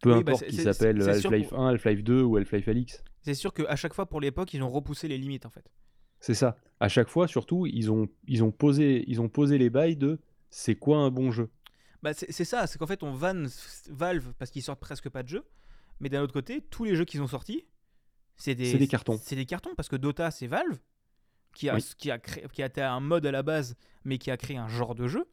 Peu 0.00 0.14
Oui, 0.14 0.24
bah, 0.24 0.32
importe 0.32 0.44
c'est- 0.44 0.48
qu'il 0.48 0.60
s'appelle 0.62 1.02
Half-Life 1.02 1.50
pour- 1.50 1.60
1, 1.60 1.68
Half-Life 1.68 2.02
2 2.04 2.22
ou 2.22 2.38
Half-Life 2.38 2.68
Alix. 2.68 3.04
C'est 3.20 3.34
sûr 3.34 3.52
qu'à 3.52 3.76
chaque 3.76 3.92
fois, 3.92 4.06
pour 4.06 4.22
l'époque, 4.22 4.54
ils 4.54 4.62
ont 4.62 4.70
repoussé 4.70 5.08
les 5.08 5.18
limites, 5.18 5.44
en 5.44 5.50
fait. 5.50 5.70
C'est 6.20 6.32
ça. 6.32 6.56
À 6.80 6.88
chaque 6.88 7.08
fois, 7.10 7.28
surtout, 7.28 7.66
ils 7.66 7.92
ont, 7.92 8.08
ils 8.26 8.42
ont, 8.42 8.50
posé, 8.50 9.04
ils 9.08 9.20
ont 9.20 9.28
posé 9.28 9.58
les 9.58 9.68
bails 9.68 9.96
de 9.96 10.20
c'est 10.48 10.76
quoi 10.76 10.98
un 10.98 11.10
bon 11.10 11.30
jeu? 11.30 11.50
Bah, 12.02 12.12
c'est 12.14 12.44
ça, 12.44 12.66
c'est 12.66 12.78
qu'en 12.78 12.86
fait 12.86 13.02
on 13.02 13.12
vanne 13.12 13.48
Valve 13.90 14.32
parce 14.38 14.50
qu'ils 14.50 14.62
sortent 14.62 14.80
presque 14.80 15.08
pas 15.08 15.22
de 15.22 15.28
jeux, 15.28 15.44
mais 16.00 16.08
d'un 16.08 16.22
autre 16.22 16.32
côté, 16.32 16.60
tous 16.60 16.84
les 16.84 16.94
jeux 16.94 17.04
qu'ils 17.04 17.20
ont 17.22 17.26
sortis, 17.26 17.64
c'est 18.36 18.54
des, 18.54 18.86
cartons. 18.86 19.18
C'est 19.20 19.34
des 19.34 19.46
cartons 19.46 19.74
parce 19.76 19.88
que 19.88 19.96
Dota 19.96 20.30
c'est 20.30 20.46
Valve 20.46 20.78
qui 21.54 21.68
a, 21.68 21.74
Oui. 21.74 21.84
qui, 21.98 22.10
a 22.12 22.18
créé, 22.18 22.44
qui 22.52 22.62
a 22.62 22.66
été 22.66 22.82
un 22.82 23.00
mode 23.00 23.26
à 23.26 23.32
la 23.32 23.42
base, 23.42 23.74
mais 24.04 24.18
qui 24.18 24.30
a 24.30 24.36
créé 24.36 24.56
un 24.56 24.68
genre 24.68 24.94
de 24.94 25.08
jeu. 25.08 25.28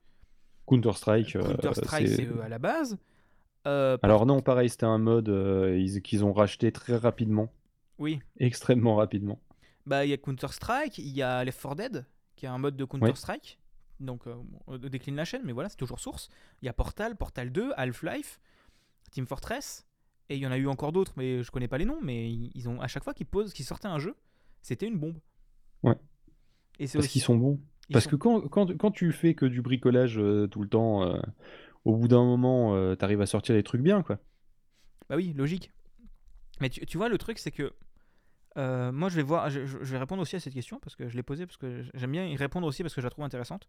Counter-Strike. 0.68 1.36
euh, 1.36 1.42
Counter-Strike 1.44 2.08
c'est- 2.08 2.16
c'est 2.16 2.26
eux 2.26 2.42
à 2.42 2.50
la 2.50 2.58
base. 2.58 2.98
Euh, 3.68 3.98
Alors 4.02 4.26
non, 4.26 4.42
pareil, 4.42 4.70
c'était 4.70 4.86
un 4.86 4.98
mode 4.98 5.30
euh, 5.30 5.78
ils- 5.78 6.02
qu'ils 6.02 6.24
ont 6.26 6.34
racheté 6.34 6.72
très 6.72 6.96
rapidement, 6.96 7.52
oui, 8.00 8.20
extrêmement 8.40 8.96
rapidement. 8.96 9.40
bah 9.86 10.04
il 10.06 10.10
y 10.10 10.14
a 10.14 10.18
Counter-Strike, 10.18 10.98
il 10.98 11.10
y 11.16 11.22
a 11.22 11.44
Left 11.44 11.62
4 11.62 11.76
Dead 11.76 12.06
qui 12.36 12.46
est 12.46 12.50
un 12.50 12.58
mode 12.58 12.76
de 12.76 12.86
Counter-Strike. 12.86 13.60
Donc 14.00 14.28
euh, 14.28 14.36
on 14.68 14.78
décline 14.78 15.16
la 15.16 15.26
chaîne, 15.26 15.42
mais 15.46 15.54
voilà, 15.54 15.70
c'est 15.70 15.78
toujours 15.78 16.00
source. 16.00 16.30
Il 16.62 16.66
y 16.66 16.70
a 16.70 16.74
Portal, 16.74 17.16
Portal 17.16 17.52
2, 17.52 17.72
Half-Life, 17.78 18.40
Team 19.12 19.26
Fortress, 19.26 19.86
et 20.30 20.36
il 20.36 20.42
y 20.42 20.48
en 20.48 20.52
a 20.52 20.58
eu 20.58 20.68
encore 20.68 20.92
d'autres, 20.92 21.14
mais 21.18 21.44
je 21.44 21.52
connais 21.52 21.68
pas 21.68 21.78
les 21.78 21.86
noms. 21.86 22.00
Mais 22.02 22.30
ils 22.32 22.68
ont 22.70 22.82
à 22.82 22.88
chaque 22.88 23.04
fois 23.04 23.14
qu'ils 23.14 23.26
posent, 23.28 23.54
qu'ils 23.54 23.66
sortaient 23.66 23.88
un 23.88 24.00
jeu, 24.00 24.16
c'était 24.62 24.88
une 24.88 24.98
bombe. 24.98 25.18
Ouais. 25.84 25.96
Et 26.80 26.86
Parce 26.86 26.96
aussi- 26.98 27.10
qu'ils 27.10 27.22
sont 27.22 27.36
bons. 27.38 27.60
ils 27.90 27.94
Parce 27.94 28.06
sont- 28.06 28.12
que 28.12 28.16
quand, 28.18 28.42
quand, 28.50 28.76
quand 28.78 28.92
tu 28.92 29.12
fais 29.12 29.34
que 29.34 29.46
du 29.46 29.62
bricolage 29.62 30.18
euh, 30.20 30.48
tout 30.48 30.62
le 30.62 30.68
temps, 30.68 31.04
euh, 31.04 31.20
au 31.86 31.96
bout 31.96 32.08
d'un 32.08 32.24
moment, 32.26 32.76
euh, 32.76 32.96
t'arrives 32.96 33.22
à 33.22 33.26
sortir 33.28 33.56
des 33.56 33.64
trucs 33.64 33.82
bien, 33.82 34.02
quoi. 34.02 34.18
Bah 35.08 35.16
oui, 35.16 35.34
logique. 35.34 35.72
Mais 36.60 36.70
tu, 36.70 36.86
tu 36.86 36.98
vois, 36.98 37.08
le 37.10 37.18
truc, 37.18 37.38
c'est 37.38 37.52
que 37.52 37.74
euh, 38.58 38.92
moi, 38.92 39.10
je 39.10 39.16
vais 39.16 39.22
voir, 39.24 39.50
je, 39.50 39.60
vais 39.60 39.98
répondre 39.98 40.22
aussi 40.22 40.36
à 40.36 40.40
cette 40.40 40.54
question 40.54 40.80
parce 40.80 40.96
que 40.96 41.10
je 41.10 41.16
l'ai 41.16 41.24
posée 41.24 41.46
parce 41.46 41.58
que 41.58 41.84
j'aime 41.94 42.12
bien 42.12 42.26
y 42.26 42.36
répondre 42.38 42.66
aussi 42.68 42.84
parce 42.84 42.94
que 42.94 43.02
je 43.02 43.06
la 43.06 43.10
trouve 43.12 43.26
intéressante. 43.26 43.68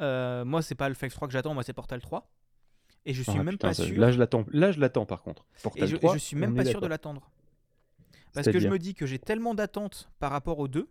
Euh, 0.00 0.44
moi, 0.44 0.62
c'est 0.62 0.74
pas 0.74 0.88
le 0.88 0.94
FX 0.94 1.10
3 1.14 1.28
que 1.28 1.32
j'attends, 1.32 1.54
moi, 1.54 1.62
c'est 1.62 1.72
Portal 1.72 2.00
3. 2.00 2.30
Et 3.04 3.14
je 3.14 3.22
suis 3.22 3.32
Ah, 3.32 3.42
même 3.42 3.54
putain, 3.54 3.68
pas 3.68 3.74
sûr. 3.74 3.98
Là, 4.00 4.12
je 4.12 4.18
l'attends. 4.18 4.44
Là, 4.52 4.70
je 4.70 4.78
l'attends 4.80 5.06
par 5.06 5.22
contre. 5.22 5.44
Et 5.76 5.86
je, 5.86 5.96
et 5.96 5.98
3, 5.98 6.14
je 6.14 6.18
suis 6.18 6.36
même 6.36 6.54
pas 6.54 6.64
sûr 6.64 6.80
de 6.80 6.86
l'attendre. 6.86 7.30
Parce 8.32 8.46
que 8.46 8.58
je 8.60 8.68
me 8.68 8.78
dis 8.78 8.94
que 8.94 9.06
j'ai 9.06 9.18
tellement 9.18 9.54
d'attentes 9.54 10.10
par 10.18 10.30
rapport 10.30 10.58
aux 10.58 10.68
deux 10.68 10.88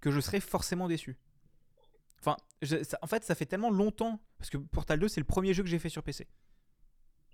que 0.00 0.10
je 0.10 0.20
serai 0.20 0.40
forcément 0.40 0.88
déçu. 0.88 1.16
Enfin, 2.20 2.36
je- 2.60 2.82
ça- 2.82 2.98
en 3.02 3.06
fait, 3.06 3.24
ça 3.24 3.34
fait 3.34 3.46
tellement 3.46 3.70
longtemps. 3.70 4.20
Parce 4.38 4.50
que 4.50 4.56
Portal 4.58 4.98
2, 4.98 5.08
c'est 5.08 5.20
le 5.20 5.24
premier 5.26 5.54
jeu 5.54 5.62
que 5.62 5.68
j'ai 5.68 5.78
fait 5.78 5.88
sur 5.88 6.02
PC. 6.02 6.26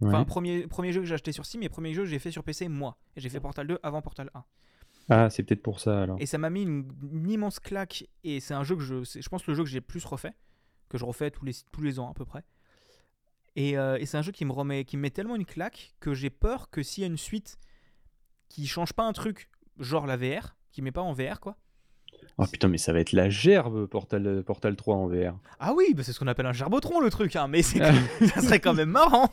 Enfin, 0.01 0.25
premier, 0.25 0.67
premier 0.69 0.93
jeu 0.93 1.01
que 1.01 1.07
j'ai 1.07 1.15
acheté 1.15 1.33
sur 1.33 1.45
Steam, 1.45 1.61
mais 1.63 1.69
premier 1.69 1.93
jeu 1.93 2.03
que 2.03 2.09
j'ai 2.09 2.19
fait 2.21 2.31
sur 2.31 2.45
PC 2.45 2.69
moi. 2.69 2.97
Et 3.17 3.21
j'ai 3.21 3.29
fait 3.29 3.41
Portal 3.41 3.67
2 3.67 3.79
avant 3.83 4.01
Portal 4.03 4.31
1. 4.35 4.45
Ah, 5.09 5.31
c'est 5.31 5.43
peut-être 5.43 5.63
pour 5.63 5.81
ça 5.81 6.03
alors. 6.03 6.21
Et 6.21 6.27
ça 6.27 6.39
m'a 6.39 6.51
mis 6.51 6.63
une, 6.63 6.87
immense 7.29 7.61
claque. 7.61 8.07
Et 8.25 8.41
c'est 8.41 8.55
un 8.55 8.65
jeu 8.65 8.77
que 8.77 8.83
je. 8.83 9.05
Je 9.05 9.29
pense 9.29 9.47
le 9.47 9.55
jeu 9.55 9.63
que 9.63 9.71
j'ai 9.71 9.81
plus 9.81 10.05
refait. 10.05 10.35
Que 10.89 10.99
je 10.99 11.05
refais 11.05 11.31
tous 11.31 11.45
les, 11.45 11.53
tous 11.73 11.83
les 11.83 11.99
ans 11.99 12.11
à 12.11 12.15
peu 12.15 12.25
près. 12.25 12.45
Et, 13.57 13.79
euh, 13.79 13.99
et 13.99 14.07
c'est 14.07 14.17
un 14.17 14.23
jeu 14.23 14.33
qui 14.33 14.45
me, 14.45 14.53
remet, 14.53 14.85
qui 14.85 14.97
me 14.97 15.03
met 15.03 15.11
tellement 15.11 15.37
une 15.37 15.47
claque 15.47 15.95
que 16.01 16.15
j'ai 16.15 16.31
peur 16.31 16.71
que 16.71 16.83
s'il 16.83 17.03
y 17.03 17.05
a 17.05 17.09
une 17.09 17.17
suite 17.17 17.59
qui 18.49 18.67
change 18.67 18.93
pas 18.93 19.05
un 19.05 19.13
truc, 19.13 19.51
genre 19.79 20.07
la 20.07 20.17
VR, 20.17 20.57
qui 20.71 20.83
met 20.83 20.93
pas 20.93 21.03
en 21.03 21.13
VR 21.13 21.41
quoi, 21.41 21.57
Oh 22.39 22.45
putain, 22.47 22.69
mais 22.69 22.79
ça 22.79 22.93
va 22.93 23.01
être 23.01 23.13
la 23.13 23.29
gerbe 23.31 23.87
Portal, 23.87 24.43
Portal 24.45 24.77
3 24.77 24.95
en 24.97 25.07
VR. 25.09 25.37
Ah 25.59 25.75
oui, 25.75 25.93
bah 25.95 26.03
c'est 26.05 26.13
ce 26.13 26.21
qu'on 26.21 26.27
appelle 26.29 26.47
un 26.47 26.53
gerbotron 26.53 27.01
le 27.01 27.11
truc, 27.11 27.35
hein, 27.37 27.49
mais 27.49 27.63
c'est 27.63 27.79
ça 28.35 28.41
serait 28.43 28.61
quand 28.61 28.75
même 28.75 28.91
marrant. 28.91 29.31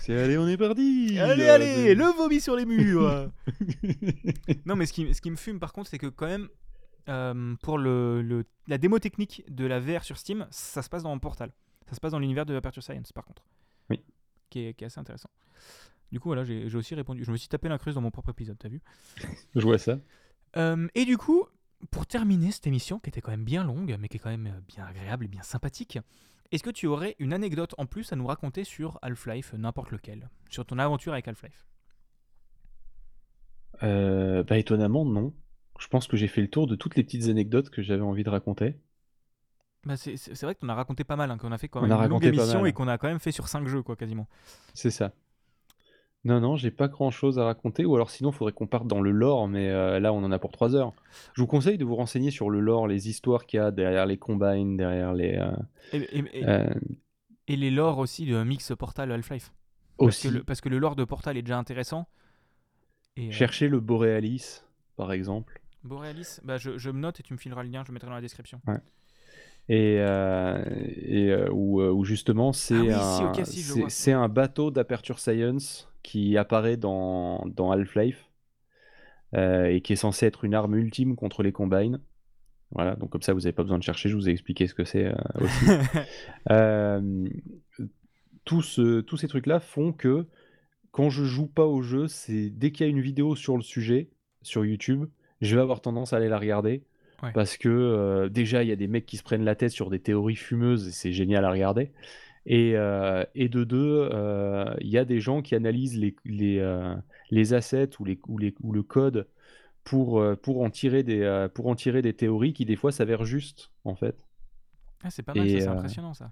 C'est 0.00 0.18
allez, 0.18 0.36
on 0.36 0.46
est 0.46 0.56
parti 0.58 1.18
allez, 1.18 1.42
Euh, 1.44 1.54
allez, 1.54 1.94
de- 1.94 1.98
le 2.00 2.04
vomi 2.16 2.40
sur 2.40 2.54
les 2.56 2.66
murs. 2.66 3.30
non, 4.66 4.76
mais 4.76 4.86
ce 4.86 4.92
qui, 4.92 5.12
ce 5.14 5.20
qui 5.20 5.30
me 5.30 5.36
fume 5.36 5.58
par 5.58 5.72
contre, 5.72 5.88
c'est 5.90 5.98
que 5.98 6.06
quand 6.06 6.26
même, 6.26 6.48
euh, 7.08 7.54
pour 7.62 7.78
le, 7.78 8.22
le- 8.22 8.44
la 8.66 8.78
démo 8.78 8.98
technique 8.98 9.42
de 9.48 9.66
la 9.66 9.80
VR 9.80 10.04
sur 10.04 10.16
Steam, 10.18 10.46
ça 10.50 10.82
se 10.82 10.88
passe 10.88 11.02
dans 11.02 11.18
Portal. 11.18 11.50
Ça 11.88 11.94
se 11.94 12.00
passe 12.00 12.12
dans 12.12 12.18
l'univers 12.18 12.46
de 12.46 12.54
Aperture 12.54 12.82
Science, 12.82 13.12
par 13.12 13.24
contre. 13.24 13.44
Oui. 13.90 14.02
Qui 14.50 14.66
est, 14.66 14.74
qui 14.74 14.84
est 14.84 14.86
assez 14.86 15.00
intéressant. 15.00 15.28
Du 16.12 16.20
coup, 16.20 16.28
voilà, 16.28 16.44
j'ai 16.44 16.74
aussi 16.74 16.94
répondu. 16.94 17.24
Je 17.24 17.30
me 17.32 17.36
suis 17.36 17.48
tapé 17.48 17.68
l'incruste 17.68 17.94
dans 17.96 18.00
mon 18.00 18.10
propre 18.10 18.30
épisode, 18.30 18.56
t'as 18.58 18.68
vu 18.68 18.80
Je 19.54 19.60
vois 19.60 19.78
ça. 19.78 19.98
Euh, 20.56 20.86
Et 20.94 21.04
du 21.04 21.16
coup, 21.18 21.44
pour 21.90 22.06
terminer 22.06 22.50
cette 22.52 22.66
émission, 22.66 22.98
qui 22.98 23.08
était 23.10 23.20
quand 23.20 23.30
même 23.30 23.44
bien 23.44 23.64
longue, 23.64 23.96
mais 23.98 24.08
qui 24.08 24.16
est 24.16 24.20
quand 24.20 24.30
même 24.30 24.46
euh, 24.46 24.60
bien 24.68 24.84
agréable 24.86 25.24
et 25.24 25.28
bien 25.28 25.42
sympathique, 25.42 25.98
est-ce 26.52 26.62
que 26.62 26.70
tu 26.70 26.86
aurais 26.86 27.16
une 27.18 27.32
anecdote 27.32 27.74
en 27.78 27.86
plus 27.86 28.12
à 28.12 28.16
nous 28.16 28.26
raconter 28.26 28.64
sur 28.64 28.98
Half-Life, 29.02 29.54
n'importe 29.54 29.90
lequel? 29.90 30.28
Sur 30.50 30.64
ton 30.66 30.78
aventure 30.78 31.12
avec 31.12 31.26
Half-Life? 31.28 31.66
Euh, 33.82 34.42
bah 34.44 34.58
étonnamment, 34.58 35.04
non. 35.04 35.32
Je 35.78 35.88
pense 35.88 36.06
que 36.06 36.16
j'ai 36.16 36.28
fait 36.28 36.40
le 36.42 36.48
tour 36.50 36.66
de 36.66 36.76
toutes 36.76 36.96
les 36.96 37.02
petites 37.04 37.28
anecdotes 37.28 37.70
que 37.70 37.82
j'avais 37.82 38.02
envie 38.02 38.24
de 38.24 38.30
raconter. 38.30 38.76
Bah, 39.84 39.96
c'est 39.98 40.42
vrai 40.42 40.54
qu'on 40.54 40.68
a 40.70 40.74
raconté 40.74 41.04
pas 41.04 41.16
mal, 41.16 41.30
hein, 41.30 41.36
qu'on 41.36 41.52
a 41.52 41.58
fait 41.58 41.68
quand 41.68 41.82
On 41.82 41.82
même 41.82 41.92
a 41.92 42.06
une 42.06 42.08
longue 42.08 42.24
émission 42.24 42.60
mal. 42.60 42.68
et 42.68 42.72
qu'on 42.72 42.88
a 42.88 42.96
quand 42.96 43.08
même 43.08 43.20
fait 43.20 43.32
sur 43.32 43.48
5 43.48 43.66
jeux, 43.66 43.82
quoi, 43.82 43.96
quasiment. 43.96 44.28
C'est 44.72 44.90
ça. 44.90 45.12
Non, 46.24 46.40
non, 46.40 46.56
j'ai 46.56 46.70
pas 46.70 46.88
grand 46.88 47.10
chose 47.10 47.38
à 47.38 47.44
raconter. 47.44 47.84
Ou 47.84 47.94
alors 47.94 48.10
sinon, 48.10 48.30
il 48.30 48.34
faudrait 48.34 48.52
qu'on 48.52 48.66
parte 48.66 48.86
dans 48.86 49.00
le 49.02 49.10
lore, 49.10 49.46
mais 49.46 49.68
euh, 49.68 50.00
là, 50.00 50.12
on 50.12 50.24
en 50.24 50.32
a 50.32 50.38
pour 50.38 50.52
3 50.52 50.74
heures. 50.74 50.92
Je 51.34 51.42
vous 51.42 51.46
conseille 51.46 51.76
de 51.76 51.84
vous 51.84 51.96
renseigner 51.96 52.30
sur 52.30 52.48
le 52.50 52.60
lore, 52.60 52.86
les 52.88 53.08
histoires 53.08 53.44
qu'il 53.46 53.58
y 53.58 53.60
a 53.62 53.70
derrière 53.70 54.06
les 54.06 54.16
combines, 54.16 54.76
derrière 54.76 55.12
les. 55.12 55.36
euh, 55.36 55.52
Et, 55.92 55.98
et- 55.98 56.24
et- 56.40 56.44
euh, 56.48 56.66
et 57.46 57.56
les 57.56 57.70
lores 57.70 57.98
aussi 57.98 58.24
de 58.24 58.42
Mix 58.42 58.72
Portal 58.78 59.12
Half-Life. 59.12 59.52
Parce 59.98 60.08
aussi, 60.08 60.28
que, 60.28 60.34
le, 60.34 60.44
parce 60.44 60.60
que 60.62 60.68
le 60.70 60.78
lore 60.78 60.96
de 60.96 61.04
Portal 61.04 61.36
est 61.36 61.42
déjà 61.42 61.58
intéressant. 61.58 62.08
Et, 63.16 63.28
euh, 63.28 63.30
chercher 63.30 63.68
le 63.68 63.80
Borealis, 63.80 64.62
par 64.96 65.12
exemple. 65.12 65.60
Borealis, 65.84 66.40
bah, 66.42 66.56
je, 66.56 66.78
je 66.78 66.90
me 66.90 66.98
note 66.98 67.20
et 67.20 67.22
tu 67.22 67.34
me 67.34 67.38
fileras 67.38 67.62
le 67.62 67.68
lien, 67.68 67.82
je 67.84 67.88
le 67.88 67.92
mettrai 67.94 68.08
dans 68.08 68.14
la 68.14 68.22
description. 68.22 68.60
Et, 69.68 69.96
euh, 69.98 70.62
et 70.96 71.30
euh, 71.30 71.48
où, 71.52 71.80
euh, 71.80 71.90
où 71.90 72.04
justement, 72.04 72.52
c'est 72.52 72.74
Ah 72.74 72.82
oui, 72.82 72.92
un, 72.94 73.34
si, 73.34 73.40
ok, 73.40 73.46
si, 73.46 73.62
je 73.62 73.72
c'est- 73.72 73.80
vois. 73.80 73.90
c'est 73.90 74.12
un 74.12 74.28
bateau 74.28 74.70
d'Aperture 74.70 75.18
Science 75.18 75.90
qui 76.04 76.36
apparaît 76.38 76.76
dans, 76.76 77.44
dans 77.46 77.72
Half-Life 77.72 78.28
euh, 79.34 79.64
et 79.66 79.80
qui 79.80 79.94
est 79.94 79.96
censé 79.96 80.26
être 80.26 80.44
une 80.44 80.54
arme 80.54 80.76
ultime 80.76 81.16
contre 81.16 81.42
les 81.42 81.50
combines. 81.50 82.00
Voilà, 82.70 82.94
donc 82.96 83.10
comme 83.10 83.22
ça, 83.22 83.32
vous 83.32 83.40
n'avez 83.40 83.52
pas 83.52 83.62
besoin 83.62 83.78
de 83.78 83.82
chercher, 83.82 84.08
je 84.08 84.14
vous 84.16 84.28
ai 84.28 84.32
expliqué 84.32 84.66
ce 84.68 84.74
que 84.74 84.84
c'est 84.84 85.06
euh, 85.06 85.14
aussi. 85.40 85.64
Euh, 86.50 87.24
tout 88.44 88.62
ce- 88.62 89.00
tous 89.00 89.16
ces 89.16 89.28
trucs-là 89.28 89.58
font 89.60 89.92
que 89.92 90.26
quand 90.90 91.08
je 91.10 91.24
joue 91.24 91.46
pas 91.46 91.64
au 91.66 91.82
jeu, 91.82 92.06
c'est 92.06 92.50
dès 92.50 92.70
qu'il 92.70 92.84
y 92.86 92.88
a 92.88 92.90
une 92.90 93.00
vidéo 93.00 93.34
sur 93.36 93.56
le 93.56 93.62
sujet 93.62 94.10
sur 94.42 94.64
YouTube, 94.64 95.06
je 95.40 95.54
vais 95.56 95.62
avoir 95.62 95.80
tendance 95.80 96.12
à 96.12 96.16
aller 96.18 96.28
la 96.28 96.38
regarder 96.38 96.84
Ouais. 97.22 97.30
parce 97.32 97.56
que 97.56 97.68
euh, 97.70 98.28
déjà 98.28 98.62
il 98.64 98.68
y 98.68 98.72
a 98.72 98.76
des 98.76 98.88
mecs 98.88 99.06
qui 99.06 99.16
se 99.16 99.22
prennent 99.22 99.44
la 99.44 99.54
tête 99.54 99.70
sur 99.70 99.88
des 99.88 100.00
théories 100.00 100.36
fumeuses 100.36 100.88
et 100.88 100.90
c'est 100.92 101.12
génial 101.12 101.44
à 101.46 101.50
regarder. 101.50 101.90
Et, 102.46 102.76
euh, 102.76 103.24
et 103.34 103.48
de 103.48 103.64
deux, 103.64 104.08
euh, 104.12 104.74
il 104.80 104.88
y 104.88 104.98
a 104.98 105.04
des 105.04 105.20
gens 105.20 105.40
qui 105.40 105.54
analysent 105.54 105.98
les, 105.98 106.14
les, 106.24 106.58
euh, 106.58 106.94
les 107.30 107.54
assets 107.54 107.90
ou, 107.98 108.04
les, 108.04 108.18
ou, 108.28 108.38
les, 108.38 108.54
ou 108.62 108.72
le 108.72 108.82
code 108.82 109.26
pour, 109.82 110.20
euh, 110.20 110.36
pour, 110.36 110.62
en 110.62 110.70
tirer 110.70 111.02
des, 111.02 111.22
euh, 111.22 111.48
pour 111.48 111.68
en 111.68 111.74
tirer 111.74 112.02
des 112.02 112.12
théories 112.12 112.52
qui 112.52 112.64
des 112.64 112.76
fois 112.76 112.92
s'avèrent 112.92 113.24
justes 113.24 113.70
en 113.84 113.94
fait. 113.94 114.16
Ah, 115.02 115.10
c'est 115.10 115.22
pas 115.22 115.34
mal, 115.34 115.48
c'est 115.48 115.66
euh, 115.66 115.72
impressionnant 115.72 116.14
ça. 116.14 116.30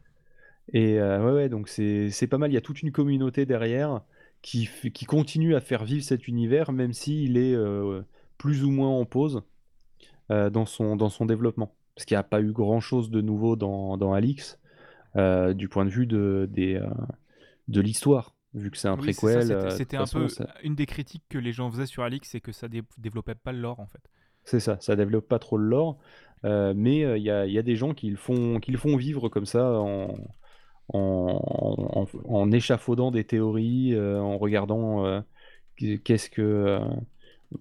Et 0.72 0.98
euh, 0.98 1.24
ouais, 1.24 1.32
ouais, 1.32 1.48
donc 1.48 1.68
c'est 1.68 2.28
pas 2.28 2.38
mal. 2.38 2.50
Il 2.50 2.54
y 2.54 2.58
a 2.58 2.62
toute 2.62 2.82
une 2.82 2.92
communauté 2.92 3.46
derrière 3.46 4.02
qui, 4.42 4.68
qui 4.92 5.04
continue 5.04 5.54
à 5.54 5.60
faire 5.60 5.84
vivre 5.84 6.04
cet 6.04 6.28
univers, 6.28 6.72
même 6.72 6.92
s'il 6.92 7.36
est 7.36 7.54
euh, 7.54 8.02
plus 8.38 8.64
ou 8.64 8.70
moins 8.70 8.88
en 8.88 9.04
pause 9.04 9.42
euh, 10.30 10.50
dans 10.50 10.66
son, 10.66 10.96
dans 10.96 11.10
son 11.10 11.26
développement. 11.26 11.74
Parce 11.94 12.06
qu'il 12.06 12.14
n'y 12.14 12.20
a 12.20 12.24
pas 12.24 12.40
eu 12.40 12.52
grand-chose 12.52 13.10
de 13.10 13.20
nouveau 13.20 13.56
dans, 13.56 13.96
dans 13.98 14.14
Alix, 14.14 14.58
euh, 15.16 15.54
du 15.54 15.68
point 15.68 15.84
de 15.84 15.90
vue 15.90 16.06
de, 16.06 16.48
des, 16.50 16.74
euh, 16.76 16.86
de 17.68 17.80
l'histoire, 17.80 18.34
vu 18.54 18.70
que 18.70 18.76
c'est 18.78 18.88
un 18.88 18.96
Oui, 18.96 19.12
préquel. 19.12 19.42
c'était- 19.42 19.96
euh, 19.96 20.02
un 20.02 20.06
peu 20.06 20.28
ça- 20.28 20.46
une 20.62 20.74
des 20.74 20.86
critiques 20.86 21.24
que 21.28 21.38
les 21.38 21.52
gens 21.52 21.70
faisaient 21.70 21.86
sur 21.86 22.02
Alix, 22.02 22.28
c'est 22.28 22.40
que 22.40 22.52
ça 22.52 22.68
dé- 22.68 22.82
développait 22.98 23.34
pas 23.34 23.52
le 23.52 23.60
lore 23.60 23.80
en 23.80 23.86
fait. 23.86 24.00
C'est 24.44 24.60
ça, 24.60 24.76
ça 24.80 24.96
développe 24.96 25.28
pas 25.28 25.38
trop 25.38 25.56
le 25.56 25.66
lore, 25.68 25.98
mais 26.42 27.00
il 27.18 27.22
y 27.22 27.30
a, 27.30 27.46
il 27.46 27.52
y 27.52 27.58
a 27.58 27.62
des 27.62 27.76
gens 27.76 27.94
qui 27.94 28.10
le 28.10 28.16
font, 28.16 28.58
qui 28.60 28.72
le 28.72 28.78
font 28.78 28.96
vivre 28.96 29.28
comme 29.28 29.46
ça 29.46 29.70
en, 29.80 30.14
en, 30.92 31.40
en- 31.94 32.06
en 32.28 32.52
échafaudant 32.52 33.10
des 33.10 33.24
théories, 33.24 33.98
en 33.98 34.38
regardant 34.38 35.22
qu'est-ce 35.76 36.30
que. 36.30 36.80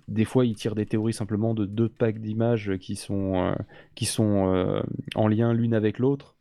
des 0.08 0.26
fois, 0.26 0.46
ils 0.46 0.56
tirent 0.56 0.76
des 0.76 0.86
théories 0.86 1.14
simplement 1.14 1.54
de 1.54 1.66
deux 1.66 1.90
packs 1.90 2.20
d'images 2.22 2.78
qui 2.80 2.96
sont, 2.96 3.36
euh, 3.52 3.56
qui 3.96 4.06
sont 4.06 4.54
euh, 4.54 4.82
en 5.16 5.28
lien 5.28 5.54
l'une 5.54 5.74
avec 5.74 6.00
l'autre. 6.00 6.36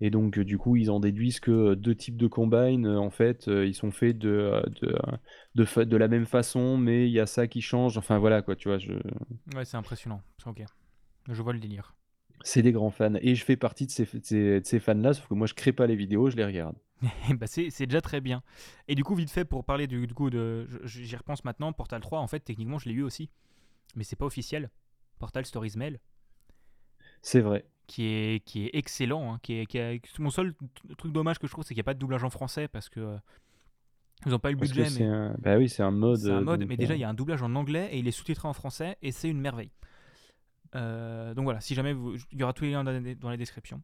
Et 0.00 0.10
donc, 0.10 0.38
euh, 0.38 0.44
du 0.44 0.58
coup, 0.58 0.76
ils 0.76 0.90
en 0.90 1.00
déduisent 1.00 1.40
que 1.40 1.74
deux 1.74 1.94
types 1.94 2.16
de 2.16 2.26
combines, 2.26 2.86
euh, 2.86 2.98
en 2.98 3.10
fait, 3.10 3.48
euh, 3.48 3.66
ils 3.66 3.74
sont 3.74 3.90
faits 3.90 4.18
de, 4.18 4.28
euh, 4.30 4.62
de, 4.82 4.88
euh, 4.94 5.16
de, 5.56 5.64
fa- 5.64 5.84
de 5.84 5.96
la 5.96 6.08
même 6.08 6.26
façon, 6.26 6.78
mais 6.78 7.06
il 7.06 7.12
y 7.12 7.20
a 7.20 7.26
ça 7.26 7.46
qui 7.46 7.60
change. 7.60 7.98
Enfin, 7.98 8.18
voilà, 8.18 8.42
quoi, 8.42 8.56
tu 8.56 8.68
vois, 8.68 8.78
je... 8.78 8.92
Ouais, 9.54 9.64
c'est 9.66 9.76
impressionnant. 9.76 10.22
C'est 10.38 10.48
ok. 10.48 10.62
Je 11.28 11.42
vois 11.42 11.52
le 11.52 11.60
délire. 11.60 11.94
C'est 12.42 12.60
des 12.60 12.72
grands 12.72 12.90
fans. 12.90 13.14
Et 13.22 13.34
je 13.34 13.42
fais 13.46 13.56
partie 13.56 13.86
de 13.86 13.90
ces, 13.90 14.04
de 14.04 14.60
ces, 14.62 14.78
fans-là, 14.80 15.14
sauf 15.14 15.26
que 15.26 15.32
moi, 15.34 15.46
je 15.46 15.54
crée 15.54 15.72
pas 15.72 15.86
les 15.86 15.96
vidéos, 15.96 16.28
je 16.28 16.36
les 16.36 16.44
regarde. 16.44 16.76
Bah, 17.38 17.46
c'est 17.46 17.70
déjà 17.86 18.00
très 18.00 18.20
bien. 18.20 18.42
Et 18.88 18.94
du 18.94 19.04
coup, 19.04 19.14
vite 19.14 19.30
fait, 19.30 19.44
pour 19.44 19.64
parler 19.64 19.86
du, 19.86 20.06
du 20.06 20.14
coup 20.14 20.30
de. 20.30 20.68
J'y 20.84 21.16
repense 21.16 21.44
maintenant, 21.44 21.72
Portal 21.72 22.00
3, 22.00 22.20
en 22.20 22.26
fait, 22.26 22.40
techniquement, 22.40 22.78
je 22.78 22.88
l'ai 22.88 22.94
eu 22.94 23.02
aussi. 23.02 23.30
Mais 23.96 24.04
c'est 24.04 24.16
pas 24.16 24.26
officiel. 24.26 24.70
Portal 25.18 25.46
Stories 25.46 25.74
Mail, 25.76 26.00
C'est 27.22 27.40
vrai. 27.40 27.64
Qui 27.90 28.04
est, 28.06 28.44
qui 28.44 28.66
est 28.66 28.70
excellent. 28.74 29.34
hein, 29.34 29.38
qui 29.42 29.54
est, 29.54 29.66
qui 29.66 29.78
est- 29.78 30.18
Mon 30.20 30.30
seul 30.30 30.54
truc 30.96 31.12
dommage 31.12 31.40
que 31.40 31.48
je 31.48 31.52
trouve, 31.52 31.64
c'est 31.64 31.74
qu'il 31.74 31.78
n'y 31.78 31.84
a 31.86 31.90
pas 31.90 31.94
de 31.94 31.98
doublage 31.98 32.22
en 32.22 32.30
français 32.30 32.68
parce 32.68 32.88
que. 32.88 33.00
euh, 33.00 33.16
Ils 34.26 34.30
n'ont 34.32 34.38
pas 34.38 34.50
eu 34.50 34.54
le 34.54 34.60
budget, 34.60 34.86
mais. 34.98 35.06
un... 35.06 35.34
Bah 35.40 35.56
oui, 35.56 35.68
c'est 35.68 35.82
un 35.82 35.90
mode. 35.90 36.18
C'est 36.20 36.30
un 36.30 36.40
mode, 36.40 36.60
donc, 36.60 36.68
mais 36.68 36.76
déjà 36.76 36.92
euh, 36.92 36.96
il 36.96 37.00
y 37.00 37.04
a 37.04 37.08
un 37.08 37.14
doublage 37.14 37.42
en 37.42 37.54
anglais 37.56 37.88
et 37.90 37.98
il 37.98 38.06
est 38.06 38.12
sous-titré 38.12 38.46
en 38.46 38.52
français 38.52 38.96
et 39.02 39.10
c'est 39.12 39.28
une 39.28 39.40
merveille. 39.40 39.72
Euh, 40.76 41.34
donc 41.34 41.44
voilà, 41.44 41.60
si 41.60 41.74
jamais 41.74 41.92
vous, 41.92 42.14
il 42.30 42.38
y 42.38 42.42
aura 42.44 42.52
tous 42.52 42.62
les 42.64 42.70
liens 42.70 42.84
dans 42.84 42.92
la, 42.92 43.14
dans 43.16 43.28
la 43.30 43.36
description. 43.36 43.82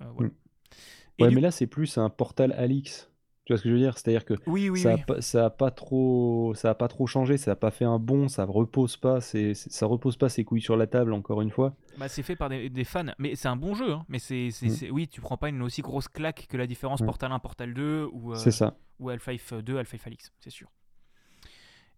Euh, 0.00 0.06
voilà. 0.14 0.30
Mm. 0.30 1.22
Ouais, 1.22 1.30
mais 1.30 1.40
là, 1.40 1.50
c'est 1.50 1.66
plus 1.66 1.98
un 1.98 2.08
portal 2.08 2.52
Alix. 2.52 3.10
Tu 3.44 3.52
vois 3.52 3.58
ce 3.58 3.62
que 3.64 3.68
je 3.68 3.74
veux 3.74 3.80
dire? 3.80 3.98
C'est-à-dire 3.98 4.24
que 4.24 4.34
Oui, 4.46 4.70
oui, 4.70 4.80
ça, 4.80 4.94
oui. 4.94 5.00
a 5.02 5.04
pas, 5.04 5.20
ça 5.20 5.44
a 5.46 5.50
pas 5.50 5.70
trop, 5.70 6.54
ça 6.54 6.70
a 6.70 6.74
pas 6.74 6.88
trop 6.88 7.06
changé, 7.06 7.36
ça 7.36 7.50
a 7.52 7.54
pas 7.56 7.70
fait 7.70 7.84
un 7.84 7.98
bond, 7.98 8.28
ça 8.28 8.44
repose 8.46 8.96
pas, 8.96 9.20
c'est, 9.20 9.52
ça 9.52 9.84
repose 9.84 10.16
pas 10.16 10.30
ses 10.30 10.44
couilles 10.44 10.62
sur 10.62 10.76
la 10.78 10.86
table, 10.86 11.12
encore 11.12 11.42
une 11.42 11.50
fois. 11.50 11.74
Bah, 11.98 12.08
c'est 12.08 12.22
fait 12.22 12.36
par 12.36 12.48
des, 12.48 12.70
des 12.70 12.84
fans, 12.84 13.04
mais 13.18 13.34
c'est 13.36 13.48
un 13.48 13.56
bon 13.56 13.74
jeu. 13.74 13.92
hein. 13.92 14.06
Mais 14.08 14.18
c'est, 14.18 14.50
c'est- 14.50 14.66
Mm. 14.66 14.70
c'est- 14.70 14.90
oui, 14.90 15.08
tu 15.08 15.20
prends 15.20 15.36
pas 15.36 15.50
une 15.50 15.60
aussi 15.60 15.82
grosse 15.82 16.08
claque 16.08 16.46
que 16.48 16.56
la 16.56 16.66
différence 16.66 17.02
Mm. 17.02 17.06
Portal 17.06 17.32
1, 17.32 17.38
Portal 17.38 17.74
2 17.74 18.08
ou, 18.12 18.32
euh, 18.32 18.36
C'est 18.36 18.50
ça. 18.50 18.78
ou 18.98 19.10
Half-Life 19.10 19.52
2, 19.52 19.76
Half-Life 19.76 20.06
Alix, 20.06 20.32
c'est 20.40 20.48
sûr. 20.50 20.70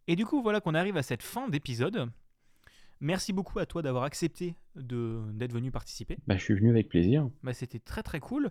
Et 0.09 0.17
du 0.17 0.27
coup, 0.27 0.43
voilà 0.43 0.61
qu'on 0.61 0.75
arrive 0.75 0.97
à 0.97 1.03
cette 1.03 1.23
fin 1.23 1.49
d'épisode. 1.49 2.11
Merci 3.01 3.33
beaucoup 3.33 3.59
à 3.59 3.67
toi 3.67 3.83
d'avoir 3.83 4.05
accepté 4.05 4.57
d'être 4.75 5.53
venu 5.53 5.71
participer. 5.71 6.17
Bah, 6.27 6.37
je 6.37 6.43
suis 6.43 6.55
venu 6.55 6.71
avec 6.71 6.89
plaisir. 6.89 7.29
Bah, 7.43 7.53
c'était 7.53 7.79
très 7.79 8.03
très 8.03 8.21
cool. 8.21 8.51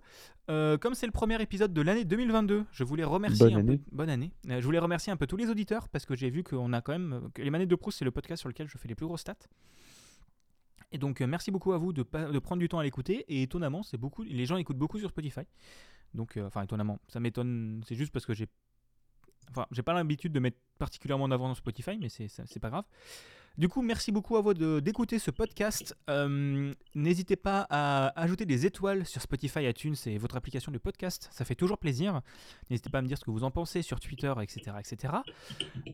Euh, 0.50 0.78
comme 0.78 0.94
c'est 0.94 1.08
le 1.08 1.12
premier 1.12 1.42
épisode 1.42 1.74
de 1.74 1.82
l'année 1.82 2.06
2022, 2.06 2.66
je 2.72 2.84
voulais 2.84 3.04
remercier 3.04 3.46
Bonne 3.46 3.56
un 3.56 3.60
année. 3.60 3.78
peu, 3.78 3.84
bonne 3.92 4.10
année. 4.10 4.32
Euh, 4.50 4.62
je 4.62 4.66
voulais 4.66 4.80
remercier 4.80 5.12
un 5.12 5.18
peu 5.18 5.26
tous 5.26 5.38
les 5.38 5.50
auditeurs 5.50 5.90
parce 5.90 6.06
que 6.06 6.16
j'ai 6.16 6.30
vu 6.30 6.44
qu'on 6.44 6.74
a 6.74 6.82
quand 6.82 6.92
même 6.92 7.30
que 7.34 7.42
les 7.42 7.50
manettes 7.50 7.70
de 7.70 7.76
Proust 7.76 8.00
c'est 8.00 8.06
le 8.06 8.12
podcast 8.12 8.40
sur 8.40 8.50
lequel 8.50 8.68
je 8.68 8.78
fais 8.78 8.88
les 8.88 8.96
plus 8.96 9.08
grosses 9.08 9.22
stats. 9.22 9.36
Et 10.92 11.00
donc 11.00 11.22
euh, 11.22 11.28
merci 11.28 11.50
beaucoup 11.50 11.74
à 11.74 11.78
vous 11.80 11.92
de, 11.92 12.04
prendre 12.04 12.60
du 12.60 12.70
temps 12.70 12.80
à 12.80 12.84
l'écouter 12.84 13.26
et 13.28 13.42
étonnamment 13.42 13.82
c'est 13.82 13.98
beaucoup 13.98 14.24
les 14.24 14.46
gens 14.46 14.58
écoutent 14.58 14.78
beaucoup 14.78 15.00
sur 15.00 15.10
Spotify. 15.10 15.42
Donc 16.14 16.38
enfin 16.38 16.62
étonnamment, 16.62 17.00
ça 17.08 17.20
m'étonne, 17.20 17.82
c'est 17.88 17.96
juste 17.96 18.14
parce 18.14 18.28
que 18.28 18.34
j'ai 18.36 18.48
enfin 19.50 19.66
j'ai 19.72 19.82
pas 19.82 19.94
l'habitude 19.94 20.32
de 20.32 20.40
mettre 20.40 20.58
particulièrement 20.78 21.26
en 21.26 21.32
avant 21.32 21.48
dans 21.48 21.56
Spotify 21.56 21.98
mais 22.00 22.10
c'est 22.10 22.60
pas 22.60 22.70
grave. 22.70 22.86
Du 23.57 23.69
coup, 23.69 23.82
merci 23.82 24.11
beaucoup 24.11 24.36
à 24.36 24.41
vous 24.41 24.53
d'écouter 24.82 25.18
ce 25.18 25.32
podcast. 25.32 25.95
Euh, 26.10 26.73
N'hésitez 26.94 27.38
pas 27.38 27.65
à 27.69 28.07
ajouter 28.19 28.45
des 28.45 28.65
étoiles 28.65 29.06
sur 29.06 29.22
Spotify, 29.22 29.65
iTunes 29.69 29.95
et 30.07 30.18
votre 30.18 30.36
application 30.36 30.73
de 30.73 30.77
podcast. 30.77 31.30
Ça 31.32 31.45
fait 31.45 31.56
toujours 31.56 31.77
plaisir. 31.77 32.19
N'hésitez 32.69 32.90
pas 32.90 32.98
à 32.98 33.02
me 33.02 33.07
dire 33.07 33.18
ce 33.18 33.23
que 33.23 33.32
vous 33.32 33.45
en 33.45 33.52
pensez 33.52 33.82
sur 33.82 34.02
Twitter, 34.02 34.34
etc. 34.41 34.76
etc. 34.77 35.14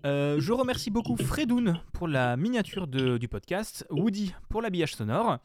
Euh, 0.07 0.37
je 0.39 0.51
remercie 0.53 0.89
beaucoup 0.89 1.15
Fredoun 1.15 1.79
pour 1.93 2.07
la 2.07 2.35
miniature 2.35 2.87
du 2.87 3.27
podcast, 3.27 3.85
Woody 3.91 4.33
pour 4.49 4.63
l'habillage 4.63 4.95
sonore. 4.95 5.37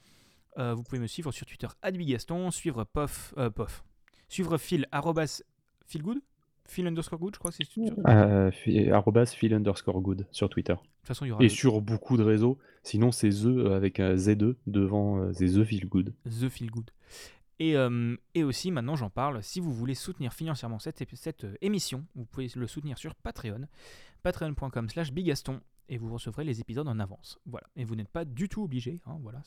Euh, 0.56 0.72
vous 0.72 0.84
pouvez 0.84 0.98
me 1.00 1.06
suivre 1.06 1.32
sur 1.32 1.44
Twitter, 1.44 1.68
Gaston, 1.84 2.50
suivre 2.50 2.84
Pof, 2.84 3.34
Pof, 3.54 3.84
suivre 4.30 4.56
Phil, 4.56 4.86
arrobas, 4.90 5.42
Philgood 5.86 6.18
Phil 6.68 6.86
underscore 6.86 7.18
good, 7.18 7.34
je 7.34 7.38
crois 7.38 7.50
que 7.50 7.58
c'est 7.58 8.90
arrobas 8.90 9.26
Phil 9.26 9.52
underscore 9.52 10.00
good 10.00 10.26
sur 10.32 10.48
Twitter. 10.48 10.74
Façon, 11.08 11.24
il 11.24 11.28
y 11.28 11.32
aura 11.32 11.40
Et 11.42 11.44
le- 11.44 11.48
sur 11.50 11.80
beaucoup 11.80 12.16
de 12.16 12.22
réseaux. 12.22 12.58
Sinon, 12.82 13.10
c'est 13.12 13.30
The 13.30 13.70
avec 13.72 14.00
un 14.00 14.14
Z2 14.14 14.56
devant, 14.66 15.18
euh, 15.18 15.32
c'est 15.32 15.46
The 15.46 15.64
Feel 15.64 15.88
Good. 15.88 16.14
The 16.24 16.48
Feel 16.48 16.70
Good. 16.70 16.90
Et, 17.58 17.76
euh, 17.76 18.14
et 18.34 18.44
aussi, 18.44 18.70
maintenant 18.70 18.96
j'en 18.96 19.08
parle, 19.08 19.42
si 19.42 19.60
vous 19.60 19.72
voulez 19.72 19.94
soutenir 19.94 20.32
financièrement 20.34 20.78
cette, 20.78 21.02
cette 21.16 21.44
euh, 21.44 21.54
émission, 21.62 22.04
vous 22.14 22.26
pouvez 22.26 22.48
le 22.54 22.66
soutenir 22.66 22.98
sur 22.98 23.14
Patreon, 23.14 23.66
patreon.com 24.22 24.88
slash 24.90 25.10
bigaston, 25.12 25.60
et 25.88 25.98
vous 25.98 26.12
recevrez 26.12 26.44
les 26.44 26.60
épisodes 26.60 26.86
en 26.88 26.98
avance. 26.98 27.38
Voilà. 27.46 27.66
Et 27.76 27.84
vous 27.84 27.94
n'êtes 27.96 28.08
pas 28.10 28.24
du 28.24 28.48
tout 28.48 28.62
obligé, 28.64 29.00
hein, 29.06 29.18
voilà. 29.22 29.40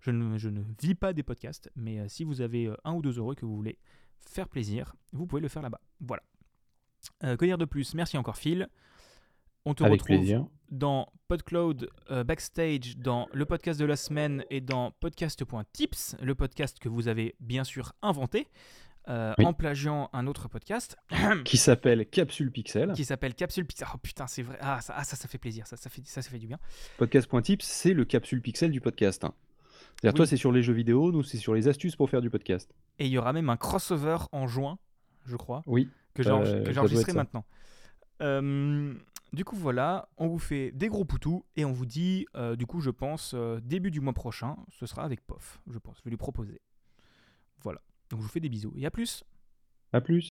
Je, 0.00 0.10
ne, 0.10 0.38
je 0.38 0.48
ne 0.48 0.62
vis 0.80 0.94
pas 0.94 1.12
des 1.12 1.22
podcasts, 1.22 1.70
mais 1.76 2.00
euh, 2.00 2.08
si 2.08 2.24
vous 2.24 2.40
avez 2.40 2.66
euh, 2.66 2.74
un 2.84 2.94
ou 2.94 3.02
deux 3.02 3.18
euros 3.18 3.34
et 3.34 3.36
que 3.36 3.44
vous 3.46 3.54
voulez 3.54 3.78
faire 4.18 4.48
plaisir, 4.48 4.96
vous 5.12 5.26
pouvez 5.26 5.42
le 5.42 5.48
faire 5.48 5.62
là-bas. 5.62 5.80
Voilà. 6.00 6.22
Euh, 7.24 7.36
que 7.36 7.44
dire 7.44 7.58
de 7.58 7.64
plus? 7.66 7.94
Merci 7.94 8.16
encore 8.18 8.36
Phil. 8.38 8.68
On 9.66 9.74
te 9.74 9.82
Avec 9.84 10.00
retrouve 10.00 10.18
plaisir. 10.18 10.46
dans 10.70 11.12
PodCloud 11.28 11.90
euh, 12.12 12.22
Backstage, 12.24 12.96
dans 12.98 13.28
le 13.32 13.44
podcast 13.44 13.78
de 13.80 13.84
la 13.84 13.96
semaine 13.96 14.44
et 14.48 14.60
dans 14.60 14.92
podcast.tips, 15.00 16.16
le 16.22 16.34
podcast 16.36 16.78
que 16.78 16.88
vous 16.88 17.08
avez 17.08 17.34
bien 17.40 17.64
sûr 17.64 17.92
inventé 18.00 18.46
euh, 19.08 19.34
Oui. 19.38 19.44
en 19.44 19.52
plagiant 19.52 20.08
un 20.12 20.26
autre 20.28 20.48
podcast 20.48 20.96
Qui 21.44 21.56
s'appelle 21.56 22.06
Capsule 22.08 22.50
Pixel. 22.52 22.92
qui 22.92 23.04
s'appelle 23.04 23.34
Capsule 23.34 23.66
Pizza. 23.66 23.86
Oh 23.92 23.98
putain, 23.98 24.26
c'est 24.28 24.42
vrai. 24.42 24.56
Ah 24.60 24.80
ça, 24.80 24.94
ah, 24.96 25.04
ça, 25.04 25.16
ça 25.16 25.26
fait 25.28 25.38
plaisir. 25.38 25.66
Ça, 25.66 25.76
ça, 25.76 25.90
fait, 25.90 26.02
ça, 26.06 26.22
ça 26.22 26.30
fait 26.30 26.38
du 26.38 26.46
bien. 26.46 26.58
Podcast.tips, 26.98 27.64
c'est 27.64 27.92
le 27.92 28.04
Capsule 28.04 28.40
Pixel 28.40 28.70
du 28.70 28.80
podcast. 28.80 29.22
C'est-à-dire, 29.22 30.12
Oui. 30.12 30.12
toi, 30.14 30.26
c'est 30.26 30.36
sur 30.36 30.52
les 30.52 30.62
jeux 30.62 30.72
vidéo, 30.74 31.10
nous, 31.10 31.22
c'est 31.24 31.38
sur 31.38 31.54
les 31.54 31.66
astuces 31.68 31.96
pour 31.96 32.08
faire 32.10 32.20
du 32.20 32.30
podcast. 32.30 32.72
Et 33.00 33.06
il 33.06 33.10
y 33.12 33.18
aura 33.18 33.32
même 33.32 33.48
un 33.50 33.56
crossover 33.56 34.18
en 34.32 34.46
juin, 34.46 34.78
je 35.24 35.36
crois, 35.36 35.62
Oui. 35.66 35.88
que 36.14 36.22
j'ai 36.22 36.30
Euh, 36.30 36.64
enregistré- 36.76 37.12
maintenant. 37.14 37.44
Euh, 38.22 38.94
du 39.36 39.44
coup, 39.44 39.54
voilà, 39.54 40.08
on 40.16 40.28
vous 40.28 40.38
fait 40.38 40.72
des 40.72 40.88
gros 40.88 41.04
poutous 41.04 41.44
et 41.56 41.66
on 41.66 41.72
vous 41.72 41.84
dit, 41.84 42.26
euh, 42.36 42.56
du 42.56 42.64
coup, 42.64 42.80
je 42.80 42.88
pense, 42.88 43.34
euh, 43.34 43.60
début 43.60 43.90
du 43.90 44.00
mois 44.00 44.14
prochain, 44.14 44.56
ce 44.70 44.86
sera 44.86 45.02
avec 45.02 45.20
POF, 45.26 45.60
je 45.70 45.78
pense. 45.78 45.98
Je 45.98 46.04
vais 46.04 46.10
lui 46.10 46.16
proposer. 46.16 46.62
Voilà. 47.60 47.82
Donc, 48.08 48.20
je 48.20 48.24
vous 48.24 48.30
fais 48.30 48.40
des 48.40 48.48
bisous 48.48 48.72
et 48.76 48.86
à 48.86 48.90
plus. 48.90 49.22
À 49.92 50.00
plus. 50.00 50.30